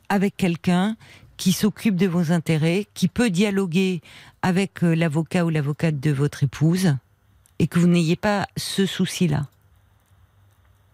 avec 0.09 0.37
quelqu'un 0.37 0.97
qui 1.37 1.53
s'occupe 1.53 1.97
de 1.97 2.07
vos 2.07 2.31
intérêts, 2.33 2.87
qui 2.95 3.09
peut 3.09 3.31
dialoguer 3.31 4.01
avec 4.43 4.83
euh, 4.85 4.95
l'avocat 4.95 5.45
ou 5.45 5.51
l'avocate 5.51 5.99
de 6.01 6.11
votre 6.13 6.43
épouse, 6.45 6.97
et 7.59 7.67
que 7.67 7.79
vous 7.81 7.89
n'ayez 7.89 8.17
pas 8.17 8.47
ce 8.57 8.87
souci-là. 8.87 9.47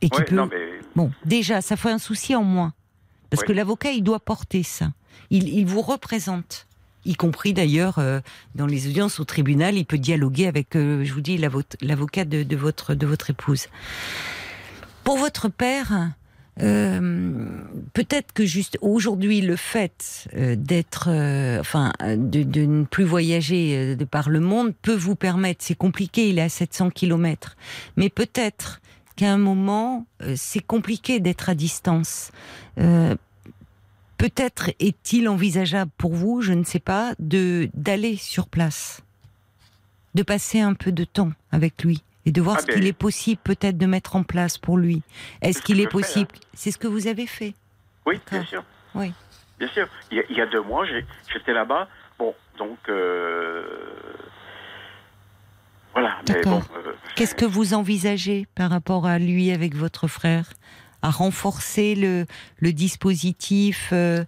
Et 0.00 0.08
qui 0.08 0.18
Ouais, 0.18 0.24
peut. 0.24 0.34
non, 0.34 0.46
mais 0.50 0.63
Bon, 0.96 1.10
déjà, 1.24 1.60
ça 1.60 1.76
fait 1.76 1.90
un 1.90 1.98
souci 1.98 2.34
en 2.34 2.44
moins. 2.44 2.72
Parce 3.30 3.42
Oui. 3.42 3.48
que 3.48 3.52
l'avocat, 3.52 3.90
il 3.90 4.02
doit 4.02 4.20
porter 4.20 4.62
ça. 4.62 4.92
Il, 5.30 5.48
il 5.48 5.66
vous 5.66 5.82
représente. 5.82 6.66
Y 7.06 7.14
compris 7.16 7.52
d'ailleurs 7.52 7.98
euh, 7.98 8.20
dans 8.54 8.66
les 8.66 8.86
audiences 8.88 9.20
au 9.20 9.24
tribunal, 9.24 9.74
il 9.76 9.84
peut 9.84 9.98
dialoguer 9.98 10.46
avec, 10.46 10.74
euh, 10.76 11.04
je 11.04 11.12
vous 11.12 11.20
dis, 11.20 11.36
l'avo- 11.36 11.62
l'avocat 11.82 12.24
de, 12.24 12.42
de 12.44 12.56
votre, 12.56 12.94
de 12.94 13.06
votre 13.06 13.28
épouse. 13.30 13.66
Pour 15.02 15.18
votre 15.18 15.48
père, 15.48 16.12
euh, 16.62 17.58
peut-être 17.92 18.32
que 18.32 18.46
juste 18.46 18.78
aujourd'hui, 18.80 19.40
le 19.42 19.56
fait 19.56 20.28
euh, 20.34 20.56
d'être, 20.56 21.08
euh, 21.10 21.60
enfin, 21.60 21.92
de, 22.00 22.42
de 22.42 22.62
ne 22.64 22.84
plus 22.84 23.04
voyager 23.04 23.76
euh, 23.76 23.96
de 23.96 24.04
par 24.04 24.30
le 24.30 24.40
monde 24.40 24.72
peut 24.80 24.94
vous 24.94 25.16
permettre. 25.16 25.62
C'est 25.64 25.74
compliqué, 25.74 26.28
il 26.30 26.38
est 26.38 26.42
à 26.42 26.48
700 26.48 26.90
km, 26.90 27.56
mais 27.96 28.08
peut-être 28.08 28.80
qu'à 29.16 29.32
un 29.32 29.38
moment, 29.38 30.06
euh, 30.22 30.34
c'est 30.36 30.60
compliqué 30.64 31.20
d'être 31.20 31.48
à 31.48 31.54
distance. 31.54 32.30
Euh, 32.78 33.14
Peut-être 34.16 34.70
est-il 34.78 35.28
envisageable 35.28 35.90
pour 35.98 36.14
vous, 36.14 36.40
je 36.40 36.52
ne 36.52 36.64
sais 36.64 36.78
pas, 36.78 37.14
de 37.18 37.68
d'aller 37.74 38.16
sur 38.16 38.46
place, 38.46 39.02
de 40.14 40.22
passer 40.22 40.60
un 40.60 40.72
peu 40.74 40.92
de 40.92 41.04
temps 41.04 41.32
avec 41.50 41.82
lui 41.82 42.02
et 42.24 42.30
de 42.32 42.40
voir 42.40 42.56
Ah 42.58 42.62
ce 42.62 42.66
qu'il 42.72 42.86
est 42.86 42.92
possible 42.94 43.40
peut-être 43.44 43.76
de 43.76 43.86
mettre 43.86 44.14
en 44.16 44.22
place 44.22 44.56
pour 44.56 44.78
lui. 44.78 45.02
Est-ce 45.42 45.58
ce 45.58 45.64
qu'il 45.64 45.80
est 45.80 45.84
fais, 45.84 45.88
possible? 45.90 46.30
C'est 46.54 46.70
ce 46.70 46.78
que 46.78 46.86
vous 46.86 47.06
avez 47.08 47.26
fait. 47.26 47.54
oui, 48.06 48.18
bien 48.30 48.44
sûr. 48.44 48.64
Oui. 48.94 49.12
Bien 49.58 49.68
sûr. 49.68 49.88
Il 50.10 50.18
y 50.18 50.20
a, 50.20 50.24
il 50.30 50.36
y 50.36 50.40
a 50.40 50.46
deux 50.46 50.62
mois, 50.62 50.86
j'étais 50.86 51.52
là-bas. 51.52 51.88
Bon, 52.18 52.34
donc. 52.56 52.78
euh, 52.88 53.64
Voilà. 55.94 56.16
Bon. 56.26 56.32
D'accord. 56.32 56.62
euh, 56.76 56.92
Qu'est-ce 57.16 57.34
que 57.34 57.44
vous 57.44 57.74
envisagez 57.74 58.46
par 58.54 58.70
rapport 58.70 59.06
à 59.06 59.18
lui 59.18 59.50
avec 59.52 59.74
votre 59.76 60.08
frère 60.08 60.50
à 61.02 61.10
renforcer 61.10 61.94
le, 61.94 62.24
le 62.60 62.72
dispositif 62.72 63.90
euh, 63.92 64.24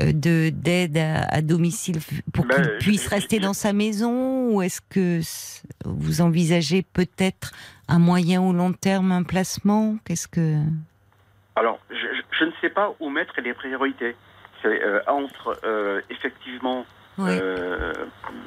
euh, 0.00 0.12
de 0.12 0.50
d'aide 0.50 0.96
à, 0.96 1.24
à 1.24 1.42
domicile 1.42 1.98
pour 2.32 2.44
Ben, 2.46 2.54
qu'il 2.62 2.70
puisse 2.78 3.08
rester 3.08 3.38
je- 3.38 3.42
dans 3.42 3.52
sa 3.52 3.72
maison 3.72 4.48
ou 4.52 4.62
est-ce 4.62 4.80
que 4.80 5.20
vous 5.84 6.20
envisagez 6.20 6.82
peut-être 6.82 7.50
à 7.88 7.98
moyen 7.98 8.40
ou 8.40 8.52
long 8.52 8.72
terme 8.72 9.10
un 9.10 9.24
placement? 9.24 9.96
Qu'est-ce 10.04 10.28
que 10.28 10.54
Alors, 11.56 11.80
je, 11.90 12.44
ne 12.44 12.52
sais 12.60 12.70
pas 12.70 12.94
où 13.00 13.10
mettre 13.10 13.34
les 13.42 13.52
priorités. 13.52 14.14
C'est 14.62 14.68
euh, 14.84 15.00
entre 15.08 15.58
euh, 15.64 16.00
effectivement 16.10 16.86
Oui, 17.18 17.32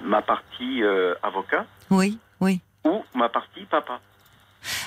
ma 0.05 0.21
partie 0.21 0.81
avocat 1.21 1.65
oui, 1.89 2.17
oui. 2.43 2.59
ou 2.85 3.01
ma 3.15 3.29
partie 3.29 3.65
papa. 3.71 3.99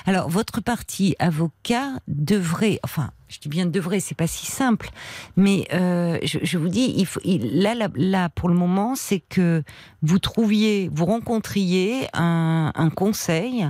Alors, 0.07 0.27
votre 0.27 0.59
parti 0.61 1.15
avocat 1.19 1.89
devrait, 2.07 2.79
enfin, 2.83 3.11
je 3.27 3.37
dis 3.39 3.47
bien 3.49 3.67
devrait, 3.67 3.99
c'est 3.99 4.15
pas 4.15 4.25
si 4.25 4.45
simple, 4.47 4.89
mais 5.35 5.67
euh, 5.71 6.17
je, 6.23 6.39
je 6.41 6.57
vous 6.57 6.67
dis, 6.69 6.93
il 6.97 7.05
faut, 7.05 7.19
il- 7.23 7.61
là, 7.61 7.75
là, 7.75 7.87
là, 7.95 8.29
pour 8.29 8.49
le 8.49 8.55
moment, 8.55 8.95
c'est 8.95 9.19
que 9.19 9.61
vous 10.01 10.17
trouviez, 10.17 10.89
vous 10.91 11.05
rencontriez 11.05 12.07
un, 12.13 12.71
un 12.73 12.89
conseil, 12.89 13.67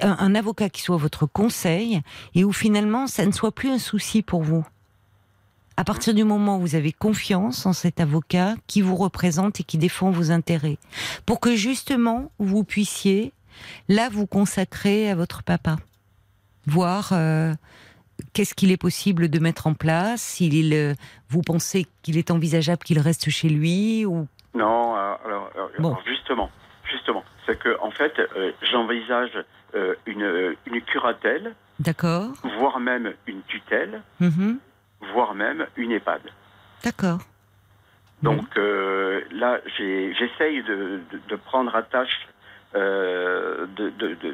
un, 0.00 0.16
un 0.18 0.34
avocat 0.34 0.70
qui 0.70 0.80
soit 0.80 0.96
votre 0.96 1.26
conseil, 1.26 2.00
et 2.34 2.42
où 2.44 2.52
finalement, 2.52 3.06
ça 3.06 3.26
ne 3.26 3.32
soit 3.32 3.52
plus 3.54 3.70
un 3.70 3.78
souci 3.78 4.22
pour 4.22 4.42
vous. 4.42 4.64
À 5.76 5.82
partir 5.84 6.14
du 6.14 6.22
moment 6.24 6.58
où 6.58 6.60
vous 6.60 6.74
avez 6.76 6.92
confiance 6.92 7.66
en 7.66 7.72
cet 7.72 7.98
avocat 8.00 8.54
qui 8.68 8.80
vous 8.80 8.94
représente 8.94 9.58
et 9.60 9.64
qui 9.64 9.76
défend 9.76 10.10
vos 10.10 10.30
intérêts, 10.30 10.78
pour 11.26 11.40
que 11.40 11.56
justement 11.56 12.30
vous 12.38 12.62
puissiez 12.64 13.32
là 13.88 14.08
vous 14.10 14.26
consacrer 14.26 15.10
à 15.10 15.16
votre 15.16 15.42
papa, 15.42 15.76
voir 16.66 17.10
euh, 17.12 17.52
qu'est-ce 18.32 18.54
qu'il 18.54 18.70
est 18.70 18.76
possible 18.76 19.28
de 19.28 19.38
mettre 19.40 19.66
en 19.66 19.74
place, 19.74 20.22
s'il 20.22 20.72
euh, 20.74 20.94
vous 21.28 21.42
pensez 21.42 21.86
qu'il 22.02 22.18
est 22.18 22.30
envisageable 22.30 22.82
qu'il 22.84 23.00
reste 23.00 23.28
chez 23.30 23.48
lui 23.48 24.04
ou 24.06 24.28
Non, 24.54 24.94
alors, 24.94 25.18
alors, 25.24 25.50
Bon. 25.80 25.88
alors, 25.90 26.02
justement, 26.06 26.50
justement, 26.88 27.24
c'est 27.46 27.58
que 27.58 27.76
en 27.82 27.90
fait, 27.90 28.12
euh, 28.36 28.52
j'envisage 28.70 29.32
euh, 29.74 29.94
une, 30.06 30.54
une 30.72 30.80
curatelle, 30.82 31.56
d'accord, 31.80 32.28
voire 32.60 32.78
même 32.78 33.12
une 33.26 33.42
tutelle, 33.48 34.02
Mhm. 34.20 34.58
Voire 35.12 35.34
même 35.34 35.66
une 35.76 35.92
EHPAD. 35.92 36.20
d'accord, 36.82 37.18
Donc 38.22 38.46
euh, 38.56 39.20
là, 39.32 39.60
j'essaye 39.78 40.62
de, 40.62 41.00
de, 41.10 41.20
de 41.28 41.36
prendre 41.36 41.74
attache 41.74 42.26
euh, 42.74 43.66
de, 43.76 43.90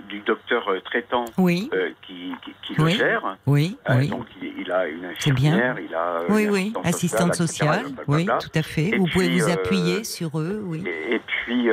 du 0.09 0.21
docteur 0.21 0.67
euh, 0.71 0.81
traitant 0.81 1.27
oui, 1.37 1.69
euh, 1.75 1.91
qui, 2.03 2.33
qui, 2.43 2.53
qui 2.63 2.81
Oui. 2.81 2.93
le 2.95 2.99
gère. 2.99 3.37
oui, 3.47 3.77
oui, 3.91 4.09
Donc 4.09 4.27
il, 4.41 4.61
il 4.61 4.73
a 4.73 4.87
une 4.89 5.09
C'est 5.19 5.33
bien. 5.33 5.53
infirmière, 5.53 5.79
il 5.81 5.95
a 5.95 6.23
oui, 6.31 6.45
une 6.45 6.51
oui, 6.51 6.73
assistante 6.85 7.35
sociale, 7.35 7.85
oui, 8.07 8.25
tout 8.27 8.59
à 8.59 8.63
fait. 8.63 8.89
Et 8.95 8.97
vous 8.99 9.07
pouvez 9.07 9.29
vous 9.39 9.51
appuyer 9.51 10.05
sur 10.05 10.41
eux, 10.41 10.63
oui. 10.65 10.83
Et, 10.87 11.17
et 11.17 11.19
puis, 11.19 11.69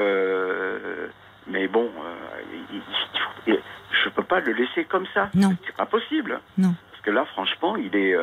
mais 1.48 1.68
bon, 1.70 1.90
il- 2.74 2.82
je 4.04 4.10
peux 4.10 4.24
pas 4.24 4.40
le 4.42 4.52
laisser 4.54 4.84
comme 4.86 5.06
ça. 5.14 5.30
Non. 5.34 5.56
C'est 5.66 5.76
pas 5.76 5.86
possible. 5.86 6.40
Non. 6.58 6.74
Parce 6.92 7.02
que 7.02 7.12
là, 7.12 7.26
franchement, 7.26 7.76
il 7.78 7.96
est, 7.96 8.16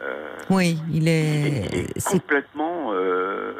euh, 0.00 0.36
Oui, 0.50 0.78
il 0.90 1.02
il 1.02 1.08
est, 1.08 1.88
il 1.96 2.02
complètement, 2.04 2.92
euh, 2.92 3.52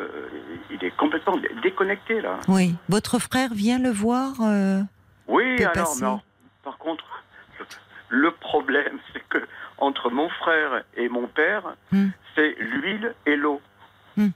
il 0.71 0.85
est 0.85 0.97
complètement 0.97 1.37
dé- 1.37 1.51
déconnecté 1.63 2.21
là. 2.21 2.39
oui. 2.49 2.75
Votre 2.89 3.19
frère 3.19 3.53
vient 3.55 3.79
le 3.79 3.91
voir. 3.91 4.35
euh, 4.43 4.81
Oui, 5.27 5.63
alors, 5.65 5.97
non. 6.01 6.21
Par 6.65 6.79
contre, 6.79 7.05
le, 8.09 8.31
problème, 8.33 8.99
c'est 9.13 9.23
que 9.29 9.39
entre 9.79 10.11
mon 10.11 10.29
frère 10.29 10.85
et 10.97 11.09
mon 11.09 11.27
père, 11.27 11.75
Hmm. 11.93 12.09
c'est 12.35 12.55
l'huile 12.59 13.15
et 13.27 13.37
l'eau. 13.37 13.61
Hmm. 14.17 14.29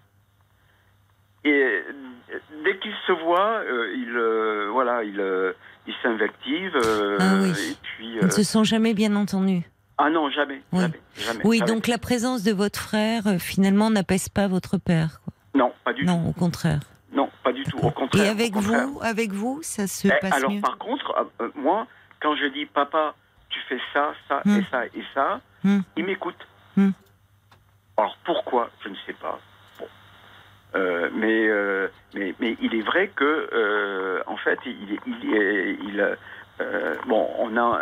Et 1.44 1.82
dès 2.64 2.78
qu'ils 2.78 2.94
se 3.06 3.12
voient, 3.12 3.62
ils, 3.94 4.68
voilà, 4.72 5.02
ils, 5.02 5.20
ils 5.86 5.94
s'invectivent. 6.02 6.76
euh, 6.76 7.16
Ah 7.20 7.34
oui. 7.42 7.50
Et 7.72 7.76
puis, 7.82 8.16
Ils 8.20 8.26
ne 8.26 8.30
se 8.30 8.42
sont 8.44 8.62
jamais 8.64 8.94
bien 8.94 9.14
entendus. 9.16 9.62
Ah 10.04 10.10
non, 10.10 10.30
jamais, 10.30 10.60
Oui. 10.72 10.80
jamais, 10.80 11.00
jamais. 11.16 11.40
Oui, 11.44 11.58
jamais. 11.58 11.72
donc 11.72 11.86
la 11.86 11.98
présence 11.98 12.42
de 12.42 12.52
votre 12.52 12.78
frère 12.80 13.26
euh, 13.26 13.38
finalement 13.38 13.88
n'apaise 13.90 14.28
pas 14.28 14.48
votre 14.48 14.76
père. 14.78 15.20
quoi. 15.24 15.32
non, 15.54 15.72
pas 15.84 15.92
du 15.92 16.04
Non, 16.04 16.28
au 16.28 16.32
contraire. 16.32 16.80
tout. 16.80 17.16
Non, 17.16 17.30
pas 17.44 17.52
du 17.52 17.62
tout. 17.64 17.78
Au 17.78 17.90
contraire. 17.90 18.24
Et 18.24 18.28
avec 18.28 18.52
contraire. 18.52 18.86
vous, 18.88 19.00
avec 19.02 19.32
vous, 19.32 19.60
ça 19.62 19.86
se 19.86 20.08
Eh, 20.08 20.12
passe 20.20 20.32
alors, 20.34 20.50
mieux. 20.50 20.60
par 20.60 20.78
contre, 20.78 21.14
euh, 21.18 21.44
euh, 21.44 21.50
moi, 21.54 21.86
quand 22.20 22.34
je 22.36 22.46
dis 22.46 22.66
papa, 22.66 23.14
tu 23.50 23.58
fais 23.68 23.78
ça, 23.92 24.12
ça 24.28 24.40
Hmm. 24.44 24.58
et 24.58 24.64
ça 24.70 24.86
et 24.86 25.04
ça, 25.14 25.40
Hmm. 25.62 25.80
il 25.96 26.04
m'écoute. 26.06 26.38
Hmm. 26.76 26.90
Alors 27.96 28.16
pourquoi 28.24 28.70
Je 28.82 28.88
ne 28.88 28.94
sais 29.06 29.12
pas. 29.12 29.38
Bon. 29.78 29.86
Euh, 30.74 31.10
mais, 31.14 31.46
euh, 31.48 31.88
mais, 32.14 32.34
mais 32.40 32.56
il 32.62 32.74
est 32.74 32.80
vrai 32.82 33.08
que, 33.14 34.22
en 34.26 34.36
fait, 34.38 34.58
il, 34.64 34.98
il, 35.06 36.16
euh, 36.62 36.94
bon, 37.06 37.28
on 37.38 37.56
a 37.56 37.80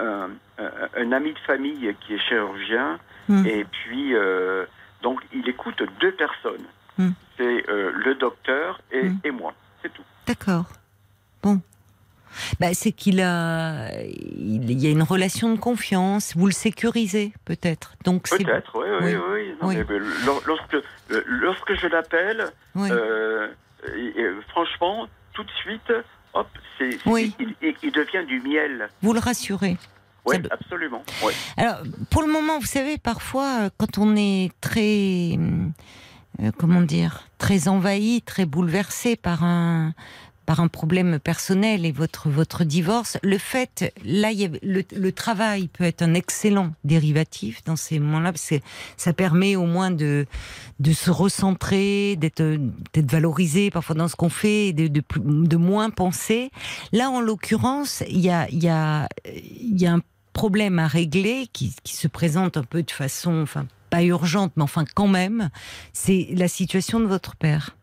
un, 0.97 1.13
ami 1.13 1.33
de 1.33 1.39
famille 1.41 1.95
qui 2.01 2.15
est 2.15 2.19
chirurgien, 2.19 2.99
Hmm. 3.29 3.47
et 3.47 3.65
puis, 3.65 4.15
euh, 4.17 4.65
donc, 5.03 5.21
il 5.33 5.49
écoute 5.49 5.81
deux 6.01 6.13
personnes. 6.13 6.65
Hmm. 6.99 7.11
C'est 7.37 7.69
euh, 7.71 7.93
le 7.95 8.15
docteur 8.17 8.81
et, 8.91 9.05
Hmm. 9.09 9.19
et 9.25 9.31
moi. 9.31 9.53
C'est 9.83 9.93
tout. 9.93 10.03
D'accord. 10.27 10.65
Bon. 11.43 11.61
Bah, 12.61 12.75
c'est 12.75 12.93
qu'il 12.93 13.21
a, 13.21 13.91
il 14.03 14.73
y 14.81 14.87
a 14.87 14.91
une 14.91 15.03
relation 15.03 15.53
de 15.55 15.59
confiance. 15.59 16.35
Vous 16.37 16.47
le 16.47 16.53
sécurisez 16.53 17.33
peut-être. 17.45 17.95
Donc 18.05 18.29
Peut-être, 18.29 18.73
oui, 18.79 18.89
oui, 19.01 19.15
Oui. 19.17 19.23
oui. 19.33 19.55
Non, 19.63 19.69
Oui. 19.69 19.77
mais, 19.89 19.99
lor- 20.27 20.43
lorsque, 20.47 20.77
lorsque 21.27 21.75
je 21.75 21.87
l'appelle, 21.89 22.47
oui. 22.75 22.89
franchement, 24.49 25.09
tout 25.35 25.45
de 25.45 25.51
suite, 25.63 25.93
hop, 26.35 26.49
c'est, 26.79 26.99
Oui. 27.07 27.35
il, 27.41 27.55
il- 27.63 27.75
il 27.83 27.93
devient 27.93 28.25
du 28.27 28.41
miel. 28.41 28.89
Vous 29.03 29.13
le 29.13 29.21
rassurez. 29.21 29.77
Oui, 30.27 30.37
Ça- 30.37 30.49
absolument. 30.55 31.03
Alors, 31.57 31.79
pour 32.11 32.23
le 32.23 32.29
moment, 32.29 32.59
vous 32.59 32.67
savez, 32.67 32.99
parfois, 32.99 33.63
euh, 33.63 33.71
quand 33.79 33.97
on 33.99 34.17
est 34.17 34.51
très, 34.61 35.37
euh, 36.43 36.51
comment 36.59 36.83
dire, 36.83 37.23
très 37.39 37.69
envahi, 37.69 38.21
très 38.23 38.45
bouleversé 38.45 39.17
par 39.17 39.45
un 39.45 39.95
par 40.51 40.59
un 40.59 40.67
problème 40.67 41.21
personnel 41.21 41.87
et 41.87 41.93
votre 41.93 42.29
votre 42.29 42.65
divorce, 42.65 43.19
le 43.23 43.39
fait, 43.39 43.95
là, 44.05 44.31
le, 44.33 45.13
travail 45.13 45.69
peut 45.69 45.85
être 45.85 46.03
un 46.03 46.13
excellent 46.15 46.73
dérivatif 46.83 47.63
dans 47.63 47.77
ces 47.77 48.01
moments-là, 48.01 48.33
parce 48.33 48.49
que 48.49 48.57
ça 48.97 49.13
permet 49.13 49.55
au 49.55 49.67
moins 49.67 49.93
de 49.93 50.27
de 50.81 50.93
se 50.93 51.13
recentrer, 51.13 52.17
d'être 52.17 52.43
valorisé 52.97 53.71
parfois 53.71 53.95
dans 53.95 54.09
ce 54.09 54.17
qu'on 54.17 54.29
fait, 54.29 54.73
de, 54.73 54.89
de 54.89 55.03
de 55.15 55.57
moins 55.57 55.89
penser. 55.91 56.51
Là, 56.91 57.11
en 57.11 57.21
l'occurrence, 57.21 58.03
il 58.09 58.19
y 58.19 58.29
a 58.29 58.51
y 58.51 58.67
a 58.67 59.09
y 59.27 59.87
a 59.87 59.93
un 59.93 60.01
problème 60.33 60.81
à 60.81 60.89
régler 60.89 61.47
qui, 61.53 61.77
qui 61.85 61.95
se 61.95 62.09
présente 62.09 62.57
un 62.57 62.65
peu 62.65 62.83
de 62.83 62.91
façon, 62.91 63.41
enfin 63.41 63.69
pas 63.89 64.03
urgente, 64.03 64.51
mais 64.57 64.65
enfin 64.65 64.85
quand 64.97 65.07
même, 65.07 65.51
c'est 65.93 66.27
la 66.33 66.49
situation 66.49 66.99
de 66.99 67.07
votre 67.07 67.37
père. 67.37 67.77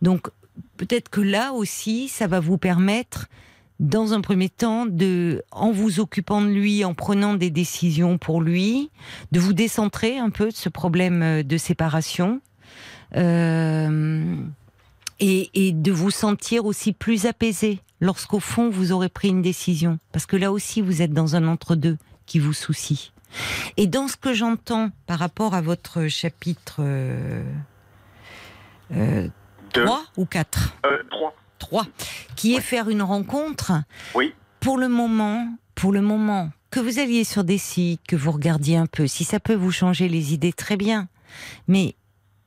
Donc 0.00 0.30
peut-être 0.76 1.08
que 1.08 1.20
là 1.20 1.52
aussi, 1.52 2.08
ça 2.08 2.26
va 2.26 2.40
vous 2.40 2.58
permettre, 2.58 3.28
dans 3.80 4.12
un 4.12 4.20
premier 4.20 4.48
temps, 4.48 4.86
de, 4.86 5.42
en 5.50 5.72
vous 5.72 6.00
occupant 6.00 6.42
de 6.42 6.48
lui, 6.48 6.84
en 6.84 6.94
prenant 6.94 7.34
des 7.34 7.50
décisions 7.50 8.18
pour 8.18 8.40
lui, 8.40 8.90
de 9.32 9.40
vous 9.40 9.52
décentrer 9.52 10.18
un 10.18 10.30
peu 10.30 10.48
de 10.48 10.56
ce 10.56 10.68
problème 10.68 11.22
euh, 11.22 11.42
de 11.42 11.56
séparation. 11.56 12.40
Euh, 13.16 14.34
et, 15.20 15.72
de 15.72 15.92
vous 15.92 16.10
sentir 16.10 16.64
aussi 16.64 16.92
plus 16.92 17.26
apaisé 17.26 17.78
lorsqu'au 18.00 18.40
fond 18.40 18.70
vous 18.70 18.90
aurez 18.90 19.08
pris 19.08 19.28
une 19.28 19.42
décision. 19.42 19.98
Parce 20.10 20.26
que 20.26 20.36
là 20.36 20.50
aussi, 20.50 20.80
vous 20.80 21.02
êtes 21.02 21.12
dans 21.12 21.36
un 21.36 21.46
entre-deux 21.46 21.96
qui 22.26 22.38
vous 22.40 22.52
soucie. 22.52 23.12
Et 23.76 23.86
dans 23.86 24.08
ce 24.08 24.16
que 24.16 24.34
j'entends 24.34 24.90
par 25.06 25.18
rapport 25.18 25.54
à 25.54 25.60
votre 25.60 26.08
chapitre 26.08 26.80
euh, 26.80 27.44
Deux. 29.74 29.84
3 29.84 30.04
ou 30.16 30.26
4 30.26 30.74
Euh, 30.86 31.02
trois. 31.10 31.34
3, 31.58 31.86
qui 32.36 32.54
est 32.54 32.60
faire 32.60 32.88
une 32.88 33.02
rencontre, 33.02 33.72
Oui. 34.14 34.34
pour 34.60 34.78
le 34.78 34.88
moment, 34.88 35.48
pour 35.74 35.92
le 35.92 36.00
moment, 36.02 36.50
que 36.70 36.80
vous 36.80 36.98
alliez 36.98 37.24
sur 37.24 37.44
des 37.44 37.58
sites, 37.58 38.00
que 38.06 38.16
vous 38.16 38.32
regardiez 38.32 38.76
un 38.76 38.86
peu, 38.86 39.06
si 39.06 39.24
ça 39.24 39.38
peut 39.40 39.54
vous 39.54 39.70
changer 39.70 40.08
les 40.08 40.34
idées, 40.34 40.52
très 40.52 40.76
bien. 40.76 41.08
Mais 41.68 41.94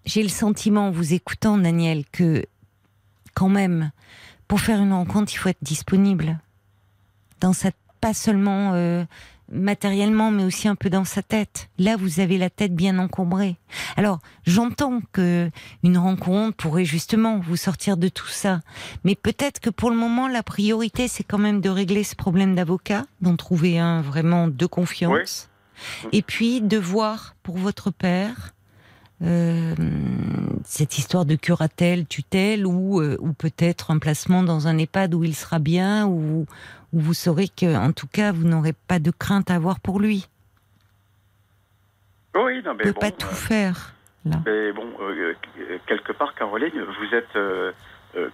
j'ai 0.05 0.21
le 0.23 0.29
sentiment, 0.29 0.87
en 0.87 0.91
vous 0.91 1.13
écoutant, 1.13 1.57
Daniel, 1.57 2.03
que 2.11 2.43
quand 3.33 3.49
même, 3.49 3.91
pour 4.47 4.59
faire 4.59 4.81
une 4.81 4.93
rencontre, 4.93 5.33
il 5.33 5.37
faut 5.37 5.49
être 5.49 5.63
disponible. 5.63 6.39
Dans 7.39 7.53
sa, 7.53 7.69
pas 8.01 8.13
seulement 8.13 8.73
euh, 8.73 9.05
matériellement, 9.51 10.31
mais 10.31 10.43
aussi 10.43 10.67
un 10.67 10.75
peu 10.75 10.89
dans 10.89 11.05
sa 11.05 11.21
tête. 11.21 11.69
Là, 11.77 11.97
vous 11.97 12.19
avez 12.19 12.37
la 12.37 12.49
tête 12.49 12.73
bien 12.75 12.97
encombrée. 12.99 13.57
Alors, 13.95 14.19
j'entends 14.45 15.01
que 15.11 15.49
une 15.83 15.97
rencontre 15.97 16.57
pourrait 16.57 16.85
justement 16.85 17.39
vous 17.39 17.55
sortir 17.55 17.97
de 17.97 18.07
tout 18.07 18.27
ça, 18.27 18.61
mais 19.03 19.15
peut-être 19.15 19.59
que 19.59 19.69
pour 19.69 19.89
le 19.91 19.95
moment, 19.95 20.27
la 20.27 20.43
priorité, 20.43 21.07
c'est 21.07 21.23
quand 21.23 21.37
même 21.37 21.61
de 21.61 21.69
régler 21.69 22.03
ce 22.03 22.15
problème 22.15 22.55
d'avocat, 22.55 23.05
d'en 23.21 23.35
trouver 23.35 23.77
un 23.79 24.01
vraiment 24.01 24.47
de 24.47 24.65
confiance, 24.65 25.49
et 26.11 26.21
puis 26.21 26.61
de 26.61 26.77
voir 26.77 27.35
pour 27.43 27.57
votre 27.57 27.91
père. 27.91 28.53
euh, 29.21 29.75
cette 30.65 30.97
histoire 30.97 31.25
de 31.25 31.35
curatelle, 31.35 32.05
tutelle 32.05 32.65
ou, 32.65 32.99
euh, 33.01 33.17
ou 33.19 33.33
peut-être 33.33 33.91
un 33.91 33.99
placement 33.99 34.43
dans 34.43 34.67
un 34.67 34.77
EHPAD 34.77 35.13
où 35.13 35.23
il 35.23 35.35
sera 35.35 35.59
bien, 35.59 36.05
où, 36.07 36.45
où 36.95 36.99
vous 36.99 37.13
saurez 37.13 37.47
que, 37.49 37.75
en 37.75 37.91
tout 37.91 38.07
cas, 38.07 38.31
vous 38.31 38.47
n'aurez 38.47 38.73
pas 38.87 38.99
de 38.99 39.11
crainte 39.11 39.51
à 39.51 39.55
avoir 39.55 39.79
pour 39.79 39.99
lui. 39.99 40.27
Oui, 42.33 42.63
non, 42.63 42.73
mais 42.73 42.85
ne 42.85 42.91
bon. 42.91 42.99
pas 42.99 43.11
tout 43.11 43.27
euh, 43.27 43.31
faire, 43.31 43.93
là. 44.25 44.37
Mais 44.45 44.71
bon, 44.71 44.87
euh, 45.01 45.33
euh, 45.59 45.77
quelque 45.85 46.11
part, 46.13 46.33
Caroline, 46.35 46.81
vous 46.81 47.15
êtes 47.15 47.37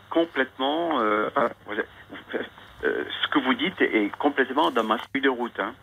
complètement. 0.09 0.95
enfin, 1.27 1.49
vous 1.65 1.73
êtes- 1.73 1.89
vous- 2.11 2.37
euh, 2.83 3.03
ce 3.23 3.27
que 3.27 3.39
vous 3.39 3.53
dites 3.53 3.79
est 3.81 4.11
complètement 4.17 4.71
dans 4.71 4.83
ma 4.83 4.97
feuille 4.97 5.21
de 5.21 5.29
route. 5.29 5.59
hein. 5.59 5.73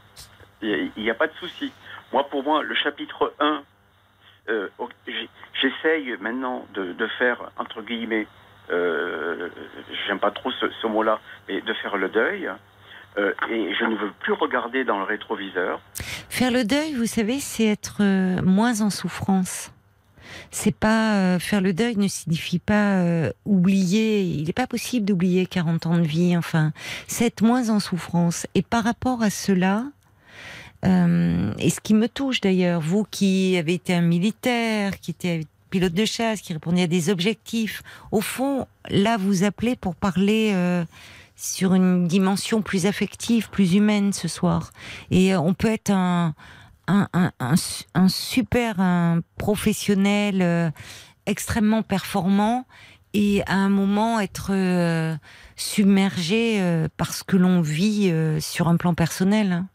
Il 0.63 0.91
n'y 0.97 1.11
a, 1.11 1.15
pas 1.15 1.29
de 1.29 1.33
souci. 1.35 1.73
Moi, 2.13 2.29
pour 2.29 2.43
moi, 2.43 2.63
le 2.65 2.75
chapitre 2.75 3.33
1, 3.39 3.63
euh, 4.49 4.69
ok, 4.79 4.91
j'ai- 5.07 5.29
j'essaye 5.61 6.17
maintenant 6.21 6.67
de, 6.75 6.93
de 6.93 7.07
faire, 7.07 7.53
entre 7.57 7.83
guillemets, 7.83 8.27
euh, 8.71 9.49
j'aime 10.07 10.19
pas 10.19 10.33
trop 10.33 10.51
ce, 10.51 10.69
ce 10.83 10.87
mot-là, 10.89 11.21
mais 11.47 11.61
de 11.61 11.73
faire 11.75 11.97
le 11.97 12.09
deuil. 12.09 12.51
Euh, 13.19 13.33
et 13.51 13.75
je 13.75 13.85
ne 13.85 13.97
veux 13.97 14.13
plus 14.21 14.33
regarder 14.33 14.85
dans 14.85 14.99
le 14.99 15.05
rétroviseur. 15.05 15.81
Faire 16.29 16.51
le 16.51 16.65
deuil, 16.65 16.93
vous 16.95 17.07
savez, 17.07 17.41
c'est 17.41 17.65
être 17.65 17.99
euh, 18.01 18.41
moins 18.43 18.81
en 18.81 18.91
souffrance. 18.91 19.73
C'est 20.51 20.75
pas 20.75 21.17
euh, 21.17 21.39
faire 21.39 21.61
le 21.61 21.73
deuil 21.73 21.97
ne 21.97 22.07
signifie 22.07 22.59
pas 22.59 23.03
oublier. 23.45 24.23
Il 24.23 24.45
n'est 24.45 24.53
pas 24.53 24.67
possible 24.67 25.07
d'oublier 25.07 25.47
40 25.47 25.87
ans 25.87 25.99
de 25.99 26.07
vie. 26.07 26.37
Enfin, 26.37 26.73
c'est 27.07 27.27
être 27.27 27.43
moins 27.43 27.71
en 27.71 27.81
souffrance. 27.81 28.47
Et 28.55 28.63
par 28.63 28.85
rapport 28.85 29.23
à 29.23 29.31
cela, 29.31 29.85
et 30.85 31.71
ce 31.71 31.81
qui 31.81 31.93
me 31.93 32.09
touche 32.09 32.41
d'ailleurs, 32.41 32.81
vous 32.81 33.05
qui 33.11 33.57
avez 33.57 33.75
été 33.75 33.95
un 33.95 34.03
militaire, 34.03 35.01
qui 35.01 35.11
était 35.11 35.41
pilote 35.71 35.93
de 35.93 36.05
chasse, 36.05 36.41
qui 36.41 36.53
répondait 36.53 36.83
à 36.83 36.87
des 36.87 37.11
objectifs, 37.11 37.83
au 38.13 38.21
fond, 38.21 38.67
là, 38.89 39.17
vous 39.17 39.43
appelez 39.43 39.75
pour 39.75 39.97
parler 39.97 40.53
sur 41.41 41.73
une 41.75 42.09
dimension 42.09 42.63
plus 42.63 42.85
affective, 42.87 43.49
plus 43.49 43.75
humaine 43.75 44.13
ce 44.13 44.27
soir. 44.27 44.73
Et 45.13 45.33
euh, 45.35 45.41
on 45.41 45.55
peut 45.55 45.69
être 45.71 45.91
un, 45.91 46.35
un, 46.89 47.07
un, 47.13 47.31
un, 47.39 47.55
su- 47.57 47.85
un 47.95 48.09
super 48.09 48.81
un 48.81 49.21
professionnel 49.39 50.43
euh, 50.43 50.69
extrêmement 51.27 51.83
performant 51.83 52.67
et 53.15 53.43
à 53.47 53.55
un 53.55 53.69
moment 53.69 54.19
être 54.19 54.49
euh, 54.51 55.17
submergé 55.57 56.61
euh, 56.61 56.89
par 56.97 57.15
ce 57.15 57.23
que 57.23 57.37
l'on 57.37 57.61
vit 57.61 58.13
sur 58.41 58.67
un 58.69 58.77
plan 58.77 58.95
personnel. 58.95 59.53
hein. 59.53 59.69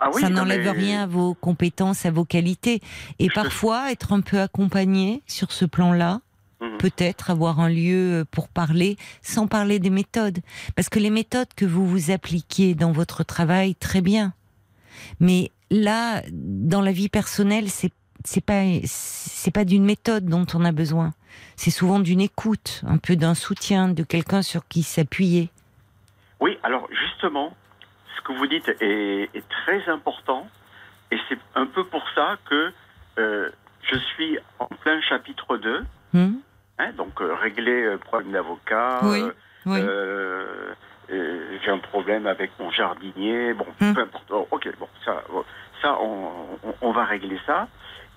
Ah 0.00 0.08
oui, 0.12 0.22
Ça 0.22 0.30
n'enlève 0.30 0.64
mais- 0.64 0.70
rien 0.72 1.02
à 1.04 1.06
vos 1.06 1.34
compétences, 1.34 2.06
à 2.06 2.10
vos 2.10 2.24
qualités. 2.24 2.80
Et 3.20 3.28
parfois, 3.30 3.92
être 3.92 4.12
un 4.12 4.20
peu 4.20 4.40
accompagné 4.40 5.22
sur 5.28 5.52
ce 5.52 5.64
plan-là, 5.64 6.22
Mhm. 6.62 6.78
peut-être 6.78 7.30
avoir 7.30 7.58
un 7.58 7.68
lieu 7.68 8.24
pour 8.30 8.48
parler, 8.48 8.96
sans 9.20 9.48
parler 9.48 9.80
des 9.80 9.90
méthodes. 9.90 10.38
Parce 10.76 10.88
que 10.88 11.00
les 11.00 11.10
méthodes 11.10 11.52
que 11.56 11.64
vous 11.64 11.86
vous 11.86 12.12
appliquez 12.12 12.76
dans 12.76 12.92
votre 12.92 13.24
travail, 13.24 13.74
très 13.74 14.00
bien. 14.00 14.32
Mais 15.18 15.50
là, 15.70 16.22
dans 16.30 16.80
la 16.80 16.92
vie 16.92 17.08
personnelle, 17.08 17.68
c'est 17.68 17.92
c'est 18.24 18.44
pas 18.44 18.62
c'est 18.84 19.50
pas 19.50 19.64
d'une 19.64 19.84
méthode 19.84 20.26
dont 20.26 20.46
on 20.54 20.64
a 20.64 20.70
besoin. 20.70 21.10
C'est 21.56 21.72
souvent 21.72 21.98
d'une 21.98 22.20
écoute, 22.20 22.82
un 22.86 22.98
peu 22.98 23.16
d'un 23.16 23.34
soutien, 23.34 23.88
de 23.88 24.04
quelqu'un 24.04 24.42
sur 24.42 24.68
qui 24.68 24.84
s'appuyer. 24.84 25.50
Oui, 26.38 26.56
alors 26.62 26.88
justement, 26.92 27.56
ce 28.16 28.22
que 28.22 28.32
vous 28.38 28.46
dites 28.46 28.68
est, 28.80 29.28
est 29.34 29.48
très 29.48 29.88
important 29.90 30.46
et 31.10 31.16
c'est 31.28 31.38
un 31.56 31.66
peu 31.66 31.84
pour 31.84 32.04
ça 32.14 32.36
que 32.48 32.72
euh, 33.18 33.50
je 33.82 33.96
suis 33.96 34.38
en 34.60 34.66
plein 34.66 35.00
chapitre 35.00 35.56
2, 35.56 35.84
Hmm 36.12 36.34
hein, 36.82 36.92
donc 36.96 37.20
euh, 37.20 37.34
régler 37.34 37.82
euh, 37.84 37.98
problème 37.98 38.32
d'avocat. 38.32 39.00
Oui, 39.04 39.22
euh, 39.66 40.74
oui. 41.08 41.18
j'ai 41.64 41.70
un 41.70 41.78
problème 41.78 42.26
avec 42.26 42.58
mon 42.58 42.70
jardinier, 42.70 43.54
bon, 43.54 43.66
Hmm. 43.80 43.92
peu 43.94 44.00
importe. 44.02 44.30
Oh, 44.30 44.48
ok, 44.50 44.68
bon, 44.78 44.88
ça, 45.04 45.22
bon, 45.30 45.44
ça 45.80 45.98
on, 46.00 46.58
on- 46.62 46.74
on 46.80 46.92
va 46.92 47.04
régler 47.04 47.38
ça. 47.46 47.68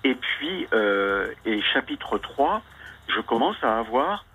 Et 0.04 0.14
puis, 0.14 0.66
euh, 0.72 1.32
et 1.44 1.60
chapitre 1.62 2.18
3, 2.18 2.62
je 3.08 3.20
commence 3.20 3.62
à 3.62 3.78
avoir 3.78 4.26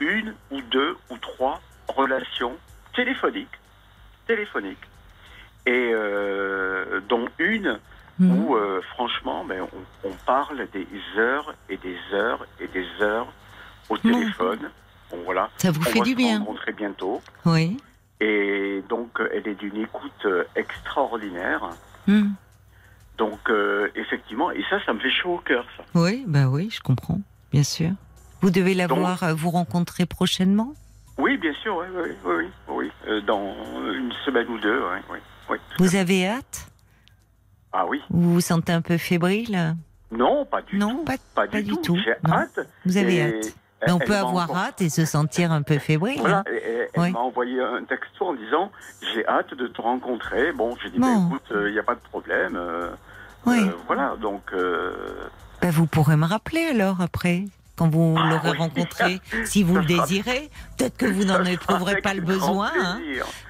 une 0.00 0.34
ou 0.50 0.60
deux 0.62 0.96
ou 1.10 1.18
trois 1.18 1.60
relations 1.88 2.58
téléphoniques, 2.94 3.58
téléphoniques, 4.26 4.84
et 5.66 5.90
euh, 5.92 7.00
dont 7.08 7.28
une 7.38 7.80
Hmm. 8.18 8.30
où, 8.32 8.56
franchement, 8.94 9.44
ben, 9.46 9.66
on, 9.72 10.10
on 10.10 10.16
parle 10.26 10.68
des 10.70 10.86
heures 11.16 11.54
et 11.70 11.78
des 11.78 11.96
heures 12.12 12.44
et 12.58 12.68
des 12.68 12.86
heures 13.00 13.32
au 13.90 13.98
téléphone. 13.98 14.70
Bon, 15.10 15.18
voilà. 15.24 15.50
Ça 15.58 15.70
vous 15.70 15.80
on 15.80 15.84
fait 15.84 15.98
va 15.98 16.04
du 16.04 16.10
se 16.12 16.16
bien. 16.16 16.38
rencontrer 16.38 16.72
bientôt. 16.72 17.20
Oui. 17.44 17.76
Et 18.20 18.82
donc, 18.88 19.20
euh, 19.20 19.28
elle 19.34 19.46
est 19.48 19.54
d'une 19.54 19.76
écoute 19.76 20.24
euh, 20.26 20.44
extraordinaire. 20.56 21.70
Hmm. 22.06 22.30
Donc, 23.18 23.38
euh, 23.50 23.88
effectivement, 23.96 24.50
et 24.50 24.62
ça, 24.70 24.78
ça 24.84 24.92
me 24.94 24.98
fait 25.00 25.10
chaud 25.10 25.34
au 25.34 25.38
cœur, 25.38 25.64
ça. 25.76 25.84
Oui, 25.94 26.24
bah 26.26 26.46
oui, 26.48 26.70
je 26.70 26.80
comprends, 26.80 27.20
bien 27.52 27.62
sûr. 27.62 27.90
Vous 28.40 28.50
devez 28.50 28.72
la 28.74 28.86
voir 28.86 29.34
vous 29.36 29.50
rencontrer 29.50 30.06
prochainement? 30.06 30.72
Oui, 31.18 31.36
bien 31.36 31.52
sûr, 31.62 31.76
oui, 31.76 31.86
oui, 31.94 32.10
oui, 32.24 32.50
oui. 32.68 32.90
Euh, 33.08 33.20
dans 33.20 33.54
une 33.92 34.10
semaine 34.24 34.48
ou 34.48 34.58
deux, 34.58 34.80
oui, 34.80 34.98
oui, 35.10 35.18
oui. 35.50 35.58
Vous 35.78 35.96
avez 35.96 36.26
hâte? 36.26 36.66
Ah 37.72 37.84
oui. 37.86 38.00
Vous 38.08 38.34
vous 38.34 38.40
sentez 38.40 38.72
un 38.72 38.80
peu 38.80 38.96
fébrile? 38.96 39.76
Non, 40.10 40.44
pas 40.46 40.62
du 40.62 40.76
Non, 40.78 40.96
tout. 40.98 41.04
pas, 41.04 41.16
Pas 41.34 41.46
pas 41.46 41.60
du, 41.62 41.62
du 41.74 41.76
tout, 41.82 41.96
J'ai 42.02 42.14
hâte. 42.30 42.60
Vous 42.86 42.96
avez 42.96 43.16
Et 43.16 43.22
hâte. 43.22 43.54
Mais 43.86 43.92
on 43.92 43.98
elle 43.98 44.06
peut 44.06 44.16
avoir 44.16 44.54
hâte 44.56 44.80
et 44.82 44.88
se 44.90 45.04
sentir 45.04 45.52
un 45.52 45.62
peu 45.62 45.78
fébrile. 45.78 46.20
Voilà, 46.20 46.38
hein. 46.40 46.44
elle 46.46 46.88
Oui. 46.96 47.10
m'a 47.12 47.20
envoyé 47.20 47.60
un 47.62 47.82
texto 47.84 48.26
en 48.26 48.34
disant 48.34 48.70
j'ai 49.14 49.26
hâte 49.26 49.54
de 49.54 49.66
te 49.68 49.80
rencontrer. 49.80 50.52
Bon, 50.52 50.76
j'ai 50.82 50.90
dit 50.90 50.98
Bon. 50.98 51.06
bah, 51.06 51.22
écoute, 51.26 51.52
il 51.66 51.72
n'y 51.72 51.78
a 51.78 51.82
pas 51.82 51.94
de 51.94 52.00
problème. 52.00 52.56
euh, 52.56 52.90
Oui. 53.46 53.58
euh, 53.60 53.72
voilà, 53.86 54.16
donc 54.20 54.42
euh, 54.52 54.92
Bah, 55.62 55.70
vous 55.70 55.86
pourrez 55.86 56.16
me 56.16 56.26
rappeler 56.26 56.66
alors 56.66 57.00
après, 57.00 57.44
quand 57.80 57.88
vous 57.88 58.14
Ah, 58.18 58.28
l'aurez 58.28 58.50
oui. 58.50 58.56
rencontré, 58.58 59.20
si 59.46 59.62
vous 59.62 59.76
le 59.78 59.86
désirez. 59.86 60.50
Peut-être 60.76 60.98
que 60.98 61.06
vous 61.06 61.24
n'en 61.24 61.42
éprouverez 61.46 62.02
pas 62.02 62.12
le 62.12 62.20
besoin. 62.20 62.70
hein. 62.78 63.00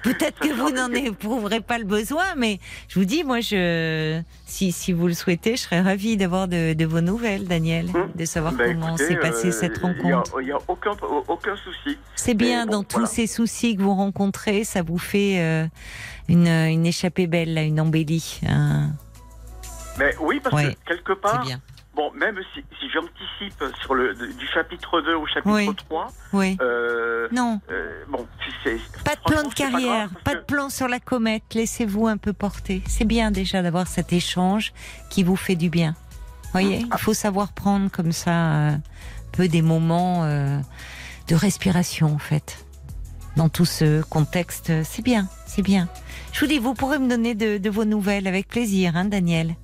Peut-être 0.03 0.39
que 0.39 0.53
vous 0.53 0.69
n'en 0.71 0.89
éprouverez 0.93 1.59
pas 1.59 1.77
le 1.77 1.83
besoin, 1.83 2.23
mais 2.37 2.59
je 2.87 2.97
vous 2.97 3.03
dis, 3.05 3.25
moi, 3.25 3.41
je, 3.41 4.21
si, 4.45 4.71
si 4.71 4.93
vous 4.93 5.07
le 5.07 5.13
souhaitez, 5.13 5.57
je 5.57 5.63
serais 5.63 5.81
ravie 5.81 6.15
d'avoir 6.15 6.47
de, 6.47 6.71
de 6.73 6.85
vos 6.85 7.01
nouvelles, 7.01 7.45
Daniel, 7.45 7.89
Hum. 7.93 8.09
de 8.15 8.23
savoir 8.23 8.53
Bah, 8.53 8.63
comment 8.67 8.95
s'est 8.95 9.17
passée 9.17 9.49
euh, 9.49 9.51
cette 9.51 9.77
rencontre. 9.79 10.31
Il 10.39 10.45
n'y 10.45 10.51
a, 10.53 10.57
aucun, 10.69 10.91
aucun 11.27 11.55
souci. 11.57 11.97
C'est 12.15 12.33
bien, 12.35 12.65
bon, 12.65 12.71
dans 12.71 12.83
tous 12.85 13.05
ces 13.05 13.27
soucis 13.27 13.75
que 13.75 13.81
vous 13.81 13.95
rencontrez, 13.95 14.63
ça 14.63 14.81
vous 14.81 14.97
fait 14.97 15.41
euh, 15.41 15.67
une, 16.29 16.47
une 16.47 16.85
échappée 16.85 17.27
belle, 17.27 17.53
là, 17.53 17.63
une 17.63 17.81
embellie. 17.81 18.39
un- 18.47 18.91
Mais 19.99 20.15
oui, 20.21 20.39
parce 20.41 20.55
Ouais, 20.55 20.77
que 20.85 20.93
quelque 20.95 21.13
C'est 21.15 21.21
part, 21.21 21.45
bien. 21.45 21.59
Bon, 21.95 22.11
même 22.13 22.39
si, 22.53 22.63
si 22.79 22.89
j'anticipe 22.89 23.63
sur 23.81 23.93
le 23.95 24.13
du 24.15 24.47
chapitre 24.47 25.01
2 25.01 25.15
au 25.15 25.25
chapitre 25.27 25.53
Oui. 25.53 25.75
3, 25.75 26.07
Oui. 26.33 26.57
euh, 26.61 27.27
Non, 27.31 27.59
euh, 27.69 28.03
bon, 28.09 28.27
c'est 28.63 28.77
pas 29.03 29.15
de 29.15 29.21
plan 29.21 29.43
de 29.43 29.47
pas 29.49 29.53
carrière, 29.53 30.07
grave, 30.09 30.23
pas 30.23 30.31
que- 30.33 30.37
de 30.39 30.43
plan 30.43 30.69
sur 30.69 30.87
la 30.87 30.99
comète. 30.99 31.43
Laissez-vous 31.53 32.07
un 32.07 32.17
peu 32.17 32.33
porter. 32.33 32.83
C'est 32.87 33.05
bien 33.05 33.31
déjà 33.31 33.61
d'avoir 33.61 33.87
cet 33.87 34.13
échange 34.13 34.73
qui 35.09 35.23
vous 35.23 35.35
fait 35.35 35.55
du 35.55 35.69
bien. 35.69 35.95
Voyez, 36.51 36.79
il 36.91 36.97
faut 36.99 37.13
savoir 37.13 37.53
prendre 37.53 37.89
comme 37.89 38.11
ça 38.11 38.31
euh, 38.31 38.69
un 38.73 38.81
peu 39.31 39.47
des 39.47 39.61
moments 39.61 40.23
euh, 40.25 40.59
de 41.27 41.35
respiration 41.35 42.13
en 42.13 42.19
fait. 42.19 42.65
Dans 43.37 43.47
tout 43.47 43.63
ce 43.65 44.01
contexte, 44.03 44.71
c'est 44.83 45.01
bien, 45.01 45.29
c'est 45.47 45.61
bien. 45.61 45.87
Je 46.33 46.41
vous 46.41 46.47
dis, 46.47 46.59
vous 46.59 46.73
pourrez 46.73 46.99
me 46.99 47.07
donner 47.07 47.33
de, 47.33 47.57
de 47.57 47.69
vos 47.69 47.85
nouvelles 47.85 48.27
avec 48.27 48.49
plaisir, 48.49 48.97
hein, 48.97 49.05
Daniel. 49.05 49.55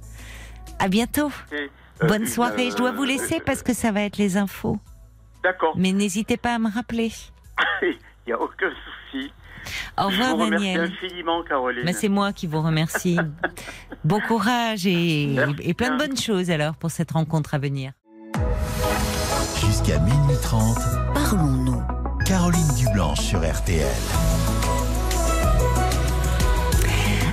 À 0.79 0.87
bientôt. 0.87 1.29
euh, 1.51 1.67
Bonne 2.01 2.21
une, 2.23 2.27
soirée. 2.27 2.71
Je 2.71 2.75
dois 2.75 2.91
vous 2.91 3.03
euh, 3.03 3.07
laisser 3.07 3.37
euh, 3.37 3.43
parce 3.45 3.63
que 3.63 3.73
ça 3.73 3.91
va 3.91 4.01
être 4.01 4.17
les 4.17 4.37
infos. 4.37 4.77
D'accord, 5.43 5.73
Mais 5.77 5.91
n'hésitez 5.91 6.37
pas 6.37 6.55
à 6.55 6.59
me 6.59 6.69
rappeler. 6.69 7.11
il 7.81 7.97
n'y 8.27 8.33
a 8.33 8.39
aucun 8.41 8.69
souci. 8.69 9.31
Au 9.97 10.09
Je 10.09 10.15
revoir, 10.15 10.35
vous 10.37 10.43
remercie 10.45 10.65
Daniel. 10.73 10.91
infiniment, 10.91 11.43
Caroline. 11.43 11.83
Mais 11.85 11.93
c'est 11.93 12.09
moi 12.09 12.33
qui 12.33 12.47
vous 12.47 12.61
remercie. 12.61 13.17
bon 14.03 14.19
courage 14.21 14.85
et, 14.85 15.35
et 15.61 15.73
plein 15.73 15.91
de 15.91 15.97
bonnes 15.97 16.17
choses 16.17 16.49
alors 16.49 16.75
pour 16.75 16.91
cette 16.91 17.11
rencontre 17.11 17.53
à 17.53 17.57
venir. 17.57 17.91
Jusqu'à 19.59 19.99
minuit 19.99 20.37
30, 20.41 20.77
Parlons-nous. 21.13 21.81
Caroline 22.25 22.67
Dublanche 22.77 23.21
sur 23.21 23.39
RTL. 23.39 23.87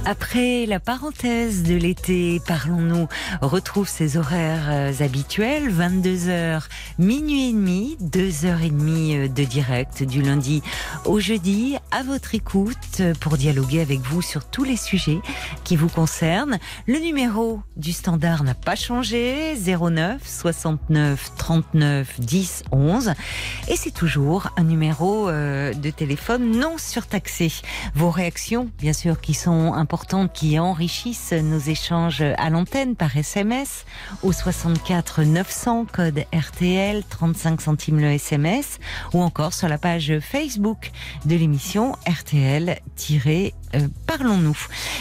Après 0.06 0.66
la 0.66 0.80
parenthèse 0.80 1.62
de 1.62 1.74
l'été, 1.76 2.38
parlons-nous, 2.46 3.08
retrouve 3.40 3.88
ses 3.88 4.18
horaires 4.18 4.68
euh, 4.68 4.92
habituels, 5.00 5.72
22h, 5.72 6.64
minuit 6.98 7.48
et 7.48 7.52
demi, 7.52 7.96
2h30 8.02 9.16
euh, 9.16 9.28
de 9.28 9.44
direct 9.44 10.02
du 10.02 10.20
lundi 10.20 10.62
au 11.06 11.20
jeudi, 11.20 11.78
à 11.90 12.02
votre 12.02 12.34
écoute 12.34 12.76
euh, 13.00 13.14
pour 13.18 13.38
dialoguer 13.38 13.80
avec 13.80 14.00
vous 14.00 14.20
sur 14.20 14.44
tous 14.44 14.62
les 14.64 14.76
sujets 14.76 15.20
qui 15.64 15.74
vous 15.74 15.88
concernent. 15.88 16.58
Le 16.86 16.98
numéro 16.98 17.60
du 17.78 17.92
standard 17.92 18.44
n'a 18.44 18.54
pas 18.54 18.76
changé, 18.76 19.54
09 19.56 20.20
69 20.22 21.32
39 21.38 22.20
10 22.20 22.64
11 22.72 23.14
et 23.68 23.76
c'est 23.76 23.94
toujours 23.94 24.50
un 24.58 24.64
numéro 24.64 25.30
de 25.30 25.90
téléphone 25.90 26.50
non 26.58 26.76
surtaxé. 26.76 27.50
Vos 27.94 28.10
réactions, 28.10 28.68
bien 28.78 28.92
sûr, 28.92 29.20
qui 29.20 29.32
sont 29.32 29.72
qui 30.32 30.58
enrichissent 30.58 31.32
nos 31.32 31.58
échanges 31.58 32.22
à 32.22 32.50
l'antenne 32.50 32.96
par 32.96 33.16
SMS 33.16 33.84
au 34.22 34.32
64 34.32 35.22
900 35.22 35.86
code 35.90 36.24
RTL 36.32 37.04
35 37.08 37.60
centimes 37.60 38.00
le 38.00 38.10
SMS 38.10 38.78
ou 39.12 39.22
encore 39.22 39.54
sur 39.54 39.68
la 39.68 39.78
page 39.78 40.18
Facebook 40.18 40.90
de 41.26 41.36
l'émission 41.36 41.92
RTL 42.06 42.80
euh, 43.74 43.88
Parlons-nous. 44.06 44.56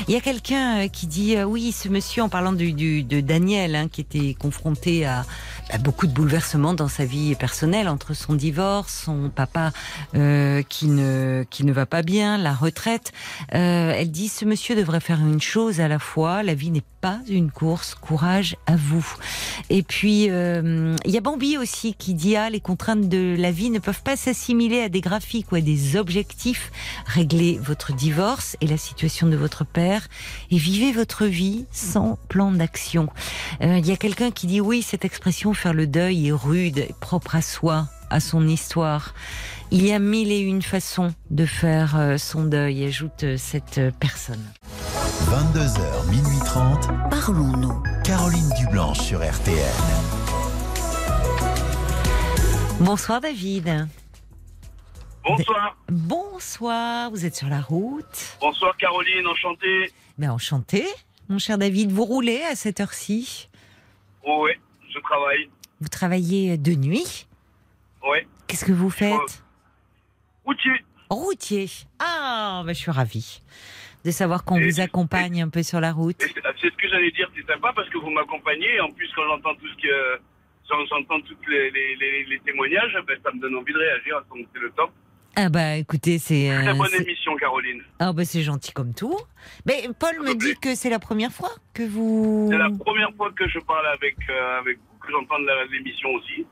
Il 0.07 0.13
y 0.13 0.17
a 0.17 0.21
quelqu'un 0.21 0.83
euh, 0.83 0.87
qui 0.87 1.07
dit 1.07 1.35
euh, 1.35 1.43
oui, 1.43 1.71
ce 1.71 1.89
monsieur 1.89 2.23
en 2.23 2.29
parlant 2.29 2.53
du, 2.53 3.03
de 3.03 3.21
Daniel 3.21 3.75
hein, 3.75 3.87
qui 3.91 4.01
était 4.01 4.33
confronté 4.33 5.05
à, 5.05 5.25
à 5.69 5.77
beaucoup 5.77 6.07
de 6.07 6.13
bouleversements 6.13 6.73
dans 6.73 6.87
sa 6.87 7.05
vie 7.05 7.35
personnelle 7.35 7.87
entre 7.87 8.13
son 8.13 8.33
divorce, 8.33 9.03
son 9.05 9.29
papa 9.29 9.71
qui 10.69 10.87
ne 10.87 11.45
qui 11.49 11.65
ne 11.65 11.73
va 11.73 11.85
pas 11.85 12.01
bien, 12.01 12.37
la 12.37 12.53
retraite. 12.53 13.11
Elle 13.49 14.11
dit 14.11 14.27
ce 14.27 14.45
monsieur 14.45 14.75
devrait 14.75 14.99
faire 14.99 15.19
une 15.19 15.41
chose 15.41 15.79
à 15.79 15.87
la 15.87 15.99
fois. 15.99 16.43
La 16.43 16.53
vie 16.53 16.71
n'est 16.71 16.83
pas 17.01 17.19
une 17.27 17.51
course. 17.51 17.95
Courage 17.95 18.55
à 18.65 18.75
vous. 18.75 19.05
Et 19.69 19.83
puis 19.83 20.23
il 20.25 20.97
y 21.05 21.17
a 21.17 21.21
Bambi 21.21 21.57
aussi 21.57 21.93
qui 21.93 22.13
dit 22.13 22.35
ah 22.35 22.49
les 22.49 22.59
contraintes 22.59 23.09
de 23.09 23.35
la 23.37 23.51
vie 23.51 23.69
ne 23.69 23.79
peuvent 23.79 24.03
pas 24.03 24.15
s'assimiler 24.15 24.81
à 24.81 24.89
des 24.89 25.01
graphiques 25.01 25.51
ou 25.51 25.55
à 25.55 25.61
des 25.61 25.95
objectifs. 25.95 26.71
Réglez 27.05 27.59
votre 27.61 27.93
divorce 27.93 28.57
et 28.63 28.67
la 28.67 28.77
situation 28.77 29.27
de 29.27 29.35
votre 29.35 29.65
père 29.65 30.07
et 30.49 30.57
vivez 30.57 30.93
votre 30.93 31.25
vie 31.25 31.65
sans 31.71 32.17
plan 32.29 32.51
d'action. 32.51 33.09
Euh, 33.61 33.77
Il 33.77 33.85
y 33.85 33.91
a 33.91 33.97
quelqu'un 33.97 34.31
qui 34.31 34.47
dit 34.47 34.61
oui 34.61 34.81
cette 34.81 35.03
expression 35.03 35.53
faire 35.53 35.73
le 35.73 35.85
deuil 35.85 36.29
est 36.29 36.31
rude, 36.31 36.87
propre 37.01 37.35
à 37.35 37.41
soi, 37.41 37.87
à 38.09 38.19
son 38.21 38.47
histoire. 38.47 39.13
Il 39.71 39.85
y 39.85 39.91
a 39.91 39.99
mille 39.99 40.31
et 40.31 40.39
une 40.39 40.61
façons 40.61 41.13
de 41.29 41.45
faire 41.45 41.95
euh, 41.97 42.17
son 42.17 42.45
deuil, 42.45 42.85
ajoute 42.85 43.23
euh, 43.23 43.37
cette 43.37 43.81
personne. 43.99 44.43
22h, 45.25 46.09
minuit 46.09 46.39
30, 46.45 46.87
Parlons-nous. 47.09 47.83
Caroline 48.03 48.49
Dublanche 48.59 48.99
sur 48.99 49.19
RTL. 49.19 49.57
Bonsoir 52.79 53.19
David. 53.19 53.87
Bonsoir. 55.23 55.77
Bonsoir, 55.87 57.09
vous 57.09 57.25
êtes 57.25 57.35
sur 57.35 57.47
la 57.47 57.61
route. 57.61 58.37
Bonsoir 58.41 58.75
Caroline, 58.77 59.25
enchanté. 59.25 59.89
Ben 60.17 60.29
enchanté, 60.31 60.83
mon 61.29 61.39
cher 61.39 61.57
David. 61.57 61.91
Vous 61.91 62.03
roulez 62.03 62.41
à 62.41 62.55
cette 62.55 62.81
heure-ci? 62.81 63.49
Oh 64.23 64.43
ouais, 64.43 64.59
je 64.93 64.99
travaille. 64.99 65.49
Vous 65.79 65.87
travaillez 65.87 66.57
de 66.57 66.73
nuit? 66.73 67.25
Ouais. 68.05 68.27
Qu'est-ce 68.47 68.65
que 68.65 68.73
vous 68.73 68.89
faites? 68.89 69.43
Routier. 70.45 70.83
Routier. 71.09 71.69
Ah, 71.99 72.63
ben 72.65 72.73
je 72.73 72.79
suis 72.79 72.91
ravie 72.91 73.41
de 74.03 74.11
savoir 74.11 74.43
qu'on 74.43 74.59
vous 74.59 74.81
accompagne 74.81 75.41
un 75.41 75.47
peu 75.47 75.63
sur 75.63 75.79
la 75.79 75.93
route. 75.93 76.17
C'est 76.19 76.69
ce 76.69 76.75
que 76.75 76.89
j'allais 76.89 77.11
dire, 77.11 77.31
c'est 77.33 77.47
sympa 77.47 77.71
parce 77.73 77.87
que 77.89 77.97
vous 77.97 78.09
m'accompagnez. 78.09 78.81
En 78.81 78.91
plus, 78.91 79.09
quand 79.15 79.23
j'entends 79.29 79.55
tout 79.55 79.67
ce 79.69 79.81
que. 79.81 80.19
quand 80.69 80.85
J'entends 80.89 81.21
tous 81.21 81.37
les, 81.49 81.71
les, 81.71 81.95
les, 81.95 82.25
les 82.25 82.39
témoignages, 82.41 82.97
ben, 83.07 83.17
ça 83.23 83.31
me 83.31 83.39
donne 83.39 83.55
envie 83.55 83.71
de 83.71 83.77
réagir, 83.79 84.21
donc 84.29 84.45
c'est 84.53 84.59
le 84.59 84.69
top. 84.71 84.91
Ah 85.35 85.49
bah 85.49 85.75
écoutez, 85.77 86.19
c'est 86.19 86.47
Très 86.47 86.67
euh, 86.69 86.73
bonne 86.75 86.87
c'est- 86.89 87.01
émission, 87.01 87.35
Caroline. 87.37 87.81
ah 87.99 88.13
bah 88.13 88.23
c'est 88.23 88.43
gentil 88.43 88.71
comme 88.71 88.93
tout. 88.93 89.17
Mais 89.65 89.87
Paul 89.99 90.19
me 90.23 90.35
dit 90.35 90.55
que 90.61 90.75
c'est 90.75 90.89
la 90.91 90.99
première 90.99 91.31
fois 91.31 91.49
que 91.73 91.81
vous. 91.83 92.49
C'est 92.51 92.57
la 92.57 92.69
première 92.69 93.09
fois 93.17 93.31
que 93.35 93.47
je 93.47 93.57
parle 93.59 93.87
avec, 93.87 94.15
euh, 94.29 94.59
avec 94.59 94.77
vous, 94.77 94.99
que 94.99 95.11
j'entends 95.11 95.39
la- 95.39 95.65
l'émission 95.71 96.09
aussi. 96.11 96.45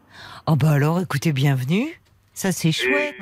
Oh 0.48 0.56
bah 0.56 0.72
alors 0.72 1.00
écoutez, 1.00 1.32
bienvenue. 1.32 1.88
Ça 2.34 2.52
c'est 2.52 2.72
chouette. 2.72 3.16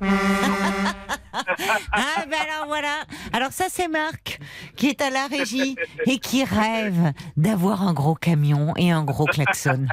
ah 0.02 2.24
bah 2.28 2.36
alors 2.42 2.66
voilà. 2.66 3.02
Alors 3.32 3.52
ça 3.52 3.66
c'est 3.68 3.88
Marc 3.88 4.40
qui 4.76 4.88
est 4.88 5.00
à 5.00 5.10
la 5.10 5.26
régie 5.28 5.76
et 6.06 6.18
qui 6.18 6.44
rêve 6.44 7.12
d'avoir 7.36 7.82
un 7.82 7.92
gros 7.92 8.14
camion 8.14 8.74
et 8.76 8.90
un 8.90 9.04
gros 9.04 9.26
klaxon. 9.26 9.86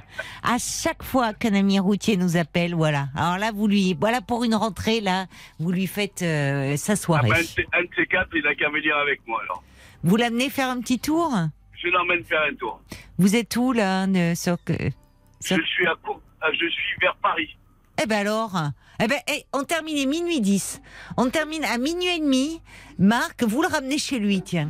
À 0.43 0.57
chaque 0.57 1.03
fois 1.03 1.33
qu'un 1.33 1.53
ami 1.53 1.79
routier 1.79 2.17
nous 2.17 2.37
appelle, 2.37 2.73
voilà. 2.73 3.07
Alors 3.15 3.37
là 3.37 3.51
vous 3.53 3.67
lui, 3.67 3.95
voilà 3.99 4.21
pour 4.21 4.43
une 4.43 4.55
rentrée 4.55 5.01
là, 5.01 5.27
vous 5.59 5.71
lui 5.71 5.87
faites 5.87 6.21
euh, 6.23 6.75
sa 6.77 6.93
Ah 6.93 6.95
soirée. 6.95 7.29
ben, 7.29 7.35
un, 7.37 7.41
de 7.41 7.45
ces- 7.45 7.67
un 7.73 7.81
de 7.83 7.89
ces 7.95 8.07
quatre, 8.07 8.29
il 8.35 8.45
a 8.47 8.55
qu'à 8.55 8.69
venir 8.69 8.95
avec 8.97 9.21
moi 9.27 9.39
alors. 9.43 9.63
Vous 10.03 10.15
l'amenez 10.15 10.49
faire 10.49 10.69
un 10.69 10.79
petit 10.81 10.99
tour? 10.99 11.31
Je 11.79 11.87
l'emmène 11.89 12.23
faire 12.23 12.41
un 12.51 12.55
tour. 12.55 12.81
Vous 13.19 13.35
êtes 13.35 13.55
où 13.55 13.71
là 13.71 14.07
ne- 14.07 14.33
sur 14.35 14.57
que- 14.63 14.73
sur- 15.39 15.57
Je 15.57 15.61
suis 15.63 15.87
à 15.87 15.93
ah, 16.41 16.47
je 16.51 16.67
suis 16.69 16.95
vers 17.01 17.15
Paris. 17.21 17.55
Eh 18.01 18.05
ben 18.05 18.19
alors, 18.19 18.51
eh 19.01 19.07
ben, 19.07 19.17
eh, 19.27 19.43
on 19.53 19.63
termine 19.63 19.97
à 19.97 20.05
minuit 20.09 20.39
10. 20.41 20.81
On 21.17 21.29
termine 21.29 21.63
à 21.65 21.77
minuit 21.77 22.07
et 22.15 22.19
demi. 22.19 22.61
Marc, 22.99 23.43
vous 23.43 23.61
le 23.61 23.67
ramenez 23.67 23.97
chez 23.97 24.19
lui, 24.19 24.41
tiens. 24.41 24.69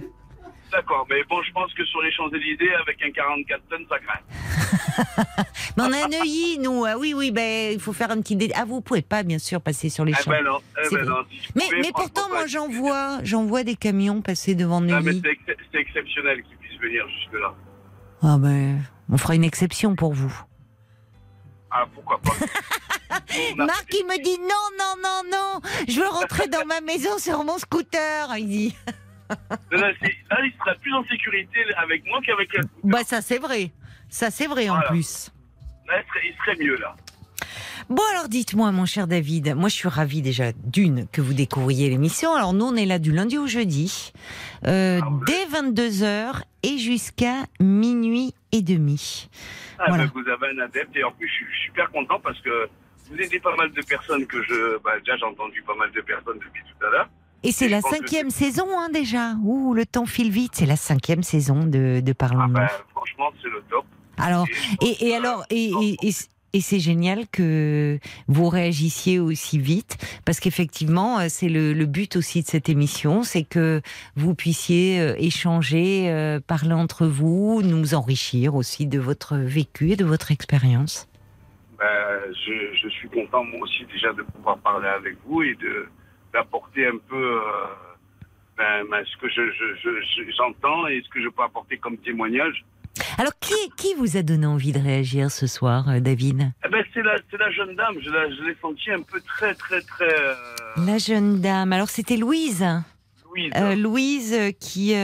D'accord, 0.71 1.05
mais 1.09 1.23
bon, 1.29 1.41
je 1.43 1.51
pense 1.53 1.73
que 1.73 1.83
sur 1.85 2.01
les 2.01 2.11
Champs-Élysées, 2.11 2.73
avec 2.75 3.01
un 3.01 3.11
44 3.11 3.61
tonnes, 3.69 3.85
ça 3.89 3.99
craint. 3.99 5.43
Mais 5.77 5.83
on 5.83 5.93
a 5.93 6.05
un 6.07 6.21
œilly, 6.21 6.59
nous. 6.59 6.83
Ah 6.85 6.97
oui, 6.97 7.13
oui, 7.13 7.31
ben, 7.31 7.71
il 7.73 7.79
faut 7.79 7.93
faire 7.93 8.11
un 8.11 8.19
petit 8.19 8.35
dé... 8.35 8.51
Ah, 8.53 8.65
vous 8.65 8.81
pouvez 8.81 9.01
pas, 9.01 9.23
bien 9.23 9.39
sûr, 9.39 9.61
passer 9.61 9.87
sur 9.89 10.03
les 10.03 10.11
Eh 10.19 10.23
champs. 10.23 10.31
ben 10.31 10.43
non, 10.43 10.57
eh 10.83 10.93
ben 10.93 11.05
non. 11.05 11.23
si 11.31 11.39
mais, 11.55 11.63
mais 11.81 11.91
pourtant, 11.93 12.27
moi, 12.29 12.47
j'en 12.47 12.67
vois, 12.67 13.19
j'en 13.23 13.45
vois 13.45 13.63
des 13.63 13.75
camions 13.75 14.21
passer 14.21 14.55
devant 14.55 14.77
Ah, 14.79 14.81
mais 14.81 15.01
Neuilly. 15.13 15.21
c'est 15.23 15.31
ex- 15.31 15.61
c'est 15.71 15.79
exceptionnel 15.79 16.43
qu'ils 16.43 16.57
puissent 16.57 16.81
venir 16.81 17.05
jusque-là. 17.17 17.53
Ah 18.23 18.37
ben, 18.37 18.81
on 19.09 19.17
fera 19.17 19.35
une 19.35 19.45
exception 19.45 19.95
pour 19.95 20.13
vous. 20.13 20.33
Ah, 21.71 21.85
pourquoi 21.93 22.19
pas 22.19 22.31
Marc, 23.57 23.87
il 23.93 24.05
me 24.05 24.21
dit 24.23 24.37
non, 24.39 24.47
non, 24.77 25.01
non, 25.03 25.21
non. 25.31 25.69
Je 25.87 25.99
veux 25.99 26.07
rentrer 26.07 26.47
dans 26.47 26.65
ma 26.65 26.81
maison 26.81 27.17
sur 27.17 27.43
mon 27.43 27.57
scooter. 27.57 28.37
Il 28.37 28.47
dit. 28.47 28.75
Non, 29.71 29.79
non, 29.79 29.91
c'est- 30.01 30.15
Là, 30.29 30.37
il 30.43 30.53
sera 30.57 30.75
plus 30.75 30.93
en 30.93 31.03
sécurité 31.05 31.59
avec 31.77 32.05
moi 32.05 32.19
qu'avec 32.25 32.53
la... 32.53 32.61
Bah, 32.83 33.03
ça, 33.05 33.21
c'est 33.21 33.39
vrai. 33.39 33.71
Ça, 34.09 34.31
c'est 34.31 34.47
vrai 34.47 34.69
en 34.69 34.79
plus. 34.81 35.31
Là, 35.87 35.95
il 36.01 36.07
serait, 36.07 36.27
il 36.29 36.35
serait 36.37 36.63
mieux, 36.65 36.77
là. 36.77 36.95
Bon 37.89 38.03
alors 38.11 38.27
dites-moi 38.27 38.71
mon 38.73 38.85
cher 38.85 39.07
David, 39.07 39.55
moi 39.55 39.69
je 39.69 39.75
suis 39.75 39.87
ravie 39.87 40.21
déjà 40.21 40.51
d'une 40.65 41.07
que 41.07 41.21
vous 41.21 41.33
découvriez 41.33 41.89
l'émission. 41.89 42.33
Alors 42.35 42.51
nous 42.51 42.65
on 42.65 42.75
est 42.75 42.85
là 42.85 42.99
du 42.99 43.13
lundi 43.13 43.37
au 43.37 43.47
jeudi, 43.47 44.11
euh, 44.65 44.99
Ah 45.01 45.07
dès 45.25 45.45
22h 45.45 46.41
et 46.63 46.77
jusqu'à 46.79 47.45
minuit 47.61 48.33
et 48.51 48.61
demi. 48.61 49.29
Ah, 49.79 49.85
Voilà. 49.87 50.07
ben, 50.07 50.11
vous 50.15 50.27
avez 50.29 50.47
un 50.57 50.65
adepte 50.65 50.97
et 50.97 51.03
en 51.05 51.11
plus, 51.13 51.29
je 51.29 51.33
suis 51.33 51.65
super 51.67 51.89
content 51.91 52.19
parce 52.19 52.39
que 52.41 52.67
vous 53.09 53.17
aidez 53.21 53.39
pas 53.39 53.55
mal 53.55 53.71
de 53.71 53.81
personnes 53.81 54.25
que 54.25 54.41
je... 54.43 54.77
Bah, 54.83 54.91
déjà, 54.99 55.17
j'ai 55.17 55.25
entendu 55.25 55.61
pas 55.63 55.75
mal 55.75 55.91
de 55.91 56.01
personnes 56.01 56.39
depuis 56.39 56.61
tout 56.63 56.85
à 56.85 56.89
l'heure. 56.91 57.09
Et 57.43 57.51
c'est 57.51 57.69
la 57.69 57.81
que 57.81 57.89
cinquième 57.89 58.29
saison 58.29 58.67
hein, 58.77 58.89
déjà. 58.91 59.35
Ouh, 59.43 59.73
le 59.73 59.85
temps 59.85 60.05
file 60.05 60.31
vite, 60.31 60.53
c'est 60.55 60.65
la 60.65 60.75
cinquième 60.75 61.23
saison 61.23 61.63
de, 61.65 62.01
de 62.01 62.11
Ah, 62.11 62.13
Parlons-nous. 62.15 62.53
ben, 62.53 62.67
franchement, 62.91 63.31
c'est 63.41 63.49
le 63.49 63.61
top. 63.69 63.85
Alors, 64.17 64.45
et, 64.81 65.07
et 65.07 65.15
alors, 65.15 65.45
et, 65.51 65.71
et, 65.81 65.97
et, 66.07 66.13
et 66.53 66.61
c'est 66.61 66.79
génial 66.79 67.27
que 67.27 67.99
vous 68.27 68.49
réagissiez 68.49 69.19
aussi 69.19 69.59
vite, 69.59 69.97
parce 70.25 70.39
qu'effectivement, 70.39 71.19
euh, 71.19 71.25
c'est 71.29 71.49
le, 71.49 71.73
le 71.73 71.85
but 71.85 72.15
aussi 72.15 72.41
de 72.41 72.47
cette 72.47 72.67
émission, 72.69 73.21
c'est 73.21 73.43
que 73.43 73.81
vous 74.15 74.33
puissiez 74.33 74.99
euh, 74.99 75.13
échanger, 75.19 76.09
euh, 76.09 76.39
parler 76.39 76.73
entre 76.73 77.05
vous, 77.05 77.61
nous 77.61 77.93
enrichir 77.93 78.55
aussi 78.55 78.87
de 78.87 78.97
votre 78.97 79.37
vécu 79.37 79.91
et 79.91 79.95
de 79.95 80.05
votre 80.05 80.31
expérience. 80.31 81.07
Ben, 81.79 82.33
je, 82.45 82.75
je 82.81 82.89
suis 82.89 83.07
content 83.09 83.43
moi 83.43 83.59
aussi 83.61 83.85
déjà 83.85 84.11
de 84.13 84.23
pouvoir 84.23 84.57
parler 84.59 84.87
avec 84.87 85.15
vous 85.25 85.43
et 85.43 85.55
de 85.55 85.87
d'apporter 86.33 86.87
un 86.87 86.97
peu 87.09 87.15
euh, 87.37 87.41
ben, 88.57 88.83
ben, 88.89 89.03
ce 89.05 89.15
que 89.21 89.29
je, 89.29 89.41
je, 89.51 89.75
je- 89.83 90.01
je- 90.25 90.31
j'entends 90.35 90.87
et 90.87 91.01
ce 91.05 91.09
que 91.09 91.21
je 91.23 91.29
peux 91.29 91.43
apporter 91.43 91.77
comme 91.77 91.97
témoignage. 91.97 92.65
Alors, 93.19 93.31
qui, 93.39 93.53
qui 93.77 93.93
vous 93.95 94.17
a 94.17 94.23
donné 94.23 94.47
envie 94.47 94.71
de 94.71 94.79
réagir 94.79 95.29
ce 95.29 95.45
soir, 95.45 95.87
euh, 95.87 95.99
David? 95.99 96.51
Eh 96.65 96.69
ben, 96.69 96.83
c'est 96.93 97.03
la, 97.03 97.15
la 97.39 97.51
jeune 97.51 97.75
dame. 97.75 97.95
Je, 98.01 98.09
la- 98.09 98.29
je 98.29 98.41
l'ai 98.43 98.55
sentie 98.59 98.91
un 98.91 99.01
peu 99.03 99.21
très, 99.21 99.53
très, 99.53 99.81
très. 99.81 100.11
euh, 100.11 100.33
La 100.85 100.97
jeune 100.97 101.39
dame. 101.39 101.73
Alors, 101.73 101.89
c'était 101.89 102.17
Louise. 102.17 102.65
Louise. 103.29 103.51
Euh, 103.55 103.75
Louise 103.75 104.35
qui, 104.59 104.95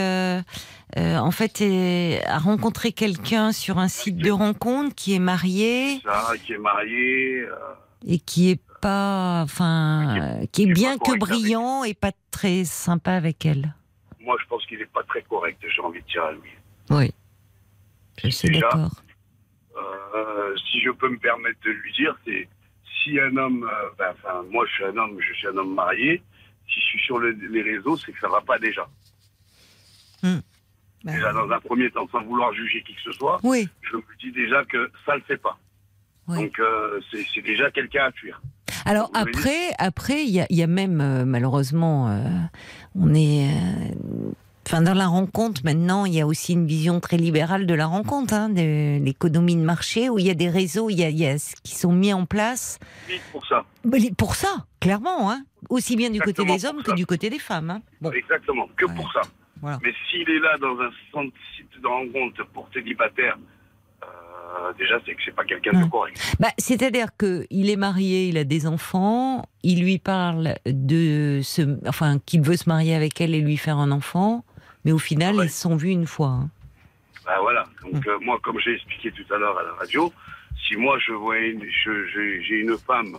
euh, 0.96 1.00
euh, 1.00 1.18
en 1.18 1.30
fait, 1.30 1.60
est- 1.60 2.24
a 2.26 2.38
rencontré 2.38 2.92
quelqu'un 2.92 3.52
sur 3.52 3.78
un 3.78 3.88
site 3.88 4.16
de 4.16 4.30
rencontre 4.30 4.94
qui 4.94 5.14
est 5.14 5.18
marié 5.18 6.00
ça, 6.04 6.32
qui 6.44 6.52
est 6.52 6.58
mariée. 6.58 7.40
euh, 7.40 7.56
et 8.06 8.18
qui 8.18 8.50
est 8.50 8.60
pas, 8.80 9.40
enfin, 9.42 10.16
euh, 10.20 10.46
qui 10.52 10.62
est 10.62 10.64
qui 10.66 10.70
est 10.70 10.72
bien 10.74 10.98
que 10.98 11.10
avec 11.10 11.20
brillant 11.20 11.84
et 11.84 11.94
pas 11.94 12.12
très 12.30 12.64
sympa 12.64 13.12
avec 13.12 13.46
elle. 13.46 13.74
moi, 14.20 14.36
je 14.42 14.46
pense 14.46 14.64
qu'il 14.66 14.78
n'est 14.78 14.84
pas 14.86 15.02
très 15.04 15.22
correct, 15.22 15.58
j'ai 15.74 15.82
envie 15.82 16.00
de 16.02 16.06
dire 16.06 16.24
à 16.24 16.32
lui. 16.32 16.50
Oui. 16.90 17.10
Je 18.22 18.28
suis 18.28 18.60
d'accord. 18.60 18.90
Euh, 19.76 20.54
si 20.70 20.80
je 20.80 20.90
peux 20.90 21.08
me 21.08 21.18
permettre 21.18 21.58
de 21.64 21.70
lui 21.70 21.92
dire, 21.94 22.14
c'est 22.24 22.48
si 23.02 23.18
un 23.18 23.36
homme, 23.36 23.64
euh, 23.64 23.88
ben, 23.98 24.12
enfin, 24.12 24.42
moi, 24.50 24.64
je 24.66 24.72
suis 24.74 24.84
un 24.84 24.96
homme, 24.96 25.18
je 25.20 25.32
suis 25.34 25.48
un 25.48 25.56
homme 25.56 25.74
marié. 25.74 26.22
Si 26.68 26.80
je 26.80 26.86
suis 26.86 27.00
sur 27.00 27.18
le- 27.18 27.32
les 27.32 27.62
réseaux, 27.62 27.96
c'est 27.96 28.12
que 28.12 28.20
ça 28.20 28.28
va 28.28 28.40
pas 28.40 28.58
déjà. 28.58 28.86
Bah, 30.22 30.28
Déjà, 31.04 31.32
dans 31.32 31.50
un 31.50 31.60
premier 31.60 31.90
temps, 31.90 32.08
sans 32.10 32.22
vouloir 32.22 32.52
juger 32.54 32.82
qui 32.86 32.94
que 32.94 33.00
ce 33.02 33.12
soit, 33.12 33.38
oui. 33.42 33.68
je 33.82 33.96
me 33.96 34.02
dis 34.20 34.32
déjà 34.32 34.64
que 34.64 34.90
ça 35.04 35.14
le 35.16 35.22
fait 35.22 35.36
pas. 35.36 35.58
Oui. 36.28 36.38
Donc, 36.38 36.58
euh, 36.58 37.00
c'est 37.12 37.42
déjà 37.42 37.70
quelqu'un 37.70 38.04
à 38.06 38.12
fuir. 38.12 38.40
Alors 38.86 39.10
Vous 39.12 39.20
après, 39.20 39.72
après, 39.78 40.24
il 40.24 40.30
y 40.30 40.40
a, 40.40 40.46
il 40.48 40.56
y 40.56 40.62
a 40.62 40.66
même 40.66 41.00
euh, 41.02 41.24
malheureusement, 41.26 42.08
euh, 42.08 42.22
on 42.98 43.12
est, 43.14 43.48
enfin 44.66 44.80
dans 44.82 44.94
la 44.94 45.06
rencontre 45.06 45.60
maintenant, 45.64 46.04
il 46.06 46.14
y 46.14 46.20
a 46.20 46.26
aussi 46.26 46.54
une 46.54 46.66
vision 46.66 47.00
très 47.00 47.16
libérale 47.18 47.66
de 47.66 47.74
la 47.74 47.86
rencontre, 47.86 48.32
hein, 48.34 48.48
de 48.48 48.98
l'économie 49.02 49.56
de 49.56 49.62
marché 49.62 50.08
où 50.08 50.18
il 50.18 50.26
y 50.26 50.30
a 50.30 50.34
des 50.34 50.48
réseaux, 50.48 50.88
il 50.90 50.98
y 50.98 51.04
a, 51.04 51.08
il 51.10 51.18
y 51.18 51.26
a 51.26 51.38
ce 51.38 51.54
qui 51.62 51.74
sont 51.74 51.92
mis 51.92 52.12
en 52.12 52.24
place 52.26 52.78
pour 53.32 53.46
ça. 53.46 53.64
Pour 54.16 54.34
ça, 54.34 54.66
clairement, 54.80 55.30
hein, 55.30 55.44
aussi 55.68 55.96
bien 55.96 56.10
du 56.10 56.20
côté 56.20 56.44
des 56.44 56.64
hommes 56.64 56.82
que 56.82 56.90
ça. 56.90 56.94
du 56.96 57.04
côté 57.06 57.28
des 57.30 57.38
femmes. 57.38 57.70
Hein. 57.70 57.82
Bon, 58.00 58.10
Exactement, 58.12 58.68
que 58.76 58.86
Ouais. 58.86 58.94
pour 58.94 59.12
ça. 59.12 59.20
Voilà. 59.64 59.78
Mais 59.82 59.94
s'il 60.10 60.28
est 60.28 60.40
là 60.40 60.58
dans 60.58 60.78
un 60.78 60.90
centre- 61.10 61.34
site 61.56 61.80
de 61.82 61.86
rencontre 61.86 62.44
pour 62.52 62.68
célibataire, 62.74 63.38
euh, 64.02 64.72
déjà, 64.78 65.00
c'est 65.06 65.14
que 65.14 65.22
c'est 65.24 65.34
pas 65.34 65.44
quelqu'un 65.44 65.72
de 65.80 65.88
correct. 65.88 66.20
Bah, 66.38 66.48
c'est-à-dire 66.58 67.08
que 67.16 67.46
il 67.50 67.70
est 67.70 67.76
marié, 67.76 68.28
il 68.28 68.36
a 68.36 68.44
des 68.44 68.66
enfants, 68.66 69.48
il 69.62 69.82
lui 69.82 69.98
parle 69.98 70.54
de 70.66 71.40
se, 71.42 71.62
enfin, 71.88 72.18
qu'il 72.26 72.42
veut 72.42 72.56
se 72.56 72.68
marier 72.68 72.94
avec 72.94 73.18
elle 73.22 73.34
et 73.34 73.40
lui 73.40 73.56
faire 73.56 73.78
un 73.78 73.90
enfant, 73.90 74.44
mais 74.84 74.92
au 74.92 74.98
final, 74.98 75.36
Ouais. 75.36 75.46
ils 75.46 75.50
se 75.50 75.62
sont 75.62 75.76
vus 75.76 75.90
une 75.90 76.06
fois. 76.06 76.28
hein. 76.28 76.50
Bah 77.24 77.38
voilà. 77.40 77.64
Mm. 77.82 77.92
Donc 77.92 78.06
euh, 78.06 78.18
moi, 78.20 78.38
comme 78.42 78.58
j'ai 78.60 78.74
expliqué 78.74 79.10
tout 79.12 79.32
à 79.34 79.38
l'heure 79.38 79.58
à 79.58 79.62
la 79.62 79.72
radio, 79.72 80.12
si 80.68 80.76
moi 80.76 80.98
je 80.98 81.12
vois 81.12 81.36
j'ai 81.40 82.56
une 82.60 82.76
femme 82.76 83.16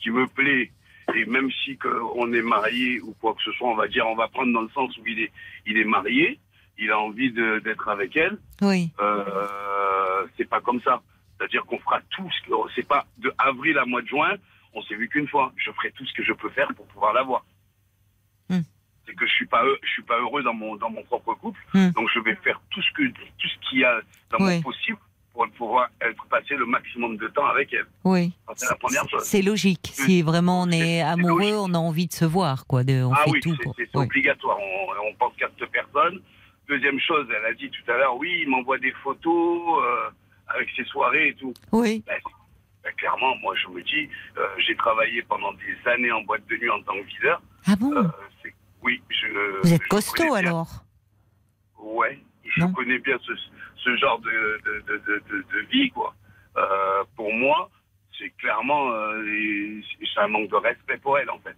qui 0.00 0.10
me 0.10 0.28
plaît 0.28 0.70
et 1.14 1.24
même 1.26 1.50
si 1.64 1.76
que 1.76 1.88
on 2.14 2.32
est 2.32 2.42
marié 2.42 3.00
ou 3.00 3.14
quoi 3.20 3.34
que 3.34 3.42
ce 3.42 3.52
soit, 3.52 3.68
on 3.68 3.74
va 3.76 3.88
dire, 3.88 4.06
on 4.06 4.14
va 4.14 4.28
prendre 4.28 4.52
dans 4.52 4.62
le 4.62 4.68
sens 4.70 4.96
où 4.98 5.06
il 5.06 5.20
est, 5.20 5.32
il 5.66 5.78
est 5.78 5.84
marié, 5.84 6.38
il 6.78 6.90
a 6.90 6.98
envie 6.98 7.32
d'être 7.32 7.88
avec 7.88 8.16
elle. 8.16 8.38
Oui. 8.62 8.90
Euh, 9.00 10.26
c'est 10.36 10.48
pas 10.48 10.60
comme 10.60 10.80
ça. 10.82 11.02
C'est-à-dire 11.38 11.64
qu'on 11.66 11.78
fera 11.78 12.00
tout. 12.10 12.28
ce 12.30 12.48
que- 12.48 12.54
C'est 12.74 12.86
pas 12.86 13.06
de 13.18 13.32
avril 13.38 13.78
à 13.78 13.84
mois 13.84 14.02
de 14.02 14.06
juin. 14.08 14.34
On 14.74 14.82
s'est 14.82 14.94
vu 14.96 15.08
qu'une 15.08 15.28
fois. 15.28 15.52
Je 15.56 15.70
ferai 15.72 15.90
tout 15.92 16.04
ce 16.04 16.12
que 16.12 16.22
je 16.22 16.32
peux 16.32 16.50
faire 16.50 16.68
pour 16.76 16.86
pouvoir 16.86 17.12
l'avoir. 17.14 17.44
Hmm. 18.50 18.60
C'est 19.06 19.14
que 19.14 19.26
je 19.26 19.32
suis 19.32 19.46
pas, 19.46 19.62
je 19.82 19.88
suis 19.88 20.02
pas 20.02 20.18
heureux 20.20 20.42
dans 20.42 20.52
mon 20.54 20.76
dans 20.76 20.90
mon 20.90 21.02
propre 21.04 21.34
couple. 21.34 21.60
Hmm. 21.74 21.90
Donc 21.90 22.08
je 22.14 22.20
vais 22.20 22.34
faire 22.36 22.60
tout 22.70 22.82
ce 22.82 22.92
que 22.92 23.02
tout 23.08 23.48
ce 23.48 23.68
qu'il 23.68 23.78
y 23.80 23.84
a 23.84 24.00
dans 24.30 24.38
Oui. 24.44 24.56
mon 24.56 24.62
possible 24.62 24.98
pour 25.32 25.46
pouvoir 25.56 25.88
être 26.00 26.24
passé 26.26 26.54
le 26.56 26.66
maximum 26.66 27.16
de 27.16 27.28
temps 27.28 27.46
avec 27.46 27.72
elle. 27.72 27.86
Oui. 28.04 28.32
C'est 28.56 28.68
la 28.68 28.74
première 28.76 29.08
chose. 29.08 29.22
C'est 29.22 29.42
logique. 29.42 29.90
Si 29.92 30.22
vraiment 30.22 30.62
on 30.62 30.70
est 30.70 31.00
amoureux, 31.00 31.54
on 31.54 31.72
a 31.74 31.78
envie 31.78 32.06
de 32.08 32.12
se 32.12 32.24
voir, 32.24 32.66
quoi. 32.66 32.82
De, 32.84 33.04
on 33.04 33.12
ah 33.12 33.22
fait 33.24 33.30
oui, 33.30 33.40
c'est- 33.44 33.62
pour. 33.62 33.74
Oui. 33.78 34.04
obligatoire. 34.04 34.58
On, 34.60 35.08
on 35.08 35.14
pense 35.14 35.32
qu'à 35.36 35.48
cette 35.58 35.70
personne. 35.70 36.20
Deuxième 36.68 36.98
chose, 37.00 37.26
elle 37.34 37.46
a 37.46 37.54
dit 37.54 37.70
tout 37.70 37.90
à 37.90 37.96
l'heure, 37.96 38.16
oui, 38.16 38.40
il 38.42 38.48
m'envoie 38.50 38.78
des 38.78 38.92
photos 39.02 39.82
euh, 39.82 40.10
avec 40.48 40.68
ses 40.76 40.84
soirées 40.84 41.28
et 41.28 41.34
tout. 41.34 41.54
Oui. 41.72 42.02
Ben, 42.06 42.18
ben, 42.84 42.92
clairement, 42.96 43.34
moi, 43.36 43.54
je 43.56 43.68
me 43.68 43.82
dis, 43.82 44.08
euh, 44.36 44.46
j'ai 44.66 44.76
travaillé 44.76 45.22
pendant 45.22 45.52
des 45.54 45.90
années 45.90 46.12
en 46.12 46.20
boîte 46.22 46.46
de 46.48 46.56
nuit 46.56 46.68
en 46.70 46.82
tant 46.82 46.92
que 46.94 47.06
videur. 47.06 47.40
Ah 47.66 47.74
bon 47.76 47.92
Euh, 47.96 48.02
oui, 48.82 49.00
je. 49.08 49.60
Vous 49.62 49.72
êtes 49.72 49.82
je 49.82 49.88
costaud 49.88 50.34
alors? 50.34 50.68
Ouais, 51.78 52.18
je 52.44 52.60
Non. 52.60 52.72
connais 52.72 52.98
bien 52.98 53.16
ce, 53.24 53.32
ce 53.84 53.96
genre 53.96 54.18
de, 54.20 54.60
de, 54.64 54.96
de, 55.06 55.22
de, 55.52 55.58
vie, 55.70 55.90
quoi. 55.90 56.14
Euh, 56.56 57.04
pour 57.16 57.32
moi, 57.32 57.70
c'est 58.18 58.30
clairement, 58.38 58.90
euh, 58.92 59.80
c'est 60.00 60.20
un 60.20 60.28
manque 60.28 60.50
de 60.50 60.56
respect 60.56 60.98
pour 60.98 61.18
elle, 61.18 61.30
en 61.30 61.38
fait. 61.38 61.56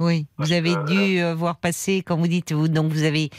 Oui. 0.00 0.26
Parce 0.36 0.48
Vous 0.48 0.54
avez 0.54 0.74
que- 0.74 0.86
dû 0.92 1.20
euh, 1.20 1.34
voir 1.34 1.58
passer, 1.58 2.02
quand 2.06 2.16
vous 2.16 2.28
dites, 2.28 2.52
vous, 2.52 2.68
donc 2.68 2.92
vous 2.92 3.04
avez 3.04 3.30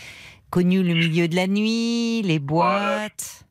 connu 0.50 0.84
le 0.84 0.94
milieu 0.94 1.28
de 1.28 1.36
la 1.36 1.48
nuit, 1.48 2.22
les 2.24 2.40
boîtes. 2.40 3.46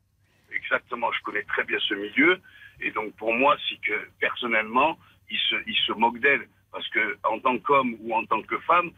Exactement, 0.51 1.11
je 1.11 1.21
connais 1.23 1.43
très 1.43 1.63
bien 1.63 1.77
ce 1.79 1.93
milieu. 1.93 2.39
Et 2.81 2.91
donc, 2.91 3.13
pour 3.15 3.33
moi, 3.33 3.55
c'est 3.69 3.79
que, 3.81 4.07
personnellement, 4.19 4.97
il 5.29 5.37
se, 5.37 5.55
il 5.67 5.75
se 5.87 5.93
moque 5.93 6.19
d'elle. 6.19 6.47
Parce 6.71 6.87
que, 6.89 7.17
en 7.23 7.39
tant 7.39 7.57
qu'homme 7.59 7.95
ou 8.01 8.13
en 8.15 8.25
tant 8.25 8.41
que 8.41 8.57
femme, 8.59 8.91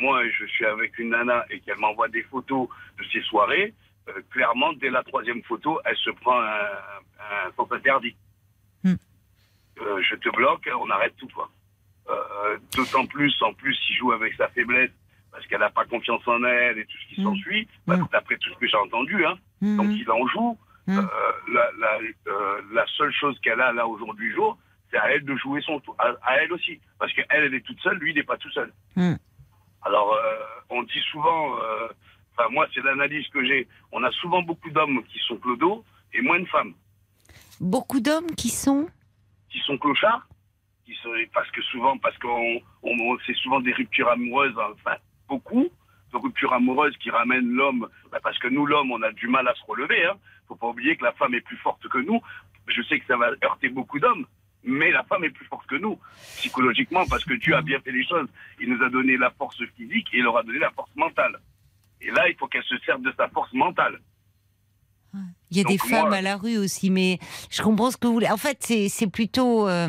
moi, 0.00 0.22
je 0.30 0.46
suis 0.46 0.64
avec 0.64 0.98
une 0.98 1.10
nana 1.10 1.44
et 1.50 1.60
qu'elle 1.60 1.76
m'envoie 1.78 2.08
des 2.08 2.22
photos 2.24 2.68
de 2.98 3.04
ses 3.12 3.20
soirées. 3.22 3.74
Euh, 4.16 4.22
clairement, 4.30 4.72
dès 4.74 4.90
la 4.90 5.02
troisième 5.02 5.42
photo, 5.44 5.80
elle 5.84 5.96
se 5.96 6.10
prend 6.10 6.40
un, 6.40 6.68
un 7.58 7.74
interdit. 7.76 8.16
Hmm. 8.84 8.94
Euh, 9.80 10.02
je 10.02 10.14
te 10.16 10.28
bloque, 10.36 10.68
on 10.78 10.90
arrête 10.90 11.14
tout, 11.16 11.28
quoi. 11.34 11.48
Euh, 12.08 12.58
D'autant 12.76 13.06
plus, 13.06 13.34
en 13.42 13.52
plus, 13.52 13.78
il 13.90 13.96
joue 13.96 14.12
avec 14.12 14.34
sa 14.34 14.48
faiblesse 14.48 14.90
parce 15.32 15.46
qu'elle 15.46 15.60
n'a 15.60 15.70
pas 15.70 15.84
confiance 15.84 16.26
en 16.26 16.42
elle 16.44 16.78
et 16.78 16.84
tout 16.86 16.96
ce 17.02 17.14
qui 17.14 17.20
Hmm. 17.20 17.24
s'ensuit. 17.24 17.68
Bah, 17.86 17.96
Hmm. 17.96 18.06
D'après 18.12 18.36
tout 18.38 18.50
ce 18.52 18.58
que 18.58 18.66
j'ai 18.66 18.76
entendu, 18.76 19.24
hein. 19.24 19.36
Mhm. 19.60 19.76
Donc 19.76 19.90
il 19.96 20.10
en 20.10 20.26
joue. 20.28 20.58
La, 20.86 21.70
la, 21.78 21.98
la 22.72 22.86
seule 22.96 23.12
chose 23.12 23.38
qu'elle 23.42 23.60
a 23.60 23.72
là 23.72 23.86
aujourd'hui 23.86 24.32
jour, 24.32 24.58
c'est 24.90 24.98
à 24.98 25.12
elle 25.12 25.24
de 25.24 25.36
jouer 25.36 25.60
son 25.60 25.78
tour, 25.78 25.94
à, 26.00 26.08
à 26.22 26.36
elle 26.38 26.52
aussi, 26.52 26.80
parce 26.98 27.12
qu'elle 27.12 27.26
elle 27.30 27.54
est 27.54 27.60
toute 27.60 27.78
seule, 27.80 27.96
lui 27.98 28.10
il 28.10 28.16
n'est 28.16 28.24
pas 28.24 28.36
tout 28.38 28.50
seul. 28.50 28.72
Alors 29.82 30.18
on 30.68 30.82
dit 30.82 31.00
souvent, 31.12 31.54
enfin 32.36 32.48
moi 32.50 32.66
c'est 32.74 32.82
l'analyse 32.82 33.26
que 33.28 33.44
j'ai, 33.44 33.66
on 33.92 34.02
a 34.04 34.10
souvent 34.12 34.42
beaucoup 34.42 34.70
d'hommes 34.70 35.02
qui 35.04 35.18
sont 35.20 35.36
clodos 35.36 35.84
et 36.12 36.20
moins 36.22 36.40
de 36.40 36.46
femmes 36.46 36.74
Beaucoup 37.60 38.00
d'hommes 38.00 38.30
qui 38.36 38.48
sont. 38.48 38.88
qui 39.50 39.58
sont 39.60 39.76
clochards, 39.76 40.26
qui 40.86 40.94
sont, 41.02 41.10
parce 41.34 41.50
que 41.50 41.60
souvent, 41.62 41.98
parce 41.98 42.16
qu'on 42.18 42.60
on, 42.82 42.90
on- 42.98 43.18
c'est 43.26 43.34
souvent 43.36 43.60
des 43.60 43.72
ruptures 43.72 44.08
amoureuses, 44.08 44.54
enfin 44.74 44.96
beaucoup 45.28 45.68
de 46.12 46.16
ruptures 46.16 46.52
amoureuses 46.54 46.96
qui 46.96 47.10
ramènent 47.10 47.50
l'homme, 47.52 47.86
bah, 48.10 48.18
parce 48.22 48.38
que 48.38 48.48
nous 48.48 48.64
l'homme 48.66 48.90
on 48.92 49.02
a 49.02 49.12
du 49.12 49.28
mal 49.28 49.46
à 49.46 49.54
se 49.54 49.62
relever. 49.66 50.04
Hein. 50.06 50.14
Faut 50.48 50.56
pas 50.56 50.68
oublier 50.68 50.96
que 50.96 51.04
la 51.04 51.12
femme 51.12 51.34
est 51.34 51.40
plus 51.42 51.58
forte 51.58 51.86
que 51.88 51.98
nous. 51.98 52.20
Je 52.66 52.82
sais 52.82 52.98
que 52.98 53.06
ça 53.06 53.16
va 53.16 53.30
heurter 53.44 53.68
beaucoup 53.68 53.98
d'hommes, 54.00 54.26
mais 54.64 54.90
la 54.90 55.04
femme 55.04 55.24
est 55.24 55.30
plus 55.30 55.46
forte 55.46 55.66
que 55.66 55.76
nous 55.76 55.98
psychologiquement 56.38 57.04
parce 57.06 57.24
que 57.24 57.34
Dieu 57.34 57.54
a 57.54 57.62
bien 57.62 57.78
fait 57.80 57.92
les 57.92 58.04
choses. 58.06 58.28
Il 58.60 58.70
nous 58.72 58.82
a 58.82 58.88
donné 58.88 59.16
la 59.18 59.30
force 59.30 59.62
physique 59.76 60.08
et 60.14 60.18
il 60.18 60.22
leur 60.24 60.38
a 60.38 60.42
donné 60.42 60.58
la 60.58 60.70
force 60.70 60.90
mentale. 60.96 61.38
Et 62.02 62.10
là, 62.10 62.28
il 62.28 62.34
faut 62.36 62.46
qu'elle 62.46 62.64
se 62.64 62.78
serve 62.86 63.02
de 63.02 63.12
sa 63.16 63.28
force 63.28 63.52
mentale. 63.52 64.00
Il 65.50 65.56
y 65.56 65.60
a 65.60 65.64
Donc, 65.64 65.72
des 65.72 65.78
femmes 65.78 66.08
moi- 66.08 66.18
à 66.18 66.22
la 66.22 66.36
rue 66.36 66.56
aussi, 66.56 66.88
mais 66.88 67.18
je 67.50 67.60
comprends 67.62 67.90
ce 67.90 67.96
que 67.96 68.06
vous 68.06 68.12
voulez. 68.12 68.30
En 68.30 68.36
fait, 68.36 68.58
c'est 68.88 69.10
plutôt. 69.10 69.66
euh, 69.68 69.88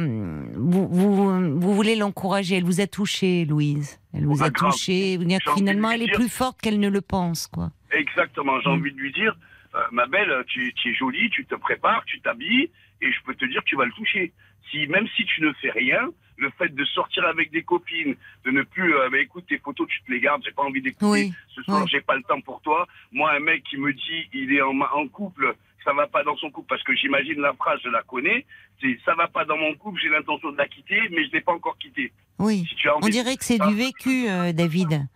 vous, 0.55 0.87
vous, 0.87 1.59
vous 1.59 1.75
voulez 1.75 1.95
l'encourager. 1.95 2.55
Elle 2.57 2.63
vous 2.63 2.81
a 2.81 2.87
touché, 2.87 3.45
Louise. 3.45 3.99
Elle 4.15 4.25
vous 4.25 4.41
Oh, 4.41 4.43
a 4.43 4.49
grave. 4.49 4.71
touché. 4.71 5.19
Finalement, 5.55 5.91
elle 5.91 6.01
est 6.01 6.05
dire- 6.05 6.15
plus 6.15 6.29
forte 6.29 6.59
qu'elle 6.59 6.79
ne 6.79 6.89
le 6.89 7.01
pense, 7.01 7.45
quoi. 7.45 7.69
Exactement, 7.91 8.59
j'ai 8.61 8.69
Mm. 8.69 8.73
envie 8.73 8.91
de 8.93 8.97
lui 8.97 9.11
dire, 9.13 9.37
euh, 9.75 9.79
ma 9.91 10.07
belle, 10.07 10.43
tu, 10.47 10.73
tu 10.73 10.89
es 10.89 10.95
jolie, 10.95 11.29
tu 11.29 11.45
te 11.45 11.53
prépares, 11.53 12.03
tu 12.05 12.19
t'habilles, 12.21 12.71
et 13.01 13.11
je 13.11 13.17
peux 13.23 13.35
te 13.35 13.45
dire 13.45 13.59
que 13.63 13.69
tu 13.69 13.75
vas 13.75 13.85
le 13.85 13.91
toucher. 13.91 14.33
Si 14.71 14.87
même 14.87 15.07
si 15.15 15.25
tu 15.25 15.41
ne 15.43 15.53
fais 15.61 15.69
rien, 15.69 16.09
le 16.41 16.49
fait 16.57 16.73
de 16.73 16.83
sortir 16.85 17.25
avec 17.25 17.51
des 17.51 17.63
copines, 17.63 18.15
de 18.43 18.51
ne 18.51 18.63
plus, 18.63 18.95
euh, 18.95 19.09
mais 19.11 19.21
écoute, 19.21 19.45
tes 19.47 19.59
photos, 19.59 19.87
tu 19.87 20.01
te 20.01 20.11
les 20.11 20.19
gardes, 20.19 20.41
j'ai 20.43 20.51
pas 20.51 20.63
envie 20.63 20.81
d'écouter. 20.81 21.05
Oui, 21.05 21.33
Ce 21.55 21.61
soir, 21.61 21.83
oui. 21.83 21.89
j'ai 21.89 22.01
pas 22.01 22.15
le 22.15 22.23
temps 22.23 22.41
pour 22.41 22.61
toi. 22.61 22.87
Moi, 23.11 23.31
un 23.31 23.39
mec 23.39 23.63
qui 23.63 23.77
me 23.77 23.93
dit, 23.93 24.27
il 24.33 24.51
est 24.53 24.61
en, 24.61 25.07
couple, 25.07 25.55
ça 25.85 25.93
va 25.93 26.07
pas 26.07 26.23
dans 26.23 26.35
son 26.37 26.49
couple, 26.49 26.67
parce 26.67 26.83
que 26.83 26.95
j'imagine 26.95 27.39
la 27.39 27.53
phrase, 27.53 27.79
je 27.83 27.89
la 27.89 28.01
connais, 28.01 28.45
c'est 28.81 28.97
ça 29.05 29.13
va 29.13 29.27
pas 29.27 29.45
dans 29.45 29.57
mon 29.57 29.75
couple, 29.75 30.01
j'ai 30.01 30.09
l'intention 30.09 30.51
de 30.51 30.57
la 30.57 30.67
quitter, 30.67 30.99
mais 31.11 31.25
je 31.25 31.31
l'ai 31.31 31.41
pas 31.41 31.53
encore 31.53 31.77
quittée. 31.77 32.11
Oui. 32.39 32.65
Si 32.67 32.75
tu 32.75 32.89
as 32.89 32.97
On 32.97 33.07
dirait 33.07 33.37
que 33.37 33.45
c'est 33.45 33.59
du 33.59 33.75
vécu, 33.75 34.27
euh, 34.27 34.51
David. 34.51 35.07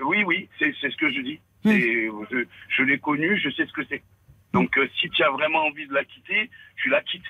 oui, 0.00 0.24
oui, 0.24 0.48
c'est 0.58 0.74
c'est 0.80 0.90
ce 0.90 0.96
que 0.96 1.10
je 1.10 1.20
dis. 1.20 1.40
Je 1.64 2.82
l'ai 2.82 2.98
connu, 2.98 3.38
je 3.38 3.48
sais 3.50 3.64
ce 3.64 3.72
que 3.72 3.84
c'est. 3.88 4.02
Donc, 4.52 4.76
euh, 4.78 4.88
si 5.00 5.08
tu 5.10 5.22
as 5.22 5.30
vraiment 5.30 5.66
envie 5.66 5.86
de 5.86 5.94
la 5.94 6.04
quitter, 6.04 6.50
tu 6.76 6.88
la 6.88 7.00
quittes. 7.02 7.22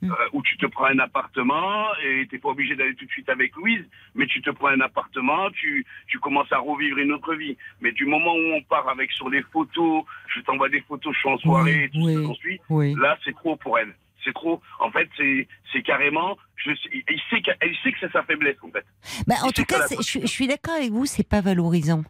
Hmm. 0.00 0.06
Hmm. 0.06 0.12
Euh, 0.12 0.28
ou 0.32 0.42
tu 0.42 0.56
te 0.58 0.66
prends 0.66 0.84
un 0.86 0.98
appartement 1.00 1.86
et 2.04 2.26
t'es 2.30 2.38
pas 2.38 2.50
obligé 2.50 2.76
d'aller 2.76 2.94
tout 2.94 3.04
de 3.04 3.10
suite 3.10 3.28
avec 3.28 3.54
Louise, 3.56 3.84
mais 4.14 4.26
tu 4.26 4.40
te 4.42 4.50
prends 4.50 4.68
un 4.68 4.80
appartement, 4.80 5.50
tu, 5.50 5.84
tu 6.06 6.18
commences 6.20 6.52
à 6.52 6.58
revivre 6.58 6.98
une 6.98 7.12
autre 7.12 7.34
vie. 7.34 7.56
Mais 7.80 7.90
du 7.92 8.06
moment 8.06 8.32
où 8.32 8.52
on 8.54 8.62
part 8.62 8.88
avec 8.88 9.10
sur 9.12 9.28
les 9.28 9.42
photos, 9.52 10.04
je 10.34 10.40
t'envoie 10.42 10.68
des 10.68 10.82
photos, 10.82 11.12
je 11.14 11.18
suis 11.18 11.28
en 11.28 11.38
soirée, 11.38 11.90
tout 11.92 12.00
oui, 12.04 12.14
ce 12.28 12.34
suit, 12.34 12.60
Oui. 12.70 12.94
là 13.00 13.18
c'est 13.24 13.34
trop 13.34 13.56
pour 13.56 13.78
elle. 13.78 13.92
C'est 14.24 14.34
trop. 14.34 14.60
En 14.80 14.90
fait, 14.90 15.08
c'est 15.16 15.46
c'est 15.72 15.82
carrément. 15.82 16.36
Je 16.56 16.72
sais, 16.74 16.90
il 16.92 17.20
sait 17.30 17.40
qu'elle 17.40 17.56
sait 17.82 17.92
que 17.92 17.98
c'est 18.00 18.12
sa 18.12 18.22
faiblesse 18.24 18.56
en 18.62 18.70
fait. 18.70 18.84
Bah, 19.26 19.36
en 19.42 19.48
Il 19.48 19.52
tout 19.52 19.64
cas, 19.64 19.86
je, 20.00 20.20
je 20.20 20.26
suis 20.26 20.46
d'accord 20.48 20.74
avec 20.74 20.90
vous, 20.90 21.06
c'est 21.06 21.26
pas 21.28 21.40
valorisant. 21.40 22.02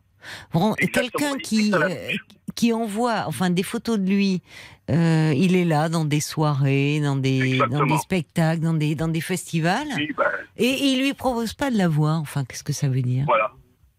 Quelqu'un 0.92 1.36
qui, 1.38 1.72
euh, 1.74 2.12
qui 2.54 2.72
envoie 2.72 3.24
enfin 3.26 3.50
des 3.50 3.62
photos 3.62 3.98
de 3.98 4.08
lui, 4.08 4.42
euh, 4.90 5.32
il 5.36 5.54
est 5.56 5.64
là 5.64 5.88
dans 5.88 6.04
des 6.04 6.20
soirées, 6.20 7.00
dans 7.00 7.16
des, 7.16 7.58
dans 7.70 7.84
des 7.86 7.98
spectacles, 7.98 8.60
dans 8.62 8.74
des, 8.74 8.94
dans 8.94 9.08
des 9.08 9.20
festivals, 9.20 9.86
Oui, 9.96 10.12
bah, 10.16 10.24
et 10.56 10.70
il 10.70 11.02
lui 11.02 11.14
propose 11.14 11.52
pas 11.54 11.70
de 11.70 11.76
la 11.76 11.88
voir. 11.88 12.20
Enfin, 12.20 12.44
qu'est-ce 12.44 12.64
que 12.64 12.72
ça 12.72 12.88
veut 12.88 13.02
dire? 13.02 13.24
Voilà. 13.26 13.52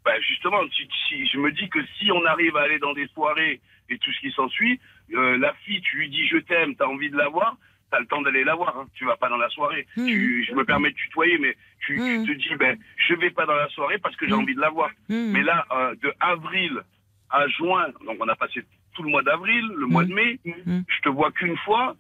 Ben 0.06 0.16
justement, 0.28 0.58
si, 0.76 0.88
si- 1.08 1.28
je 1.28 1.38
me 1.38 1.52
dis 1.52 1.70
que 1.70 1.80
si 2.00 2.12
on 2.12 2.26
arrive 2.26 2.56
à 2.58 2.62
aller 2.62 2.80
dans 2.80 2.94
des 2.94 3.08
soirées 3.14 3.62
et 3.90 3.98
tout 4.00 4.12
ce 4.12 4.20
qui 4.22 4.32
s'ensuit, 4.32 4.80
euh, 5.14 5.38
la 5.38 5.54
fille, 5.66 5.82
tu 5.82 5.98
lui 5.98 6.10
dis 6.10 6.28
je 6.28 6.38
t'aime, 6.38 6.76
t'as 6.76 6.86
envie 6.88 7.10
de 7.12 7.18
la 7.18 7.30
voir, 7.30 7.58
t'as 7.92 8.00
le 8.00 8.06
temps 8.06 8.22
d'aller 8.22 8.44
la 8.44 8.56
voir. 8.56 8.78
Hein. 8.78 8.88
Tu 8.94 9.06
vas 9.06 9.18
pas 9.18 9.30
dans 9.30 9.38
la 9.38 9.50
soirée. 9.50 9.86
Mhm. 9.98 10.06
Tu- 10.08 10.46
je 10.48 10.54
me 10.54 10.64
permets 10.66 10.92
de 10.92 10.96
tutoyer, 10.96 11.38
mais 11.40 11.56
tu, 11.86 11.96
tu 11.96 12.02
Mhm. 12.02 12.26
te 12.28 12.32
dis 12.34 12.56
ben 12.56 12.78
je 12.98 13.14
vais 13.16 13.32
pas 13.32 13.46
dans 13.46 13.56
la 13.56 13.68
soirée 13.70 13.98
parce 13.98 14.16
que 14.16 14.28
j'ai 14.28 14.34
Mhm. 14.34 14.40
envie 14.42 14.56
de 14.56 14.62
la 14.62 14.70
voir. 14.70 14.92
Hmm. 15.10 15.32
Mais 15.32 15.44
là, 15.44 15.66
euh, 15.72 15.96
de 16.02 16.14
avril 16.20 16.82
à 17.30 17.48
juin, 17.48 17.88
donc 18.06 18.18
on 18.20 18.28
a 18.28 18.36
passé 18.36 18.64
tout 18.96 19.04
le 19.04 19.10
mois 19.10 19.24
d'avril, 19.24 19.66
le 19.78 19.86
mois 19.88 20.04
de 20.06 20.14
mai, 20.14 20.40
je 20.46 21.02
te 21.02 21.10
vois 21.10 21.32
qu'une 21.32 21.58
fois. 21.58 21.96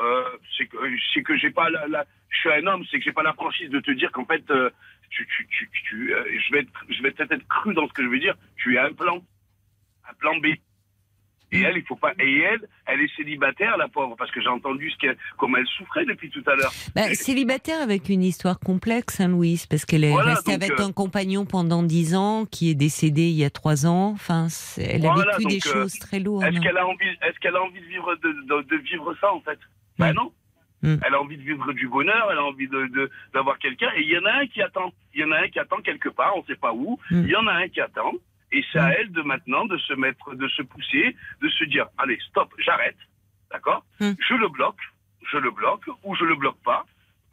Euh, 0.00 0.22
c'est 0.56 0.66
que 0.66 0.76
c'est 1.12 1.22
que 1.22 1.36
j'ai 1.36 1.50
pas 1.50 1.68
la, 1.70 1.88
la- 1.88 2.06
je 2.30 2.38
suis 2.38 2.52
un 2.52 2.64
homme, 2.68 2.84
c'est 2.90 2.98
que 2.98 3.04
j'ai 3.04 3.12
pas 3.12 3.24
la 3.24 3.32
franchise 3.32 3.68
de 3.70 3.80
te 3.80 3.90
dire 3.90 4.12
qu'en 4.12 4.24
fait 4.26 4.48
euh, 4.50 4.70
tu, 5.10 5.26
tu, 5.26 5.46
tu, 5.48 5.68
tu, 5.88 6.14
euh, 6.14 6.22
je 6.38 6.52
vais 6.52 6.60
être, 6.60 6.84
je 6.88 7.02
vais 7.02 7.10
peut-être 7.10 7.32
être 7.32 7.48
cru 7.48 7.74
dans 7.74 7.88
ce 7.88 7.92
que 7.94 8.02
je 8.04 8.08
veux 8.08 8.20
dire. 8.20 8.36
Tu 8.58 8.76
es 8.76 8.78
un 8.78 8.92
plan, 8.92 9.20
un 10.08 10.14
plan 10.14 10.36
B. 10.38 10.46
Et 11.50 11.62
elle, 11.62 11.76
il 11.78 11.82
faut 11.84 11.96
pas. 11.96 12.12
Et 12.18 12.40
elle, 12.40 12.60
elle 12.86 13.00
est 13.00 13.16
célibataire, 13.16 13.76
la 13.78 13.88
pauvre, 13.88 14.16
parce 14.16 14.30
que 14.30 14.40
j'ai 14.40 14.48
entendu 14.48 14.90
ce 14.90 14.96
qu'elle, 14.98 15.16
comment 15.38 15.56
elle 15.56 15.66
souffrait 15.66 16.04
depuis 16.04 16.28
tout 16.30 16.42
à 16.46 16.54
l'heure. 16.54 16.72
Bah, 16.94 17.14
célibataire 17.14 17.80
avec 17.80 18.08
une 18.10 18.22
histoire 18.22 18.58
complexe, 18.60 19.20
hein, 19.20 19.28
Louise, 19.28 19.66
parce 19.66 19.84
qu'elle 19.86 20.04
est 20.04 20.10
Voilà, 20.10 20.34
restée 20.34 20.52
donc, 20.52 20.62
avec 20.62 20.78
euh, 20.80 20.84
un 20.86 20.92
compagnon 20.92 21.46
pendant 21.46 21.82
dix 21.82 22.14
ans, 22.14 22.44
qui 22.44 22.70
est 22.70 22.74
décédé 22.74 23.22
il 23.28 23.36
y 23.36 23.44
a 23.44 23.50
trois 23.50 23.86
ans. 23.86 24.10
Enfin, 24.10 24.48
elle 24.76 25.06
a 25.06 25.12
Voilà, 25.14 25.36
vécu 25.38 25.48
des 25.58 25.66
euh, 25.68 25.72
choses 25.72 25.98
très 25.98 26.20
lourdes. 26.20 26.44
Est-ce 26.44 26.56
hein. 26.56 26.60
qu'elle 26.60 26.76
a 26.76 26.86
envie, 26.86 27.06
est-ce 27.26 27.38
qu'elle 27.40 27.56
a 27.56 27.62
envie 27.62 27.80
de 27.80 27.86
vivre 27.86 28.14
de, 28.16 28.28
de, 28.46 28.62
de 28.68 28.76
vivre 28.82 29.14
ça 29.20 29.32
en 29.32 29.40
fait? 29.40 29.58
Ben 29.98 30.12
non. 30.12 30.32
Mm. 30.82 30.94
Elle 31.04 31.14
a 31.14 31.20
envie 31.20 31.36
de 31.36 31.42
vivre 31.42 31.72
du 31.72 31.88
bonheur, 31.88 32.28
elle 32.30 32.38
a 32.38 32.44
envie 32.44 32.68
de- 32.68 33.10
d'avoir 33.34 33.58
quelqu'un. 33.58 33.88
Et 33.96 34.02
il 34.02 34.08
y 34.10 34.18
en 34.18 34.24
a 34.26 34.32
un 34.42 34.46
qui 34.46 34.62
attend. 34.62 34.92
Il 35.14 35.22
y 35.22 35.24
en 35.24 35.32
a 35.32 35.38
un 35.38 35.48
qui 35.48 35.58
attend 35.58 35.78
quelque 35.78 36.08
part, 36.08 36.34
on 36.36 36.42
ne 36.42 36.46
sait 36.46 36.54
pas 36.56 36.72
où. 36.72 36.98
Mm. 37.10 37.22
Il 37.24 37.30
y 37.30 37.36
en 37.36 37.46
a 37.48 37.52
un 37.52 37.68
qui 37.68 37.80
attend. 37.80 38.12
Et 38.52 38.64
c'est 38.72 38.78
à 38.78 38.90
elle 38.98 39.12
de 39.12 39.22
maintenant 39.22 39.66
de 39.66 39.76
se 39.76 39.92
mettre, 39.94 40.34
de 40.34 40.48
se 40.48 40.62
pousser, 40.62 41.16
de 41.42 41.48
se 41.48 41.64
dire 41.64 41.86
allez 41.98 42.18
stop, 42.28 42.52
j'arrête, 42.58 42.96
d'accord 43.50 43.84
Mm. 44.00 44.12
Je 44.28 44.34
le 44.34 44.48
bloque, 44.48 44.80
je 45.30 45.38
le 45.38 45.50
bloque 45.50 45.84
ou 46.04 46.14
je 46.14 46.24
le 46.24 46.36
bloque 46.36 46.62
pas. 46.64 46.84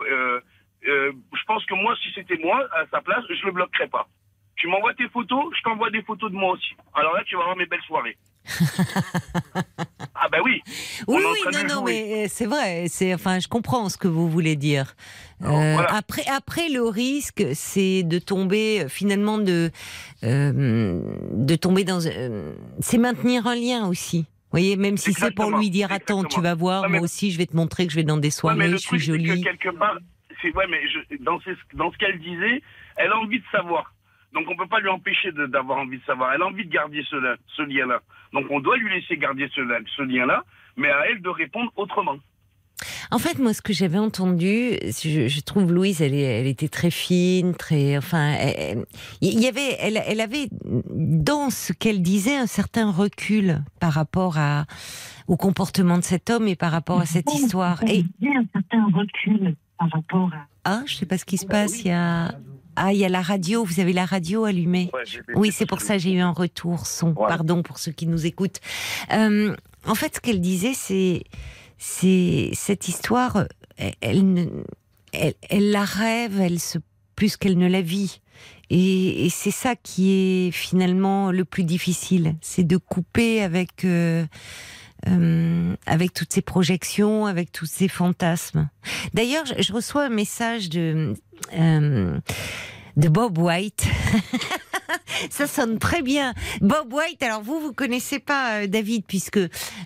Euh, 0.02 0.42
euh, 0.88 1.12
je 1.34 1.44
pense 1.46 1.66
que 1.66 1.74
moi, 1.76 1.96
si 2.02 2.12
c'était 2.14 2.38
moi 2.38 2.68
à 2.74 2.86
sa 2.88 3.02
place, 3.02 3.24
je 3.30 3.46
le 3.46 3.52
bloquerais 3.52 3.88
pas. 3.88 4.08
Tu 4.56 4.68
m'envoies 4.68 4.94
tes 4.94 5.10
photos, 5.10 5.54
je 5.56 5.62
t'envoie 5.64 5.90
des 5.90 6.02
photos 6.02 6.32
de 6.32 6.36
moi 6.36 6.54
aussi. 6.54 6.76
Alors 6.94 7.14
là, 7.14 7.24
tu 7.26 7.36
vas 7.36 7.42
avoir 7.42 7.58
mes 7.58 7.66
belles 7.66 7.82
soirées. 7.84 8.18
Ah 10.16 10.30
ben 10.32 10.40
oui. 10.44 10.62
Oui, 11.08 11.22
oui, 11.24 11.40
non, 11.54 11.76
non, 11.76 11.84
mais 11.84 12.26
euh, 12.26 12.28
c'est 12.30 12.46
vrai. 12.46 12.86
C'est, 12.90 13.14
enfin, 13.14 13.40
je 13.40 13.48
comprends 13.48 13.90
ce 13.90 13.98
que 13.98 14.08
vous 14.08 14.30
voulez 14.30 14.56
dire. 14.56 14.96
Euh, 15.44 15.74
voilà. 15.74 15.94
Après, 15.94 16.24
après, 16.28 16.70
le 16.70 16.84
risque, 16.84 17.44
c'est 17.54 18.04
de 18.04 18.20
tomber 18.20 18.84
euh, 18.84 18.88
finalement 18.88 19.38
de, 19.38 19.72
euh, 20.24 21.02
de 21.32 21.56
tomber 21.56 21.84
dans, 21.84 22.00
euh, 22.06 22.54
c'est 22.80 22.98
maintenir 22.98 23.46
un 23.48 23.56
lien 23.56 23.88
aussi. 23.88 24.20
Vous 24.20 24.60
voyez, 24.62 24.78
même 24.78 24.98
si 24.98 25.12
c'est 25.14 25.32
pour 25.32 25.52
lui 25.52 25.70
dire 25.70 25.92
attends, 25.92 26.24
tu 26.24 26.40
vas 26.40 26.56
voir, 26.56 26.84
mais- 26.84 26.98
moi 27.00 27.02
aussi, 27.06 27.32
je 27.32 27.38
vais 27.38 27.46
te 27.46 27.56
montrer 27.56 27.86
que 27.88 27.92
je 27.92 27.98
vais 27.98 28.04
dans 28.04 28.18
des 28.18 28.32
soirées, 28.32 28.58
mais 28.58 28.68
le 28.68 28.74
je 28.74 28.78
suis 28.78 28.88
truc, 28.88 29.02
c'est 29.02 29.12
que 29.12 29.18
jolie. 29.28 29.42
quelque 29.42 29.70
part, 29.78 29.98
c'est 30.42 30.54
ouais, 30.56 30.66
mais 30.70 30.80
je- 30.88 31.24
dans, 31.24 31.40
ce, 31.42 31.50
dans 31.74 31.92
ce 31.92 31.98
qu'elle 31.98 32.20
disait, 32.20 32.62
elle 32.96 33.12
a 33.12 33.18
envie 33.18 33.40
de 33.40 33.46
savoir. 33.52 33.94
Donc 34.36 34.46
on 34.50 34.56
peut 34.56 34.68
pas 34.68 34.80
lui 34.80 34.90
empêcher 34.90 35.32
de- 35.32 35.46
d'avoir 35.48 35.80
envie 35.80 35.98
de 35.98 36.04
savoir. 36.04 36.34
Elle 36.34 36.42
a 36.42 36.46
envie 36.46 36.66
de 36.66 36.72
garder 36.72 37.02
ce, 37.10 37.16
lien- 37.16 37.38
ce 37.56 37.62
lien-là. 37.64 38.02
Donc 38.34 38.46
on 38.52 38.60
doit 38.60 38.78
lui 38.78 38.94
laisser 38.94 39.18
garder 39.18 39.50
ce, 39.56 39.62
lien- 39.62 39.84
ce 39.96 40.02
lien-là, 40.04 40.44
mais 40.78 40.90
à 40.90 41.10
elle 41.10 41.22
de 41.22 41.30
répondre 41.30 41.72
autrement. 41.76 42.18
En 43.12 43.20
fait, 43.20 43.40
moi, 43.40 43.54
ce 43.54 43.62
que 43.62 43.72
j'avais 43.72 44.00
entendu, 44.00 44.72
je, 44.84 45.28
je 45.30 45.40
trouve 45.42 45.72
Louise, 45.72 46.02
elle, 46.02 46.14
était 46.48 46.68
très 46.68 46.92
fine, 46.92 47.56
très, 47.56 47.96
enfin, 47.98 48.34
elle- 48.34 48.84
il 49.22 49.40
y 49.40 49.48
avait, 49.48 49.78
elle, 49.80 50.02
elle 50.06 50.20
avait 50.20 50.48
dans 50.90 51.50
ce 51.50 51.72
qu'elle 51.72 52.02
disait 52.02 52.36
un 52.36 52.48
certain 52.48 52.92
recul 52.92 53.62
par 53.80 53.94
rapport 53.94 54.38
à 54.38 54.66
au 55.28 55.38
comportement 55.38 55.98
de 55.98 56.04
cet 56.04 56.30
homme 56.30 56.48
et 56.50 56.56
par 56.58 56.72
rapport 56.74 57.00
à 57.00 57.06
cette 57.06 57.34
histoire. 57.34 57.82
Et 57.84 58.04
Il 58.20 58.28
y 58.30 58.36
a 58.36 58.40
un 58.40 58.46
certain 58.52 58.86
recul 58.94 59.56
par 59.80 59.90
rapport 59.92 60.30
à. 60.34 60.46
ah, 60.66 60.84
je 60.86 60.96
sais 60.96 61.06
pas 61.06 61.18
ce 61.18 61.26
qui 61.26 61.38
se 61.38 61.46
passe. 61.46 61.82
Il 61.82 61.88
y 61.88 61.92
a 61.92 62.32
ah, 62.76 62.94
il 62.94 63.00
y 63.00 63.06
a 63.06 63.10
la 63.10 63.22
radio. 63.22 63.64
Vous 63.64 63.80
avez 63.80 63.94
la 63.94 64.06
radio 64.06 64.46
allumée. 64.46 64.92
Oui, 65.36 65.52
c'est 65.52 65.66
pour 65.66 65.82
ça 65.82 65.96
que 65.96 66.00
j'ai 66.00 66.12
eu 66.14 66.20
un 66.20 66.32
retour 66.32 66.86
son. 66.88 67.14
Pardon 67.14 67.64
pour 67.64 67.80
ceux 67.80 67.92
qui 67.92 68.08
nous 68.08 68.26
écoutent. 68.26 68.60
Euh, 69.12 69.56
en 69.86 69.96
fait, 69.96 70.16
ce 70.16 70.20
qu'elle 70.20 70.42
disait, 70.42 70.74
c'est 70.74 71.24
c'est 71.78 72.52
cette 72.54 72.88
histoire. 72.88 73.46
Elle, 73.78 73.94
elle, 74.02 74.50
elle, 75.12 75.34
elle 75.50 75.72
la 75.72 75.84
rêve, 75.84 76.40
elle 76.40 76.60
se 76.60 76.80
plus 77.16 77.38
qu'elle 77.38 77.58
ne 77.58 77.68
la 77.68 77.82
vit. 77.82 78.22
Et, 78.70 79.26
et 79.26 79.30
c'est 79.30 79.52
ça 79.52 79.76
qui 79.76 80.12
est 80.12 80.52
finalement 80.52 81.32
le 81.32 81.46
plus 81.46 81.64
difficile, 81.64 82.36
c'est 82.42 82.64
de 82.64 82.78
couper 82.78 83.44
avec 83.44 83.86
euh, 83.86 84.26
euh, 85.08 85.76
avec 85.86 86.14
toutes 86.14 86.34
ces 86.34 86.42
projections, 86.42 87.28
avec 87.28 87.52
tous 87.52 87.68
ces 87.68 87.88
fantasmes. 87.88 88.70
D'ailleurs, 89.14 89.46
je, 89.46 89.62
je 89.62 89.72
reçois 89.72 90.06
un 90.06 90.10
message 90.10 90.70
de 90.70 91.14
euh, 91.54 92.18
de 92.98 93.10
Bob 93.10 93.38
White. 93.38 93.86
Ça 95.30 95.48
sonne 95.48 95.80
très 95.80 96.02
bien. 96.02 96.34
Bob 96.62 96.94
White, 96.94 97.22
alors 97.24 97.42
vous, 97.42 97.60
vous 97.60 97.74
connaissez 97.74 98.20
pas 98.20 98.62
euh, 98.62 98.68
David, 98.68 99.04
puisque 99.08 99.40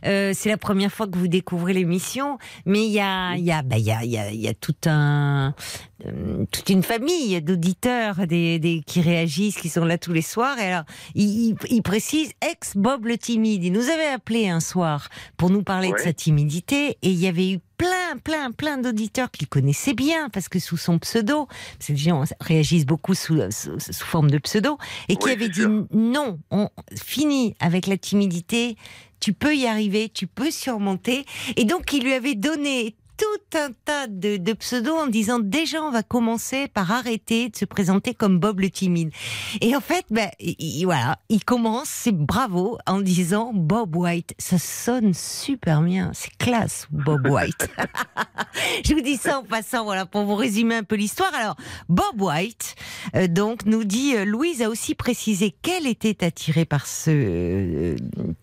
euh, 0.06 0.32
c'est 0.34 0.50
la 0.50 0.58
première 0.58 0.92
fois 0.92 1.08
que 1.08 1.18
vous 1.18 1.28
découvrez 1.28 1.74
l'émission, 1.74 2.38
mais 2.66 2.86
il 2.86 2.92
y 2.92 3.00
a, 3.00 3.36
y, 3.36 3.52
a, 3.52 3.62
bah, 3.62 3.78
y, 3.78 3.92
a, 3.92 4.04
y, 4.04 4.48
a, 4.48 4.54
tout 4.54 4.76
un, 4.86 5.54
toute 6.52 6.70
une 6.70 6.84
famille 6.84 7.42
d'auditeurs 7.42 8.26
des, 8.28 8.60
des, 8.60 8.82
qui 8.86 9.02
réagissent, 9.02 9.58
qui 9.58 9.70
sont 9.70 9.86
là 9.86 9.98
tous 9.98 10.14
les 10.14 10.22
soirs. 10.22 10.58
Et 10.60 10.66
alors, 10.72 10.84
il, 11.16 11.50
il- 11.50 11.56
il 11.70 11.82
précise, 11.82 12.32
ex-Bob 12.42 13.06
le 13.06 13.18
timide. 13.18 13.64
Il 13.64 13.74
nous 13.74 13.90
avait 13.90 14.08
appelé 14.08 14.50
un 14.50 14.60
soir 14.60 15.10
pour 15.38 15.50
nous 15.50 15.64
parler 15.64 15.92
de 15.92 15.98
sa 15.98 16.14
timidité, 16.14 16.98
et 17.02 17.10
il 17.10 17.20
y 17.20 17.28
avait 17.28 17.52
eu 17.52 17.60
plein, 17.78 18.18
plein, 18.24 18.52
plein 18.52 18.78
d'auditeurs 18.78 19.32
qu'il 19.32 19.48
connaissait 19.48 19.94
bien, 19.94 20.30
parce 20.30 20.50
que 20.50 20.60
sous 20.60 20.78
son 20.78 21.00
pseudo, 21.00 21.48
les 21.88 21.96
gens 21.98 22.24
réagissent 22.42 22.86
beaucoup 22.86 23.14
sous, 23.14 23.40
sous, 23.52 23.80
sous 23.80 24.06
forme 24.06 24.30
de 24.32 24.38
pseudo, 24.38 24.78
et 25.08 25.16
qui 25.16 25.30
avait 25.30 25.50
dit 25.50 25.62
sûr. 25.62 25.86
non, 25.94 26.40
on 26.52 26.70
finit 27.02 27.56
avec 27.60 27.88
la 27.88 27.98
timidité, 27.98 28.76
tu 29.22 29.34
peux 29.34 29.56
y 29.56 29.66
arriver, 29.68 30.10
tu 30.14 30.28
peux 30.28 30.50
surmonter. 30.52 31.26
Et 31.58 31.66
donc, 31.66 31.92
il 31.92 32.04
lui 32.04 32.14
avait 32.14 32.36
donné 32.36 32.96
tout 33.20 33.58
un 33.58 33.70
tas 33.86 34.08
de, 34.08 34.38
de 34.38 34.54
pseudos 34.54 34.98
en 34.98 35.08
disant 35.08 35.40
déjà 35.40 35.84
on 35.84 35.91
va 35.91 36.04
commencer 36.04 36.68
par 36.70 36.91
arrêter 36.91 37.50
de 37.50 37.56
se 37.58 37.66
présenter 37.66 38.14
comme 38.14 38.40
Bob 38.40 38.62
le 38.62 38.70
timide. 38.70 39.12
Et 39.62 39.76
en 39.76 39.82
fait, 39.82 40.06
ben, 40.10 40.30
il- 40.40 40.56
il- 40.60 40.86
voilà, 40.86 41.20
il 41.30 41.44
commence, 41.44 41.90
c'est 41.90 42.16
bravo, 42.16 42.78
en 42.88 43.02
disant 43.02 43.52
Bob 43.54 43.96
White. 43.96 44.34
Ça 44.38 44.58
sonne 44.58 45.14
super 45.14 45.82
bien, 45.82 46.12
c'est 46.14 46.36
classe, 46.38 46.88
Bob 46.91 47.28
White. 47.28 47.70
Je 48.86 48.94
vous 48.94 49.02
dis 49.02 49.18
ça 49.18 49.40
en 49.40 49.44
passant, 49.44 49.84
voilà, 49.84 50.06
pour 50.06 50.24
vous 50.24 50.36
résumer 50.36 50.76
un 50.76 50.84
peu 50.84 50.96
l'histoire. 50.96 51.34
Alors, 51.34 51.56
Bob 51.90 52.22
White, 52.22 52.76
euh, 53.16 53.28
donc, 53.28 53.66
nous 53.66 53.84
dit, 53.84 54.16
euh, 54.16 54.26
Louise 54.26 54.62
a 54.62 54.70
aussi 54.70 54.96
précisé 54.96 55.54
qu'elle 55.62 55.88
était 55.88 56.24
attirée 56.24 56.66
par 56.66 56.88
ce 56.88 57.10
euh, 57.14 57.96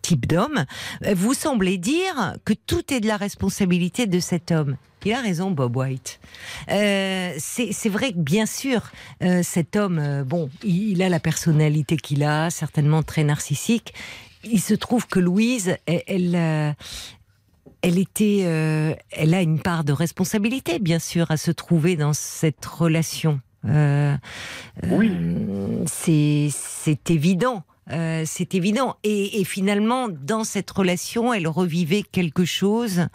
type 0.02 0.26
d'homme. 0.26 0.64
Euh, 1.06 1.14
Vous 1.16 1.34
semblez 1.34 1.78
dire 1.78 2.34
que 2.44 2.52
tout 2.52 2.92
est 2.92 3.00
de 3.00 3.06
la 3.06 3.16
responsabilité 3.16 4.06
de 4.06 4.20
cet 4.20 4.50
homme. 4.52 4.65
Il 5.04 5.12
a 5.12 5.20
raison, 5.20 5.52
Bob 5.52 5.76
White. 5.76 6.18
Euh, 6.70 7.32
c'est 7.38 7.88
vrai 7.88 8.12
que 8.12 8.18
bien 8.18 8.44
sûr, 8.44 8.90
euh, 9.22 9.42
cet 9.44 9.76
homme, 9.76 10.00
euh, 10.00 10.24
bon, 10.24 10.50
il, 10.64 10.90
il 10.90 11.02
a 11.02 11.08
la 11.08 11.20
personnalité 11.20 11.96
qu'il 11.96 12.24
a, 12.24 12.50
certainement 12.50 13.04
très 13.04 13.22
narcissique. 13.22 13.94
Il 14.42 14.60
se 14.60 14.74
trouve 14.74 15.06
que 15.06 15.20
Louise, 15.20 15.76
elle, 15.86 16.02
elle, 16.08 16.74
elle 17.82 17.98
était, 17.98 18.42
euh, 18.44 18.94
elle 19.12 19.34
a 19.34 19.42
une 19.42 19.60
part 19.60 19.84
de 19.84 19.92
responsabilité, 19.92 20.80
bien 20.80 20.98
sûr, 20.98 21.30
à 21.30 21.36
se 21.36 21.52
trouver 21.52 21.94
dans 21.94 22.12
cette 22.12 22.64
relation. 22.66 23.40
Euh, 23.64 24.16
Oui. 24.90 25.10
euh, 25.12 25.84
c'est 25.86 27.10
évident. 27.10 27.62
C'est 27.88 28.56
évident. 28.56 28.96
Et, 29.04 29.40
et 29.40 29.44
finalement, 29.44 30.08
dans 30.08 30.42
cette 30.42 30.68
relation, 30.72 31.32
elle 31.32 31.46
revivait 31.46 32.02
quelque 32.02 32.44
chose, 32.44 33.06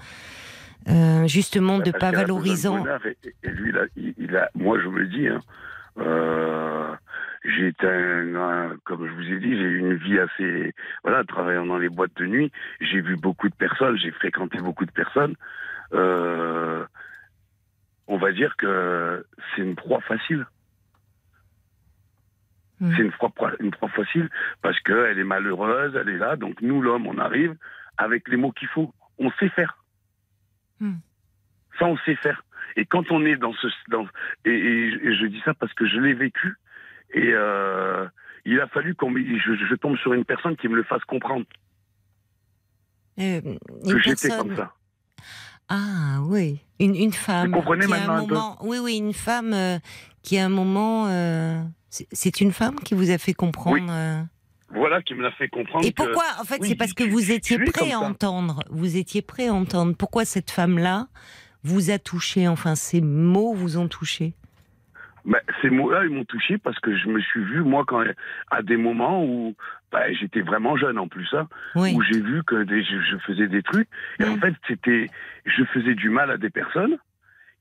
euh, 0.89 1.27
justement, 1.27 1.77
de 1.79 1.91
Parce 1.91 1.99
pas 1.99 2.11
de 2.11 2.15
valorisant. 2.17 2.83
Et, 3.05 3.17
et 3.43 3.49
lui, 3.49 3.69
il 3.69 3.77
a, 3.77 3.85
il, 3.95 4.13
il 4.17 4.35
a- 4.35 4.49
moi, 4.55 4.79
je 4.81 4.87
me 4.87 4.99
le 4.99 5.07
dis, 5.07 5.27
hein, 5.27 5.39
euh, 5.99 6.93
j'ai 7.43 7.67
été 7.67 7.87
un, 7.87 8.75
comme 8.83 9.07
je 9.07 9.13
vous 9.13 9.31
ai 9.31 9.39
dit, 9.39 9.49
j'ai 9.55 9.63
eu 9.63 9.79
une 9.79 9.93
vie 9.95 10.19
assez, 10.19 10.73
voilà, 11.03 11.23
travaillant 11.23 11.65
dans 11.65 11.77
les 11.77 11.89
boîtes 11.89 12.15
de 12.17 12.25
nuit, 12.25 12.51
j'ai 12.79 13.01
vu 13.01 13.15
beaucoup 13.15 13.49
de 13.49 13.55
personnes, 13.55 13.97
j'ai 13.97 14.11
fréquenté 14.11 14.59
beaucoup 14.59 14.85
de 14.85 14.91
personnes. 14.91 15.35
Euh, 15.93 16.85
on 18.07 18.17
va 18.17 18.31
dire 18.31 18.55
que 18.57 19.25
c'est 19.55 19.61
une 19.61 19.75
proie 19.75 20.01
facile. 20.01 20.45
Mm. 22.79 22.93
C'est 22.95 23.03
une 23.03 23.11
proie, 23.11 23.31
une 23.59 23.71
proie 23.71 23.89
facile 23.89 24.29
parce 24.61 24.79
qu'elle 24.81 25.19
est 25.19 25.23
malheureuse, 25.23 25.95
elle 25.95 26.09
est 26.09 26.17
là. 26.17 26.35
Donc 26.35 26.61
nous, 26.61 26.81
l'homme, 26.81 27.07
on 27.07 27.17
arrive 27.17 27.55
avec 27.97 28.27
les 28.27 28.37
mots 28.37 28.51
qu'il 28.51 28.67
faut. 28.69 28.93
On 29.19 29.31
sait 29.39 29.49
faire. 29.49 29.77
Mm. 30.81 30.95
Ça, 31.79 31.85
on 31.85 31.97
sait 31.99 32.15
faire. 32.17 32.43
Et 32.75 32.85
quand 32.85 33.09
on 33.11 33.23
est 33.25 33.37
dans 33.37 33.53
ce... 33.53 33.67
Dans, 33.89 34.05
et, 34.45 34.49
et- 34.51 34.87
et 35.07 35.15
je 35.15 35.25
dis 35.27 35.41
ça 35.45 35.53
parce 35.53 35.73
que 35.73 35.85
je 35.87 35.97
l'ai 35.99 36.13
vécu. 36.13 36.55
Et 37.13 37.29
euh, 37.33 38.05
il 38.45 38.59
a 38.59 38.67
fallu 38.67 38.93
qu'on... 38.95 39.13
Je, 39.15 39.55
je 39.55 39.75
tombe 39.75 39.95
sur 39.97 40.13
une 40.13 40.25
personne 40.25 40.55
qui 40.57 40.67
me 40.67 40.75
le 40.75 40.83
fasse 40.83 41.03
comprendre 41.05 41.45
Euh, 43.19 43.41
que 43.41 43.99
j'étais 43.99 44.27
personne- 44.29 44.47
comme 44.49 44.55
ça. 44.57 44.73
Ah 45.69 46.19
oui, 46.23 46.59
une, 46.79 46.95
une 46.95 47.13
femme. 47.13 47.47
Vous 47.47 47.53
comprenez 47.59 47.85
qui 47.85 47.91
maintenant 47.91 48.13
un 48.15 48.17
un 48.23 48.27
peu 48.27 48.33
moment, 48.33 48.57
Oui, 48.61 48.77
oui, 48.79 48.97
une 48.97 49.13
femme 49.13 49.53
euh, 49.53 49.79
qui 50.21 50.37
à 50.37 50.45
un 50.45 50.49
moment. 50.49 51.07
euh, 51.07 51.61
c'est- 51.89 52.07
c'est 52.11 52.41
une 52.41 52.51
femme 52.51 52.75
qui 52.75 52.93
vous 52.93 53.09
a 53.11 53.17
fait 53.17 53.33
comprendre. 53.33 53.75
Oui. 53.77 53.81
Voilà 54.73 55.01
qui 55.01 55.13
me 55.15 55.21
l'a 55.21 55.31
fait 55.31 55.49
comprendre. 55.49 55.85
Et 55.85 55.91
que- 55.91 56.03
pourquoi 56.03 56.23
En 56.39 56.43
fait, 56.45 56.57
oui, 56.61 56.69
c'est 56.69 56.75
parce 56.75 56.93
que 56.93 57.03
vous 57.03 57.31
étiez 57.31 57.59
prêt 57.59 57.91
à 57.91 57.99
entendre. 57.99 58.61
Vous 58.69 58.97
étiez 58.97 59.21
prêt 59.21 59.47
à 59.47 59.53
entendre. 59.53 59.95
Pourquoi 59.97 60.25
cette 60.25 60.49
femme-là 60.51 61.07
vous 61.63 61.91
a 61.91 61.99
touché? 61.99 62.47
Enfin, 62.47 62.75
ces 62.75 63.01
mots 63.01 63.53
vous 63.53 63.77
ont 63.77 63.87
touché? 63.87 64.33
Ben, 65.25 65.39
ces 65.61 65.69
mots-là, 65.69 66.05
ils 66.05 66.09
m'ont 66.09 66.25
touché 66.25 66.57
parce 66.57 66.79
que 66.79 66.97
je 66.97 67.07
me 67.07 67.19
suis 67.21 67.43
vu, 67.43 67.61
moi, 67.61 67.83
quand, 67.85 68.03
à 68.49 68.63
des 68.63 68.77
moments 68.77 69.23
où 69.23 69.55
ben, 69.91 70.11
j'étais 70.19 70.41
vraiment 70.41 70.75
jeune 70.77 70.97
en 70.97 71.07
plus, 71.07 71.27
hein, 71.33 71.47
Oui. 71.75 71.93
où 71.95 72.01
j'ai 72.01 72.19
vu 72.21 72.41
que 72.43 72.63
des- 72.63 72.83
je, 72.83 72.99
je 73.01 73.17
faisais 73.17 73.47
des 73.47 73.61
trucs. 73.61 73.87
Et 74.19 74.23
en 74.23 74.37
fait, 74.37 74.55
c'était, 74.67 75.09
je 75.45 75.63
faisais 75.65 75.93
du 75.93 76.09
mal 76.09 76.31
à 76.31 76.37
des 76.37 76.49
personnes 76.49 76.97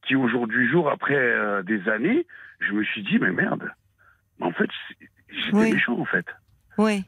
qui, 0.07 0.15
aujourd'hui, 0.17 0.71
jour 0.71 0.89
après 0.91 1.17
euh, 1.17 1.63
des 1.63 1.87
années, 1.91 2.25
je 2.61 2.73
me 2.73 2.83
suis 2.85 3.03
dit, 3.03 3.19
mais 3.19 3.33
merde, 3.33 3.71
en 4.41 4.53
fait, 4.53 4.71
j'étais 5.29 5.57
Oui. 5.57 5.73
méchant, 5.75 5.99
en 5.99 6.05
fait. 6.07 6.25
Oui. 6.81 7.05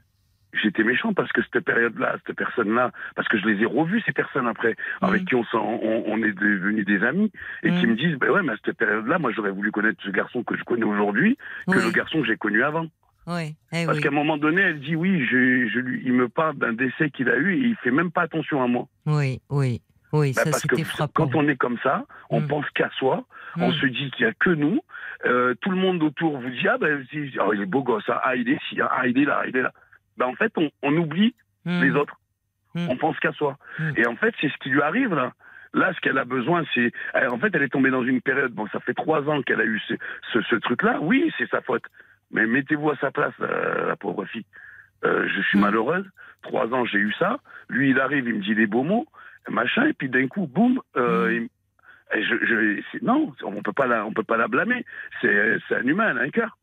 J'étais 0.62 0.84
méchant 0.84 1.14
parce 1.14 1.32
que 1.32 1.40
cette 1.42 1.64
période-là, 1.64 2.16
cette 2.26 2.36
personne-là, 2.36 2.92
parce 3.16 3.26
que 3.28 3.38
je 3.38 3.46
les 3.46 3.62
ai 3.62 3.64
revues, 3.66 4.02
ces 4.04 4.12
personnes 4.12 4.46
après, 4.46 4.76
avec 5.00 5.24
qui 5.24 5.34
on, 5.34 5.44
s'en- 5.44 5.64
on, 5.82 6.04
on 6.06 6.22
est 6.22 6.32
devenus 6.32 6.84
des 6.84 7.02
amis, 7.02 7.32
et 7.62 7.70
qui 7.70 7.86
me 7.86 7.96
disent, 7.96 8.18
ben 8.18 8.30
ouais, 8.30 8.42
mais 8.42 8.52
à 8.52 8.56
cette 8.62 8.76
période-là, 8.76 9.18
moi, 9.18 9.32
j'aurais 9.34 9.50
voulu 9.50 9.70
connaître 9.72 10.02
ce 10.04 10.10
garçon 10.10 10.42
que 10.44 10.54
je 10.56 10.62
connais 10.64 10.84
aujourd'hui 10.84 11.38
que 11.66 11.78
Oui. 11.78 11.84
le 11.86 11.90
garçon 11.90 12.20
que 12.20 12.26
j'ai 12.26 12.36
connu 12.36 12.62
avant. 12.62 12.86
Oui. 13.26 13.54
Eh 13.72 13.86
Parce 13.86 13.96
oui. 13.96 14.02
qu'à 14.02 14.08
un 14.10 14.12
moment 14.12 14.36
donné, 14.36 14.60
elle 14.60 14.80
dit 14.80 14.94
oui, 14.94 15.24
je, 15.24 16.00
il 16.04 16.12
me 16.12 16.28
parle 16.28 16.56
d'un 16.58 16.74
décès 16.74 17.08
qu'il 17.08 17.30
a 17.30 17.36
eu 17.38 17.54
et 17.54 17.68
il 17.68 17.76
fait 17.76 17.90
même 17.92 18.10
pas 18.10 18.22
attention 18.22 18.62
à 18.62 18.66
moi. 18.66 18.88
Oui. 19.06 19.40
Oui. 19.48 19.80
Oui. 20.12 20.32
Bah, 20.36 20.42
ça, 20.44 20.50
parce 20.50 20.62
que 20.66 20.76
c'était 20.76 20.88
frappant. 20.88 21.26
quand 21.28 21.34
on 21.38 21.48
est 21.48 21.56
comme 21.56 21.78
ça, 21.82 22.04
on 22.30 22.40
Mm. 22.40 22.48
pense 22.48 22.70
qu'à 22.70 22.90
soi, 22.98 23.24
on 23.56 23.68
Mm. 23.70 23.72
se 23.74 23.86
dit 23.86 24.10
qu'il 24.12 24.26
y 24.26 24.28
a 24.28 24.32
que 24.32 24.50
nous. 24.50 24.80
Euh, 25.24 25.54
tout 25.60 25.70
le 25.70 25.76
monde 25.76 26.02
autour 26.02 26.38
vous 26.40 26.50
dit 26.50 26.66
ah 26.68 26.78
ben 26.78 27.04
oh, 27.40 27.52
il 27.54 27.62
est 27.62 27.66
beau 27.66 27.82
gosse, 27.82 28.04
ah, 28.08 28.20
ah, 28.24 28.34
il 28.36 28.48
est 28.48 28.58
ci, 28.68 28.80
ah 28.80 29.06
il 29.06 29.18
est 29.18 29.24
là, 29.24 29.42
il 29.46 29.56
est 29.56 29.62
là. 29.62 29.72
Ben, 30.18 30.26
en 30.26 30.34
fait, 30.34 30.52
on, 30.56 30.70
on 30.82 30.96
oublie 30.96 31.34
Mm. 31.64 31.82
les 31.82 31.90
autres. 31.92 32.16
On 32.74 32.96
pense 32.96 33.18
qu'à 33.20 33.32
soi. 33.32 33.58
Et 33.96 34.06
en 34.06 34.16
fait, 34.16 34.34
c'est 34.40 34.48
ce 34.48 34.56
qui 34.58 34.70
lui 34.70 34.80
arrive 34.82 35.14
là. 35.14 35.32
Là, 35.74 35.92
ce 35.94 36.00
qu'elle 36.00 36.18
a 36.18 36.24
besoin, 36.24 36.64
c'est. 36.74 36.90
En 37.30 37.38
fait, 37.38 37.54
elle 37.54 37.62
est 37.62 37.68
tombée 37.68 37.90
dans 37.90 38.02
une 38.02 38.20
période. 38.20 38.52
Bon, 38.52 38.66
ça 38.72 38.80
fait 38.80 38.94
trois 38.94 39.22
ans 39.28 39.40
qu'elle 39.42 39.60
a 39.60 39.64
eu 39.64 39.80
ce, 39.88 39.94
ce, 40.32 40.40
ce 40.42 40.56
truc-là. 40.56 40.98
Oui, 41.00 41.30
c'est 41.38 41.48
sa 41.50 41.60
faute. 41.62 41.84
Mais 42.30 42.46
mettez-vous 42.46 42.90
à 42.90 42.96
sa 42.96 43.10
place, 43.10 43.34
euh, 43.40 43.88
la 43.88 43.96
pauvre 43.96 44.24
fille. 44.24 44.44
Euh, 45.04 45.28
je 45.28 45.40
suis 45.42 45.58
malheureuse. 45.58 46.06
Trois 46.42 46.66
ans, 46.74 46.84
j'ai 46.86 46.98
eu 46.98 47.12
ça. 47.18 47.38
Lui, 47.68 47.90
il 47.90 48.00
arrive, 48.00 48.26
il 48.26 48.34
me 48.36 48.42
dit 48.42 48.54
des 48.54 48.66
beaux 48.66 48.82
mots, 48.84 49.06
machin, 49.50 49.86
et 49.86 49.92
puis 49.92 50.08
d'un 50.08 50.28
coup, 50.28 50.46
boum. 50.46 50.80
Euh, 50.96 51.40
Mm. 51.40 51.48
et 52.14 52.22
je, 52.24 52.34
je- 52.44 53.04
non, 53.04 53.32
on 53.42 53.62
peut 53.62 53.72
pas 53.72 53.86
la, 53.86 54.04
on 54.04 54.12
peut 54.12 54.22
pas 54.22 54.36
la 54.36 54.48
blâmer. 54.48 54.84
C'est, 55.20 55.58
c'est 55.68 55.76
un 55.76 55.86
humain, 55.86 56.10
elle 56.10 56.18
a 56.18 56.22
un 56.22 56.30
cœur. 56.30 56.58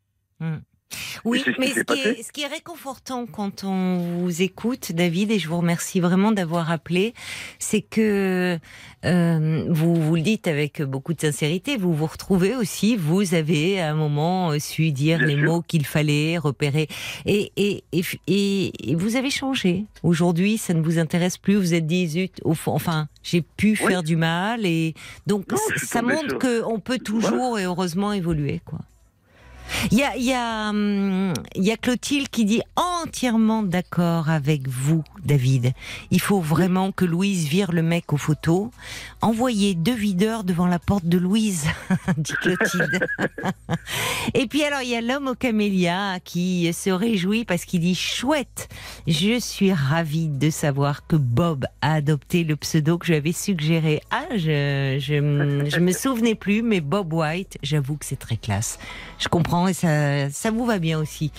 Oui, 1.26 1.42
ce 1.46 1.52
mais 1.60 1.68
ce 1.68 1.74
qui, 1.74 1.80
est, 1.80 1.84
passé. 1.86 2.24
ce 2.24 2.32
qui 2.32 2.42
est 2.42 2.48
réconfortant 2.48 3.26
quand 3.26 3.64
on 3.64 3.98
vous 3.98 4.42
écoute, 4.42 4.92
David, 4.92 5.32
et 5.32 5.40
je 5.40 5.48
vous 5.48 5.58
remercie 5.58 6.00
vraiment 6.00 6.32
d'avoir 6.32 6.72
appelé, 6.72 7.14
c'est 7.60 7.82
que 7.82 8.58
euh, 9.06 9.66
vous 9.70 9.96
vous 9.96 10.16
le 10.16 10.22
dites 10.22 10.48
avec 10.48 10.82
beaucoup 10.82 11.14
de 11.14 11.22
sincérité, 11.22 11.78
vous 11.78 11.94
vous 11.94 12.06
retrouvez 12.06 12.56
aussi, 12.56 12.96
vous 12.96 13.34
avez 13.34 13.80
à 13.80 13.92
un 13.92 13.94
moment 13.96 14.52
euh, 14.52 14.60
su 14.60 14.92
dire 14.92 15.18
Bien 15.20 15.28
les 15.28 15.36
sûr. 15.36 15.44
mots 15.46 15.62
qu'il 15.62 15.86
fallait, 15.86 16.38
repérer, 16.38 16.88
et, 17.26 17.52
et, 17.58 17.84
et, 18.28 18.96
vous 18.96 19.16
avez 19.16 19.30
changé. 19.30 19.86
Aujourd'hui, 20.04 20.58
ça 20.58 20.74
ne 20.74 20.82
vous 20.82 21.00
intéresse 21.00 21.38
plus, 21.38 21.56
vous 21.56 21.74
êtes 21.74 21.88
dit, 21.88 22.08
zut, 22.08 22.40
au 22.44 22.54
fond, 22.54 22.74
enfin, 22.74 23.08
j'ai 23.24 23.42
pu 23.42 23.70
Oui. 23.70 23.76
faire 23.76 24.04
du 24.04 24.16
mal, 24.16 24.66
et 24.66 24.94
donc 25.28 25.52
Non, 25.52 25.58
ça 25.78 26.02
montre 26.02 26.38
qu'on 26.38 26.80
peut 26.80 27.00
toujours 27.00 27.58
et 27.60 27.64
heureusement 27.64 28.12
évoluer, 28.14 28.62
quoi. 28.66 28.80
Hum, 30.70 31.34
il 31.56 31.64
y 31.64 31.72
a 31.72 31.78
Clotilde 31.78 32.30
qui 32.30 32.46
dit 32.46 32.62
entièrement 32.76 33.64
d'accord 33.64 34.30
avec 34.30 34.68
vous, 34.68 35.04
David. 35.24 35.74
Il 36.12 36.22
faut 36.22 36.40
vraiment 36.42 36.92
que 36.92 37.06
Louise 37.06 37.48
vire 37.48 37.72
le 37.72 37.82
mec 37.82 38.14
aux 38.14 38.18
photos. 38.18 38.70
Envoyez 39.22 39.76
deux 39.76 39.96
videurs 39.96 40.44
devant 40.44 40.68
la 40.68 40.80
porte 40.80 41.06
de 41.06 41.18
Louise, 41.18 41.66
dit 42.18 42.34
Clotilde. 42.42 43.08
Et 44.34 44.48
puis 44.48 44.64
alors, 44.64 44.82
il 44.82 44.90
y 44.90 44.96
a 44.96 45.02
l'homme 45.02 45.28
au 45.28 45.36
camélia 45.36 46.20
qui 46.24 46.72
se 46.74 46.90
réjouit 46.90 47.46
parce 47.46 47.66
qu'il 47.66 47.82
dit 47.82 47.96
chouette. 47.96 48.70
Je 49.08 49.40
suis 49.40 49.74
ravie 49.74 50.28
de 50.28 50.50
savoir 50.50 51.08
que 51.08 51.16
Bob 51.16 51.66
a 51.82 51.94
adopté 51.94 52.44
le 52.44 52.56
pseudo 52.56 52.98
que 52.98 53.08
j'avais 53.08 53.32
suggéré. 53.34 54.02
Ah, 54.12 54.26
je, 54.32 54.98
je, 55.00 55.70
je 55.70 55.80
me 55.80 55.92
souvenais 55.92 56.36
plus, 56.36 56.62
mais 56.62 56.82
Bob 56.82 57.14
White, 57.14 57.58
j'avoue 57.64 57.98
que 57.98 58.06
c'est 58.06 58.20
très 58.20 58.38
classe. 58.38 58.80
Je 59.18 59.28
comprends 59.28 59.59
et 59.68 59.74
ça, 59.74 60.30
ça 60.30 60.52
vous 60.52 60.66
va 60.66 60.80
bien 60.80 61.00
aussi. 61.00 61.32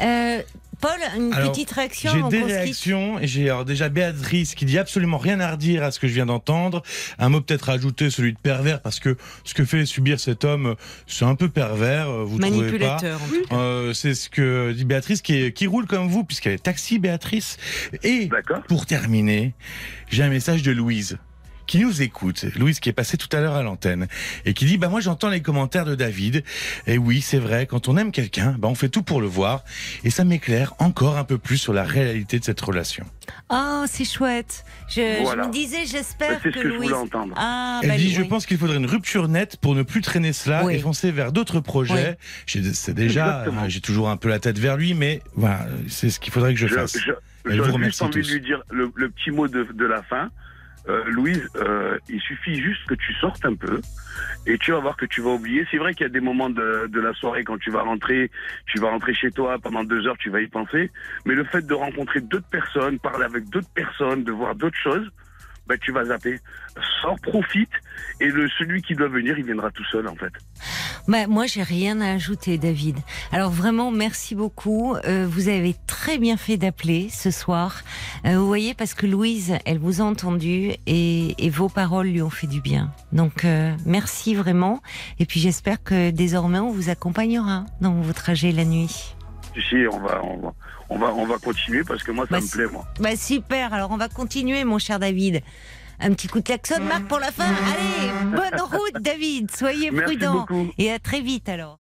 Euh, 0.00 0.40
Paul, 0.80 0.92
une 1.18 1.34
Alors, 1.34 1.52
petite 1.52 1.70
réaction 1.72 2.10
J'ai 2.30 2.38
des 2.38 2.42
réactions 2.42 3.18
et 3.20 3.26
j'ai 3.26 3.50
alors 3.50 3.66
déjà 3.66 3.90
Béatrice 3.90 4.54
qui 4.54 4.64
dit 4.64 4.78
absolument 4.78 5.18
rien 5.18 5.38
à 5.38 5.50
redire 5.50 5.82
à 5.82 5.90
ce 5.90 6.00
que 6.00 6.08
je 6.08 6.14
viens 6.14 6.24
d'entendre. 6.24 6.82
Un 7.18 7.28
mot 7.28 7.42
peut-être 7.42 7.68
à 7.68 7.74
ajouter, 7.74 8.08
celui 8.08 8.32
de 8.32 8.38
pervers, 8.38 8.80
parce 8.80 8.98
que 8.98 9.18
ce 9.44 9.52
que 9.52 9.66
fait 9.66 9.84
subir 9.84 10.18
cet 10.18 10.42
homme, 10.46 10.76
c'est 11.06 11.26
un 11.26 11.34
peu 11.34 11.50
pervers. 11.50 12.08
euh, 12.08 12.24
Vous 12.24 12.38
trouvez 12.38 12.50
pas 12.50 12.96
Manipulateur. 12.96 13.20
tout 13.20 13.48
cas. 13.50 13.56
Euh, 13.56 13.92
c'est 13.92 14.14
ce 14.14 14.30
que 14.30 14.72
dit 14.72 14.86
Béatrice 14.86 15.20
qui, 15.20 15.34
est- 15.36 15.52
qui 15.52 15.66
roule 15.66 15.86
comme 15.86 16.08
vous 16.08 16.24
puisqu'elle 16.24 16.54
est 16.54 16.62
taxi 16.62 16.98
Béatrice. 16.98 17.58
Et 18.02 18.30
pour 18.66 18.86
terminer, 18.86 19.52
j'ai 20.08 20.22
un 20.22 20.30
message 20.30 20.62
de 20.62 20.70
Louise 20.72 21.18
qui 21.70 21.78
nous 21.78 22.02
écoute, 22.02 22.46
Louise 22.58 22.80
qui 22.80 22.88
est 22.88 22.92
passée 22.92 23.16
tout 23.16 23.28
à 23.30 23.38
l'heure 23.40 23.54
à 23.54 23.62
l'antenne 23.62 24.08
et 24.44 24.54
qui 24.54 24.64
dit 24.64 24.76
bah 24.76 24.88
moi 24.88 24.98
j'entends 24.98 25.28
les 25.28 25.40
commentaires 25.40 25.84
de 25.84 25.94
David 25.94 26.42
et 26.88 26.98
oui 26.98 27.20
c'est 27.20 27.38
vrai 27.38 27.66
quand 27.66 27.86
on 27.86 27.96
aime 27.96 28.10
quelqu'un 28.10 28.56
bah 28.58 28.66
on 28.66 28.74
fait 28.74 28.88
tout 28.88 29.04
pour 29.04 29.20
le 29.20 29.28
voir 29.28 29.62
et 30.02 30.10
ça 30.10 30.24
m'éclaire 30.24 30.74
encore 30.80 31.16
un 31.16 31.22
peu 31.22 31.38
plus 31.38 31.58
sur 31.58 31.72
la 31.72 31.84
réalité 31.84 32.40
de 32.40 32.44
cette 32.44 32.60
relation. 32.60 33.06
Oh, 33.50 33.84
c'est 33.86 34.04
chouette. 34.04 34.64
Je, 34.88 35.22
Voilà. 35.22 35.44
je 35.44 35.48
me 35.48 35.52
disais, 35.52 35.86
j'espère 35.86 36.42
que 36.42 36.48
que 36.48 36.60
je 36.60 36.66
Louise. 36.66 36.88
voulais 36.90 36.92
entendre. 36.94 37.34
Ah, 37.36 37.78
Elle 37.84 37.90
bah, 37.90 37.96
dit 37.96 38.12
je 38.12 38.22
oui. 38.22 38.28
pense 38.28 38.46
qu'il 38.46 38.58
faudrait 38.58 38.76
une 38.78 38.86
rupture 38.86 39.28
nette 39.28 39.56
pour 39.58 39.76
ne 39.76 39.84
plus 39.84 40.00
traîner 40.00 40.32
cela 40.32 40.64
Oui. 40.64 40.74
et 40.74 40.78
foncer 40.80 41.12
vers 41.12 41.30
d'autres 41.30 41.60
projets. 41.60 42.18
J'ai- 42.46 42.74
C'est 42.74 42.94
déjà 42.94 43.42
euh, 43.44 43.50
j'ai 43.68 43.80
toujours 43.80 44.10
un 44.10 44.16
peu 44.16 44.28
la 44.28 44.40
tête 44.40 44.58
vers 44.58 44.76
lui 44.76 44.94
mais 44.94 45.22
voilà 45.36 45.68
c'est 45.86 46.10
ce 46.10 46.18
qu'il 46.18 46.32
faudrait 46.32 46.52
que 46.52 46.58
je 46.58 46.66
Je- 46.66 46.74
fasse. 46.74 46.98
je- 46.98 47.12
Elle 47.48 47.60
vous 47.60 47.72
remercie 47.72 47.90
juste 47.92 48.02
envie 48.02 48.20
tous. 48.22 48.28
de 48.28 48.32
lui 48.34 48.40
dire 48.40 48.60
le, 48.72 48.90
le 48.96 49.08
petit 49.10 49.30
mot 49.30 49.46
de, 49.46 49.62
de 49.72 49.84
la 49.86 50.02
fin. 50.02 50.30
Euh, 50.88 51.04
Louise, 51.06 51.46
euh, 51.56 51.98
il 52.08 52.20
suffit 52.20 52.60
juste 52.60 52.86
que 52.86 52.94
tu 52.94 53.12
sortes 53.14 53.44
un 53.44 53.54
peu 53.54 53.80
et 54.46 54.56
tu 54.58 54.72
vas 54.72 54.80
voir 54.80 54.96
que 54.96 55.06
tu 55.06 55.20
vas 55.20 55.30
oublier. 55.30 55.66
C'est 55.70 55.76
vrai 55.76 55.94
qu'il 55.94 56.04
y 56.04 56.10
a 56.10 56.12
des 56.12 56.20
moments 56.20 56.50
de, 56.50 56.86
de 56.88 57.00
la 57.00 57.12
soirée 57.12 57.44
quand 57.44 57.58
tu 57.58 57.70
vas 57.70 57.82
rentrer, 57.82 58.30
tu 58.66 58.78
vas 58.80 58.90
rentrer 58.90 59.14
chez 59.14 59.30
toi 59.30 59.58
pendant 59.58 59.84
deux 59.84 60.06
heures, 60.06 60.16
tu 60.18 60.30
vas 60.30 60.40
y 60.40 60.46
penser. 60.48 60.90
Mais 61.26 61.34
le 61.34 61.44
fait 61.44 61.66
de 61.66 61.74
rencontrer 61.74 62.20
d'autres 62.20 62.48
personnes, 62.48 62.98
parler 62.98 63.24
avec 63.24 63.48
d'autres 63.50 63.70
personnes, 63.74 64.24
de 64.24 64.32
voir 64.32 64.54
d'autres 64.54 64.78
choses, 64.78 65.10
ben, 65.70 65.78
tu 65.80 65.92
vas 65.92 66.04
zapper. 66.04 66.40
Sors, 67.00 67.16
profite, 67.20 67.70
et 68.20 68.28
celui 68.58 68.82
qui 68.82 68.94
doit 68.94 69.08
venir, 69.08 69.38
il 69.38 69.44
viendra 69.44 69.70
tout 69.70 69.84
seul, 69.84 70.08
en 70.08 70.16
fait. 70.16 70.32
Bah, 71.06 71.28
moi, 71.28 71.46
j'ai 71.46 71.62
rien 71.62 72.00
à 72.00 72.10
ajouter, 72.10 72.58
David. 72.58 72.98
Alors 73.30 73.50
vraiment, 73.50 73.92
merci 73.92 74.34
beaucoup. 74.34 74.96
Euh, 75.04 75.28
vous 75.30 75.48
avez 75.48 75.76
très 75.86 76.18
bien 76.18 76.36
fait 76.36 76.56
d'appeler 76.56 77.08
ce 77.08 77.30
soir. 77.30 77.82
Euh, 78.26 78.36
vous 78.36 78.46
voyez, 78.48 78.74
parce 78.74 78.94
que 78.94 79.06
Louise, 79.06 79.54
elle 79.64 79.78
vous 79.78 80.00
a 80.00 80.04
entendu 80.04 80.72
et, 80.86 81.46
et 81.46 81.50
vos 81.50 81.68
paroles 81.68 82.08
lui 82.08 82.22
ont 82.22 82.30
fait 82.30 82.48
du 82.48 82.60
bien. 82.60 82.92
Donc, 83.12 83.44
euh, 83.44 83.72
merci 83.86 84.34
vraiment. 84.34 84.82
Et 85.20 85.26
puis, 85.26 85.38
j'espère 85.38 85.82
que 85.84 86.10
désormais, 86.10 86.58
on 86.58 86.72
vous 86.72 86.90
accompagnera 86.90 87.64
dans 87.80 87.94
vos 87.94 88.12
trajets 88.12 88.50
la 88.50 88.64
nuit. 88.64 89.14
Tu 89.52 89.62
sais, 89.62 89.86
on 89.88 89.98
va, 89.98 90.22
on 90.24 90.36
va, 90.38 90.54
on 90.90 90.98
va, 90.98 91.14
on 91.14 91.26
va 91.26 91.38
continuer 91.38 91.82
parce 91.84 92.02
que 92.04 92.12
moi, 92.12 92.24
ça 92.26 92.36
Bah, 92.36 92.40
me 92.40 92.50
plaît, 92.50 92.66
moi. 92.72 92.84
Bah 93.00 93.16
super, 93.16 93.74
alors 93.74 93.90
on 93.90 93.96
va 93.96 94.08
continuer 94.08 94.62
mon 94.64 94.78
cher 94.78 94.98
David. 95.00 95.42
Un 95.98 96.12
petit 96.14 96.28
coup 96.28 96.38
de 96.38 96.44
klaxon, 96.44 96.80
Marc, 96.82 97.06
pour 97.08 97.18
la 97.18 97.30
fin. 97.32 97.44
Allez, 97.44 98.30
bonne 98.30 98.60
route 98.60 99.02
David, 99.02 99.50
soyez 99.50 99.90
prudent. 99.90 100.46
Et 100.78 100.90
à 100.92 100.98
très 100.98 101.20
vite 101.20 101.48
alors. 101.48 101.79